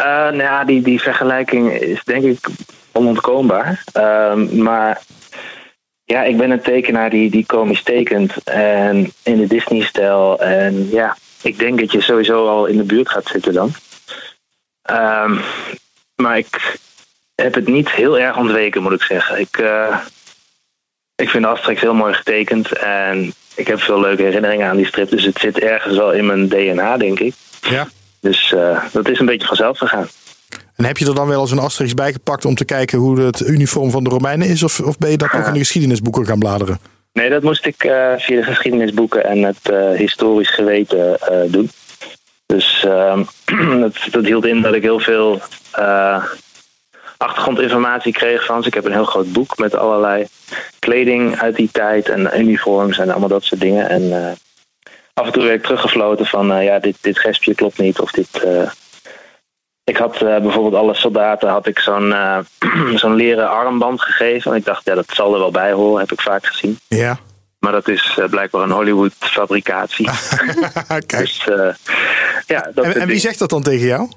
Eh, 0.00 0.06
nou 0.06 0.42
ja, 0.42 0.64
die, 0.64 0.82
die 0.82 1.00
vergelijking 1.00 1.72
is 1.72 2.04
denk 2.04 2.24
ik 2.24 2.48
onontkoombaar. 2.92 3.84
Ehm, 3.92 4.62
maar 4.62 5.02
ja, 6.04 6.22
ik 6.22 6.36
ben 6.36 6.50
een 6.50 6.60
tekenaar 6.60 7.10
die, 7.10 7.30
die 7.30 7.46
komisch 7.46 7.82
tekent. 7.82 8.42
En 8.44 9.12
in 9.22 9.36
de 9.36 9.46
Disney-stijl. 9.46 10.40
En 10.40 10.88
ja, 10.90 11.16
ik 11.42 11.58
denk 11.58 11.78
dat 11.78 11.92
je 11.92 12.00
sowieso 12.00 12.48
al 12.48 12.66
in 12.66 12.76
de 12.76 12.82
buurt 12.82 13.08
gaat 13.08 13.26
zitten 13.26 13.52
dan. 13.52 13.70
Ehm, 14.82 15.38
maar 16.14 16.38
ik 16.38 16.78
heb 17.34 17.54
het 17.54 17.68
niet 17.68 17.90
heel 17.90 18.18
erg 18.18 18.36
ontweken, 18.36 18.82
moet 18.82 18.92
ik 18.92 19.02
zeggen. 19.02 19.40
Ik, 19.40 19.58
eh, 19.58 19.98
ik 21.14 21.28
vind 21.28 21.44
Asterix 21.44 21.80
heel 21.80 21.94
mooi 21.94 22.14
getekend. 22.14 22.72
En 22.78 23.32
ik 23.54 23.66
heb 23.66 23.80
veel 23.80 24.00
leuke 24.00 24.22
herinneringen 24.22 24.68
aan 24.68 24.76
die 24.76 24.86
strip. 24.86 25.10
Dus 25.10 25.24
het 25.24 25.38
zit 25.38 25.58
ergens 25.58 25.96
wel 25.96 26.12
in 26.12 26.26
mijn 26.26 26.48
DNA, 26.48 26.96
denk 26.96 27.18
ik. 27.18 27.34
Ja. 27.60 27.88
Dus 28.20 28.52
eh, 28.52 28.84
dat 28.92 29.08
is 29.08 29.18
een 29.18 29.26
beetje 29.26 29.46
vanzelf 29.46 29.78
gegaan. 29.78 30.08
En 30.76 30.84
heb 30.84 30.98
je 30.98 31.06
er 31.06 31.14
dan 31.14 31.28
wel 31.28 31.40
eens 31.40 31.50
een 31.50 31.58
Asterix 31.58 31.94
bijgepakt 31.94 32.44
om 32.44 32.54
te 32.54 32.64
kijken 32.64 32.98
hoe 32.98 33.20
het 33.20 33.40
uniform 33.40 33.90
van 33.90 34.04
de 34.04 34.10
Romeinen 34.10 34.48
is? 34.48 34.62
Of, 34.62 34.80
of 34.80 34.98
ben 34.98 35.10
je 35.10 35.16
dat 35.16 35.32
ook 35.32 35.46
in 35.46 35.52
de 35.52 35.58
geschiedenisboeken 35.66 36.26
gaan 36.26 36.38
bladeren? 36.38 36.78
Nee, 37.12 37.30
dat 37.30 37.42
moest 37.42 37.66
ik 37.66 37.84
eh, 37.84 38.12
via 38.16 38.36
de 38.36 38.42
geschiedenisboeken 38.42 39.24
en 39.24 39.42
het 39.42 39.70
eh, 39.70 39.90
historisch 39.90 40.54
geweten 40.54 41.18
doen. 41.46 41.70
Dus 42.46 42.84
ehm, 42.84 43.24
dat, 43.80 43.96
dat 44.10 44.24
hield 44.24 44.46
in 44.46 44.62
dat 44.62 44.74
ik 44.74 44.82
heel 44.82 45.00
veel 45.00 45.40
achtergrondinformatie 47.16 48.12
kreeg 48.12 48.44
van 48.44 48.62
ze. 48.62 48.68
Ik 48.68 48.74
heb 48.74 48.84
een 48.84 48.92
heel 48.92 49.04
groot 49.04 49.32
boek 49.32 49.58
met 49.58 49.74
allerlei 49.74 50.26
kleding 50.78 51.38
uit 51.38 51.56
die 51.56 51.68
tijd 51.72 52.08
en 52.08 52.30
uniforms 52.40 52.98
en 52.98 53.10
allemaal 53.10 53.28
dat 53.28 53.44
soort 53.44 53.60
dingen. 53.60 53.88
En 53.88 54.36
af 55.14 55.26
en 55.26 55.32
toe 55.32 55.42
werd 55.42 55.54
ik 55.54 55.62
teruggefloten 55.62 56.26
van 56.26 56.52
eh, 56.52 56.64
ja, 56.64 56.78
dit, 56.78 56.96
dit 57.00 57.18
gespje 57.18 57.54
klopt 57.54 57.78
niet 57.78 58.00
of 58.00 58.10
dit... 58.10 58.42
eh, 58.42 58.70
ik 59.84 59.96
had 59.96 60.14
eh, 60.14 60.20
bijvoorbeeld 60.20 60.74
alle 60.74 60.94
soldaten 60.94 61.48
had 61.48 61.66
ik 61.66 61.78
zo'n 61.78 62.14
zo'n 63.00 63.14
leren 63.14 63.50
armband 63.50 64.02
gegeven. 64.02 64.50
En 64.50 64.56
ik 64.56 64.64
dacht, 64.64 64.84
ja, 64.84 64.94
dat 64.94 65.10
zal 65.12 65.32
er 65.32 65.40
wel 65.40 65.50
bij 65.50 65.72
horen, 65.72 66.00
heb 66.00 66.12
ik 66.12 66.20
vaak 66.20 66.46
gezien. 66.46 66.78
Ja. 66.88 67.18
Maar 67.60 67.72
dat 67.72 67.88
is 67.88 68.18
blijkbaar 68.30 68.62
een 68.62 68.70
Hollywood 68.70 69.12
fabricatie. 69.18 70.08
dus, 71.06 71.48
eh, 71.48 71.74
ja, 72.46 72.70
dat 72.74 72.84
En, 72.84 72.94
en 72.94 73.06
wie 73.06 73.18
zegt 73.18 73.38
dat 73.38 73.50
dan 73.50 73.62
tegen 73.62 73.86
jou? 73.86 74.08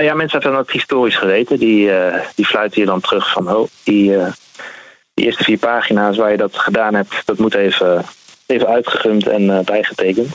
Ja, 0.00 0.14
mensen 0.14 0.40
hebben 0.40 0.58
dat 0.58 0.70
historisch 0.70 1.16
geweten. 1.16 1.58
Die, 1.58 1.92
eh, 1.92 2.20
die 2.34 2.46
fluiten 2.46 2.80
je 2.80 2.86
dan 2.86 3.00
terug 3.00 3.32
van, 3.32 3.50
oh, 3.50 3.68
die, 3.82 4.16
die 5.14 5.24
eerste 5.24 5.44
vier 5.44 5.58
pagina's 5.58 6.16
waar 6.16 6.30
je 6.30 6.36
dat 6.36 6.56
gedaan 6.56 6.94
hebt, 6.94 7.26
dat 7.26 7.38
moet 7.38 7.54
even, 7.54 8.04
even 8.52 8.68
uitgegumd 8.68 9.26
en 9.28 9.50
eh, 9.50 9.64
bijgetekend. 9.64 10.28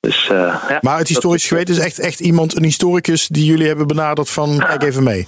Dus, 0.00 0.28
eh, 0.30 0.64
ja, 0.68 0.78
Maar 0.80 0.98
het 0.98 1.08
historisch 1.08 1.48
geweten 1.48 1.74
is 1.74 1.80
echt, 1.80 1.98
echt 1.98 2.20
iemand, 2.20 2.56
een 2.56 2.64
historicus 2.64 3.28
die 3.28 3.44
jullie 3.44 3.66
hebben 3.66 3.86
benaderd 3.86 4.30
van 4.30 4.58
kijk 4.58 4.82
even 4.82 5.02
mee. 5.02 5.26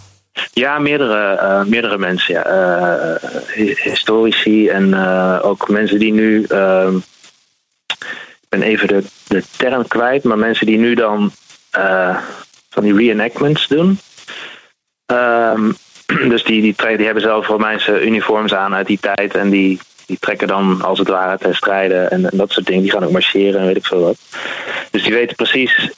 Ja, 0.53 0.79
meerdere, 0.79 1.35
eh, 1.37 1.65
meerdere 1.65 1.99
mensen. 1.99 2.35
Ja. 2.35 2.45
Eh, 2.45 3.31
hi- 3.55 3.75
historici 3.83 4.69
en 4.69 4.95
eh, 4.95 5.39
ook 5.43 5.69
mensen 5.69 5.99
die 5.99 6.13
nu. 6.13 6.45
ehm, 6.45 6.97
ik 8.41 8.59
ben 8.59 8.63
even 8.63 8.89
de, 8.89 9.03
de 9.27 9.43
term 9.57 9.87
kwijt, 9.89 10.23
maar 10.25 10.39
mensen 10.39 10.67
die 10.67 10.79
nu 10.79 10.95
dan 10.95 11.31
eh, 11.71 12.17
van 12.71 12.83
die 12.83 12.97
reenactments 12.97 13.67
doen. 13.69 13.99
Ehm, 15.07 15.73
dus 16.33 16.45
die, 16.45 16.61
die, 16.63 16.97
die 16.97 17.05
hebben 17.05 17.23
zelf 17.23 17.47
Romeinse 17.47 18.05
uniforms 18.07 18.55
aan 18.55 18.75
uit 18.75 18.87
die 18.87 18.99
tijd 19.01 19.35
en 19.35 19.51
die, 19.51 19.81
die 20.09 20.19
trekken 20.21 20.49
dan 20.49 20.83
als 20.83 20.99
het 20.99 21.09
ware 21.09 21.39
ten 21.39 21.55
strijde 21.55 21.95
en, 21.95 22.31
en 22.31 22.37
dat 22.37 22.51
soort 22.51 22.67
dingen. 22.67 22.83
Die 22.83 22.91
gaan 22.91 23.05
ook 23.05 23.11
marcheren 23.11 23.61
en 23.61 23.67
weet 23.67 23.77
ik 23.77 23.87
veel 23.87 24.01
wat. 24.01 24.17
Dus 24.91 25.03
die 25.03 25.13
weten 25.13 25.37
precies 25.37 25.91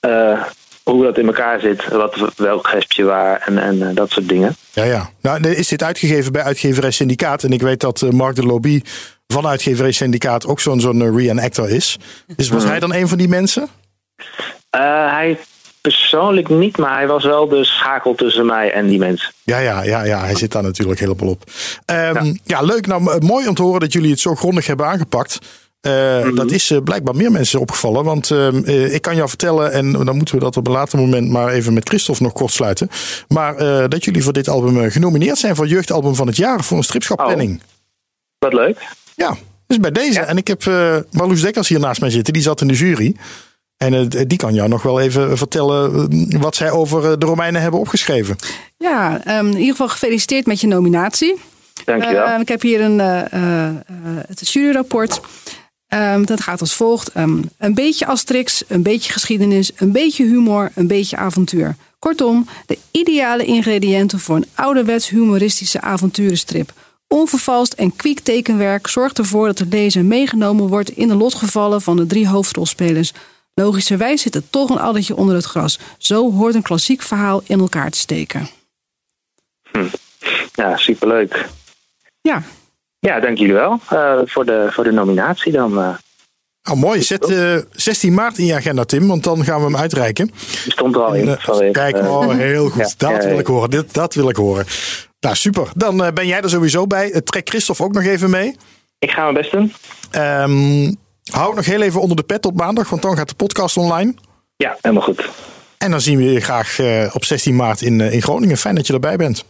eh, 0.00 0.42
hoe 0.82 1.04
dat 1.04 1.18
in 1.18 1.26
elkaar 1.26 1.60
zit, 1.60 1.88
wat, 1.88 2.32
welk 2.36 2.68
gespje 2.68 3.04
waar 3.04 3.40
en, 3.40 3.58
en 3.58 3.88
eh, 3.88 3.94
dat 3.94 4.10
soort 4.10 4.28
dingen. 4.28 4.56
Ja, 4.72 4.84
ja. 4.84 5.10
Nou, 5.20 5.48
is 5.48 5.68
dit 5.68 5.82
uitgegeven 5.82 6.32
bij 6.32 6.42
uitgeverij 6.42 6.90
Syndicaat. 6.90 7.42
En 7.42 7.50
ik 7.50 7.62
weet 7.62 7.80
dat 7.80 8.02
eh, 8.02 8.10
Mark 8.10 8.36
de 8.36 8.46
Lobby 8.46 8.82
van 9.26 9.46
uitgeverij 9.46 9.92
Syndicaat 9.92 10.46
ook 10.46 10.60
zo'n 10.60 10.80
zo'n 10.80 11.16
reenactor 11.16 11.70
is. 11.70 11.98
Dus 12.36 12.48
was 12.48 12.64
hij 12.64 12.78
dan 12.78 12.94
een 12.94 13.08
van 13.08 13.18
die 13.18 13.28
mensen? 13.28 13.68
Hij 14.70 15.38
persoonlijk 15.82 16.48
niet, 16.48 16.76
maar 16.78 16.96
hij 16.96 17.06
was 17.06 17.24
wel 17.24 17.48
de 17.48 17.64
schakel 17.64 18.14
tussen 18.14 18.46
mij 18.46 18.72
en 18.72 18.86
die 18.86 18.98
mensen. 18.98 19.32
Ja, 19.42 19.58
ja, 19.58 19.82
ja, 19.82 20.04
ja, 20.04 20.20
hij 20.24 20.34
zit 20.36 20.52
daar 20.52 20.62
natuurlijk 20.62 21.00
helemaal 21.00 21.28
op. 21.28 21.44
Ehm, 21.84 22.34
ja. 22.44 22.60
leuk. 22.62 22.86
Nou, 22.86 23.02
m- 23.02 23.26
mooi 23.26 23.48
om 23.48 23.54
te 23.54 23.62
horen 23.62 23.80
dat 23.80 23.92
jullie 23.92 24.10
het 24.10 24.20
zo 24.20 24.34
grondig 24.34 24.66
hebben 24.66 24.86
aangepakt. 24.86 25.38
Eh, 25.80 26.34
Dat 26.34 26.50
is 26.50 26.70
eh, 26.70 26.78
blijkbaar 26.84 27.14
meer 27.16 27.30
mensen 27.32 27.60
opgevallen. 27.60 28.04
Want 28.04 28.30
ehm, 28.30 28.64
eh, 28.64 28.94
ik 28.94 29.02
kan 29.02 29.16
jou 29.16 29.28
vertellen, 29.28 29.72
en 29.72 29.92
dan 29.92 30.16
moeten 30.16 30.34
we 30.34 30.40
dat 30.40 30.56
op 30.56 30.66
een 30.66 30.72
later 30.72 30.98
moment 30.98 31.28
maar 31.30 31.48
even 31.48 31.72
met 31.72 31.88
Christophe 31.88 32.22
nog 32.22 32.32
kort 32.32 32.52
sluiten. 32.52 32.88
Maar 33.28 33.56
eh, 33.56 33.88
dat 33.88 34.04
jullie 34.04 34.22
voor 34.22 34.32
dit 34.32 34.48
album 34.48 34.84
eh, 34.84 34.90
genomineerd 34.90 35.38
zijn 35.38 35.56
voor 35.56 35.66
jeugdalbum 35.66 36.14
van 36.14 36.26
het 36.26 36.36
jaar 36.36 36.64
voor 36.64 36.76
een 36.76 36.82
stripschapplanning. 36.84 37.60
Wat 38.38 38.52
leuk. 38.52 38.78
Ja, 39.14 39.36
dus 39.66 39.78
bij 39.80 39.90
deze. 39.90 40.20
En 40.20 40.36
ik 40.36 40.46
heb 40.48 40.66
eh 40.66 40.96
Marloes 41.10 41.40
Dekkers 41.42 41.68
hier 41.68 41.80
naast 41.80 42.00
mij 42.00 42.10
zitten, 42.10 42.32
die 42.32 42.42
zat 42.42 42.60
in 42.60 42.68
de 42.68 42.74
jury. 42.74 43.16
En 43.82 43.94
eh, 43.94 44.22
die 44.26 44.38
kan 44.38 44.54
jou 44.54 44.68
nog 44.68 44.82
wel 44.82 45.00
even 45.00 45.38
vertellen 45.38 46.08
eh, 46.10 46.40
wat 46.40 46.56
zij 46.56 46.70
over 46.70 47.04
eh, 47.04 47.18
de 47.18 47.26
Romeinen 47.26 47.62
hebben 47.62 47.80
opgeschreven. 47.80 48.36
Ja, 48.76 49.24
ehm, 49.24 49.46
in 49.46 49.56
ieder 49.56 49.70
geval 49.70 49.88
gefeliciteerd 49.88 50.46
met 50.46 50.60
je 50.60 50.66
nominatie. 50.66 51.40
Dankjewel. 51.84 52.26
Eh, 52.26 52.40
ik 52.40 52.48
heb 52.48 52.62
hier 52.62 52.80
een, 52.80 53.00
eh, 53.00 53.32
eh, 53.32 53.66
eh, 53.66 53.74
het 54.26 54.48
juryrapport. 54.48 55.20
Ehm, 55.88 56.24
dat 56.24 56.40
gaat 56.40 56.60
als 56.60 56.74
volgt. 56.74 57.12
Ehm, 57.12 57.42
een 57.58 57.74
beetje 57.74 58.06
Asterix, 58.06 58.62
een 58.68 58.82
beetje 58.82 59.12
geschiedenis, 59.12 59.70
een 59.76 59.92
beetje 59.92 60.24
humor, 60.24 60.70
een 60.74 60.86
beetje 60.86 61.16
avontuur. 61.16 61.76
Kortom, 61.98 62.46
de 62.66 62.78
ideale 62.90 63.44
ingrediënten 63.44 64.20
voor 64.20 64.36
een 64.36 64.46
ouderwets 64.54 65.08
humoristische 65.08 65.80
avonturenstrip. 65.80 66.72
Onvervalst 67.08 67.72
en 67.72 67.96
kwiek 67.96 68.20
tekenwerk 68.20 68.86
zorgt 68.86 69.18
ervoor 69.18 69.46
dat 69.46 69.58
de 69.58 69.66
lezer 69.70 70.04
meegenomen 70.04 70.68
wordt 70.68 70.90
in 70.90 71.08
de 71.08 71.14
lotgevallen 71.14 71.82
van 71.82 71.96
de 71.96 72.06
drie 72.06 72.28
hoofdrolspelers. 72.28 73.12
Logischerwijs 73.54 74.22
zit 74.22 74.34
er 74.34 74.50
toch 74.50 74.70
een 74.70 74.78
addertje 74.80 75.16
onder 75.16 75.34
het 75.34 75.44
gras. 75.44 75.78
Zo 75.98 76.32
hoort 76.32 76.54
een 76.54 76.62
klassiek 76.62 77.02
verhaal 77.02 77.42
in 77.46 77.58
elkaar 77.60 77.90
te 77.90 77.98
steken. 77.98 78.48
Ja, 80.54 80.76
superleuk. 80.76 81.48
Ja. 82.20 82.42
Ja, 82.98 83.20
dank 83.20 83.38
jullie 83.38 83.54
wel 83.54 83.80
eh, 83.88 84.18
voor, 84.24 84.44
de, 84.44 84.68
voor 84.70 84.84
de 84.84 84.92
nominatie 84.92 85.52
dan. 85.52 85.78
eh. 85.78 85.94
Nou, 86.62 86.78
mooi. 86.78 87.02
Zet 87.02 87.30
eh, 87.30 87.56
16 87.70 88.14
maart 88.14 88.38
in 88.38 88.44
je 88.46 88.54
agenda, 88.54 88.84
Tim, 88.84 89.08
want 89.08 89.24
dan 89.24 89.44
gaan 89.44 89.58
we 89.58 89.64
hem 89.64 89.76
uitreiken. 89.76 90.26
Die 90.62 90.72
stond 90.72 90.94
er 90.94 91.02
al 91.02 91.14
in. 91.14 91.28
En, 91.28 91.36
eh, 91.36 91.44
vanwege, 91.44 91.72
Kijk, 91.72 91.96
eh, 91.96 92.12
oh, 92.16 92.30
heel 92.34 92.68
goed. 92.74 92.94
ja, 92.98 93.08
dat 93.08 93.10
ja, 93.22 93.26
wil 93.28 93.34
ja. 93.34 93.40
ik 93.40 93.46
horen. 93.46 93.70
Dit, 93.70 93.94
dat 93.94 94.14
wil 94.14 94.28
ik 94.28 94.36
horen. 94.36 94.66
Nou, 95.20 95.34
super. 95.36 95.68
Dan 95.74 96.04
eh, 96.04 96.12
ben 96.12 96.26
jij 96.26 96.40
er 96.40 96.50
sowieso 96.50 96.86
bij. 96.86 97.10
Eh, 97.12 97.20
Trek 97.20 97.48
Christophe 97.48 97.82
ook 97.82 97.92
nog 97.92 98.04
even 98.04 98.30
mee. 98.30 98.56
Ik 98.98 99.10
ga 99.10 99.22
mijn 99.22 99.34
best 99.34 99.50
doen. 99.52 99.72
Ehm, 100.10 100.92
hou 101.30 101.54
nog 101.54 101.64
heel 101.64 101.82
even 101.82 102.00
onder 102.00 102.16
de 102.16 102.22
pet 102.22 102.42
tot 102.42 102.56
maandag, 102.56 102.88
want 102.88 103.02
dan 103.02 103.16
gaat 103.16 103.28
de 103.28 103.34
podcast 103.34 103.76
online. 103.76 104.14
Ja, 104.56 104.76
helemaal 104.80 105.04
goed. 105.04 105.28
En 105.78 105.90
dan 105.90 106.00
zien 106.00 106.16
we 106.18 106.24
je 106.24 106.40
graag 106.40 106.78
eh, 106.78 107.10
op 107.14 107.24
16 107.24 107.56
maart 107.56 107.82
in, 107.82 108.00
eh, 108.00 108.12
in 108.12 108.22
Groningen. 108.22 108.56
Fijn 108.56 108.74
dat 108.74 108.86
je 108.86 108.92
erbij 108.92 109.16
bent. 109.16 109.44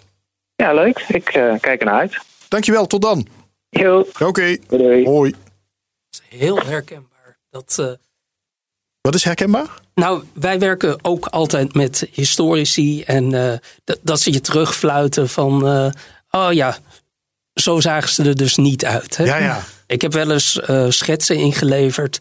Ja, 0.57 0.73
leuk. 0.75 1.05
Ik 1.09 1.29
eh, 1.29 1.55
kijk 1.61 1.81
ernaar 1.81 2.01
uit. 2.01 2.19
Dankjewel, 2.49 2.87
tot 2.87 3.03
dan. 3.03 3.27
Jo. 3.69 4.07
Oké. 4.21 4.57
Doei. 4.69 5.05
Hoi. 5.05 5.35
Heel 6.29 6.63
herkenbaar. 6.63 7.39
Dat, 7.51 7.77
eh, 7.79 7.93
Wat 9.01 9.15
is 9.15 9.25
herkenbaar? 9.25 9.81
Nou, 9.95 10.25
wij 10.33 10.59
werken 10.59 10.99
ook 11.05 11.27
altijd 11.27 11.75
met 11.75 12.09
historici 12.13 13.03
en 13.03 13.35
eh, 13.35 13.59
dat, 13.85 13.99
dat 14.03 14.21
ze 14.21 14.33
je 14.33 14.41
terugfluiten 14.41 15.29
van, 15.29 15.67
eh, 15.67 15.91
oh 16.31 16.53
ja, 16.53 16.77
zo 17.55 17.81
zagen 17.81 18.09
ze 18.09 18.23
er 18.23 18.37
dus 18.37 18.57
niet 18.57 18.85
uit. 18.85 19.17
Hè? 19.17 19.25
Ja, 19.25 19.37
ja. 19.37 19.63
Ik 19.87 20.03
heb 20.03 20.13
wel 20.13 20.31
eens 20.31 20.61
eh, 20.61 20.87
schetsen 20.89 21.37
ingeleverd, 21.37 22.21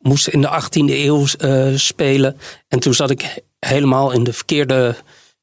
moest 0.00 0.28
in 0.28 0.40
de 0.40 0.62
18e 0.62 0.90
eeuw 0.90 1.26
eh, 1.38 1.66
spelen 1.74 2.38
en 2.68 2.78
toen 2.78 2.94
zat 2.94 3.10
ik 3.10 3.38
helemaal 3.58 4.10
in 4.12 4.24
de 4.24 4.32
verkeerde, 4.32 4.94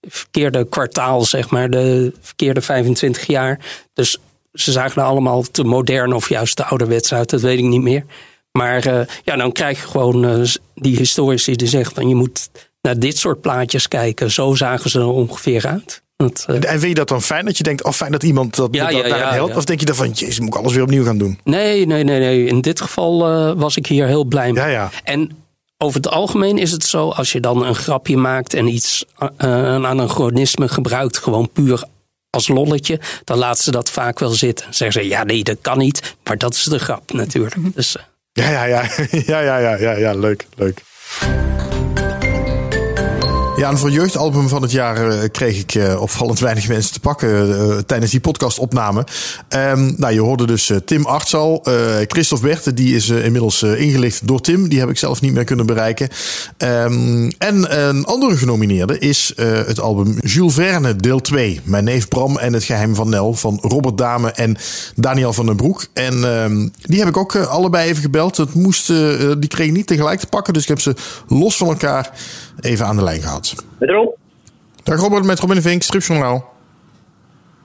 verkeerde 0.02 0.66
kwartaal, 0.66 1.26
zeg 1.26 1.50
maar, 1.50 1.70
de 1.70 2.14
verkeerde 2.22 2.62
25 2.62 3.28
jaar. 3.28 3.60
Dus 3.94 4.18
ze 4.54 4.72
zagen 4.72 5.02
er 5.02 5.08
allemaal 5.08 5.42
te 5.42 5.64
modern 5.64 6.14
of 6.14 6.30
juist 6.30 6.56
te 6.56 6.66
ouderwets 6.66 7.14
uit, 7.14 7.30
dat 7.30 7.42
weet 7.42 7.60
ik 7.60 7.66
niet 7.66 7.82
meer. 7.82 8.06
Maar 8.52 8.86
eh, 8.86 9.08
ja, 9.24 9.36
dan 9.36 9.52
krijg 9.52 9.82
je 9.82 9.88
gewoon 9.88 10.48
die 10.76 10.98
historici 10.98 11.56
die 11.56 11.68
zeggen 11.68 11.96
van 11.96 12.08
je 12.08 12.16
moet 12.16 12.50
naar 12.82 13.00
dit 13.00 13.18
soort 13.18 13.42
plaatjes 13.42 13.88
kijken. 13.88 14.32
Zo 14.32 14.56
zagen 14.56 14.90
ze 14.90 15.00
er 15.00 15.06
ongeveer 15.06 15.68
uit. 15.68 16.04
Dat, 16.24 16.46
eh, 16.48 16.56
En 16.56 16.80
vind 16.80 16.82
je 16.82 16.94
dat 16.94 17.08
dan 17.08 17.22
fijn 17.22 17.46
dat 17.46 17.58
je 17.58 17.64
denkt, 17.64 17.84
oh 17.84 17.92
fijn 17.92 18.12
dat 18.12 18.24
iemand 18.24 18.56
dat, 18.56 18.70
Ja, 18.72 18.84
dat 18.84 18.94
ja, 18.96 19.02
daarin 19.02 19.18
ja, 19.18 19.34
helpt? 19.34 19.56
Of 19.56 19.66
denk 19.66 19.80
je 19.80 19.86
dan 19.86 19.96
van, 19.96 20.10
jezus, 20.12 20.40
moet 20.40 20.48
ik 20.48 20.56
alles 20.56 20.74
weer 20.74 20.84
opnieuw 20.84 21.04
gaan 21.04 21.18
doen? 21.18 21.40
nee, 21.44 21.86
nee, 21.86 22.04
nee, 22.04 22.20
nee. 22.20 22.46
In 22.46 22.62
dit 22.62 22.82
geval 22.82 23.28
eh, 23.28 23.52
was 23.56 23.78
ik 23.78 23.86
hier 23.88 24.08
heel 24.08 24.24
blij 24.24 24.52
mee. 24.52 24.64
Ja, 24.64 24.70
ja. 24.70 24.90
En 25.04 25.32
over 25.78 25.96
het 25.96 26.10
algemeen 26.10 26.58
is 26.58 26.72
het 26.72 26.84
zo, 26.84 27.10
als 27.10 27.32
je 27.32 27.40
dan 27.40 27.66
een 27.66 27.76
grapje 27.76 28.18
maakt 28.18 28.54
en 28.54 28.68
iets, 28.68 29.06
eh, 29.18 29.28
een 29.38 29.86
anachronisme 29.86 30.68
gebruikt, 30.68 31.18
gewoon 31.18 31.50
puur 31.54 31.84
als 32.30 32.48
lolletje, 32.48 33.00
dan 33.24 33.38
laten 33.38 33.64
ze 33.64 33.72
dat 33.72 33.90
vaak 33.90 34.20
wel 34.20 34.30
zitten. 34.30 34.66
Dan 34.66 34.74
zeggen 34.74 35.02
ze, 35.02 35.08
ja, 35.08 35.24
nee, 35.24 35.44
dat 35.44 35.58
kan 35.62 35.78
niet. 35.78 36.16
Maar 36.24 36.38
dat 36.38 36.54
is 36.54 36.64
de 36.64 36.80
grap 36.80 37.12
natuurlijk. 37.14 37.56
Dus, 37.76 37.98
eh, 37.98 38.04
Ja, 38.34 38.50
ja, 38.50 38.64
ja, 38.64 38.82
ja, 39.26 39.40
ja, 39.40 39.58
ja, 39.58 39.78
ja, 39.78 39.92
ja, 39.92 40.14
leuk, 40.14 40.48
leuk. 40.56 40.82
Ja, 43.60 43.70
en 43.70 43.78
voor 43.78 43.92
jeugdalbum 43.92 44.48
van 44.48 44.62
het 44.62 44.72
jaar 44.72 45.10
eh, 45.10 45.30
kreeg 45.32 45.60
ik 45.60 45.76
eh, 45.76 46.02
opvallend 46.02 46.40
weinig 46.40 46.68
mensen 46.68 46.94
te 46.94 47.00
pakken 47.00 47.60
eh, 47.60 47.78
tijdens 47.78 48.12
die 48.12 48.20
podcastopname. 48.20 49.06
Ehm, 49.48 49.94
nou, 49.98 50.14
je 50.14 50.20
hoorde 50.22 50.46
dus 50.46 50.72
Tim 50.86 51.06
Artsal, 51.06 51.64
Christophe 52.08 52.48
Berten, 52.48 52.76
die 52.76 52.96
is 52.96 53.10
inmiddels 53.10 53.64
ingelicht 53.64 54.28
door 54.28 54.42
Tim. 54.42 54.70
Die 54.70 54.80
heb 54.80 54.90
ik 54.90 54.98
zelf 54.98 55.22
niet 55.22 55.34
meer 55.34 55.44
kunnen 55.44 55.66
bereiken. 55.66 56.10
Ehm, 56.58 57.32
en 57.38 57.88
een 57.88 58.06
andere 58.06 58.38
genomineerde 58.38 59.00
is 59.00 59.34
het 59.66 59.80
album 59.80 60.18
Jules 60.20 60.54
Verne, 60.54 60.96
deel 60.96 61.22
2. 61.22 61.62
Mijn 61.64 61.84
neef 61.84 62.08
Bram 62.08 62.38
en 62.38 62.54
het 62.54 62.64
geheim 62.64 62.96
van 62.96 63.10
Nel 63.10 63.34
van 63.34 63.60
Robert 63.62 63.98
Dame 63.98 64.32
en 64.32 64.58
Daniel 64.96 65.34
van 65.34 65.46
den 65.46 65.56
Broek. 65.56 65.86
En 65.94 66.24
ehm, 66.24 66.68
die 66.82 67.00
heb 67.00 67.08
ik 67.08 67.18
ook 67.18 67.36
allebei 67.36 67.90
even 67.90 68.02
gebeld. 68.02 68.38
Het 68.38 68.54
moest, 68.54 68.88
die 69.40 69.48
kreeg 69.48 69.72
niet 69.72 69.88
tegelijk 69.88 70.20
te 70.20 70.28
pakken, 70.28 70.54
dus 70.54 70.62
ik 70.62 70.70
heb 70.70 70.82
ze 70.82 70.96
los 71.28 71.58
van 71.58 71.68
elkaar 71.68 72.12
even 72.62 72.86
aan 72.86 72.96
de 72.96 73.04
lijn 73.04 73.22
gehad. 73.22 73.49
Met 73.80 73.90
Rob. 73.90 74.16
Dag 74.84 75.00
Robert, 75.00 75.26
met 75.26 75.40
Robin 75.40 75.62
Vink, 75.62 75.82
Stripjournaal. 75.82 76.54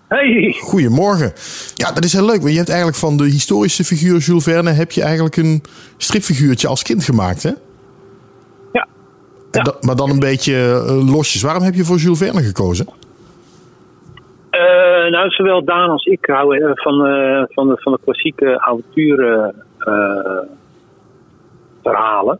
Hey. 0.08 0.56
Goedemorgen. 0.60 1.32
Ja, 1.74 1.92
dat 1.92 2.04
is 2.04 2.12
heel 2.12 2.24
leuk. 2.24 2.40
Want 2.40 2.50
je 2.50 2.56
hebt 2.56 2.68
eigenlijk 2.68 2.98
van 2.98 3.16
de 3.16 3.24
historische 3.24 3.84
figuur 3.84 4.18
Jules 4.18 4.44
Verne... 4.44 4.70
heb 4.70 4.90
je 4.92 5.02
eigenlijk 5.02 5.36
een 5.36 5.62
stripfiguurtje 5.96 6.68
als 6.68 6.82
kind 6.82 7.04
gemaakt, 7.04 7.42
hè? 7.42 7.50
Ja. 8.72 8.86
Maar 9.80 9.96
dan 9.96 10.10
een 10.10 10.18
beetje 10.18 10.54
eh, 10.54 11.12
losjes. 11.12 11.42
Waarom 11.42 11.62
heb 11.62 11.74
je 11.74 11.84
voor 11.84 11.96
Jules 11.96 12.18
Verne 12.18 12.42
gekozen? 12.42 12.86
Eh, 14.50 15.10
nou, 15.10 15.30
zowel 15.30 15.64
Daan 15.64 15.90
als 15.90 16.04
ik 16.04 16.26
houden 16.26 16.62
eh, 16.62 16.70
van, 16.74 16.94
van, 17.48 17.68
de, 17.68 17.76
van 17.76 17.92
de 17.92 17.98
klassieke 18.04 18.60
avonturen 18.60 19.54
eh, 19.78 20.38
verhalen. 21.82 22.38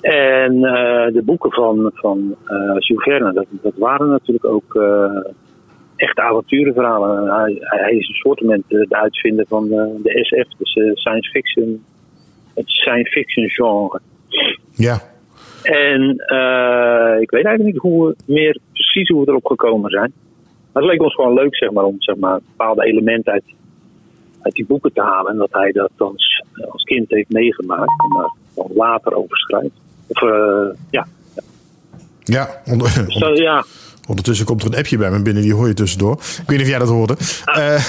En 0.00 0.64
eh, 0.64 1.12
de 1.12 1.22
boeken 1.24 1.52
van, 1.52 1.90
van 1.94 2.36
eh 2.44 2.76
Jules 2.78 3.04
Verne, 3.04 3.32
dat, 3.32 3.46
dat 3.50 3.72
waren 3.76 4.08
natuurlijk 4.08 4.44
ook 4.44 4.74
eh, 4.74 5.32
echte 5.96 6.22
avonturenverhalen. 6.22 7.34
Hij, 7.34 7.56
hij 7.60 7.92
is 7.92 8.08
een 8.08 8.14
soort 8.14 8.38
de 8.68 8.86
uitvinder 8.88 9.46
van 9.48 9.68
de, 9.68 10.00
de 10.02 10.24
SF, 10.24 10.58
dus 10.58 10.70
science 10.94 11.30
fiction, 11.30 11.84
het 12.54 12.68
science 12.68 13.10
fiction 13.10 13.48
genre. 13.48 14.00
Ja. 14.72 14.98
En 15.62 16.10
ik 17.20 17.30
weet 17.30 17.44
eigenlijk 17.44 17.62
niet 17.62 17.82
hoe, 17.82 18.14
meer 18.26 18.58
precies 18.72 19.08
hoe 19.08 19.24
we 19.24 19.30
erop 19.30 19.46
gekomen 19.46 19.90
zijn. 19.90 20.12
Maar 20.72 20.82
het 20.82 20.92
leek 20.92 21.02
ons 21.02 21.14
gewoon 21.14 21.34
leuk 21.34 21.56
zeg 21.56 21.70
maar, 21.70 21.84
om 21.84 21.96
zeg 21.98 22.16
maar, 22.16 22.38
bepaalde 22.56 22.84
elementen 22.84 23.32
uit, 23.32 23.44
uit 24.40 24.54
die 24.54 24.66
boeken 24.66 24.92
te 24.92 25.02
halen. 25.02 25.32
En 25.32 25.38
dat 25.38 25.52
hij 25.52 25.72
dat 25.72 25.90
dan 25.96 26.14
als 26.70 26.82
kind 26.82 27.10
heeft 27.10 27.32
meegemaakt 27.32 27.92
dan 28.54 28.70
later 28.74 29.14
over 29.14 29.36
schrijft. 29.36 29.87
Of 30.08 30.22
eh, 30.22 30.76
ja, 30.90 31.06
Ja, 32.24 32.48
onder- 32.66 33.04
dus 33.06 33.38
ja. 33.38 33.64
ondertussen 34.08 34.46
komt 34.46 34.62
er 34.62 34.68
een 34.72 34.78
appje 34.78 34.98
bij 34.98 35.10
me 35.10 35.22
binnen. 35.22 35.42
Die 35.42 35.54
hoor 35.54 35.66
je 35.66 35.74
tussendoor. 35.74 36.12
Ik 36.12 36.42
weet 36.46 36.48
niet 36.48 36.60
of 36.60 36.68
jij 36.68 36.78
dat 36.78 36.88
hoorde. 36.88 37.16
Eh, 37.44 37.84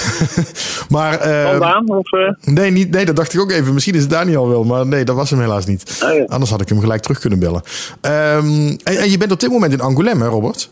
maar... 0.96 1.18
Vandaan? 1.50 1.88
Of, 1.88 2.12
eh? 2.12 2.54
Nee, 2.54 2.70
niet, 2.70 2.90
nee, 2.90 3.04
dat 3.04 3.16
dacht 3.16 3.34
ik 3.34 3.40
ook 3.40 3.50
even. 3.50 3.74
Misschien 3.74 3.94
is 3.94 4.00
het 4.00 4.10
Daniel 4.10 4.48
wel, 4.48 4.64
maar 4.64 4.86
nee, 4.86 5.04
dat 5.04 5.16
was 5.16 5.30
hem 5.30 5.40
helaas 5.40 5.66
niet. 5.66 6.02
Anders 6.26 6.50
had 6.50 6.60
ik 6.60 6.68
hem 6.68 6.80
gelijk 6.80 7.02
terug 7.02 7.18
kunnen 7.18 7.38
bellen. 7.38 7.62
Ehm, 8.00 8.68
en, 8.84 8.96
en 8.96 9.10
je 9.10 9.18
bent 9.18 9.32
op 9.32 9.40
dit 9.40 9.50
moment 9.50 9.72
in 9.72 9.80
Angoulême, 9.80 10.18
hè, 10.18 10.26
Robert? 10.26 10.70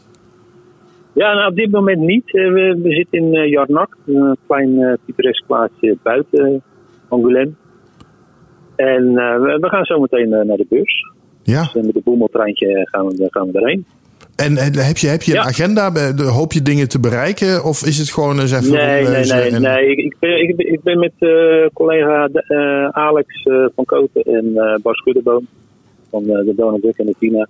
Ja, 1.13 1.33
nou, 1.35 1.51
op 1.51 1.57
dit 1.57 1.71
moment 1.71 1.99
niet. 2.01 2.31
We, 2.31 2.79
we 2.83 2.93
zitten 2.93 3.19
in 3.19 3.35
uh, 3.35 3.51
Jarnac, 3.51 3.97
een 4.07 4.37
klein 4.47 4.71
uh, 4.79 4.93
pittoresk 5.05 5.47
plaatsje 5.47 5.97
buiten 6.03 6.63
Angoulême. 7.09 7.51
En 8.77 9.05
uh, 9.05 9.41
we, 9.41 9.59
we, 9.61 9.69
gaan 9.69 9.85
zo 9.85 10.01
meteen 10.01 10.29
uh, 10.29 10.41
naar 10.41 10.57
de 10.57 10.67
beurs. 10.69 11.13
Ja. 11.55 11.71
Dus 11.73 11.85
met 11.85 11.95
de 11.95 12.01
boemeltreintje 12.05 12.89
gaan 12.91 13.09
we, 13.09 13.27
gaan 13.31 13.51
we 13.53 13.59
erheen. 13.59 13.85
En 14.37 14.57
heb 14.57 14.97
je, 14.97 15.07
heb 15.07 15.23
je 15.23 15.33
een 15.33 15.51
agenda? 15.53 15.93
Hoop 16.17 16.53
je 16.53 16.63
dingen 16.63 16.89
te 16.89 17.01
bereiken? 17.01 17.65
Of 17.65 17.87
is 17.87 17.99
het 17.99 18.11
gewoon 18.11 18.41
eens 18.41 18.53
even 18.53 18.73
Nee, 18.73 19.07
nee, 19.07 19.25
nee. 19.25 19.61
nee. 19.61 19.97
Ik, 19.97 20.17
ben, 20.19 20.41
ik, 20.43 20.57
ben, 20.57 20.73
ik 20.73 20.83
ben 20.83 20.99
met 20.99 21.13
collega 21.73 22.29
Alex 22.91 23.43
van 23.75 23.85
Koten 23.85 24.23
en 24.23 24.53
Bas 24.83 24.97
Schuddeboom 24.97 25.47
van 26.11 26.25
de 26.25 26.53
Donald 26.57 26.83
Duck 26.83 26.99
en 26.99 27.07
de 27.07 27.15
Tina. 27.19 27.47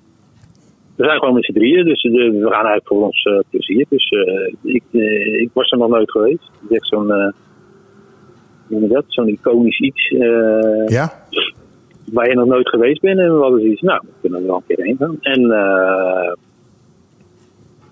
We 0.96 1.04
zijn 1.04 1.18
gewoon 1.18 1.34
met 1.34 1.44
z'n 1.44 1.52
drieën, 1.52 1.84
dus 1.84 2.02
we 2.02 2.38
gaan 2.40 2.66
eigenlijk 2.66 2.86
voor 2.86 3.04
ons 3.04 3.28
plezier. 3.50 3.86
Dus 3.88 4.12
ik, 4.62 4.82
ik, 5.40 5.50
was 5.52 5.70
er 5.70 5.78
nog 5.78 5.88
nooit 5.88 6.10
geweest. 6.10 6.50
Het 6.60 6.70
is 6.70 6.76
echt 6.76 6.86
zo'n, 6.86 7.32
uh, 8.68 9.00
zo'n 9.06 9.28
iconisch 9.28 9.80
iets. 9.80 10.08
ja? 10.86 11.12
Waar 12.12 12.28
je 12.28 12.34
nog 12.34 12.46
nooit 12.46 12.68
geweest 12.68 13.00
bent. 13.00 13.18
En 13.18 13.34
we 13.34 13.42
hadden 13.42 13.60
zoiets, 13.60 13.80
nou, 13.80 14.00
we 14.02 14.12
kunnen 14.20 14.40
er 14.40 14.46
wel 14.46 14.56
een 14.56 14.76
keer 14.76 14.84
heen 14.84 14.96
gaan. 14.98 15.16
En 15.20 15.40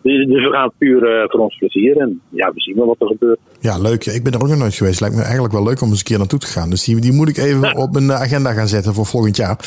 dus, 0.02 0.26
dus 0.26 0.44
we 0.44 0.50
gaan 0.52 0.72
puur 0.78 1.26
voor 1.28 1.40
ons 1.40 1.56
plezier. 1.58 1.96
En 1.96 2.20
ja, 2.28 2.52
we 2.52 2.60
zien 2.60 2.76
wel 2.76 2.86
wat 2.86 2.96
er 3.00 3.06
gebeurt. 3.06 3.38
Ja, 3.60 3.78
leuk. 3.78 4.06
Ik 4.06 4.22
ben 4.22 4.32
er 4.32 4.42
ook 4.42 4.48
nog 4.48 4.58
nooit 4.58 4.74
geweest. 4.74 5.00
Lijkt 5.00 5.16
me 5.16 5.22
eigenlijk 5.22 5.52
wel 5.52 5.62
leuk 5.62 5.80
om 5.80 5.88
eens 5.88 5.98
een 5.98 6.04
keer 6.04 6.18
naartoe 6.18 6.38
te 6.38 6.46
gaan. 6.46 6.70
Dus 6.70 6.84
die, 6.84 7.00
die 7.00 7.12
moet 7.12 7.28
ik 7.28 7.36
even 7.36 7.60
ja. 7.60 7.72
op 7.72 7.92
mijn 7.92 8.12
agenda 8.12 8.52
gaan 8.52 8.68
zetten 8.68 8.94
voor 8.94 9.06
volgend 9.06 9.36
jaar. 9.36 9.58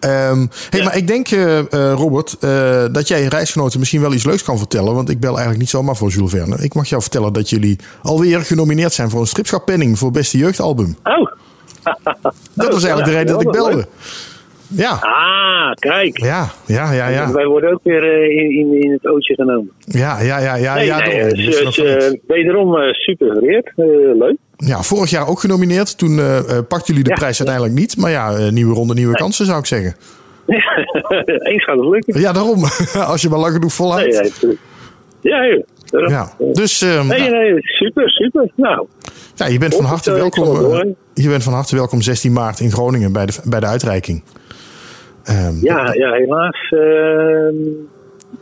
Um, 0.00 0.48
hey, 0.70 0.80
ja. 0.80 0.84
maar 0.84 0.96
ik 0.96 1.06
denk, 1.06 1.30
uh, 1.30 1.60
Robert, 1.92 2.36
uh, 2.40 2.84
dat 2.92 3.08
jij 3.08 3.26
reisgenoten 3.26 3.78
misschien 3.78 4.00
wel 4.00 4.12
iets 4.12 4.26
leuks 4.26 4.42
kan 4.44 4.58
vertellen. 4.58 4.94
Want 4.94 5.08
ik 5.08 5.20
bel 5.20 5.30
eigenlijk 5.30 5.60
niet 5.60 5.68
zomaar 5.68 5.96
voor 5.96 6.08
Jules 6.08 6.30
Verne. 6.30 6.56
Ik 6.56 6.74
mag 6.74 6.88
jou 6.88 7.02
vertellen 7.02 7.32
dat 7.32 7.50
jullie 7.50 7.78
alweer 8.02 8.40
genomineerd 8.40 8.92
zijn 8.92 9.10
voor 9.10 9.20
een 9.20 9.26
stripschappenning 9.26 9.98
voor 9.98 10.10
beste 10.10 10.38
jeugdalbum. 10.38 10.96
Oh. 11.02 11.32
Dat 12.54 12.72
was 12.72 12.84
eigenlijk 12.84 13.04
de 13.04 13.10
reden 13.10 13.32
dat 13.32 13.42
ik 13.42 13.50
belde. 13.50 13.86
Ja. 14.68 14.98
Ah, 15.00 15.72
kijk. 15.74 16.18
Ja, 16.18 16.48
ja, 16.66 16.92
ja. 16.92 17.08
ja. 17.08 17.32
Wij 17.32 17.46
worden 17.46 17.72
ook 17.72 17.80
weer 17.82 18.04
uh, 18.04 18.36
in, 18.36 18.50
in, 18.50 18.82
in, 18.82 18.92
het 18.92 19.06
ootje 19.06 19.34
genomen. 19.34 19.70
Ja, 19.78 20.20
ja, 20.20 20.38
ja. 20.38 20.54
ja, 20.54 20.74
nee, 20.74 20.86
ja 20.86 20.98
nee. 20.98 21.34
Dus, 21.34 21.58
dus, 21.58 21.78
uh, 21.78 22.18
wederom 22.26 22.76
uh, 22.76 22.92
super 22.92 23.32
vereerd. 23.32 23.72
leuk. 24.18 24.36
Ja, 24.56 24.82
vorig 24.82 25.10
jaar 25.10 25.28
ook 25.28 25.40
genomineerd. 25.40 25.98
Toen 25.98 26.16
pakten 26.68 26.86
jullie 26.86 27.02
de 27.02 27.10
ja, 27.10 27.16
prijs 27.16 27.38
uiteindelijk 27.38 27.78
niet. 27.78 27.96
Maar 27.96 28.10
ja, 28.10 28.50
nieuwe 28.50 28.74
ronde, 28.74 28.94
nieuwe 28.94 29.10
nee. 29.10 29.20
kansen 29.20 29.46
zou 29.46 29.58
ik 29.58 29.66
zeggen. 29.66 29.94
Eens 31.50 31.64
gaat 31.64 31.76
het 31.76 31.86
lukken. 31.86 32.20
Ja, 32.20 32.32
daarom. 32.32 32.64
Als 33.12 33.22
je 33.22 33.28
maar 33.28 33.38
lang 33.38 33.52
genoeg 33.52 33.72
volhoudt. 33.72 34.20
Nee, 34.20 34.32
nee, 34.40 34.58
ja, 35.20 35.42
ja. 35.42 35.62
Ja, 36.08 36.30
dus... 36.52 36.80
Um, 36.80 37.06
nee, 37.06 37.30
nee, 37.30 37.54
super, 37.60 38.10
super. 38.10 38.50
Nou. 38.56 38.86
Ja, 39.34 39.46
je 39.46 39.58
bent 39.58 39.74
van 39.74 39.84
harte 39.84 40.12
welkom. 40.12 40.46
je 41.14 41.28
bent 41.28 41.42
van 41.42 41.52
harte 41.52 41.76
welkom 41.76 42.02
16 42.02 42.32
maart 42.32 42.60
in 42.60 42.70
Groningen 42.70 43.12
bij 43.12 43.26
de, 43.26 43.32
bij 43.44 43.60
de 43.60 43.66
uitreiking. 43.66 44.22
Um, 45.30 45.58
ja, 45.62 45.92
ja, 45.92 46.12
helaas. 46.12 46.70
Uh, 46.70 47.84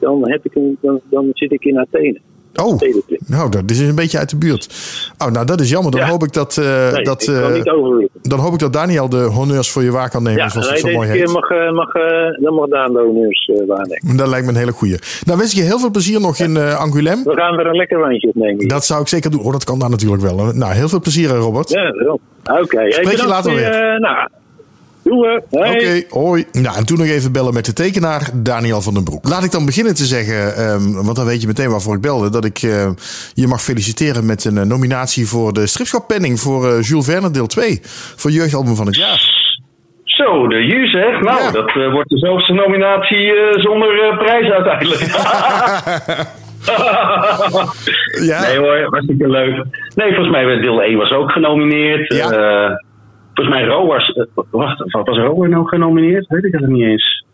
dan, 0.01 0.31
heb 0.31 0.45
ik 0.45 0.55
een, 0.55 0.79
dan, 0.81 1.01
dan 1.11 1.31
zit 1.33 1.53
ik 1.53 1.65
in 1.65 1.79
Athene. 1.79 2.21
Oh, 2.55 2.81
nou, 3.27 3.51
dat 3.51 3.71
is 3.71 3.79
een 3.79 3.95
beetje 3.95 4.19
uit 4.19 4.31
de 4.31 4.37
buurt. 4.37 4.69
Oh, 5.19 5.31
nou, 5.31 5.47
dat 5.47 5.61
is 5.61 5.71
jammer. 5.71 5.91
Dan 5.91 6.01
ja. 6.01 6.09
hoop 6.09 6.23
ik 6.23 6.33
dat. 6.33 6.57
Uh, 6.57 6.93
nee, 6.93 7.05
dat 7.05 7.23
ik 7.23 7.73
overleven. 7.75 8.11
dan 8.23 8.39
hoop 8.39 8.53
ik 8.53 8.59
dat 8.59 8.73
Daniel 8.73 9.09
de 9.09 9.23
honneurs 9.23 9.71
voor 9.71 9.83
je 9.83 9.91
waar 9.91 10.11
kan 10.11 10.23
nemen. 10.23 10.43
Ja, 10.43 10.49
zoals 10.49 10.67
nee, 10.67 10.77
het 10.77 10.87
zo 10.87 10.93
mooi 10.97 11.09
heet. 11.09 11.33
mag, 11.33 11.51
uh, 11.51 11.73
mag, 11.73 11.93
dan 12.41 12.55
mag 12.55 12.69
Daan 12.69 12.93
de 12.93 12.99
honneurs 13.01 13.51
waarnemen. 13.67 14.17
Dat 14.17 14.29
lijkt 14.29 14.47
me 14.47 14.53
een 14.53 14.59
hele 14.59 14.73
goeie. 14.73 14.99
Nou, 15.25 15.39
wens 15.39 15.51
ik 15.51 15.59
je 15.59 15.65
heel 15.65 15.79
veel 15.79 15.91
plezier 15.91 16.21
nog 16.21 16.39
in 16.39 16.57
Angoulême. 16.57 17.23
We 17.25 17.35
gaan 17.35 17.59
er 17.59 17.67
een 17.67 17.77
lekker 17.77 18.01
wijntje 18.01 18.29
op 18.29 18.35
nemen. 18.35 18.69
Dat 18.69 18.85
zou 18.85 19.01
ik 19.01 19.09
zeker 19.09 19.31
doen. 19.31 19.41
Oh, 19.41 19.53
dat 19.53 19.65
kan 19.65 19.79
daar 19.79 19.91
natuurlijk 19.91 20.23
wel. 20.23 20.37
Nou, 20.53 20.73
heel 20.73 20.89
veel 20.89 21.01
plezier, 21.01 21.29
Robert. 21.29 21.71
Ja, 21.71 21.93
wel. 21.93 22.21
Oké. 22.43 22.61
Okay. 22.61 22.91
Spreek 22.91 23.07
hey, 23.07 23.17
je 23.17 23.27
later 23.27 23.55
weer. 23.55 24.01
nou, 24.01 24.29
Oké, 25.51 26.03
hoi. 26.09 26.45
Nou, 26.53 26.77
en 26.77 26.87
toen 26.87 26.99
nog 26.99 27.07
even 27.07 27.33
bellen 27.33 27.55
met 27.55 27.65
de 27.65 27.73
tekenaar 27.73 28.31
Daniel 28.35 28.81
van 28.81 28.95
den 28.95 29.05
Broek. 29.05 29.29
Laat 29.29 29.45
ik 29.45 29.51
dan 29.51 29.67
beginnen 29.67 29.95
te 29.95 30.05
zeggen, 30.05 30.57
ehm, 30.57 30.93
want 31.05 31.17
dan 31.17 31.27
weet 31.27 31.41
je 31.41 31.47
meteen 31.47 31.71
waarvoor 31.71 31.95
ik 31.95 32.01
belde, 32.01 32.31
dat 32.31 32.45
ik 32.45 32.59
eh, 32.63 32.91
je 33.35 33.47
mag 33.47 33.63
feliciteren 33.63 34.27
met 34.27 34.45
een 34.45 34.59
eh, 34.59 34.65
nominatie 34.65 35.29
voor 35.29 35.53
de 35.53 35.67
stripschappenning 35.67 36.41
voor 36.41 36.69
eh, 36.69 36.83
Jules 36.83 37.05
Verne 37.05 37.31
deel 37.31 37.47
2. 37.47 37.81
Voor 38.17 38.31
jeugdalbum 38.31 38.77
van 38.77 38.87
het 38.87 38.97
jaar. 38.97 39.41
Zo, 40.05 40.49
de 40.49 40.65
Ju 40.65 40.87
zeg. 40.87 41.21
Nou, 41.21 41.53
dat 41.53 41.73
wordt 41.93 42.09
de 42.09 42.19
zoveelste 42.19 42.53
nominatie 42.53 43.33
zonder 43.53 44.17
prijs 44.19 44.51
uiteindelijk. 44.51 45.01
Nee 48.21 48.59
hoor, 48.59 48.87
hartstikke 48.91 49.29
leuk. 49.29 49.65
Nee, 49.95 50.15
volgens 50.15 50.31
mij 50.31 50.47
werd 50.47 50.63
deel 50.63 50.83
1 50.83 50.99
was 50.99 51.11
ook 51.11 51.33
genomineerd. 51.33 52.11
Eh, 52.11 52.71
volgens 53.35 53.57
mij 53.57 53.65
Ro 53.67 53.87
was... 53.87 54.09
eh, 54.09 54.25
wacht, 54.51 54.79
was 54.93 55.17
Ro 55.19 55.43
er 55.43 55.49
nou 55.49 55.69
genomineerd? 55.69 56.27
Weet 56.29 56.45
ik 56.45 56.53
het 56.53 56.67
niet 56.67 56.83
eens. 56.85 57.25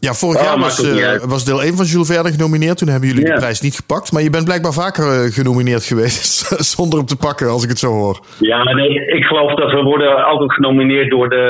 Ja, 0.00 0.12
vorig 0.12 0.40
Oh, 0.40 0.44
jaar 0.46 0.58
was, 0.58 0.82
eh, 0.92 1.20
was 1.28 1.44
deel 1.44 1.62
1 1.62 1.74
van 1.76 1.84
Jules 1.86 2.06
Verne 2.10 2.30
genomineerd. 2.32 2.78
Toen 2.78 2.88
hebben 2.88 3.08
jullie 3.08 3.26
Ja. 3.26 3.32
de 3.32 3.38
prijs 3.40 3.60
niet 3.60 3.76
gepakt. 3.76 4.12
Maar 4.12 4.22
je 4.22 4.30
bent 4.30 4.44
blijkbaar 4.44 4.72
vaker 4.72 5.04
eh, 5.04 5.32
genomineerd 5.32 5.84
geweest 5.84 6.46
zonder 6.74 6.98
hem 6.98 7.06
te 7.08 7.16
pakken, 7.16 7.48
als 7.48 7.62
ik 7.62 7.68
het 7.68 7.78
zo 7.78 7.90
hoor. 7.92 8.20
Ja, 8.38 8.62
nee, 8.62 9.06
ik 9.06 9.24
geloof 9.24 9.54
dat 9.54 9.70
we 9.72 9.82
worden 9.82 10.24
altijd 10.24 10.52
genomineerd 10.52 11.10
door 11.10 11.28
de, 11.28 11.44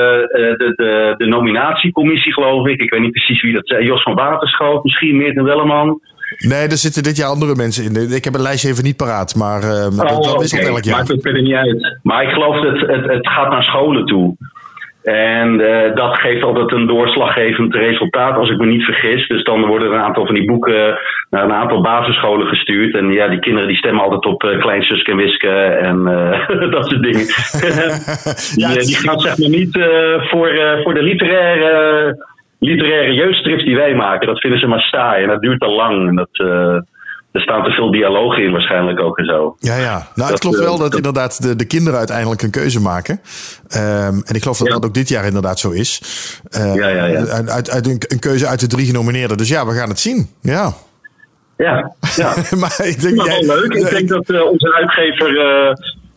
de, 0.57 0.73
de, 0.75 1.13
de 1.17 1.25
nominatiecommissie, 1.27 2.33
geloof 2.33 2.67
ik. 2.67 2.81
Ik 2.81 2.89
weet 2.91 3.01
niet 3.01 3.11
precies 3.11 3.41
wie 3.41 3.53
dat 3.53 3.67
zei. 3.67 3.85
Jos 3.85 4.03
van 4.03 4.15
Waterschoot, 4.15 4.83
misschien 4.83 5.17
Meerten 5.17 5.43
Welleman. 5.43 6.01
Nee, 6.37 6.67
er 6.67 6.77
zitten 6.77 7.03
dit 7.03 7.17
jaar 7.17 7.29
andere 7.29 7.55
mensen 7.55 7.83
in. 7.83 8.15
Ik 8.15 8.23
heb 8.23 8.33
het 8.33 8.41
lijstje 8.41 8.69
even 8.69 8.83
niet 8.83 8.97
paraat, 8.97 9.35
maar, 9.35 9.61
eh, 9.63 9.97
dat, 9.97 10.11
Oh, 10.11 10.39
dat 10.39 10.51
elk 10.51 10.83
jaar. 10.83 10.97
Maakt 10.97 11.07
het 11.07 11.21
verder 11.21 11.41
niet 11.41 11.53
uit. 11.53 11.99
Maar 12.03 12.23
ik 12.23 12.29
geloof 12.29 12.61
dat 12.61 12.89
het, 12.89 13.05
het 13.05 13.27
gaat 13.27 13.51
naar 13.51 13.63
scholen 13.63 14.05
toe. 14.05 14.35
En 15.03 15.59
eh, 15.61 15.95
dat 15.95 16.19
geeft 16.19 16.43
altijd 16.43 16.71
een 16.71 16.87
doorslaggevend 16.87 17.75
resultaat, 17.75 18.37
als 18.37 18.49
ik 18.49 18.57
me 18.57 18.65
niet 18.65 18.83
vergis. 18.83 19.27
Dus 19.27 19.43
dan 19.43 19.65
worden 19.65 19.91
een 19.91 19.99
aantal 19.99 20.25
van 20.25 20.35
die 20.35 20.45
boeken 20.45 20.99
naar 21.29 21.43
een 21.43 21.53
aantal 21.53 21.81
basisscholen 21.81 22.47
gestuurd. 22.47 22.95
En 22.95 23.11
ja, 23.11 23.27
die 23.27 23.39
kinderen 23.39 23.67
die 23.67 23.77
stemmen 23.77 24.03
altijd 24.03 24.25
op 24.25 24.43
uh, 24.43 24.59
Klein 24.59 24.81
Suske 24.81 25.11
en 25.11 25.17
Wiske 25.17 25.49
en 25.63 26.03
dat 26.75 26.89
soort 26.89 27.03
dingen. 27.03 27.25
die, 28.55 28.65
eh, 28.65 28.85
die 28.85 28.95
gaan 28.95 29.19
zeg 29.19 29.37
maar 29.37 29.49
niet 29.49 29.79
voor, 30.29 30.79
voor 30.83 30.93
de 30.93 31.03
literaire, 31.03 32.27
literaire 32.59 33.13
jeugdstrips 33.13 33.63
die 33.63 33.75
wij 33.75 33.95
maken. 33.95 34.27
Dat 34.27 34.39
vinden 34.39 34.59
ze 34.59 34.67
maar 34.67 34.81
saai 34.81 35.23
en 35.23 35.29
dat 35.29 35.41
duurt 35.41 35.59
te 35.59 35.67
lang. 35.67 36.07
En 36.07 36.15
dat, 36.15 36.29
eh, 36.31 36.75
er 37.31 37.41
staan 37.41 37.63
te 37.63 37.71
veel 37.71 37.91
dialogen 37.91 38.43
in 38.43 38.51
waarschijnlijk 38.51 38.99
ook 38.99 39.17
en 39.17 39.25
zo. 39.25 39.55
Ja, 39.59 39.75
ja. 39.77 39.91
Nou, 39.91 40.03
het 40.15 40.29
Dat, 40.29 40.39
klopt 40.39 40.57
eh, 40.57 40.63
wel 40.63 40.77
dat 40.77 40.85
dat- 40.87 40.95
inderdaad 40.95 41.41
de, 41.43 41.55
de 41.55 41.65
kinderen 41.67 41.97
uiteindelijk 41.99 42.41
een 42.41 42.51
keuze 42.51 42.81
maken. 42.81 43.19
Ehm, 43.67 44.13
en 44.25 44.35
ik 44.35 44.41
geloof 44.41 44.57
dat 44.57 44.67
dat 44.67 44.85
ook 44.85 44.93
dit 44.93 45.09
jaar 45.09 45.25
inderdaad 45.25 45.59
zo 45.59 45.69
is. 45.71 46.01
Eh, 46.49 46.75
Ja, 46.75 46.87
ja, 46.87 47.05
ja. 47.05 47.17
Uit, 47.25 47.49
uit, 47.49 47.69
uit 47.69 47.85
een, 47.87 48.01
een 48.07 48.19
keuze 48.19 48.47
uit 48.47 48.59
de 48.59 48.67
drie 48.67 48.85
genomineerden. 48.85 49.37
Dus 49.37 49.49
ja, 49.49 49.65
we 49.65 49.71
gaan 49.73 49.89
het 49.89 49.99
zien. 49.99 50.27
Ja. 50.41 50.71
Ja, 51.57 51.91
ja. 52.15 52.33
maar 52.59 52.75
ik 52.83 53.01
denk, 53.01 53.21
jij- 53.25 53.45
wel 53.47 53.55
leuk. 53.55 53.73
Ik 53.73 53.89
denk 53.89 54.09
dat 54.09 54.29
eh, 54.29 54.41
onze 54.51 54.73
uitgever 54.73 55.29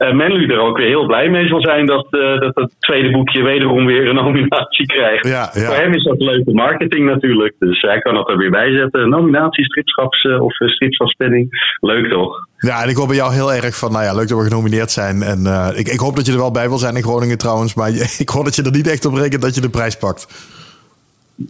eh 0.02 0.08
eh, 0.08 0.14
Menlu 0.14 0.46
er 0.46 0.60
ook 0.60 0.76
weer 0.76 0.86
heel 0.86 1.06
blij 1.06 1.28
mee 1.28 1.48
zal 1.48 1.60
zijn 1.60 1.86
dat, 1.86 2.06
eh, 2.10 2.40
dat 2.40 2.54
het 2.54 2.74
tweede 2.78 3.10
boekje 3.10 3.42
wederom 3.42 3.86
weer 3.86 4.08
een 4.08 4.14
nominatie 4.24 4.86
krijgt. 4.86 5.28
Ja, 5.28 5.50
ja. 5.52 5.66
Voor 5.66 5.74
hem 5.74 5.92
is 5.92 6.04
dat 6.04 6.20
leuke 6.20 6.52
marketing 6.52 7.06
natuurlijk. 7.06 7.54
Dus 7.58 7.80
hij 7.80 7.98
kan 7.98 8.14
dat 8.14 8.28
er 8.28 8.36
weer 8.36 8.50
bij 8.50 8.72
zetten. 8.72 9.08
Nominatie, 9.08 9.64
stripschaps 9.64 10.22
eh, 10.22 10.42
of 10.42 10.52
stripsafspenning. 10.54 11.76
Leuk 11.80 12.10
toch? 12.10 12.46
Ja, 12.56 12.82
en 12.82 12.88
ik 12.88 12.96
hoop 12.96 13.06
bij 13.06 13.16
jou 13.16 13.34
heel 13.34 13.52
erg 13.52 13.78
van, 13.78 13.92
nou 13.92 14.04
ja, 14.04 14.14
leuk 14.14 14.28
dat 14.28 14.38
we 14.38 14.44
genomineerd 14.44 14.90
zijn. 14.90 15.22
En 15.22 15.40
ik, 15.76 15.88
ik 15.88 15.98
hoop 15.98 16.16
dat 16.16 16.26
je 16.26 16.32
er 16.32 16.38
wel 16.38 16.50
bij 16.50 16.68
wil 16.68 16.78
zijn 16.78 16.96
in 16.96 17.02
Groningen 17.02 17.38
trouwens. 17.38 17.74
Maar 17.74 17.88
ik 18.24 18.28
hoor 18.28 18.44
dat 18.44 18.56
je 18.56 18.62
er 18.62 18.70
niet 18.70 18.90
echt 18.90 19.04
op 19.04 19.14
rekent 19.14 19.42
dat 19.42 19.54
je 19.54 19.60
de 19.60 19.70
prijs 19.70 19.96
pakt. 19.96 20.50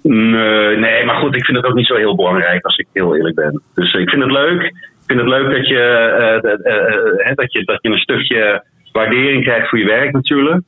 Nee, 0.02 0.76
nee, 0.76 1.04
maar 1.04 1.16
goed, 1.16 1.36
ik 1.36 1.44
vind 1.44 1.56
het 1.56 1.66
ook 1.66 1.74
niet 1.74 1.86
zo 1.86 1.94
heel 1.94 2.16
belangrijk 2.16 2.64
als 2.64 2.76
ik 2.76 2.86
heel 2.92 3.16
eerlijk 3.16 3.34
ben. 3.34 3.62
Dus 3.74 3.94
ik 3.94 4.08
vind 4.08 4.22
het 4.22 4.32
leuk. 4.32 4.90
Ik 5.12 5.18
vind 5.18 5.30
het 5.30 5.40
leuk 5.40 5.56
dat 5.56 5.68
je, 5.68 5.78
eh, 5.78 6.50
dat, 6.50 6.60
eh, 6.60 7.28
eh, 7.28 7.36
dat 7.36 7.52
je, 7.52 7.64
dat 7.64 7.78
je 7.80 7.88
een 7.88 7.98
stukje 7.98 8.64
waardering 8.92 9.42
krijgt 9.42 9.68
voor 9.68 9.78
je 9.78 9.84
werk 9.84 10.12
natuurlijk. 10.12 10.62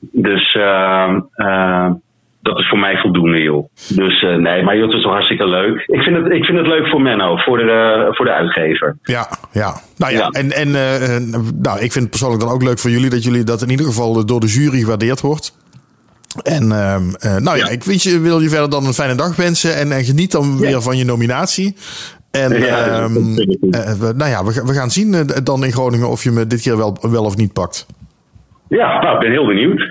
Dus 0.00 0.54
eh, 0.54 1.16
eh, 1.34 1.90
dat 2.42 2.58
is 2.58 2.68
voor 2.68 2.78
mij 2.78 2.96
voldoende, 2.96 3.42
joh. 3.42 3.68
Dus 3.88 4.20
nee, 4.22 4.62
maar 4.62 4.76
joh, 4.76 4.86
het 4.86 4.96
is 4.96 5.04
wel 5.04 5.12
hartstikke 5.12 5.48
leuk. 5.48 5.84
Ik 5.86 6.02
vind 6.02 6.16
het, 6.16 6.32
ik 6.32 6.44
vind 6.44 6.58
het 6.58 6.66
leuk 6.66 6.86
voor 6.86 7.02
Menno, 7.02 7.36
voor 7.36 7.58
de, 7.58 8.06
voor 8.10 8.24
de 8.24 8.32
uitgever. 8.32 8.96
Ja, 9.02 9.26
ja. 9.52 9.74
Nou 9.96 10.12
ja, 10.12 10.28
en, 10.28 10.50
en 10.50 10.70
nou, 11.60 11.80
ik 11.80 11.92
vind 11.92 11.94
het 11.94 12.10
persoonlijk 12.10 12.42
dan 12.42 12.52
ook 12.52 12.62
leuk 12.62 12.78
voor 12.78 12.90
jullie 12.90 13.10
dat 13.10 13.24
jullie 13.24 13.44
dat 13.44 13.62
in 13.62 13.70
ieder 13.70 13.86
geval 13.86 14.26
door 14.26 14.40
de 14.40 14.46
jury 14.46 14.78
gewaardeerd 14.78 15.20
wordt. 15.20 15.54
En 16.42 16.72
ehm, 16.72 17.14
eh, 17.18 17.36
nou 17.36 17.58
ja, 17.58 17.68
ik 17.68 17.84
wens 17.84 18.02
je, 18.02 18.20
wil 18.20 18.40
je 18.40 18.48
verder 18.48 18.70
dan 18.70 18.86
een 18.86 18.94
fijne 18.94 19.14
dag 19.14 19.36
wensen 19.36 19.76
en, 19.76 19.92
en 19.92 20.04
geniet 20.04 20.30
dan 20.30 20.58
weer 20.58 20.82
van 20.82 20.96
je 20.96 21.04
nominatie. 21.04 21.76
En 22.34 22.60
Ja, 22.60 22.86
ehm, 22.86 23.16
eh, 23.70 23.92
we, 23.92 24.12
nou 24.16 24.30
ja, 24.30 24.44
we, 24.44 24.62
we 24.64 24.72
gaan 24.72 24.90
zien 24.90 25.14
eh, 25.14 25.20
dan 25.44 25.64
in 25.64 25.72
Groningen 25.72 26.08
of 26.08 26.22
je 26.22 26.30
me 26.30 26.46
dit 26.46 26.60
keer 26.60 26.76
wel, 26.76 26.96
wel 27.00 27.24
of 27.24 27.36
niet 27.36 27.52
pakt. 27.52 27.86
Ja, 28.68 29.00
nou, 29.02 29.14
ik 29.14 29.20
ben 29.20 29.30
heel 29.30 29.46
benieuwd. 29.46 29.80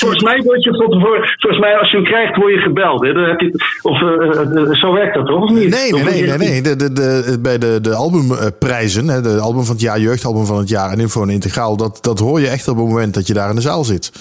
volgens 0.00 0.22
mij 0.22 0.42
word 0.44 0.64
je 0.64 0.70
tevoren, 0.70 1.28
volgens 1.38 1.60
mij 1.60 1.78
als 1.78 1.90
je 1.90 1.96
hem 1.96 2.06
krijgt, 2.06 2.36
word 2.36 2.52
je 2.52 2.58
gebeld. 2.58 3.04
Hè? 3.04 3.12
Dan 3.12 3.22
heb 3.24 3.40
je, 3.40 3.50
of 3.82 4.00
eh, 4.00 4.72
zo 4.72 4.92
werkt 4.92 5.14
dat 5.14 5.26
toch? 5.26 5.42
Of 5.42 5.50
niet? 5.50 5.58
Nee, 5.58 5.92
nee, 5.92 5.94
Of 5.94 6.04
nee, 6.10 6.22
nee, 6.26 6.38
nee. 6.38 6.62
De, 6.62 6.76
de, 6.76 6.92
de, 6.92 7.38
bij 7.42 7.58
de, 7.58 7.78
de 7.80 7.94
albumprijzen, 7.94 9.08
hè, 9.08 9.20
de 9.20 9.38
album 9.40 9.64
van 9.64 9.74
het 9.74 9.84
jaar, 9.84 10.00
jeugdalbum 10.00 10.46
van 10.46 10.58
het 10.58 10.68
jaar 10.68 10.90
en 10.90 11.00
Info 11.00 11.22
en 11.22 11.30
Integraal, 11.30 11.76
dat, 11.76 11.98
dat 12.00 12.18
hoor 12.18 12.40
je 12.40 12.48
echt 12.48 12.68
op 12.68 12.76
het 12.76 12.86
moment 12.86 13.14
dat 13.14 13.26
je 13.26 13.34
daar 13.34 13.48
in 13.48 13.54
de 13.54 13.60
zaal 13.60 13.84
zit. 13.84 14.12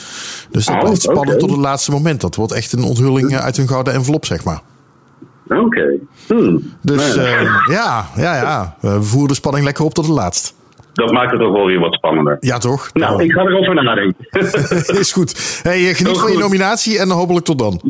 Dus 0.51 0.65
dat 0.65 0.75
Oh, 0.75 0.81
blijft 0.81 1.01
spannend 1.01 1.39
tot 1.39 1.51
het 1.51 1.59
laatste 1.59 1.91
moment. 1.91 2.21
Dat 2.21 2.35
wordt 2.35 2.53
echt 2.53 2.73
een 2.73 2.83
onthulling 2.83 3.37
uit 3.37 3.57
een 3.57 3.67
gouden 3.67 3.93
envelop, 3.93 4.25
zeg 4.25 4.43
maar. 4.43 4.61
Oké. 5.47 5.97
Hmm. 6.27 6.73
Dus 6.81 7.15
ja. 7.15 7.21
eh, 7.21 7.41
ja, 7.69 8.05
ja, 8.15 8.35
ja. 8.35 8.75
We 8.79 9.03
voeren 9.03 9.27
de 9.27 9.35
spanning 9.35 9.65
lekker 9.65 9.85
op 9.85 9.93
tot 9.93 10.05
het 10.05 10.15
laatst. 10.15 10.55
Dat 10.93 11.11
maakt 11.11 11.31
het 11.31 11.41
ook 11.41 11.55
wel 11.55 11.65
weer 11.65 11.79
wat 11.79 11.93
spannender. 11.93 12.37
Ja, 12.39 12.57
toch? 12.57 12.89
Nou, 12.93 13.23
ik 13.23 13.31
ga 13.31 13.41
erover 13.41 13.83
nadenken. 13.83 14.25
Is 14.99 15.11
goed. 15.11 15.59
Hey, 15.63 15.89
eh, 15.89 15.95
geniet 15.95 16.11
Heel 16.11 16.15
van 16.15 16.31
je 16.31 16.37
nominatie 16.37 16.99
en 16.99 17.09
hopelijk 17.09 17.45
tot 17.45 17.59
dan. 17.59 17.81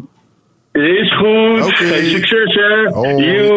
Is 0.71 1.17
goed. 1.17 1.65
Oké. 1.65 1.73
Geen 1.73 2.09
succes, 2.09 2.53
hè. 2.53 2.89
Hoi. 2.89 3.49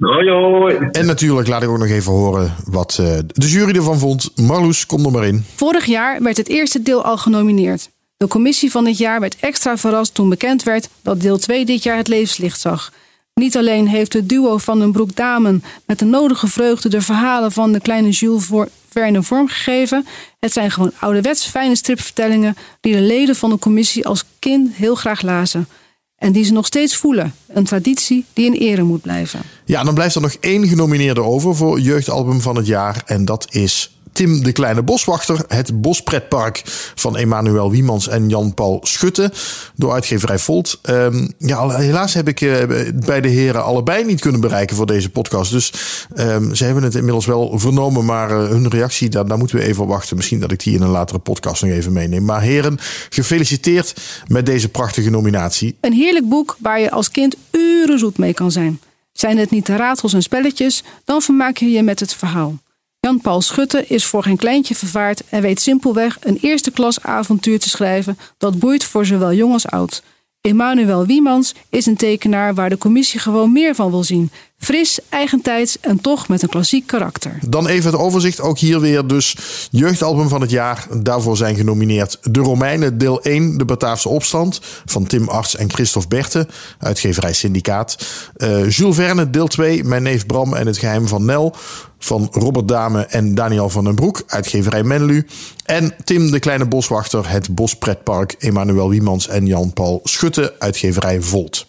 Hoi, 0.00 0.30
hoi. 0.30 0.76
En 0.92 1.06
natuurlijk 1.06 1.48
laat 1.48 1.62
ik 1.62 1.68
ook 1.68 1.78
nog 1.78 1.88
even 1.88 2.12
horen 2.12 2.54
wat 2.70 2.98
eh, 3.00 3.18
de 3.26 3.46
jury 3.46 3.76
ervan 3.76 3.98
vond. 3.98 4.32
Marloes, 4.36 4.86
kom 4.86 5.04
er 5.04 5.10
maar 5.10 5.26
in. 5.26 5.44
Vorig 5.54 5.84
jaar 5.84 6.22
werd 6.22 6.36
het 6.36 6.48
eerste 6.48 6.82
deel 6.82 7.04
al 7.04 7.16
genomineerd. 7.16 7.90
De 8.16 8.28
commissie 8.28 8.70
van 8.70 8.84
dit 8.84 8.98
jaar 8.98 9.20
werd 9.20 9.36
extra 9.40 9.76
verrast 9.76 10.14
toen 10.14 10.28
bekend 10.28 10.62
werd 10.62 10.88
dat 11.02 11.20
deel 11.20 11.38
2 11.38 11.64
dit 11.64 11.82
jaar 11.82 11.96
het 11.96 12.08
levenslicht 12.08 12.60
zag. 12.60 12.92
Niet 13.40 13.56
alleen 13.56 13.88
heeft 13.88 14.12
het 14.12 14.28
duo 14.28 14.58
van 14.58 14.78
den 14.78 14.92
Broek 14.92 15.16
Damen 15.16 15.62
met 15.86 15.98
de 15.98 16.04
nodige 16.04 16.46
vreugde 16.46 16.88
de 16.88 17.00
verhalen 17.00 17.52
van 17.52 17.72
de 17.72 17.80
kleine 17.80 18.10
Jules 18.10 18.44
voor 18.44 18.68
Verne 18.88 19.22
vormgegeven. 19.22 20.06
Het 20.40 20.52
zijn 20.52 20.70
gewoon 20.70 20.92
ouderwets 21.00 21.46
fijne 21.46 21.76
stripvertellingen 21.76 22.56
die 22.80 22.92
de 22.92 23.00
leden 23.00 23.36
van 23.36 23.50
de 23.50 23.58
commissie 23.58 24.06
als 24.06 24.24
kind 24.38 24.74
heel 24.74 24.94
graag 24.94 25.22
lazen. 25.22 25.68
En 26.16 26.32
die 26.32 26.44
ze 26.44 26.52
nog 26.52 26.66
steeds 26.66 26.96
voelen. 26.96 27.34
Een 27.46 27.64
traditie 27.64 28.24
die 28.32 28.46
in 28.46 28.52
ere 28.52 28.82
moet 28.82 29.02
blijven. 29.02 29.40
Ja, 29.64 29.84
dan 29.84 29.94
blijft 29.94 30.14
er 30.14 30.20
nog 30.20 30.36
één 30.40 30.68
genomineerde 30.68 31.22
over 31.22 31.56
voor 31.56 31.80
jeugdalbum 31.80 32.40
van 32.40 32.56
het 32.56 32.66
jaar. 32.66 33.02
En 33.06 33.24
dat 33.24 33.46
is 33.50 33.93
Tim 34.14 34.42
de 34.42 34.52
Kleine 34.52 34.82
Boswachter. 34.82 35.44
Het 35.48 35.80
Bospretpark 35.80 36.62
van 36.94 37.16
Emanuel 37.16 37.70
Wiemans 37.70 38.08
en 38.08 38.28
Jan-Paul 38.28 38.80
Schutte. 38.82 39.32
Door 39.74 39.92
uitgeverij 39.92 40.38
Volt. 40.38 40.78
Ehm, 40.82 41.28
ja, 41.38 41.68
helaas 41.68 42.14
heb 42.14 42.28
ik 42.28 42.40
eh, 42.40 42.66
bij 42.94 43.20
de 43.20 43.28
heren 43.28 43.64
allebei 43.64 44.04
niet 44.04 44.20
kunnen 44.20 44.40
bereiken 44.40 44.76
voor 44.76 44.86
deze 44.86 45.10
podcast. 45.10 45.50
Dus 45.50 45.72
ehm, 46.14 46.54
ze 46.54 46.64
hebben 46.64 46.82
het 46.82 46.94
inmiddels 46.94 47.26
wel 47.26 47.58
vernomen. 47.58 48.04
Maar 48.04 48.30
eh, 48.30 48.48
hun 48.48 48.68
reactie, 48.68 49.08
daar, 49.08 49.26
daar 49.26 49.38
moeten 49.38 49.56
we 49.56 49.64
even 49.64 49.86
wachten. 49.86 50.16
Misschien 50.16 50.40
dat 50.40 50.52
ik 50.52 50.62
die 50.62 50.74
in 50.74 50.82
een 50.82 50.88
latere 50.88 51.18
podcast 51.18 51.62
nog 51.62 51.70
even 51.70 51.92
meeneem. 51.92 52.24
Maar 52.24 52.42
heren, 52.42 52.78
gefeliciteerd 53.08 53.94
met 54.26 54.46
deze 54.46 54.68
prachtige 54.68 55.10
nominatie. 55.10 55.76
Een 55.80 55.92
heerlijk 55.92 56.28
boek 56.28 56.56
waar 56.60 56.80
je 56.80 56.90
als 56.90 57.10
kind 57.10 57.36
uren 57.50 57.98
zoet 57.98 58.18
mee 58.18 58.34
kan 58.34 58.50
zijn. 58.50 58.80
Zijn 59.12 59.38
het 59.38 59.50
niet 59.50 59.66
de 59.66 59.76
raadsels 59.76 60.12
en 60.12 60.22
spelletjes, 60.22 60.82
dan 61.04 61.22
vermaak 61.22 61.56
je 61.56 61.70
je 61.70 61.82
met 61.82 62.00
het 62.00 62.14
verhaal. 62.14 62.58
Jan-Paul 63.04 63.40
Schutte 63.40 63.84
is 63.86 64.04
voor 64.04 64.22
geen 64.22 64.36
kleintje 64.36 64.74
vervaard 64.74 65.22
en 65.28 65.42
weet 65.42 65.60
simpelweg 65.60 66.18
een 66.20 66.38
eerste 66.40 66.70
klas 66.70 67.02
avontuur 67.02 67.58
te 67.58 67.68
schrijven 67.68 68.18
dat 68.38 68.58
boeit 68.58 68.84
voor 68.84 69.06
zowel 69.06 69.32
jong 69.32 69.52
als 69.52 69.66
oud. 69.66 70.02
Emanuel 70.40 71.06
Wiemans 71.06 71.54
is 71.68 71.86
een 71.86 71.96
tekenaar 71.96 72.54
waar 72.54 72.68
de 72.68 72.78
commissie 72.78 73.20
gewoon 73.20 73.52
meer 73.52 73.74
van 73.74 73.90
wil 73.90 74.04
zien. 74.04 74.30
Fris, 74.58 74.98
eigentijds 75.08 75.80
en 75.80 76.00
toch 76.00 76.28
met 76.28 76.42
een 76.42 76.48
klassiek 76.48 76.86
karakter. 76.86 77.38
Dan 77.48 77.66
even 77.66 77.90
het 77.92 78.00
overzicht. 78.00 78.40
Ook 78.40 78.58
hier 78.58 78.80
weer 78.80 79.06
dus 79.06 79.36
jeugdalbum 79.70 80.28
van 80.28 80.40
het 80.40 80.50
jaar. 80.50 80.86
Daarvoor 81.02 81.36
zijn 81.36 81.56
genomineerd 81.56 82.18
De 82.22 82.40
Romeinen, 82.40 82.98
deel 82.98 83.22
1, 83.22 83.58
De 83.58 83.64
Bataafse 83.64 84.08
Opstand. 84.08 84.60
Van 84.84 85.06
Tim 85.06 85.28
Arts 85.28 85.56
en 85.56 85.70
Christophe 85.70 86.08
Berthe, 86.08 86.46
uitgeverij 86.78 87.32
Syndicaat. 87.32 87.96
Uh, 88.36 88.70
Jules 88.70 88.94
Verne, 88.94 89.30
deel 89.30 89.46
2, 89.46 89.84
Mijn 89.84 90.02
neef 90.02 90.26
Bram 90.26 90.54
en 90.54 90.66
het 90.66 90.78
geheim 90.78 91.08
van 91.08 91.24
Nel. 91.24 91.54
Van 91.98 92.28
Robert 92.30 92.68
Dame 92.68 93.06
en 93.06 93.34
Daniel 93.34 93.70
van 93.70 93.84
den 93.84 93.94
Broek, 93.94 94.22
uitgeverij 94.26 94.82
Menlu. 94.82 95.26
En 95.64 95.94
Tim 96.04 96.30
de 96.30 96.38
Kleine 96.38 96.66
Boswachter, 96.66 97.30
het 97.30 97.54
Bospretpark, 97.54 98.34
Emanuel 98.38 98.88
Wiemans 98.88 99.28
en 99.28 99.46
Jan-Paul 99.46 100.00
Schutte, 100.02 100.54
uitgeverij 100.58 101.20
Volt. 101.20 101.66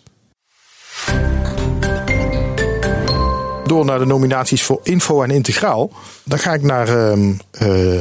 Door 3.76 3.86
naar 3.86 4.00
de 4.00 4.06
nominaties 4.06 4.64
voor 4.64 4.80
Info 4.84 5.24
en 5.24 5.32
Integraal. 5.32 5.92
Dan 6.24 6.40
ga 6.40 6.54
ik 6.54 6.62
naar 6.62 6.88
uh, 6.88 7.18
uh, 7.18 7.38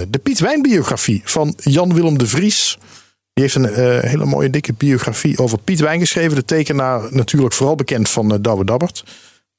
de 0.09 0.21
Piet 0.23 0.41
Wijn 0.41 0.63
biografie 0.63 1.23
van 1.25 1.55
Jan-Willem 1.57 2.19
de 2.19 2.27
Vries. 2.27 2.79
Die 3.33 3.45
heeft 3.45 3.55
een 3.55 3.71
uh, 3.71 4.01
hele 4.01 4.25
mooie 4.25 4.51
dikke 4.51 4.73
biografie 4.73 5.39
over 5.39 5.59
Piet 5.59 5.81
Wijn 5.81 6.01
geschreven. 6.01 6.35
De 6.35 6.45
tekenaar 6.45 7.15
natuurlijk 7.15 7.53
vooral 7.53 7.75
bekend 7.75 8.09
van 8.09 8.33
uh, 8.33 8.39
Douwe 8.41 8.65
Dabbert. 8.65 9.05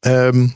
Um, 0.08 0.56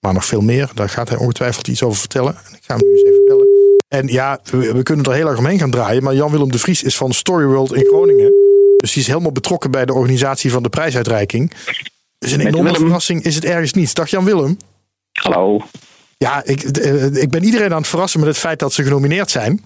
maar 0.00 0.12
nog 0.12 0.24
veel 0.24 0.40
meer. 0.40 0.70
Daar 0.74 0.88
gaat 0.88 1.08
hij 1.08 1.18
ongetwijfeld 1.18 1.68
iets 1.68 1.82
over 1.82 1.98
vertellen. 1.98 2.34
En 2.34 2.54
ik 2.54 2.62
ga 2.62 2.76
hem 2.76 2.86
nu 2.86 2.90
eens 2.90 3.02
even 3.02 3.24
bellen. 3.26 3.46
En 3.88 4.06
ja, 4.06 4.40
we, 4.50 4.72
we 4.72 4.82
kunnen 4.82 5.04
er 5.04 5.12
heel 5.12 5.28
erg 5.28 5.38
omheen 5.38 5.58
gaan 5.58 5.70
draaien. 5.70 6.02
Maar 6.02 6.14
Jan-Willem 6.14 6.50
de 6.50 6.58
Vries 6.58 6.82
is 6.82 6.96
van 6.96 7.12
Storyworld 7.12 7.74
in 7.74 7.84
Groningen. 7.84 8.32
Dus 8.76 8.92
die 8.92 9.02
is 9.02 9.08
helemaal 9.08 9.32
betrokken 9.32 9.70
bij 9.70 9.84
de 9.84 9.94
organisatie 9.94 10.50
van 10.50 10.62
de 10.62 10.68
prijsuitreiking. 10.68 11.52
Dus 12.18 12.32
een 12.32 12.46
enorme 12.46 12.74
verrassing 12.74 13.22
is 13.22 13.34
het 13.34 13.44
ergens 13.44 13.72
niet. 13.72 13.94
Dag 13.94 14.10
Jan-Willem. 14.10 14.58
Hallo. 15.12 15.60
Ja, 16.18 16.42
ik, 16.44 16.62
ik 17.12 17.30
ben 17.30 17.44
iedereen 17.44 17.72
aan 17.72 17.78
het 17.78 17.88
verrassen 17.88 18.20
met 18.20 18.28
het 18.28 18.38
feit 18.38 18.58
dat 18.58 18.72
ze 18.72 18.82
genomineerd 18.82 19.30
zijn. 19.30 19.62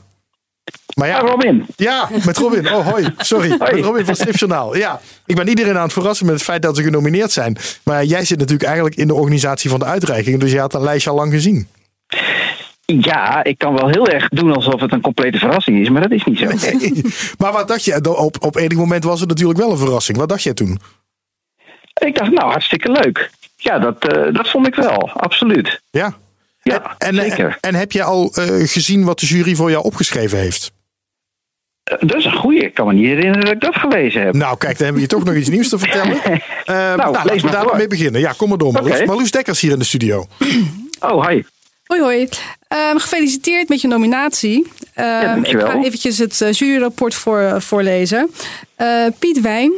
Maar 0.95 1.09
ja, 1.09 1.19
ah, 1.19 1.29
Robin. 1.29 1.67
Ja, 1.77 2.09
met 2.25 2.37
Robin. 2.37 2.73
Oh, 2.73 2.89
hoi. 2.89 3.15
Sorry. 3.17 3.57
Hoi. 3.59 3.75
Met 3.75 3.85
Robin 3.85 4.05
van 4.05 4.15
Stripjournaal. 4.15 4.77
Ja, 4.77 5.01
ik 5.27 5.37
ben 5.37 5.49
iedereen 5.49 5.77
aan 5.77 5.83
het 5.83 5.93
verrassen 5.93 6.27
met 6.27 6.35
het 6.35 6.45
feit 6.45 6.63
dat 6.63 6.77
ze 6.77 6.83
genomineerd 6.83 7.33
zijn. 7.33 7.57
Maar 7.85 8.05
jij 8.05 8.25
zit 8.25 8.39
natuurlijk 8.39 8.65
eigenlijk 8.65 8.97
in 8.97 9.07
de 9.07 9.15
organisatie 9.15 9.71
van 9.71 9.79
de 9.79 9.85
uitreiking. 9.85 10.41
Dus 10.41 10.53
je 10.53 10.59
had 10.59 10.75
een 10.75 10.83
lijstje 10.83 11.11
al 11.11 11.17
lang 11.17 11.33
gezien. 11.33 11.69
Ja, 12.87 13.45
ik 13.45 13.59
kan 13.59 13.75
wel 13.75 13.89
heel 13.89 14.09
erg 14.09 14.29
doen 14.29 14.53
alsof 14.53 14.81
het 14.81 14.93
een 14.93 15.01
complete 15.01 15.39
verrassing 15.39 15.81
is, 15.81 15.89
maar 15.89 16.03
dat 16.03 16.11
is 16.11 16.25
niet 16.25 16.39
zo. 16.39 16.45
Nee. 16.45 17.03
Maar 17.39 17.53
wat 17.53 17.69
dacht 17.69 17.85
je? 17.85 18.17
Op, 18.17 18.37
op 18.41 18.57
enig 18.57 18.79
moment 18.79 19.05
was 19.05 19.21
het 19.21 19.29
natuurlijk 19.29 19.59
wel 19.59 19.71
een 19.71 19.79
verrassing. 19.79 20.19
Wat 20.19 20.29
dacht 20.29 20.43
jij 20.43 20.55
toen? 20.55 20.79
Ik 21.95 22.15
dacht, 22.15 22.31
nou, 22.31 22.51
hartstikke 22.51 22.91
leuk. 22.91 23.31
Ja, 23.65 23.79
dat, 23.79 24.15
uh, 24.15 24.35
dat 24.35 24.51
vond 24.51 24.67
ik 24.67 24.75
wel, 24.75 25.11
absoluut. 25.11 25.81
Ja. 25.91 26.15
Ja, 26.63 26.95
en, 26.99 27.15
zeker. 27.15 27.47
En, 27.47 27.57
en 27.61 27.75
heb 27.75 27.93
je 27.93 28.03
al 28.03 28.33
uh, 28.39 28.45
gezien 28.69 29.05
wat 29.05 29.21
de 29.21 29.27
jury 29.27 29.55
voor 29.55 29.71
jou 29.71 29.85
opgeschreven 29.85 30.39
heeft? 30.39 30.73
Dat 31.85 32.15
is 32.15 32.25
een 32.25 32.37
goeie. 32.37 32.61
Ik 32.61 32.75
kan 32.75 32.87
me 32.87 32.93
niet 32.93 33.07
herinneren 33.07 33.45
dat 33.45 33.55
ik 33.55 33.61
dat 33.61 33.77
gelezen 33.77 34.23
heb. 34.23 34.35
Nou, 34.35 34.57
kijk, 34.57 34.79
dan 34.79 34.87
hebben 34.87 34.95
we 34.95 35.09
je 35.09 35.15
toch 35.17 35.25
nog 35.25 35.35
iets 35.35 35.49
nieuws 35.49 35.69
te 35.69 35.79
vertellen. 35.79 36.17
Uh, 36.17 36.25
nou, 36.67 36.97
nou 36.97 37.13
laten 37.13 37.41
we 37.41 37.51
daar 37.51 37.77
mee 37.77 37.87
beginnen. 37.87 38.21
Ja, 38.21 38.35
kom 38.37 38.49
maar 38.49 38.59
door, 38.59 38.73
Marloes. 38.73 38.93
Okay. 38.93 39.07
Marloes 39.07 39.31
Dekkers 39.31 39.61
hier 39.61 39.73
in 39.73 39.79
de 39.79 39.85
studio. 39.85 40.27
Oh, 41.01 41.29
hi. 41.29 41.43
Hoi, 41.85 42.01
hoi. 42.01 42.21
Um, 42.21 42.99
gefeliciteerd 42.99 43.69
met 43.69 43.81
je 43.81 43.89
nominatie. 43.89 44.57
Um, 44.59 45.05
ja, 45.05 45.35
ik 45.43 45.61
ga 45.61 45.83
eventjes 45.83 46.19
het 46.19 46.59
juryrapport 46.59 47.15
voor, 47.15 47.63
voorlezen. 47.63 48.31
Uh, 48.79 49.07
Piet 49.19 49.41
Wijn, 49.41 49.73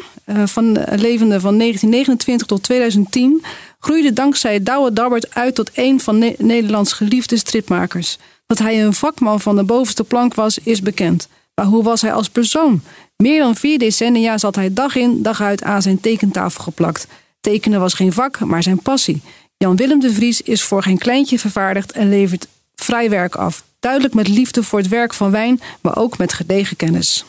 van 0.45 0.73
levende 0.73 1.41
van 1.41 1.59
1929 1.59 2.47
tot 2.47 2.63
2010, 2.63 3.45
groeide 3.79 4.13
dankzij 4.13 4.63
Douwe 4.63 4.93
Dabbert 4.93 5.35
uit 5.35 5.55
tot 5.55 5.71
een 5.75 6.01
van 6.01 6.19
ne 6.19 6.35
Nederlands 6.39 6.93
geliefde 6.93 7.37
stripmakers. 7.37 8.19
Dat 8.47 8.59
hij 8.59 8.85
een 8.85 8.95
vakman 8.95 9.41
van 9.41 9.57
de 9.57 9.65
bovenste 9.65 10.05
plank 10.05 10.35
was, 10.35 10.59
is 10.59 10.81
bekend. 10.83 11.29
Maar 11.55 11.67
hoe 11.67 11.83
was 11.83 12.01
hij 12.01 12.13
als 12.13 12.29
persoon? 12.29 12.83
Meer 13.17 13.41
dan 13.41 13.57
vier 13.57 13.79
decennia 13.79 14.39
zat 14.39 14.55
hij 14.55 14.73
dag 14.73 14.97
in, 14.97 15.23
dag 15.23 15.41
uit 15.41 15.63
aan 15.63 15.83
zijn 15.83 16.01
tekentafel 16.01 16.65
geplakt. 16.65 17.07
Tekenen 17.41 17.81
was 17.81 17.95
geen 17.95 18.13
vak, 18.13 18.41
maar 18.41 18.63
zijn 18.63 18.83
passie. 18.83 19.23
Jan 19.57 19.77
Willem 19.77 20.01
de 20.01 20.13
Vries 20.13 20.43
is 20.43 20.63
voor 20.63 20.83
geen 20.83 20.99
kleintje 20.99 21.39
vervaardigd 21.39 21.93
en 21.93 22.09
levert 22.09 22.49
vrij 22.75 23.11
werk 23.11 23.35
af. 23.35 23.65
Duidelijk 23.81 24.15
met 24.15 24.29
liefde 24.29 24.63
voor 24.63 24.79
het 24.79 24.89
werk 24.89 25.15
van 25.15 25.31
wijn, 25.31 25.61
maar 25.81 25.97
ook 25.97 26.19
met 26.19 26.33
gedegen 26.33 26.77
kennis. 26.77 27.25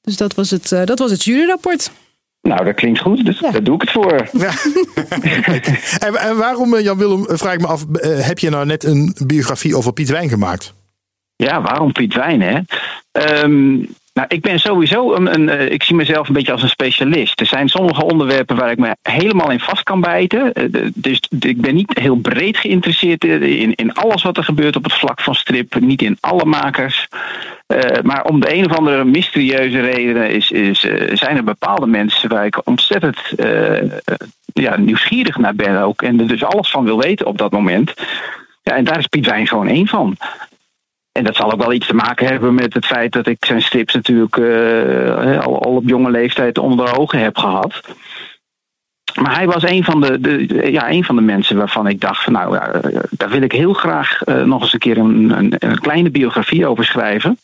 Dus 0.00 0.16
dat 0.16 0.34
was 0.34 0.50
het, 0.50 0.70
uh, 0.70 0.84
dat 0.84 0.98
was 0.98 1.10
het 1.10 1.24
juryrapport. 1.24 1.90
Nou, 2.42 2.64
dat 2.64 2.74
klinkt 2.74 3.00
goed, 3.00 3.24
dus 3.24 3.38
ja. 3.38 3.50
daar 3.50 3.62
doe 3.62 3.74
ik 3.74 3.80
het 3.80 3.90
voor. 3.90 4.28
Ja. 4.32 4.50
en, 6.06 6.14
en, 6.14 6.36
waarom, 6.36 6.78
Jan 6.78 6.98
Willem, 6.98 7.24
vraag 7.28 7.54
ik 7.54 7.60
me 7.60 7.66
af, 7.66 7.84
uh, 7.92 8.26
heb 8.26 8.38
je 8.38 8.50
nou 8.50 8.66
net 8.66 8.84
een 8.84 9.14
biografie 9.26 9.76
over 9.76 9.92
Piet 9.92 10.08
Wijn 10.08 10.28
gemaakt? 10.28 10.74
Ja, 11.36 11.62
waarom 11.62 11.92
Piet 11.92 12.14
Wijn, 12.14 12.40
hè? 12.40 12.60
Um, 13.42 13.88
nou, 14.12 14.26
ik 14.28 14.40
ben 14.40 14.60
sowieso 14.60 15.14
een, 15.14 15.34
een 15.34 15.48
uh, 15.48 15.70
ik 15.70 15.82
zie 15.82 15.96
mezelf 15.96 16.28
een 16.28 16.34
beetje 16.34 16.52
als 16.52 16.62
een 16.62 16.68
specialist. 16.68 17.40
Er 17.40 17.46
zijn 17.46 17.68
sommige 17.68 18.04
onderwerpen 18.04 18.56
waar 18.56 18.70
ik 18.70 18.78
me 18.78 18.96
helemaal 19.02 19.50
in 19.50 19.60
vast 19.60 19.82
kan 19.82 20.00
bijten. 20.00 20.52
Uh, 20.54 20.90
dus 20.94 21.20
ik 21.40 21.60
ben 21.60 21.74
niet 21.74 21.98
heel 21.98 22.16
breed 22.16 22.56
geïnteresseerd 22.56 23.24
in, 23.24 23.74
in 23.74 23.94
alles 23.94 24.22
wat 24.22 24.36
er 24.36 24.44
gebeurt 24.44 24.76
op 24.76 24.84
het 24.84 24.92
vlak 24.92 25.20
van 25.20 25.34
strip. 25.34 25.80
Niet 25.80 26.02
in 26.02 26.16
alle 26.20 26.44
makers. 26.44 27.08
Maar 28.02 28.24
om 28.24 28.40
de 28.40 28.54
een 28.54 28.70
of 28.70 28.76
andere 28.76 29.04
mysterieuze 29.04 29.80
redenen 29.80 30.30
is, 30.30 30.50
is, 30.50 30.80
zijn 31.12 31.36
er 31.36 31.44
bepaalde 31.44 31.86
mensen 31.86 32.28
waar 32.28 32.46
ik 32.46 32.60
ontzettend 32.64 33.18
ja, 34.52 34.76
nieuwsgierig 34.76 35.36
naar 35.36 35.54
ben 35.54 35.82
ook. 35.82 36.02
En 36.02 36.20
er 36.20 36.28
dus 36.28 36.44
alles 36.44 36.70
van 36.70 36.84
wil 36.84 36.98
weten 36.98 37.26
op 37.26 37.38
dat 37.38 37.52
moment. 37.52 37.94
Ja, 38.62 38.76
en 38.76 38.84
daar 38.84 38.98
is 38.98 39.06
Piet 39.06 39.26
Wijn 39.26 39.46
gewoon 39.46 39.68
één 39.68 39.86
van. 39.86 40.16
En 41.12 41.24
dat 41.24 41.36
zal 41.36 41.52
ook 41.52 41.60
wel 41.60 41.72
iets 41.72 41.86
te 41.86 41.94
maken 41.94 42.26
hebben 42.26 42.54
met 42.54 42.74
het 42.74 42.86
feit 42.86 43.12
dat 43.12 43.26
ik 43.26 43.44
zijn 43.44 43.62
strips 43.62 43.94
natuurlijk 43.94 44.36
uh, 44.36 45.40
al, 45.40 45.62
al, 45.62 45.74
op 45.74 45.88
jonge 45.88 46.10
leeftijd 46.10 46.58
onder 46.58 46.86
de 46.86 46.98
ogen 46.98 47.18
heb 47.18 47.38
gehad. 47.38 47.80
Maar 49.20 49.34
hij 49.34 49.46
was 49.46 49.62
een 49.62 49.84
van 49.84 50.00
de, 50.00 50.20
de, 50.20 50.72
ja, 50.72 50.90
een 50.90 51.04
van 51.04 51.16
de 51.16 51.22
mensen 51.22 51.56
waarvan 51.56 51.86
ik 51.86 52.00
dacht: 52.00 52.24
van, 52.24 52.32
nou, 52.32 52.54
ja, 52.54 52.80
daar 53.10 53.30
wil 53.30 53.42
ik 53.42 53.52
heel 53.52 53.72
graag 53.72 54.26
uh, 54.26 54.42
nog 54.42 54.62
eens 54.62 54.72
een 54.72 54.78
keer 54.78 54.98
een, 54.98 55.38
een, 55.38 55.54
een, 55.58 55.78
kleine 55.78 56.10
biografie 56.10 56.66
over 56.66 56.84
schrijven. 56.84 57.38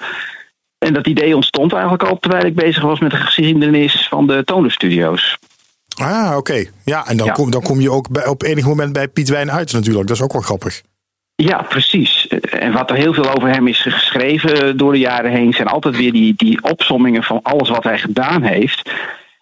En 0.78 0.94
dat 0.94 1.06
idee 1.06 1.34
ontstond 1.34 1.72
eigenlijk 1.72 2.02
al 2.02 2.18
terwijl 2.18 2.44
ik 2.44 2.54
bezig 2.54 2.82
was 2.82 3.00
met 3.00 3.10
de 3.10 3.16
geschiedenis 3.16 4.08
van 4.08 4.26
de 4.26 4.44
Tonerstudio's. 4.44 5.38
Ah, 5.96 6.36
oké. 6.36 6.64
Ja, 6.84 7.06
en 7.06 7.16
dan, 7.16 7.26
ja. 7.26 7.32
Kom, 7.32 7.50
dan 7.50 7.62
kom 7.62 7.80
je 7.80 7.90
ook 7.90 8.10
bij, 8.10 8.26
op 8.26 8.42
enig 8.42 8.64
moment 8.64 8.92
bij 8.92 9.08
Piet 9.08 9.28
Wijn 9.28 9.50
uit 9.50 9.72
natuurlijk. 9.72 10.06
Dat 10.06 10.16
is 10.16 10.22
ook 10.22 10.32
wel 10.32 10.42
grappig. 10.42 10.82
Ja, 11.42 11.62
precies. 11.62 12.26
En 12.40 12.72
wat 12.72 12.90
er 12.90 12.96
heel 12.96 13.14
veel 13.14 13.34
over 13.34 13.48
hem 13.48 13.66
is 13.66 13.80
geschreven 13.80 14.76
door 14.76 14.92
de 14.92 14.98
jaren 14.98 15.30
heen, 15.30 15.52
zijn 15.52 15.68
altijd 15.68 15.96
weer 15.96 16.12
die, 16.12 16.34
die 16.36 16.62
opsommingen 16.62 17.22
van 17.22 17.40
alles 17.42 17.68
wat 17.68 17.84
hij 17.84 17.98
gedaan 17.98 18.42
heeft. 18.42 18.90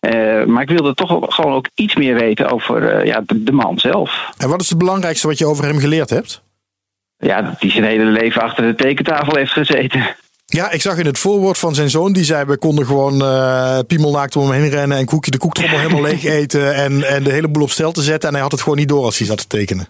Uh, 0.00 0.44
maar 0.44 0.62
ik 0.62 0.68
wilde 0.68 0.94
toch 0.94 1.34
gewoon 1.34 1.52
ook 1.52 1.68
iets 1.74 1.94
meer 1.94 2.14
weten 2.14 2.50
over 2.50 2.98
uh, 2.98 3.04
ja, 3.04 3.22
de, 3.26 3.42
de, 3.42 3.52
man 3.52 3.78
zelf. 3.78 4.30
En 4.36 4.48
wat 4.48 4.60
is 4.60 4.68
het 4.68 4.78
belangrijkste 4.78 5.26
wat 5.26 5.38
je 5.38 5.46
over 5.46 5.64
hem 5.64 5.78
geleerd 5.78 6.10
hebt? 6.10 6.42
Ja, 7.18 7.42
dat 7.42 7.54
hij 7.58 7.70
zijn 7.70 7.84
hele 7.84 8.04
leven 8.04 8.42
achter 8.42 8.66
de 8.66 8.74
tekentafel 8.74 9.36
heeft 9.36 9.52
gezeten. 9.52 10.16
Ja, 10.46 10.70
ik 10.70 10.80
zag 10.80 10.98
in 10.98 11.06
het 11.06 11.18
voorwoord 11.18 11.58
van 11.58 11.74
zijn 11.74 11.90
zoon, 11.90 12.12
die 12.12 12.24
zei: 12.24 12.44
We 12.44 12.58
konden 12.58 12.86
gewoon 12.86 13.22
uh, 13.22 13.78
piemelnaakt 13.86 14.36
om 14.36 14.50
hem 14.50 14.60
heen 14.60 14.70
rennen 14.70 14.98
en 14.98 15.06
koekje 15.06 15.30
de 15.30 15.38
koektrommel 15.38 15.78
helemaal 15.88 16.02
leeg 16.02 16.24
eten 16.24 16.74
en, 16.74 17.02
en 17.02 17.22
de 17.22 17.32
hele 17.32 17.48
boel 17.48 17.62
op 17.62 17.70
stel 17.70 17.92
te 17.92 18.02
zetten. 18.02 18.28
En 18.28 18.34
hij 18.34 18.42
had 18.42 18.52
het 18.52 18.62
gewoon 18.62 18.78
niet 18.78 18.88
door 18.88 19.04
als 19.04 19.18
hij 19.18 19.26
zat 19.26 19.38
te 19.38 19.46
tekenen. 19.46 19.88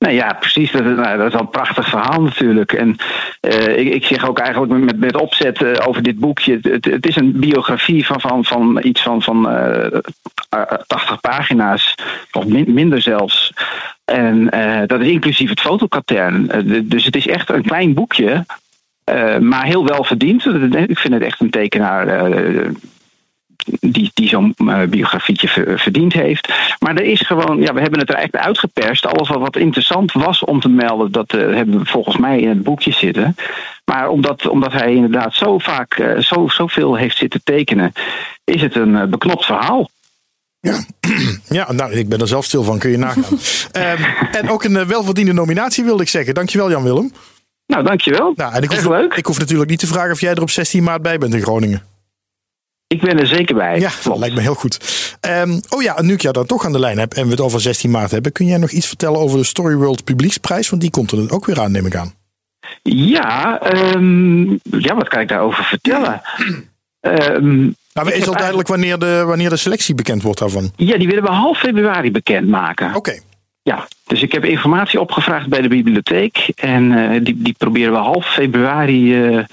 Nou 0.00 0.14
ja, 0.14 0.32
precies. 0.32 0.72
Dat, 0.72 0.84
nou, 0.84 1.18
dat 1.18 1.26
is 1.26 1.34
al 1.34 1.40
een 1.40 1.50
prachtig 1.50 1.88
verhaal 1.88 2.22
natuurlijk. 2.22 2.72
En 2.72 2.96
uh, 3.40 3.78
ik, 3.78 3.94
ik 3.94 4.04
zeg 4.04 4.28
ook 4.28 4.38
eigenlijk 4.38 4.84
met, 4.84 4.98
met 4.98 5.16
opzet 5.16 5.60
uh, 5.60 5.72
over 5.86 6.02
dit 6.02 6.18
boekje. 6.18 6.58
Het, 6.62 6.84
het, 6.84 7.06
is 7.06 7.16
een 7.16 7.32
biografie 7.40 8.06
van, 8.06 8.20
van, 8.20 8.44
van 8.44 8.80
iets 8.82 9.02
van, 9.02 9.22
van 9.22 9.52
uh, 9.52 9.98
80 10.86 11.20
pagina's, 11.20 11.94
of 12.32 12.46
min, 12.46 12.74
minder 12.74 13.02
zelfs. 13.02 13.52
En 14.04 14.44
dat 14.86 15.00
is 15.00 15.08
inclusief 15.08 15.48
het 15.48 15.60
fotokatern. 15.60 16.50
dus 16.84 17.04
het 17.04 17.16
is 17.16 17.26
echt 17.26 17.50
een 17.50 17.62
klein 17.62 17.94
boekje. 17.94 18.46
maar 19.40 19.64
heel 19.64 19.86
wel 19.86 20.04
verdiend. 20.04 20.46
Ik 20.74 20.98
vind 20.98 21.14
het 21.14 21.22
echt 21.22 21.40
een 21.40 21.50
tekenaar 21.50 22.06
die, 23.80 24.10
die 24.14 24.28
zo'n 24.28 24.54
uh, 24.58 24.82
biografietje 24.82 25.74
verdiend 25.76 26.12
heeft. 26.12 26.52
Maar 26.78 26.96
er 26.96 27.04
is 27.04 27.20
gewoon, 27.20 27.60
ja, 27.60 27.74
we 27.74 27.80
hebben 27.80 28.00
het 28.00 28.08
er 28.08 28.14
echt 28.14 28.36
uitgeperst. 28.36 29.06
Alles 29.06 29.28
wat, 29.28 29.56
interessant 29.56 30.12
was 30.12 30.44
om 30.44 30.60
te 30.60 30.68
melden, 30.68 31.12
dat 31.12 31.34
uh, 31.34 31.54
hebben 31.54 31.78
we 31.78 31.84
volgens 31.84 32.16
mij 32.16 32.40
in 32.40 32.48
het 32.48 32.62
boekje 32.62 32.92
zitten. 32.92 33.36
Maar 33.84 34.08
omdat, 34.08 34.48
omdat 34.48 34.72
hij 34.72 34.94
inderdaad 34.94 35.34
zo 35.34 35.58
vaak 35.58 35.98
uh, 35.98 36.18
zo, 36.18 36.48
zoveel 36.48 36.96
heeft 36.96 37.16
zitten 37.16 37.40
tekenen, 37.44 37.92
is 38.44 38.62
het 38.62 38.74
een 38.74 39.10
beknopt 39.10 39.44
verhaal. 39.44 39.90
Ja. 40.60 40.84
ja, 41.58 41.72
nou, 41.72 41.92
ik 41.92 42.08
ben 42.08 42.20
er 42.20 42.28
zelf 42.28 42.44
stil 42.44 42.62
van, 42.62 42.78
kun 42.78 42.90
je 42.90 42.96
nagaan. 42.96 43.38
um, 43.72 44.04
en 44.40 44.50
ook 44.50 44.64
een 44.64 44.86
welverdiende 44.86 45.32
nominatie 45.32 45.84
wilde 45.84 46.02
ik 46.02 46.08
zeggen. 46.08 46.34
Dankjewel 46.34 46.70
Jan-Willem. 46.70 47.12
Nou, 47.66 47.84
dankjewel. 47.84 48.32
Nou, 48.36 48.54
en 48.54 48.62
ik 48.62 48.70
hoef, 48.70 48.88
leuk. 48.88 49.14
ik 49.14 49.26
hoef 49.26 49.38
natuurlijk 49.38 49.70
niet 49.70 49.78
te 49.78 49.86
vragen 49.86 50.12
of 50.12 50.20
jij 50.20 50.34
er 50.34 50.42
op 50.42 50.50
16 50.50 50.82
maart 50.82 51.02
bij 51.02 51.18
bent 51.18 51.34
in 51.34 51.42
Groningen. 51.42 51.82
Ik 52.92 53.00
ben 53.00 53.18
er 53.20 53.26
zeker 53.26 53.54
bij. 53.54 53.80
Ja, 53.80 53.90
dat 54.04 54.18
lijkt 54.18 54.34
me 54.34 54.40
heel 54.40 54.54
goed. 54.54 54.78
Ehm, 55.20 55.60
oh 55.68 55.82
ja, 55.82 56.02
nu 56.02 56.12
ik 56.12 56.20
jou 56.20 56.34
dan 56.34 56.46
toch 56.46 56.64
aan 56.64 56.72
de 56.72 56.78
lijn 56.78 56.98
heb 56.98 57.12
en 57.12 57.24
we 57.24 57.30
het 57.30 57.40
over 57.40 57.60
16 57.60 57.90
maart 57.90 58.10
hebben, 58.10 58.32
kun 58.32 58.46
jij 58.46 58.58
nog 58.58 58.70
iets 58.70 58.86
vertellen 58.86 59.20
over 59.20 59.38
de 59.38 59.44
Storyworld 59.44 60.04
Publieksprijs? 60.04 60.68
Want 60.70 60.82
die 60.82 60.90
komt 60.90 61.10
er 61.12 61.32
ook 61.32 61.46
weer 61.46 61.60
aan, 61.60 61.72
neem 61.72 61.86
ik 61.86 61.94
aan. 61.96 62.14
Ja, 62.82 63.60
ehm, 63.60 64.50
ja 64.62 64.94
wat 64.94 65.08
kan 65.08 65.20
ik 65.20 65.28
daarover 65.28 65.64
vertellen? 65.64 66.20
Ehm, 67.00 67.70
Nou, 67.92 68.12
is 68.12 68.28
al 68.28 68.36
duidelijk 68.36 68.68
wanneer 68.68 68.98
de, 68.98 69.22
wanneer 69.26 69.50
de 69.50 69.56
selectie 69.56 69.94
bekend 69.94 70.22
wordt 70.22 70.38
daarvan? 70.38 70.72
Ja, 70.76 70.98
die 70.98 71.06
willen 71.06 71.22
we 71.22 71.30
half 71.30 71.58
februari 71.58 72.10
bekendmaken. 72.10 72.94
Oké. 72.94 73.20
Ja, 73.62 73.86
dus 74.06 74.22
ik 74.22 74.32
heb 74.32 74.44
informatie 74.44 75.00
opgevraagd 75.00 75.48
bij 75.48 75.60
de 75.60 75.68
bibliotheek. 75.68 76.52
En 76.56 76.92
eh, 76.92 77.24
die, 77.24 77.42
die 77.42 77.54
proberen 77.58 77.92
we 77.92 77.98
half 77.98 78.26
februari 78.26 79.24
eh, 79.26 79.44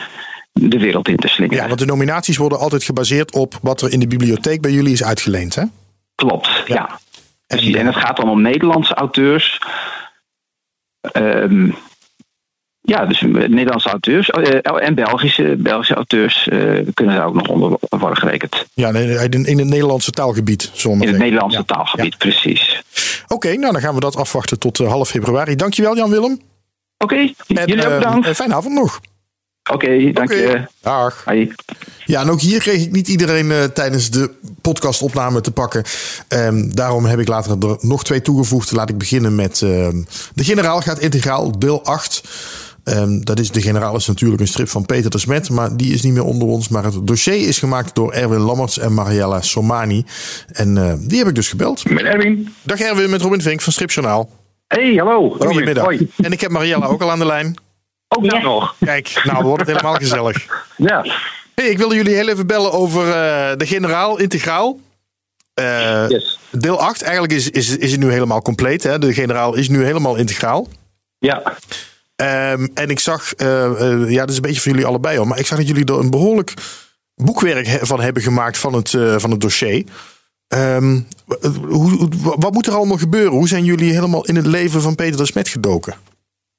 de 0.59 0.79
wereld 0.79 1.07
in 1.07 1.17
te 1.17 1.27
slingeren. 1.27 1.61
Ja, 1.61 1.67
want 1.67 1.79
de 1.79 1.85
nominaties 1.85 2.37
worden 2.37 2.59
altijd 2.59 2.83
gebaseerd 2.83 3.33
op 3.33 3.59
wat 3.61 3.81
er 3.81 3.91
in 3.91 3.99
de 3.99 4.07
bibliotheek 4.07 4.61
bij 4.61 4.71
jullie 4.71 4.93
is 4.93 5.03
uitgeleend, 5.03 5.55
hè? 5.55 5.63
Klopt, 6.15 6.49
ja. 6.65 6.99
Precies. 7.47 7.75
En 7.75 7.85
het 7.85 7.95
gaat 7.95 8.17
dan 8.17 8.29
om 8.29 8.41
Nederlandse 8.41 8.93
auteurs. 8.93 9.61
Ehm, 11.01 11.69
ja, 12.81 13.05
dus 13.05 13.21
Nederlandse 13.21 13.89
auteurs 13.89 14.29
eh, 14.29 14.87
en 14.87 14.95
Belgische, 14.95 15.55
Belgische 15.57 15.93
auteurs 15.93 16.47
eh, 16.47 16.59
kunnen 16.93 17.15
daar 17.15 17.25
ook 17.25 17.33
nog 17.33 17.47
onder 17.47 17.77
worden 17.89 18.17
gerekend. 18.17 18.65
Ja, 18.73 18.89
in, 18.89 19.31
het 19.31 19.53
Nederlandse 19.53 20.11
taalgebied. 20.11 20.71
We 20.83 20.89
In 20.89 20.99
het. 21.01 21.17
Nederlandse 21.17 21.65
taalgebied, 21.65 22.17
precies. 22.17 22.81
Oké, 23.27 23.55
nou 23.55 23.71
dan 23.71 23.81
gaan 23.81 23.93
we 23.93 23.99
dat 23.99 24.15
afwachten 24.15 24.59
tot 24.59 24.79
eh, 24.79 24.87
half 24.87 25.09
februari. 25.09 25.55
Dankjewel 25.55 25.95
Jan-Willem. 25.95 26.39
Oké, 26.97 27.15
jullie 27.47 27.87
ook 27.87 27.97
bedankt. 27.97 28.27
Een 28.27 28.35
fijne 28.35 28.53
avond 28.53 28.73
nog. 28.73 28.99
Oké, 29.67 30.11
dank 30.11 30.31
je. 30.31 30.61
Dag. 30.81 31.23
Hoi. 31.25 31.53
Ja, 32.05 32.21
en 32.21 32.29
ook 32.29 32.41
hier 32.41 32.59
kreeg 32.59 32.81
ik 32.81 32.91
niet 32.91 33.07
iedereen 33.07 33.51
eh, 33.51 33.63
tijdens 33.63 34.09
de 34.09 34.31
podcastopname 34.61 35.41
te 35.41 35.51
pakken. 35.51 35.83
Ehm, 36.27 36.69
daarom 36.69 37.05
heb 37.05 37.19
ik 37.19 37.27
later 37.27 37.69
er 37.69 37.77
nog 37.79 38.03
twee 38.03 38.21
toegevoegd. 38.21 38.71
Laat 38.71 38.89
ik 38.89 38.97
beginnen 38.97 39.35
met 39.35 39.61
ehm, 39.61 40.01
De 40.33 40.43
Generaal 40.43 40.81
gaat 40.81 40.99
integraal, 40.99 41.59
deel 41.59 41.85
8. 41.85 42.23
Ehm, 42.83 43.19
dat 43.19 43.39
is 43.39 43.51
De 43.51 43.61
Generaal 43.61 43.95
is 43.95 44.07
natuurlijk 44.07 44.41
een 44.41 44.47
strip 44.47 44.69
van 44.69 44.85
Peter 44.85 45.09
de 45.09 45.17
Smet, 45.17 45.49
maar 45.49 45.77
die 45.77 45.93
is 45.93 46.01
niet 46.01 46.13
meer 46.13 46.23
onder 46.23 46.47
ons. 46.47 46.67
Maar 46.67 46.83
het 46.83 47.07
dossier 47.07 47.47
is 47.47 47.59
gemaakt 47.59 47.95
door 47.95 48.11
Erwin 48.11 48.39
Lammerts 48.39 48.79
en 48.79 48.93
Mariella 48.93 49.41
Somani. 49.41 50.05
En 50.51 50.77
eh, 50.77 50.93
die 50.99 51.17
heb 51.17 51.27
ik 51.27 51.35
dus 51.35 51.49
gebeld. 51.49 51.89
Met 51.89 52.03
Erwin. 52.03 52.53
Dag 52.61 52.79
Erwin, 52.79 53.09
met 53.09 53.21
Robin 53.21 53.41
Vink 53.41 53.61
van 53.61 53.73
Stripjournaal. 53.73 54.29
Hey, 54.67 54.93
hallo. 54.95 55.29
Goedemiddag. 55.29 55.83
Hoi. 55.83 56.11
En 56.17 56.31
ik 56.31 56.41
heb 56.41 56.51
Mariella 56.51 56.85
ook 56.85 57.01
al 57.01 57.11
aan 57.11 57.19
de 57.19 57.25
lijn. 57.25 57.55
Ook 58.17 58.29
dat 58.29 58.41
nog. 58.41 58.75
Kijk, 58.79 59.21
nou 59.23 59.43
wordt 59.43 59.59
het 59.65 59.75
helemaal 59.75 59.95
gezellig. 59.99 60.65
Ja. 60.77 61.05
Hey, 61.55 61.67
ik 61.67 61.77
wilde 61.77 61.95
jullie 61.95 62.15
heel 62.15 62.27
even 62.29 62.47
bellen 62.47 62.71
over 62.71 63.07
eh, 63.07 63.57
de 63.57 63.65
generaal 63.65 64.17
integraal. 64.19 64.79
Eh, 65.53 66.05
Deel 66.51 66.79
8, 66.79 67.01
eigenlijk 67.01 67.33
is, 67.33 67.49
is, 67.49 67.77
is 67.77 67.91
het 67.91 67.99
nu 67.99 68.11
helemaal 68.11 68.41
compleet. 68.41 68.83
Hè? 68.83 68.99
De 68.99 69.13
generaal 69.13 69.53
is 69.55 69.69
nu 69.69 69.83
helemaal 69.83 70.15
integraal. 70.15 70.67
Ja. 71.19 71.41
Ehm, 72.15 72.67
en 72.73 72.89
ik 72.89 72.99
zag, 72.99 73.33
eh, 73.33 74.09
ja, 74.09 74.19
dat 74.19 74.29
is 74.29 74.35
een 74.35 74.41
beetje 74.41 74.61
voor 74.61 74.71
jullie 74.71 74.85
allebei 74.87 75.17
hoor, 75.17 75.27
maar 75.27 75.39
ik 75.39 75.45
zag 75.45 75.57
dat 75.57 75.67
jullie 75.67 75.85
er 75.85 75.99
een 75.99 76.09
behoorlijk 76.09 76.53
boekwerk 77.15 77.67
he- 77.67 77.85
van 77.85 77.99
hebben 78.01 78.23
gemaakt 78.23 78.57
van 78.57 78.73
het, 78.73 78.93
eh, 78.93 79.15
van 79.17 79.31
het 79.31 79.41
dossier. 79.41 79.83
Ehm, 80.47 80.99
hoe, 81.67 81.89
hoe- 81.91 82.09
wat 82.37 82.53
moet 82.53 82.67
er 82.67 82.73
allemaal 82.73 82.97
gebeuren? 82.97 83.31
Hoe 83.31 83.47
zijn 83.47 83.63
jullie 83.63 83.93
helemaal 83.93 84.25
in 84.25 84.35
het 84.35 84.45
leven 84.45 84.81
van 84.81 84.95
Peter 84.95 85.17
de 85.17 85.25
Smet 85.25 85.47
gedoken? 85.47 85.93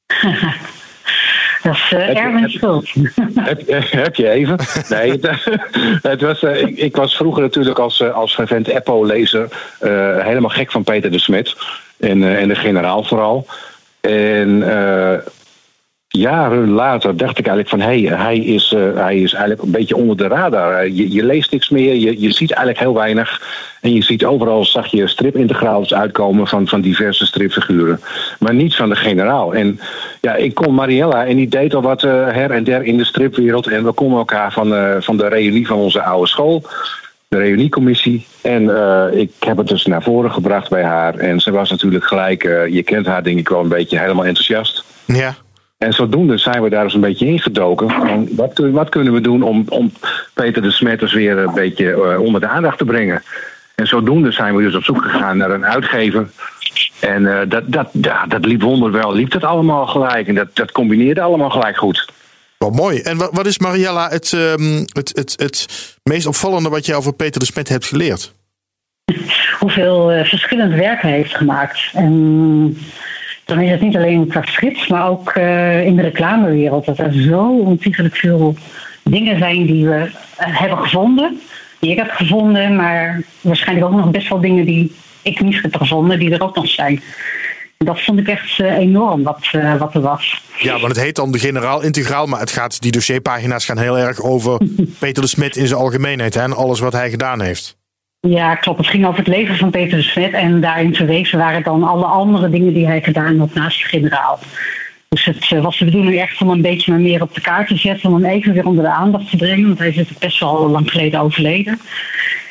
Dat 1.62 1.74
is 1.74 1.92
uh, 1.92 2.24
Erwin 2.24 2.50
schuld. 2.50 2.88
heb, 3.34 3.60
eh, 3.60 3.82
heb 3.82 4.14
je 4.14 4.28
even? 4.28 4.58
Nee, 4.88 5.10
het, 5.10 5.44
het 6.12 6.20
was, 6.20 6.42
eh, 6.42 6.60
ik, 6.60 6.76
ik 6.76 6.96
was 6.96 7.16
vroeger 7.16 7.42
natuurlijk 7.42 7.78
als, 7.78 8.00
eh, 8.00 8.14
als 8.14 8.34
vervent 8.34 8.68
Eppo-lezer 8.68 9.48
eh, 9.78 10.24
helemaal 10.24 10.50
gek 10.50 10.70
van 10.70 10.84
Peter 10.84 11.10
de 11.10 11.18
Smet. 11.18 11.56
En, 11.98 12.22
eh, 12.22 12.40
en 12.40 12.48
de 12.48 12.54
generaal 12.54 13.04
vooral. 13.04 13.46
En 14.00 14.62
eh, 14.62 15.18
jaren 16.08 16.70
later 16.70 17.16
dacht 17.16 17.38
ik 17.38 17.46
eigenlijk 17.46 17.68
van... 17.68 17.80
hé, 17.90 18.02
hey, 18.06 18.18
hij, 18.18 18.38
is, 18.38 18.72
eh, 18.72 18.94
hij 18.94 19.18
is 19.18 19.32
eigenlijk 19.32 19.62
een 19.62 19.70
beetje 19.70 19.96
onder 19.96 20.16
de 20.16 20.26
radar. 20.26 20.74
Eh, 20.74 20.96
Je, 20.96 21.12
je 21.12 21.24
leest 21.24 21.52
niks 21.52 21.68
meer, 21.68 21.94
je, 21.94 22.20
je 22.20 22.32
ziet 22.32 22.50
eigenlijk 22.50 22.78
heel 22.78 22.94
weinig. 22.94 23.42
En 23.80 23.94
je 23.94 24.02
ziet 24.02 24.24
overal, 24.24 24.64
zag 24.64 24.86
je 24.86 25.06
stripintegraals 25.06 25.94
uitkomen 25.94 26.46
van, 26.46 26.68
van 26.68 26.80
diverse 26.80 27.26
stripfiguren. 27.26 28.00
Maar 28.38 28.54
niet 28.54 28.76
van 28.76 28.88
de 28.88 28.96
generaal. 28.96 29.54
En 29.54 29.80
ja, 30.20 30.34
ik 30.34 30.54
kon 30.54 30.74
Mariella 30.74 31.26
en 31.26 31.36
die 31.36 31.48
deed 31.48 31.74
al 31.74 31.82
wat 31.82 32.02
eh, 32.02 32.10
her 32.10 32.50
en 32.50 32.64
der 32.64 32.82
in 32.82 32.96
de 32.96 33.04
stripwereld. 33.04 33.66
En 33.66 33.84
we 33.84 33.92
konden 33.92 34.18
elkaar 34.18 34.52
van, 34.52 35.02
van 35.02 35.16
de 35.16 35.28
reunie 35.28 35.66
van 35.66 35.78
onze 35.78 36.02
oude 36.02 36.28
school. 36.28 36.62
De 37.28 37.38
reuniecommissie. 37.38 38.26
En 38.42 38.62
ik 39.12 39.32
heb 39.38 39.56
het 39.56 39.68
dus 39.68 39.86
naar 39.86 40.02
voren 40.02 40.32
gebracht 40.32 40.70
bij 40.70 40.82
haar. 40.82 41.14
En 41.14 41.40
ze 41.40 41.50
was 41.50 41.70
natuurlijk 41.70 42.04
gelijk, 42.04 42.42
je 42.70 42.82
kent 42.82 43.06
haar 43.06 43.22
denk 43.22 43.38
ik 43.38 43.48
wel 43.48 43.60
een 43.60 43.68
beetje, 43.68 43.98
helemaal 43.98 44.24
enthousiast. 44.24 44.84
Ja. 45.04 45.34
En 45.78 45.92
zodoende 45.92 46.38
zijn 46.38 46.62
we 46.62 46.68
daar 46.68 46.84
eens 46.84 46.94
een 46.94 47.00
beetje 47.00 47.26
ingedoken. 47.26 47.90
Van 47.90 48.28
wat, 48.30 48.52
kun- 48.52 48.72
wat 48.72 48.88
kunnen 48.88 49.12
we 49.12 49.20
doen 49.20 49.42
om, 49.42 49.64
om 49.68 49.92
Peter 50.34 50.62
de 50.62 50.70
Smetters 50.70 51.12
weer 51.12 51.38
een 51.38 51.54
beetje 51.54 51.92
eh, 51.92 52.20
onder 52.20 52.40
de 52.40 52.48
aandacht 52.48 52.78
te 52.78 52.84
brengen? 52.84 53.22
En 53.74 53.86
zodoende 53.86 54.32
zijn 54.32 54.56
we 54.56 54.62
dus 54.62 54.74
op 54.74 54.84
zoek 54.84 55.02
gegaan 55.02 55.36
naar 55.36 55.50
een 55.50 55.66
uitgever. 55.66 56.28
En 57.00 57.40
eh, 57.40 57.48
dat, 57.48 57.62
dat, 57.66 57.88
ja, 57.92 58.26
dat 58.26 58.44
liep 58.44 58.62
wonderwel. 58.62 59.14
Liep 59.14 59.30
dat 59.30 59.44
allemaal 59.44 59.86
gelijk. 59.86 60.28
En 60.28 60.34
dat, 60.34 60.56
dat 60.56 60.72
combineerde 60.72 61.20
allemaal 61.20 61.50
gelijk 61.50 61.76
goed. 61.76 62.08
Wat 62.58 62.74
mooi. 62.74 63.00
En 63.00 63.16
wat, 63.16 63.30
wat 63.32 63.46
is 63.46 63.58
Mariella 63.58 64.08
het, 64.08 64.32
ehm, 64.32 64.84
het, 64.92 65.10
het, 65.14 65.34
het 65.36 65.66
meest 66.02 66.26
opvallende 66.26 66.68
wat 66.68 66.86
jij 66.86 66.96
over 66.96 67.12
Peter 67.12 67.40
de 67.40 67.46
Smet 67.46 67.68
hebt 67.68 67.86
geleerd? 67.86 68.34
Hoeveel 69.60 70.10
eh, 70.12 70.24
verschillend 70.24 70.74
werk 70.74 71.02
hij 71.02 71.10
heeft 71.12 71.36
gemaakt. 71.36 71.78
En 71.92 72.76
dan 73.48 73.60
is 73.60 73.70
het 73.70 73.80
niet 73.80 73.96
alleen 73.96 74.26
qua 74.26 74.42
strips, 74.44 74.86
maar 74.86 75.08
ook 75.08 75.30
eh, 75.30 75.86
in 75.86 75.96
de 75.96 76.02
reclamewereld. 76.02 76.84
Dat 76.84 76.98
er 76.98 77.12
zo 77.12 77.58
ontiegelijk 77.58 78.16
veel 78.16 78.54
dingen 79.02 79.38
zijn 79.38 79.66
die 79.66 79.86
we 79.88 80.10
eh, 80.36 80.58
hebben 80.60 80.78
gevonden. 80.78 81.40
Die 81.78 81.90
ik 81.90 81.96
heb 81.96 82.10
gevonden, 82.10 82.76
maar 82.76 83.22
waarschijnlijk 83.40 83.86
ook 83.86 83.96
nog 83.96 84.10
best 84.10 84.28
wel 84.28 84.40
dingen 84.40 84.64
die 84.64 84.94
ik 85.22 85.40
niet 85.40 85.62
heb 85.62 85.76
gevonden, 85.76 86.18
die 86.18 86.30
er 86.30 86.42
ook 86.42 86.56
nog 86.56 86.68
zijn. 86.68 87.02
En 87.76 87.86
dat 87.86 88.00
vond 88.00 88.18
ik 88.18 88.28
echt 88.28 88.60
eh, 88.60 88.76
enorm 88.76 89.22
wat, 89.22 89.50
wat 89.78 89.94
er 89.94 90.00
was. 90.00 90.42
Ja, 90.58 90.72
want 90.72 90.96
het 90.96 91.04
heet 91.04 91.16
dan 91.16 91.32
de 91.32 91.38
generaal 91.38 91.82
integraal, 91.82 92.26
maar 92.26 92.40
het 92.40 92.50
gaat, 92.50 92.80
die 92.80 92.92
dossierpagina's 92.92 93.64
gaan 93.64 93.78
heel 93.78 93.98
erg 93.98 94.22
over 94.22 94.60
Peter 94.98 95.22
de 95.22 95.28
Smet 95.28 95.56
in 95.56 95.66
zijn 95.66 95.80
algemeenheid 95.80 96.34
hè, 96.34 96.42
en 96.42 96.56
alles 96.56 96.80
wat 96.80 96.92
hij 96.92 97.10
gedaan 97.10 97.40
heeft. 97.40 97.77
Ja, 98.20 98.54
klopt. 98.54 98.78
Het 98.78 98.86
ging 98.86 99.06
over 99.06 99.18
het 99.18 99.28
leven 99.28 99.56
van 99.56 99.70
Peter 99.70 99.96
de 99.96 100.02
Smet. 100.02 100.32
En 100.32 100.60
daarin 100.60 100.94
verwezen 100.94 101.38
waren 101.38 101.62
dan 101.62 101.82
alle 101.82 102.04
andere 102.04 102.50
dingen 102.50 102.72
die 102.72 102.86
hij 102.86 103.02
gedaan 103.02 103.38
had 103.38 103.54
naast 103.54 103.82
de 103.82 103.88
generaal. 103.88 104.38
Dus 105.08 105.24
het 105.24 105.52
eh, 105.52 105.62
was 105.62 105.78
de 105.78 105.84
bedoeling 105.84 106.20
echt 106.20 106.40
om 106.40 106.50
een 106.50 106.62
beetje 106.62 106.92
meer 106.92 107.22
op 107.22 107.34
de 107.34 107.40
kaart 107.40 107.68
te 107.68 107.76
zetten. 107.76 108.10
Om 108.10 108.22
hem 108.22 108.32
even 108.32 108.52
weer 108.52 108.66
onder 108.66 108.84
de 108.84 108.90
aandacht 108.90 109.30
te 109.30 109.36
brengen. 109.36 109.66
Want 109.66 109.78
hij 109.78 109.88
is 109.88 110.18
best 110.18 110.40
wel 110.40 110.68
lang 110.68 110.90
geleden 110.90 111.20
overleden. 111.20 111.80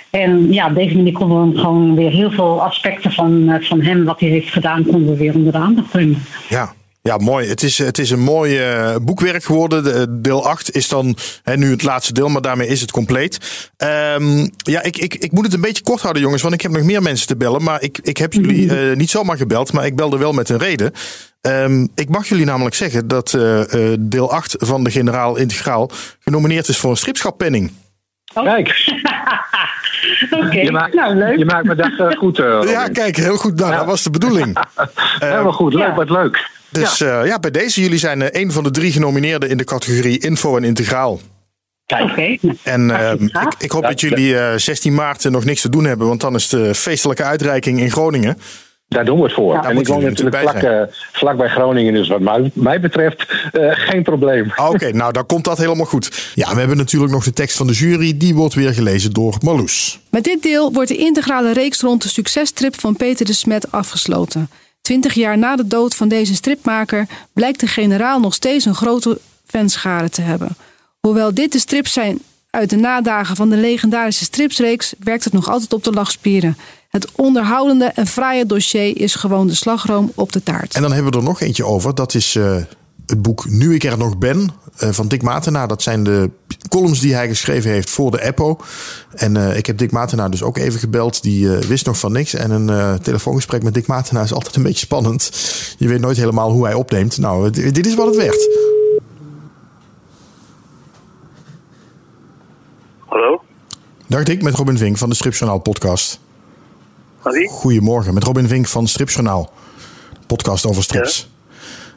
En 0.09 0.53
ja, 0.53 0.67
op 0.67 0.75
deze 0.75 0.95
manier 0.95 1.13
konden 1.13 1.51
we 1.51 1.59
gewoon 1.59 1.95
weer 1.95 2.11
heel 2.11 2.31
veel 2.31 2.63
aspecten 2.63 3.11
van, 3.11 3.49
eh, 3.49 3.67
van 3.67 3.81
hem, 3.81 4.03
wat 4.03 4.19
hij 4.19 4.29
heeft 4.29 4.49
gedaan, 4.49 4.83
konden 4.83 5.11
we 5.11 5.17
weer 5.17 5.35
onder 5.35 5.51
de 5.51 5.57
aandacht 5.57 5.89
brengen. 5.89 6.23
Ja. 6.49 6.73
Ja, 7.07 7.17
mooi. 7.17 7.47
Het 7.49 7.63
is, 7.63 7.77
het 7.77 7.97
is 7.97 8.09
een 8.09 8.19
mooi 8.19 8.57
eh, 8.59 8.95
boekwerk 9.01 9.43
geworden. 9.43 9.83
De, 9.83 10.19
deel 10.21 10.45
8 10.47 10.75
is 10.75 10.87
dan 10.87 11.15
hè, 11.43 11.57
nu 11.57 11.71
het 11.71 11.83
laatste 11.83 12.13
deel, 12.13 12.29
maar 12.29 12.41
daarmee 12.41 12.67
is 12.67 12.81
het 12.81 12.91
compleet. 12.91 13.37
Ehm, 13.77 14.47
ja, 14.57 14.81
ik, 14.83 14.97
ik, 14.97 15.15
ik 15.15 15.31
moet 15.31 15.45
het 15.45 15.53
een 15.53 15.61
beetje 15.61 15.83
kort 15.83 16.01
houden, 16.01 16.21
jongens, 16.21 16.41
want 16.41 16.53
ik 16.53 16.61
heb 16.61 16.71
nog 16.71 16.83
meer 16.83 17.01
mensen 17.01 17.27
te 17.27 17.35
bellen. 17.37 17.63
Maar 17.63 17.81
ik, 17.81 17.99
ik 18.01 18.17
heb 18.17 18.33
jullie 18.33 18.69
eh, 18.89 18.95
niet 18.95 19.09
zomaar 19.09 19.37
gebeld, 19.37 19.73
maar 19.73 19.85
ik 19.85 19.95
belde 19.95 20.17
wel 20.17 20.31
met 20.33 20.49
een 20.49 20.57
reden. 20.57 20.91
Ehm, 21.41 21.87
ik 21.95 22.09
mag 22.09 22.27
jullie 22.27 22.45
namelijk 22.45 22.75
zeggen 22.75 23.07
dat 23.07 23.33
eh, 23.33 23.91
eh, 23.91 23.97
deel 23.99 24.31
8 24.31 24.55
van 24.59 24.83
de 24.83 24.91
Generaal 24.91 25.35
Integraal 25.37 25.89
genomineerd 26.19 26.67
is 26.67 26.77
voor 26.77 26.89
een 26.89 26.97
stripschappenning. 26.97 27.71
Kijk. 28.33 28.67
Oké, 30.45 30.59
Je 30.59 30.71
maakt, 30.71 30.93
nou 30.93 31.15
leuk. 31.15 31.37
je 31.37 31.45
maakt 31.45 31.77
dag 31.77 31.97
eh, 31.97 32.17
goed. 32.17 32.39
eh. 32.39 32.59
Ja, 32.65 32.87
kijk, 32.87 33.15
heel 33.15 33.37
goed. 33.37 33.59
Nou, 33.59 33.75
dat 33.75 33.85
was 33.85 34.03
de 34.03 34.09
bedoeling. 34.09 34.57
Helemaal 35.19 35.51
goed. 35.51 35.73
Leuk, 35.73 35.87
Ja. 35.87 35.95
wat 35.95 36.09
leuk. 36.09 36.49
Dus 36.69 36.97
ja. 36.97 37.23
ja, 37.23 37.39
bij 37.39 37.51
deze, 37.51 37.81
jullie 37.81 37.97
zijn 37.97 38.21
eh, 38.21 38.41
een 38.41 38.51
van 38.51 38.63
de 38.63 38.71
drie 38.71 38.91
genomineerden 38.91 39.49
in 39.49 39.57
de 39.57 39.63
categorie 39.63 40.19
Info 40.19 40.57
en 40.57 40.63
Integraal. 40.63 41.19
Oké. 41.87 42.37
En 42.63 42.91
ehm, 42.91 43.23
ik, 43.23 43.53
ik 43.57 43.71
hoop 43.71 43.83
dat 43.83 44.01
jullie 44.01 44.37
eh, 44.37 44.57
16 44.57 44.93
maart 44.93 45.25
eh, 45.25 45.31
nog 45.31 45.45
niks 45.45 45.61
te 45.61 45.69
doen 45.69 45.85
hebben, 45.85 46.07
want 46.07 46.21
dan 46.21 46.35
is 46.35 46.49
de 46.49 46.75
feestelijke 46.75 47.23
uitreiking 47.23 47.79
in 47.79 47.91
Groningen. 47.91 48.37
Daar 48.87 49.05
doen 49.05 49.17
we 49.17 49.23
het 49.23 49.33
voor. 49.33 49.55
En 49.55 49.77
ik 49.77 49.87
woon 49.87 50.03
natuurlijk 50.03 50.37
vlak, 50.37 50.55
eh, 50.55 50.81
vlak 51.11 51.37
bij 51.37 51.47
Groningen, 51.47 51.93
dus 51.93 52.07
wat 52.07 52.19
mij, 52.19 52.51
mij 52.53 52.79
betreft 52.79 53.49
eh, 53.51 53.71
geen 53.71 54.03
probleem. 54.03 54.51
Ah, 54.55 54.69
Oké, 54.69 54.91
nou 54.97 55.13
dan 55.13 55.25
komt 55.25 55.43
dat 55.43 55.57
helemaal 55.57 55.85
goed. 55.85 56.31
Ja, 56.35 56.53
we 56.53 56.59
hebben 56.59 56.77
natuurlijk 56.77 57.11
nog 57.11 57.23
de 57.23 57.33
tekst 57.33 57.57
van 57.57 57.67
de 57.67 57.73
jury. 57.73 58.17
Die 58.17 58.35
wordt 58.35 58.53
weer 58.53 58.73
gelezen 58.73 59.11
door 59.11 59.35
Marloes. 59.41 59.99
Met 60.09 60.23
dit 60.23 60.43
deel 60.43 60.73
wordt 60.73 60.89
de 60.89 60.97
integrale 60.97 61.53
reeks 61.53 61.81
rond 61.81 62.03
de 62.03 62.09
successtrip 62.09 62.79
van 62.79 62.95
Peter 62.95 63.25
de 63.25 63.33
Smet 63.33 63.71
afgesloten. 63.71 64.49
Twintig 64.87 65.13
jaar 65.13 65.37
na 65.37 65.55
de 65.55 65.67
dood 65.67 65.95
van 65.95 66.07
deze 66.07 66.35
stripmaker 66.35 67.07
blijkt 67.33 67.59
de 67.59 67.67
generaal 67.67 68.19
nog 68.19 68.33
steeds 68.33 68.65
een 68.65 68.75
grote 68.75 69.19
fanschare 69.45 70.09
te 70.09 70.21
hebben. 70.21 70.57
Hoewel 70.99 71.33
dit 71.33 71.51
de 71.51 71.59
strips 71.59 71.93
zijn 71.93 72.19
uit 72.49 72.69
de 72.69 72.75
nadagen 72.75 73.35
van 73.35 73.49
de 73.49 73.55
legendarische 73.55 74.23
stripsreeks 74.23 74.93
werkt 74.99 75.23
het 75.23 75.33
nog 75.33 75.49
altijd 75.49 75.73
op 75.73 75.83
de 75.83 75.91
lachspieren. 75.91 76.57
Het 76.89 77.11
onderhoudende 77.15 77.85
en 77.85 78.07
fraaie 78.07 78.45
dossier 78.45 79.01
is 79.01 79.15
gewoon 79.15 79.47
de 79.47 79.55
slagroom 79.55 80.11
op 80.15 80.31
de 80.31 80.43
taart. 80.43 80.75
En 80.75 80.81
dan 80.81 80.91
hebben 80.91 81.11
we 81.11 81.17
er 81.17 81.23
nog 81.23 81.41
eentje 81.41 81.65
over. 81.65 81.95
Dat 81.95 82.13
is 82.13 82.35
eh, 82.35 82.55
het 83.07 83.21
boek 83.21 83.49
Nu 83.49 83.75
ik 83.75 83.83
er 83.83 83.97
nog 83.97 84.17
ben 84.17 84.49
eh, 84.77 84.89
van 84.89 85.07
Dick 85.07 85.21
Matenaar. 85.21 85.67
Dat 85.67 85.81
zijn 85.81 86.03
de 86.03 86.29
columns 86.69 86.99
die 86.99 87.13
hij 87.13 87.27
geschreven 87.27 87.71
heeft 87.71 87.89
voor 87.89 88.11
de 88.11 88.21
Eppo. 88.21 88.59
En 89.11 89.37
eh, 89.37 89.57
ik 89.57 89.65
heb 89.65 89.77
Dick 89.77 89.91
Matenaar 89.91 90.29
dus 90.29 90.43
ook 90.43 90.57
even 90.57 90.79
gebeld. 90.79 91.21
Die 91.21 91.55
eh, 91.55 91.63
wist 91.63 91.85
nog 91.85 91.99
van 91.99 92.11
niks. 92.11 92.33
En 92.33 92.51
een 92.51 92.99
telefoongesprek 93.01 93.63
met 93.63 93.73
Dick 93.73 93.87
Matenaar 93.87 94.23
is 94.23 94.33
altijd 94.33 94.55
een 94.55 94.63
beetje 94.63 94.85
spannend. 94.85 95.31
Je 95.77 95.87
weet 95.87 95.99
nooit 95.99 96.17
helemaal 96.17 96.51
hoe 96.51 96.65
hij 96.65 96.73
opneemt. 96.73 97.17
Nou, 97.17 97.49
dit 97.49 97.85
is 97.85 97.95
wat 97.95 98.07
het 98.07 98.15
werd. 98.15 98.49
Hallo? 103.05 103.41
Dag 104.07 104.23
Dick, 104.23 104.41
met 104.41 104.55
Robin 104.55 104.77
Vink 104.77 104.97
van 104.97 105.09
de 105.09 105.15
Stripjournaal 105.15 105.59
podcast. 105.59 106.19
Wie? 107.23 107.49
Goedemorgen, 107.49 108.13
met 108.13 108.23
Robin 108.23 108.47
Vink 108.47 108.67
van 108.67 108.87
Stripjournaal. 108.87 109.51
Podcast 110.27 110.65
over 110.65 110.83
strips. 110.83 111.29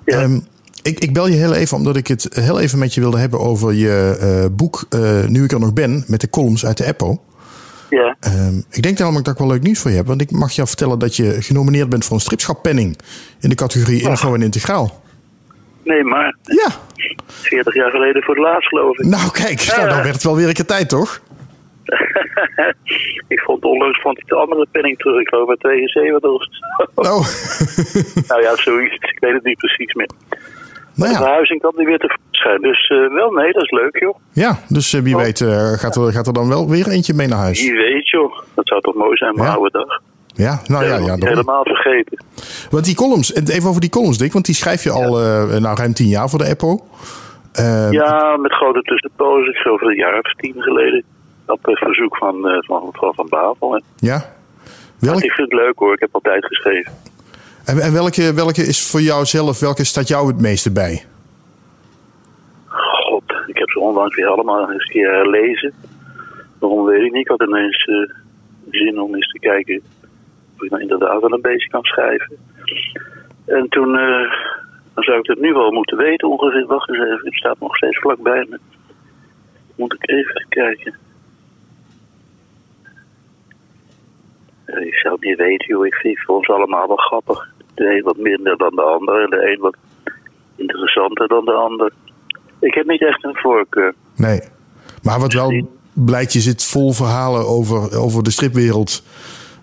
Ehm, 0.05 0.39
ik, 0.83 0.99
ik 0.99 1.13
bel 1.13 1.27
je 1.27 1.37
heel 1.37 1.55
even 1.55 1.77
omdat 1.77 1.97
ik 1.97 2.07
het 2.07 2.29
heel 2.35 2.61
even 2.61 2.79
met 2.79 2.95
je 2.95 3.01
wilde 3.01 3.19
hebben 3.19 3.41
over 3.41 3.73
je 3.73 4.17
eh, 4.21 4.57
boek 4.57 4.87
eh, 4.89 5.25
Nu 5.27 5.45
ik 5.45 5.53
er 5.53 5.61
nog 5.61 5.73
ben, 5.73 6.05
met 6.07 6.21
de 6.21 6.31
columns 6.31 6.67
uit 6.67 6.77
de 6.77 6.85
Eppo. 6.85 7.23
Ja. 7.91 8.17
Ehm, 8.21 8.59
ik 8.71 8.83
denk 8.83 8.99
namelijk 8.99 9.25
dat 9.25 9.35
ik 9.35 9.41
wel 9.41 9.51
leuk 9.51 9.63
nieuws 9.63 9.79
voor 9.79 9.91
je 9.91 9.97
heb. 9.97 10.07
Want 10.07 10.21
ik 10.21 10.31
mag 10.31 10.53
jou 10.53 10.69
vertellen 10.69 10.99
dat 10.99 11.17
je 11.17 11.43
genomineerd 11.43 11.89
bent 11.89 12.05
voor 12.05 12.15
een 12.15 12.23
stripschappenning 12.23 12.99
in 13.41 13.49
de 13.49 13.55
categorie 13.55 14.03
Info 14.03 14.35
en 14.35 14.43
Integraal. 14.43 15.03
Nee, 15.83 16.05
maar. 16.05 16.37
Ja. 16.43 16.69
40 17.27 17.75
jaar 17.75 17.91
geleden 17.91 18.23
voor 18.23 18.35
het 18.35 18.45
laatst, 18.45 18.69
geloof 18.69 18.99
ik. 18.99 19.07
Nou, 19.07 19.31
kijk, 19.31 19.67
nou, 19.77 19.89
dan 19.89 20.03
werd 20.03 20.15
het 20.15 20.23
wel 20.23 20.37
weer 20.37 20.49
een 20.49 20.55
keer 20.55 20.67
tijd, 20.67 20.89
toch? 20.89 21.21
ik 23.35 23.41
vond 23.41 23.65
onlangs 23.65 24.01
vond 24.01 24.19
ik 24.19 24.27
de 24.27 24.35
andere 24.35 24.67
penning 24.71 24.99
terug. 24.99 25.21
Ik 25.21 25.29
geloof 25.29 25.47
bij 25.47 25.57
72 25.57 26.31
of 26.31 26.43
zo. 26.43 27.01
Oh. 27.01 27.27
nou 28.29 28.43
ja, 28.43 28.57
zoiets. 28.57 28.95
Ik 28.95 29.19
weet 29.21 29.33
het 29.33 29.45
niet 29.45 29.59
precies 29.59 29.95
meer. 29.95 30.11
Nou 30.95 31.11
De 31.13 31.17
verhuizing 31.17 31.61
kwam 31.61 31.73
niet 31.77 31.87
weer 31.87 31.99
tevoorschijn. 31.99 32.61
Dus 32.61 32.87
eh, 32.89 33.15
wel, 33.15 33.31
nee, 33.31 33.53
dat 33.53 33.63
is 33.63 33.71
leuk, 33.71 33.99
joh. 34.01 34.17
Ja, 34.33 34.59
dus 34.69 34.93
eh, 34.95 35.01
wie 35.03 35.17
weet 35.17 35.41
eh, 35.41 35.73
gaat, 35.73 35.97
er, 35.97 36.13
gaat 36.13 36.27
er 36.27 36.33
dan 36.33 36.49
wel 36.49 36.69
weer 36.69 36.89
eentje 36.89 37.15
mee 37.15 37.29
naar 37.29 37.39
huis. 37.39 37.61
Wie 37.63 37.77
weet, 37.77 38.09
joh. 38.09 38.33
Dat 38.55 38.69
zou 38.69 38.81
toch 38.81 38.95
mooi 38.95 39.17
zijn, 39.17 39.35
mijn 39.35 39.49
Ja. 39.49 39.55
oude 39.55 39.71
dag. 39.71 40.01
Ja, 40.27 40.61
nou 40.67 40.85
ja, 40.85 40.97
ja. 40.97 41.15
Helemaal 41.19 41.65
vergeten. 41.65 42.25
Want 42.71 42.85
die 42.85 42.95
columns, 42.95 43.33
en 43.33 43.49
even 43.49 43.69
over 43.69 43.81
die 43.81 43.91
columns, 43.91 44.19
Dick, 44.19 44.33
want 44.33 44.45
die 44.45 44.55
schrijf 44.55 44.83
je 44.83 44.91
al 44.91 45.11
nou, 45.61 45.77
ruim 45.77 45.93
tien 45.93 46.09
jaar 46.09 46.29
voor 46.29 46.39
de 46.39 46.47
Eppo. 46.47 46.81
Eh, 47.53 47.91
Ja, 47.91 48.37
met 48.37 48.53
grote 48.53 48.81
tussenpozen. 48.83 49.51
Ik 49.51 49.57
geloof 49.57 49.81
een 49.81 49.97
jaar 49.97 50.19
of 50.19 50.35
tien 50.37 50.55
geleden. 50.63 51.03
Op 51.47 51.59
verzoek 51.63 52.17
van, 52.17 52.35
van, 52.67 52.89
van, 52.93 53.15
van 53.15 53.27
Bavel. 53.29 53.73
hè. 53.73 53.81
Ja. 53.97 54.25
Maar 55.01 55.15
Ik 55.15 55.33
vind 55.33 55.51
het 55.51 55.61
leuk 55.61 55.79
hoor. 55.79 55.93
Ik 55.93 56.01
heb 56.01 56.09
altijd 56.13 56.45
geschreven. 56.45 56.93
En, 57.65 57.93
welke, 57.93 58.35
welke 58.35 58.63
is 58.63 58.91
voor 58.91 59.01
jou 59.01 59.25
zelf, 59.25 59.61
welke 59.61 59.85
staat 59.85 60.09
jou 60.09 60.27
het 60.27 60.41
meeste 60.41 60.73
bij? 60.73 61.05
God, 62.67 63.25
ik 63.47 63.59
heb 63.59 63.71
ze 63.71 63.81
onlangs 63.81 64.17
weer 64.17 64.27
allemaal 64.27 64.71
eens 64.71 64.85
een 64.85 64.91
keer 64.91 65.11
herlezen. 65.11 65.73
Waarom 66.59 66.85
weet 66.85 67.05
ik 67.05 67.13
niet. 67.13 67.21
Ik 67.21 67.29
had 67.29 67.43
ineens 67.43 67.85
eh, 67.85 68.15
zin 68.71 69.01
om 69.01 69.15
eens 69.15 69.31
te 69.33 69.39
kijken 69.39 69.83
of 70.57 70.63
ik 70.63 70.71
nou 70.71 70.83
inderdaad 70.83 71.21
wel 71.21 71.33
een 71.33 71.41
beetje 71.41 71.69
kan 71.69 71.85
schrijven. 71.85 72.37
En 73.47 73.69
toen, 73.69 73.99
eh, 73.99 74.33
dan 74.95 75.05
zou 75.05 75.19
ik 75.19 75.27
het 75.27 75.41
nu 75.41 75.53
wel 75.53 75.71
moeten 75.71 75.97
weten 75.97 76.29
ongeveer. 76.29 76.67
Wacht 76.67 76.89
eens 76.89 76.99
even, 76.99 77.21
het 77.25 77.35
staat 77.35 77.61
nog 77.61 77.77
steeds 77.77 77.99
vlakbij 77.99 78.47
me. 78.49 78.59
Moet 79.77 79.93
ik 79.93 80.11
even 80.11 80.47
kijken. 80.49 80.95
Ik 84.79 84.95
zou 84.95 85.15
het 85.15 85.25
niet 85.25 85.37
weten, 85.39 85.67
joh. 85.67 85.87
Ik 85.87 85.95
vind 85.95 86.17
het 86.17 86.25
voor 86.27 86.37
ons 86.37 86.49
allemaal 86.49 86.87
wel 86.87 86.97
grappig. 86.97 87.49
De 87.75 87.97
een 87.97 88.03
wat 88.03 88.17
minder 88.17 88.57
dan 88.57 88.75
de 88.75 88.83
ander 88.83 89.23
en 89.23 89.31
de 89.31 89.51
een 89.53 89.61
wat 89.61 89.77
interessanter 90.57 91.29
dan 91.29 91.45
de 91.45 91.53
ander. 91.53 91.93
Ik 92.61 92.75
heb 92.75 92.87
niet 92.87 93.03
echt 93.03 93.25
een 93.25 93.37
voorkeur. 93.37 93.95
Nee. 94.17 94.41
Maar 95.03 95.21
wat 95.21 95.33
wel 95.33 95.69
blijkt, 95.93 96.33
je 96.33 96.41
zit 96.41 96.65
vol 96.67 96.93
verhalen 96.93 97.47
over, 97.47 97.99
over 97.99 98.23
de 98.23 98.31
stripwereld. 98.31 99.03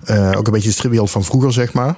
Eh, 0.05 0.33
ook 0.37 0.47
een 0.47 0.53
beetje 0.53 0.67
de 0.69 0.73
stripwereld 0.79 1.11
van 1.11 1.23
vroeger, 1.23 1.51
zeg 1.51 1.73
maar. 1.73 1.95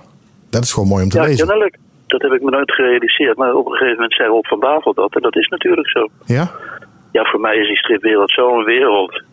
Dat 0.49 0.63
is 0.63 0.73
gewoon 0.73 0.89
mooi 0.89 1.03
om 1.03 1.09
te 1.09 1.17
Ja, 1.17 1.23
lezen. 1.23 1.47
kennelijk. 1.47 1.77
Dat 2.07 2.21
heb 2.21 2.31
ik 2.31 2.41
me 2.41 2.49
nooit 2.49 2.71
gerealiseerd. 2.71 3.37
Maar 3.37 3.53
op 3.53 3.65
een 3.65 3.71
gegeven 3.71 3.93
moment 3.93 4.13
zei 4.13 4.29
Rob 4.29 4.45
van 4.45 4.59
Bavel 4.59 4.93
dat. 4.93 5.15
En 5.15 5.21
dat 5.21 5.35
is 5.35 5.47
natuurlijk 5.47 5.89
zo. 5.89 6.07
Ja? 6.25 6.51
Ja, 7.11 7.23
voor 7.23 7.39
mij 7.39 7.57
is 7.57 7.67
die 7.67 7.77
stripwereld 7.77 8.31
zo'n 8.31 8.63
wereld. 8.63 9.23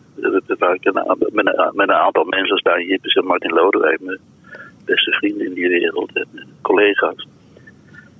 Waar 0.57 0.73
ik 0.73 0.93
met, 0.93 1.05
een, 1.05 1.71
met 1.73 1.89
een 1.89 1.95
aantal 1.95 2.23
mensen 2.23 2.51
als 2.51 2.61
Daan 2.61 2.85
Jippes 2.85 3.13
en 3.13 3.25
Martin 3.25 3.53
Lodewijk, 3.53 4.01
mijn 4.01 4.19
beste 4.85 5.11
vrienden 5.11 5.45
in 5.45 5.53
die 5.53 5.69
wereld 5.69 6.11
en 6.13 6.27
eh, 6.35 6.43
collega's. 6.61 7.27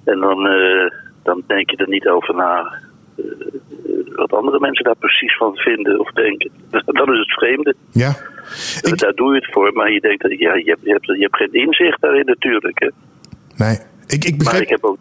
En 0.03 0.19
dan, 0.19 0.47
eh, 0.47 0.91
dan 1.23 1.43
denk 1.47 1.69
je 1.69 1.77
er 1.77 1.89
niet 1.89 2.07
over 2.07 2.35
na 2.35 2.79
eh, 3.17 3.23
wat 4.15 4.33
andere 4.33 4.59
mensen 4.59 4.85
daar 4.85 4.95
precies 4.95 5.37
van 5.37 5.55
vinden 5.55 5.99
of 5.99 6.11
denken. 6.11 6.51
Dat 6.99 7.09
is 7.09 7.19
het 7.19 7.33
vreemde. 7.33 7.75
Ja. 7.91 8.15
Daar 8.81 9.13
doe 9.15 9.33
je 9.33 9.39
het 9.39 9.51
voor, 9.51 9.73
maar 9.73 9.91
je 9.91 9.99
denkt 9.99 10.21
dat 10.21 10.31
ja, 10.31 10.53
je, 10.53 10.69
hebt, 10.69 10.81
je, 10.83 10.91
hebt, 10.91 11.05
je 11.05 11.21
hebt 11.21 11.35
geen 11.35 11.53
inzicht 11.53 12.01
daarin 12.01 12.25
natuurlijk. 12.25 12.79
Hè. 12.79 12.89
Nee. 13.65 13.77
Ik, 14.07 14.23
ik 14.23 14.29
Maar 14.29 14.37
begrijp... 14.37 14.63
ik 14.63 14.69
heb 14.69 14.83
ook. 14.83 14.97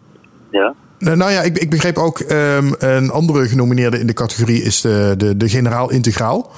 Ja. 0.50 0.74
Nou 0.98 1.16
nou 1.16 1.30
ja, 1.30 1.40
ik, 1.40 1.58
ik 1.58 1.70
begreep 1.70 1.96
ook 1.96 2.18
ehm, 2.18 2.72
een 2.78 3.10
andere 3.10 3.48
genomineerde 3.48 3.98
in 3.98 4.06
de 4.06 4.12
categorie 4.12 4.62
is 4.62 4.80
de, 4.80 5.14
de, 5.16 5.36
de 5.36 5.48
generaal 5.48 5.90
integraal. 5.90 6.50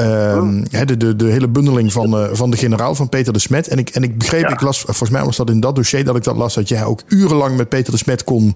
Ehm, 0.00 0.64
hè, 0.70 0.84
de, 0.84 0.96
de, 0.96 1.16
de 1.16 1.24
hele 1.24 1.48
bundeling 1.48 1.92
van, 1.92 2.16
eh, 2.16 2.28
van 2.32 2.50
de 2.50 2.56
generaal 2.56 2.94
van 2.94 3.08
Peter 3.08 3.32
de 3.32 3.38
Smet. 3.38 3.68
En 3.68 3.78
ik, 3.78 3.88
en 3.88 4.02
ik 4.02 4.18
begreep, 4.18 4.48
ik 4.48 4.60
las, 4.60 4.80
volgens 4.80 5.10
mij 5.10 5.24
was 5.24 5.36
dat 5.36 5.50
in 5.50 5.60
dat 5.60 5.74
dossier 5.76 6.04
dat 6.04 6.16
ik 6.16 6.24
dat 6.24 6.36
las, 6.36 6.54
dat 6.54 6.68
jij 6.68 6.84
ook 6.84 7.00
urenlang 7.08 7.56
met 7.56 7.68
Peter 7.68 7.92
de 7.92 7.98
Smet 7.98 8.24
kon 8.24 8.54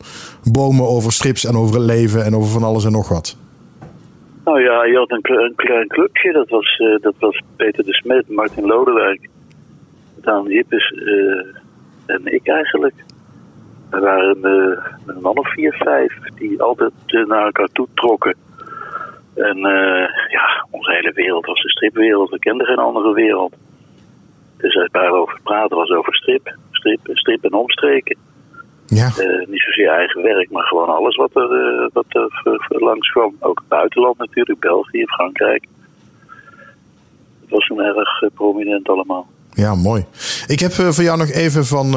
bomen 0.52 0.86
over 0.88 1.12
strips 1.12 1.44
en 1.44 1.56
over 1.56 1.74
het 1.74 1.84
leven 1.84 2.24
en 2.24 2.34
over 2.36 2.50
van 2.50 2.62
alles 2.62 2.84
en 2.84 2.92
nog 2.92 3.08
wat. 3.08 3.36
Nou 4.44 4.60
ja, 4.60 4.84
je 4.84 4.96
had 4.96 5.10
een, 5.10 5.20
kle- 5.20 5.44
een 5.44 5.54
klein 5.56 5.88
clubje. 5.88 6.32
Dat 6.32 6.48
was, 6.48 6.76
eh, 6.76 7.00
dat 7.02 7.14
was 7.18 7.42
Peter 7.56 7.84
de 7.84 7.94
Smet, 7.94 8.28
Martin 8.28 8.64
Lodewijk, 8.66 9.28
Daan 10.20 10.44
Jippes 10.48 10.92
eh, 10.92 12.14
en 12.14 12.34
ik 12.34 12.48
eigenlijk. 12.48 12.94
We 13.90 14.00
waren 14.00 14.38
eh, 14.42 14.84
een 15.06 15.20
man 15.20 15.38
of 15.38 15.52
vier, 15.52 15.72
vijf 15.72 16.12
die 16.34 16.62
altijd 16.62 16.92
eh, 17.06 17.26
naar 17.26 17.44
elkaar 17.44 17.68
toe 17.72 17.86
trokken. 17.94 18.36
En 19.34 19.56
eh, 19.56 20.08
ja, 20.28 20.66
onze 20.70 20.92
hele 20.92 21.12
wereld 21.12 21.46
was 21.46 21.62
de 21.62 21.70
stripwereld. 21.70 22.30
We 22.30 22.38
kenden 22.38 22.66
geen 22.66 22.78
andere 22.78 23.12
wereld. 23.12 23.54
Dus 24.56 24.76
als 24.76 24.88
we 24.92 25.12
over 25.12 25.40
praten 25.42 25.76
was 25.76 25.90
over 25.90 26.14
strip. 26.14 26.56
Strip, 26.70 27.00
strip 27.12 27.44
en 27.44 27.52
omstreken. 27.52 28.16
Ja. 28.86 29.06
Eh, 29.06 29.46
niet 29.46 29.62
zozeer 29.62 29.88
eigen 29.88 30.22
werk, 30.22 30.50
maar 30.50 30.66
gewoon 30.66 30.88
alles 30.88 31.16
wat 31.16 31.30
er, 31.34 31.50
eh, 31.50 31.86
wat 31.92 32.06
er 32.68 32.84
langs 32.84 33.10
kwam. 33.10 33.36
Ook 33.40 33.58
het 33.58 33.68
buitenland 33.68 34.18
natuurlijk, 34.18 34.60
België, 34.60 35.06
Frankrijk. 35.06 35.66
Het 37.40 37.50
was 37.50 37.66
toen 37.66 37.82
erg 37.82 38.22
prominent 38.34 38.88
allemaal. 38.88 39.26
Ja, 39.54 39.74
mooi. 39.74 40.04
Ik 40.46 40.60
heb 40.60 40.78
eh, 40.78 40.92
voor 40.92 41.04
jou 41.04 41.18
nog 41.18 41.30
even 41.30 41.66
van 41.66 41.90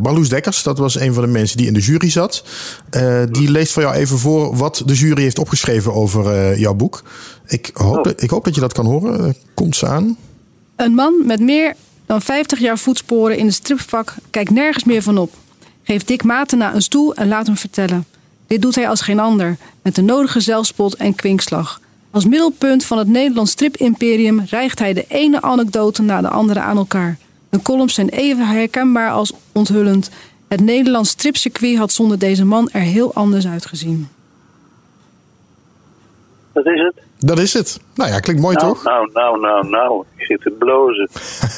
Marloes 0.00 0.28
Dekkers. 0.28 0.62
Dat 0.62 0.78
was 0.78 1.00
een 1.00 1.14
van 1.14 1.22
de 1.22 1.28
mensen 1.28 1.56
die 1.56 1.66
in 1.66 1.74
de 1.74 1.80
jury 1.80 2.10
zat. 2.10 2.44
Eh, 2.90 3.22
die 3.30 3.50
leest 3.50 3.72
voor 3.72 3.82
jou 3.82 3.94
even 3.94 4.18
voor 4.18 4.56
wat 4.56 4.82
de 4.84 4.94
jury 4.94 5.22
heeft 5.22 5.38
opgeschreven 5.38 5.94
over 5.94 6.58
jouw 6.58 6.74
boek. 6.74 7.02
Ik 7.46 7.70
hoop, 7.72 8.04
dat, 8.04 8.22
ik 8.22 8.30
hoop 8.30 8.44
dat 8.44 8.54
je 8.54 8.60
dat 8.60 8.72
kan 8.72 8.86
horen. 8.86 9.34
Komt 9.54 9.76
ze 9.76 9.86
aan? 9.86 10.16
Een 10.76 10.94
man 10.94 11.26
met 11.26 11.40
meer 11.40 11.74
dan 12.06 12.22
50 12.22 12.58
jaar 12.58 12.78
voetsporen 12.78 13.38
in 13.38 13.46
het 13.46 13.54
stripvak 13.54 14.14
kijkt 14.30 14.50
nergens 14.50 14.84
meer 14.84 15.02
van 15.02 15.18
op. 15.18 15.34
Geef 15.82 16.04
Dick 16.04 16.24
Matena 16.24 16.74
een 16.74 16.82
stoel 16.82 17.14
en 17.14 17.28
laat 17.28 17.46
hem 17.46 17.56
vertellen. 17.56 18.06
Dit 18.46 18.62
doet 18.62 18.74
hij 18.74 18.88
als 18.88 19.00
geen 19.00 19.20
ander, 19.20 19.56
met 19.82 19.94
de 19.94 20.02
nodige 20.02 20.40
zelfspot 20.40 20.94
en 20.94 21.14
kwinkslag. 21.14 21.80
Als 22.10 22.24
middelpunt 22.24 22.84
van 22.84 22.98
het 22.98 23.08
Nederlands 23.08 23.50
stripimperium 23.50 24.44
rijgt 24.50 24.78
hij 24.78 24.92
de 24.92 25.04
ene 25.08 25.42
anekdote 25.42 26.02
na 26.02 26.20
de 26.20 26.28
andere 26.28 26.60
aan 26.60 26.76
elkaar. 26.76 27.16
De 27.48 27.62
columns 27.62 27.94
zijn 27.94 28.08
even 28.08 28.46
herkenbaar 28.46 29.10
als 29.10 29.32
onthullend. 29.52 30.10
Het 30.48 30.60
Nederlands 30.60 31.10
stripcircuit 31.10 31.76
had 31.76 31.92
zonder 31.92 32.18
deze 32.18 32.44
man 32.44 32.68
er 32.72 32.80
heel 32.80 33.14
anders 33.14 33.46
uitgezien. 33.46 34.08
Dat 36.52 36.66
is 36.66 36.80
het. 36.80 37.04
Dat 37.18 37.38
is 37.38 37.52
het. 37.52 37.80
Nou 37.94 38.10
ja, 38.10 38.20
klinkt 38.20 38.42
mooi 38.42 38.56
nou, 38.56 38.68
toch? 38.68 38.84
Nou, 38.84 39.10
nou, 39.12 39.40
nou, 39.40 39.68
nou. 39.68 40.04
Ik 40.16 40.24
zit 40.24 40.40
te 40.40 40.50
blozen. 40.50 41.08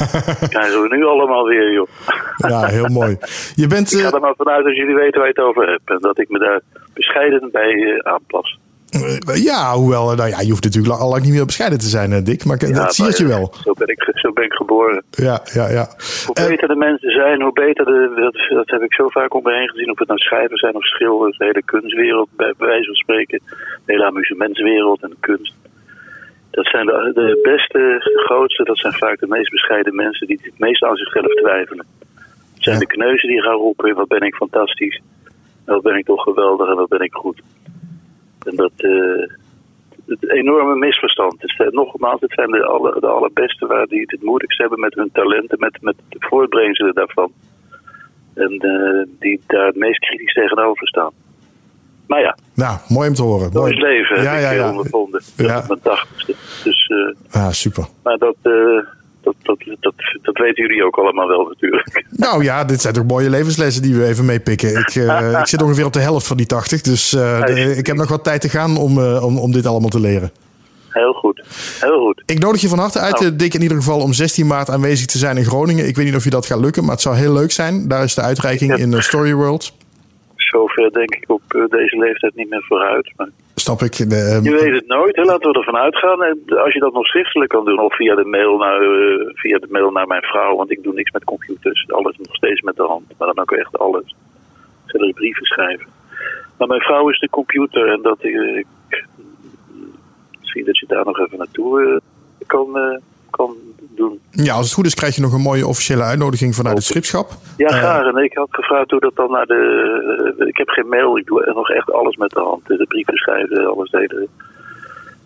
Krijgen 0.55 0.83
we 0.83 0.97
nu 0.97 1.05
allemaal 1.05 1.45
weer, 1.45 1.73
joh. 1.73 1.89
Ja, 2.37 2.65
heel 2.65 2.89
mooi. 2.89 3.17
Je 3.55 3.67
bent, 3.67 3.93
Ik 3.93 3.99
ga 3.99 4.09
eh, 4.09 4.15
er 4.15 4.21
maar 4.21 4.35
vanuit 4.37 4.65
dat 4.65 4.77
jullie 4.77 4.95
weten 4.95 5.21
waar 5.21 5.29
je 5.29 5.35
het 5.37 5.45
over 5.45 5.69
hebt. 5.69 5.91
En 5.91 5.99
dat 6.01 6.19
ik 6.19 6.29
me 6.29 6.39
daar 6.39 6.61
bescheiden 6.95 7.49
bij 7.53 7.73
eh, 7.73 8.13
aanpas. 8.13 8.59
Ja, 9.51 9.75
hoewel, 9.75 10.11
eh, 10.11 10.17
nou 10.17 10.29
ja, 10.31 10.41
je 10.41 10.51
hoeft 10.51 10.65
natuurlijk 10.65 10.95
al 10.95 11.09
lang 11.09 11.23
niet 11.23 11.33
meer 11.33 11.45
bescheiden 11.45 11.79
te 11.79 11.87
zijn, 11.87 12.13
eh, 12.13 12.25
Dick. 12.25 12.45
Maar 12.45 12.59
dat 12.59 12.95
zie 12.95 13.17
je 13.17 13.27
wel. 13.27 13.55
Zo 13.65 13.73
ben 13.73 13.89
ik, 13.89 14.11
zo 14.15 14.33
ben 14.33 14.45
ik 14.45 14.53
geboren. 14.53 15.03
Ja, 15.11 15.41
ja, 15.53 15.69
ja. 15.71 15.89
Hoe 16.27 16.49
beter 16.49 16.69
de 16.69 16.77
mensen 16.77 17.11
zijn, 17.11 17.43
hoe 17.43 17.53
beter 17.53 17.85
de. 17.85 18.13
Dat, 18.17 18.57
dat 18.57 18.71
heb 18.71 18.83
ik 18.83 18.95
zo 18.95 19.09
vaak 19.09 19.35
om 19.35 19.43
me 19.43 19.55
heen 19.55 19.69
gezien. 19.69 19.91
Of 19.91 19.99
het 19.99 20.09
nou 20.09 20.21
schrijvers 20.21 20.61
zijn 20.61 20.75
of 20.75 20.85
schilders. 20.85 21.39
De 21.39 21.45
hele 21.45 21.63
kunstwereld, 21.65 22.29
bij, 22.37 22.55
bij 22.59 22.69
wijze 22.69 22.87
van 22.87 22.95
spreken. 22.95 23.41
De 23.85 23.93
hele 23.93 24.07
amusementswereld 24.07 25.03
en 25.03 25.11
de 25.11 25.17
kunst. 25.21 25.55
Dat 26.51 26.67
zijn 26.67 26.87
de, 26.87 27.11
de 27.15 27.39
beste, 27.43 27.79
de 27.79 28.23
grootste, 28.25 28.65
dat 28.65 28.79
zijn 28.79 28.93
vaak 28.93 29.19
de 29.21 29.27
meest 29.27 29.51
bescheiden 29.51 29.95
mensen 29.95 30.27
die 30.27 30.41
het 30.43 30.59
meest 30.59 30.83
aan 30.83 30.97
zichzelf 30.97 31.35
twijfelen. 31.35 31.87
Het 32.55 32.63
zijn 32.63 32.79
de 32.79 32.87
kneuzen 32.87 33.29
die 33.29 33.43
gaan 33.43 33.55
roepen, 33.55 33.95
wat 33.95 34.09
ben 34.09 34.21
ik 34.21 34.35
fantastisch. 34.35 35.01
Wat 35.65 35.83
ben 35.83 35.97
ik 35.97 36.05
toch 36.05 36.23
geweldig 36.23 36.69
en 36.69 36.77
wat 36.77 36.89
ben 36.89 37.01
ik 37.01 37.13
goed. 37.13 37.41
En 38.43 38.57
dat, 38.57 38.73
eh, 38.77 39.37
het 40.07 40.31
enorme 40.31 40.77
misverstand. 40.77 41.35
Zijn, 41.39 41.69
nogmaals, 41.73 42.21
het 42.21 42.33
zijn 42.33 42.51
de, 42.51 42.65
alle, 42.65 43.01
de 43.01 43.07
allerbeste 43.07 43.67
waar 43.67 43.87
die 43.87 44.01
het 44.01 44.11
het 44.11 44.23
moeilijkst 44.23 44.59
hebben 44.59 44.81
met 44.81 44.95
hun 44.95 45.11
talenten, 45.13 45.59
met, 45.59 45.79
met 45.81 45.95
de 46.09 46.17
voortbrengselen 46.21 46.95
daarvan. 46.95 47.33
En 48.35 48.53
eh, 48.59 49.07
die 49.19 49.41
daar 49.47 49.67
het 49.67 49.77
meest 49.77 49.99
kritisch 49.99 50.33
tegenover 50.33 50.89
staan. 50.89 51.11
Maar 52.07 52.21
ja, 52.21 52.37
Nou, 52.55 52.79
mooi 52.89 53.09
om 53.09 53.15
te 53.15 53.23
horen. 53.23 53.51
Mooi. 53.53 53.73
is 53.73 53.81
leven. 53.81 54.23
Ja, 54.23 54.37
ja, 54.39 54.51
ik 54.51 54.59
ja. 54.59 54.71
ondervonden. 54.71 55.23
Ja. 55.37 55.59
Is 55.59 55.67
mijn. 55.67 56.07
Dus, 56.65 56.87
eh, 56.87 57.41
Ah, 57.43 57.51
super. 57.51 57.85
maar 58.03 58.19
dat, 58.19 58.37
dat, 59.43 59.59
dat, 59.59 59.77
dat, 59.81 59.95
dat 60.23 60.37
weten 60.39 60.67
jullie 60.67 60.85
ook 60.85 60.97
allemaal 60.97 61.29
wel 61.29 61.45
natuurlijk. 61.49 62.05
Nou 62.11 62.45
ja, 62.45 62.65
dit 62.65 62.81
zijn 62.81 62.95
toch 62.95 63.05
mooie 63.07 63.31
levenslessen 63.31 63.83
die 63.83 63.95
we 63.95 64.07
even 64.07 64.25
meepikken. 64.25 64.69
Ik, 64.79 64.95
eh, 64.95 65.39
ik 65.41 65.47
zit 65.47 65.63
ongeveer 65.63 65.85
op 65.85 65.93
de 65.93 65.99
helft 66.01 66.27
van 66.27 66.37
die 66.37 66.47
80, 66.47 66.81
dus 66.81 67.13
eh, 67.13 67.45
de- 67.45 67.77
ik 67.77 67.87
heb 67.87 67.97
nog 67.97 68.09
wat 68.09 68.25
tijd 68.25 68.41
te 68.41 68.49
gaan 68.49 68.77
om, 68.77 68.99
eh, 68.99 69.25
om, 69.25 69.39
om 69.39 69.53
dit 69.53 69.67
allemaal 69.67 69.91
te 69.91 70.01
leren. 70.01 70.31
Heel 70.89 71.13
goed. 71.13 71.43
Heel 71.81 71.99
goed. 72.05 72.23
Ik 72.27 72.39
nodig 72.39 72.61
je 72.61 72.69
van 72.69 72.79
harte 72.79 72.99
uit, 72.99 73.21
eh, 73.21 73.29
Dick, 73.35 73.55
in 73.55 73.63
ieder 73.63 73.77
geval 73.77 74.01
om 74.01 74.13
16 74.13 74.47
maart 74.47 74.71
aanwezig 74.71 75.07
te 75.07 75.19
zijn 75.19 75.37
in 75.37 75.45
Groningen. 75.45 75.87
Ik 75.89 75.97
weet 75.97 76.05
niet 76.07 76.15
of 76.15 76.25
je 76.25 76.31
dat 76.31 76.47
gaat 76.47 76.61
lukken, 76.61 76.83
maar 76.83 76.93
het 76.93 77.01
zou 77.03 77.17
heel 77.17 77.33
leuk 77.33 77.51
zijn. 77.53 77.89
Daar 77.89 78.03
is 78.03 78.15
de 78.15 78.21
uitreiking 78.21 78.77
in 78.77 79.03
Story 79.03 79.33
World. 79.35 79.73
Zover 80.51 80.93
denk 80.93 81.15
ik 81.15 81.25
op 81.27 81.43
eh, 81.49 81.65
deze 81.67 81.99
leeftijd 81.99 82.35
niet 82.35 82.51
meer 82.51 82.65
vooruit. 82.69 83.13
Maar 83.17 83.29
Snap 83.55 83.81
ik. 83.81 84.11
De, 84.11 84.17
eh, 84.17 84.43
je 84.43 84.51
weet 84.51 84.75
het 84.75 84.87
nooit. 84.87 85.17
Hè? 85.17 85.23
Laten 85.23 85.51
we 85.51 85.59
ervan 85.59 85.77
uitgaan. 85.77 86.21
Als 86.65 86.73
je 86.73 86.81
dat 86.81 86.93
nog 86.93 87.07
schriftelijk 87.07 87.51
kan 87.51 87.65
doen, 87.65 87.81
of 87.81 87.97
via 87.97 88.15
de, 88.15 88.25
mail 88.25 88.57
naar, 88.57 88.81
eh, 88.81 89.31
via 89.35 89.59
de 89.59 89.67
mail 89.71 89.91
naar 89.91 90.07
mijn 90.07 90.23
vrouw, 90.23 90.57
want 90.57 90.71
ik 90.71 90.83
doe 90.83 90.95
niks 90.95 91.11
met 91.11 91.25
computers. 91.25 91.87
Alles 91.89 92.17
nog 92.17 92.35
steeds 92.35 92.61
met 92.61 92.77
de 92.77 92.83
hand. 92.83 93.05
Maar 93.19 93.29
dan 93.35 93.39
ook 93.39 93.53
echt 93.53 93.79
alles. 93.79 94.15
Zelfs 94.87 95.13
brieven 95.13 95.47
schrijven. 95.47 95.87
Maar 96.59 96.69
mijn 96.69 96.81
vrouw 96.81 97.09
is 97.09 97.19
de 97.19 97.31
computer 97.31 97.93
en 97.93 98.03
dat 98.03 98.25
ik, 98.25 98.65
ik 98.89 99.07
zie 100.41 100.65
dat 100.65 100.79
je 100.79 100.87
daar 100.87 101.05
nog 101.05 101.19
even 101.19 101.39
naartoe 101.39 101.83
eh, 101.83 102.47
kan, 102.47 102.79
eh, 102.79 102.99
kan 103.31 103.57
doen. 103.99 104.21
ja, 104.31 104.55
als 104.55 104.65
het 104.65 104.75
goed 104.75 104.87
is 104.87 104.95
krijg 104.95 105.15
je 105.15 105.21
nog 105.23 105.33
een 105.33 105.41
mooie 105.51 105.67
officiële 105.67 106.03
uitnodiging 106.03 106.55
vanuit 106.55 106.77
het 106.77 106.85
schipschap. 106.87 107.31
Ja, 107.57 107.67
Eh, 107.67 107.77
graag. 107.79 108.07
En 108.15 108.25
ik 108.25 108.35
had 108.37 108.49
gevraagd 108.51 108.91
hoe 108.91 109.01
dat 109.01 109.17
dan 109.17 109.31
naar 109.31 109.47
de. 109.47 110.35
eh, 110.39 110.47
ik 110.47 110.57
heb 110.57 110.69
geen 110.69 110.89
mail, 110.89 111.19
ik 111.19 111.27
doe 111.27 111.53
nog 111.55 111.71
echt 111.71 111.93
alles 111.93 112.17
met 112.17 112.31
de 112.31 112.41
hand. 112.41 112.67
De 112.67 112.85
brieven 112.89 113.17
schrijven, 113.17 113.67
alles 113.75 113.91
deden. 113.91 114.29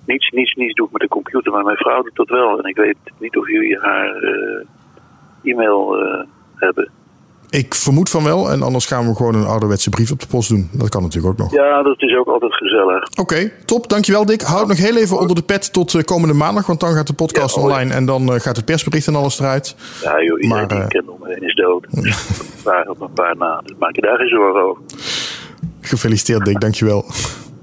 Niets, 0.07 0.28
niets, 0.31 0.55
niets 0.55 0.74
doe 0.74 0.86
ik 0.86 0.93
met 0.93 1.01
de 1.03 1.09
computer, 1.09 1.53
maar 1.53 1.65
mijn 1.65 1.77
vrouw 1.77 2.03
doet 2.03 2.16
dat 2.16 2.28
wel. 2.28 2.59
En 2.59 2.65
ik 2.69 2.77
weet 2.77 2.97
niet 3.19 3.36
of 3.36 3.49
jullie 3.49 3.78
haar 3.81 4.16
eh, 4.16 5.51
e-mail 5.53 5.97
hebben. 6.57 6.90
Ik 7.53 7.74
vermoed 7.74 8.11
van 8.11 8.24
wel, 8.24 8.51
en 8.51 8.62
anders 8.62 8.87
gaan 8.87 9.07
we 9.09 9.15
gewoon 9.15 9.35
een 9.35 9.47
ouderwetse 9.47 9.91
brief 9.91 10.11
op 10.11 10.20
de 10.20 10.27
post 10.27 10.49
doen. 10.49 10.69
Dat 10.73 10.89
kan 10.89 11.03
natuurlijk 11.03 11.33
ook 11.33 11.39
nog. 11.39 11.53
Ja, 11.53 11.83
dat 11.83 12.03
is 12.03 12.16
ook 12.16 12.27
altijd 12.27 12.55
gezellig. 12.55 13.09
Oké, 13.20 13.53
top. 13.65 13.89
Dankjewel 13.89 14.27
Dick. 14.27 14.41
Houd 14.41 14.69
nog 14.69 14.77
heel 14.77 14.97
even 14.97 15.19
onder 15.19 15.37
de 15.37 15.43
pet 15.43 15.73
tot 15.73 15.95
eh, 15.95 16.03
komende 16.03 16.35
maandag, 16.35 16.66
want 16.66 16.81
dan 16.81 16.93
gaat 16.93 17.07
de 17.07 17.12
podcast 17.12 17.57
online 17.57 17.95
en 17.95 18.07
dan 18.07 18.33
eh, 18.33 18.41
gaat 18.41 18.57
het 18.57 18.65
persbericht 18.65 19.07
en 19.07 19.15
alles 19.15 19.41
eruit. 19.41 19.77
Ja, 20.03 20.23
joh, 20.23 20.41
iedereen 20.41 20.49
Maar, 20.49 20.69
die 20.69 20.77
eh, 20.77 20.85
ik 20.85 20.89
ken 20.89 21.09
om 21.09 21.19
me 21.20 21.29
heen 21.29 21.43
is 21.43 21.55
dood. 21.55 21.87
Een 21.93 22.15
paar 22.62 22.89
op 22.89 23.01
een 23.01 23.12
paar 23.12 23.37
na. 23.37 23.61
Dus 23.65 23.77
maak 23.79 23.95
je 23.95 24.01
daar 24.01 24.16
geen 24.16 24.29
zorgen 24.29 24.62
over. 24.62 24.83
Gefeliciteerd 25.81 26.45
Dick, 26.45 26.61
dankjewel. 26.61 27.05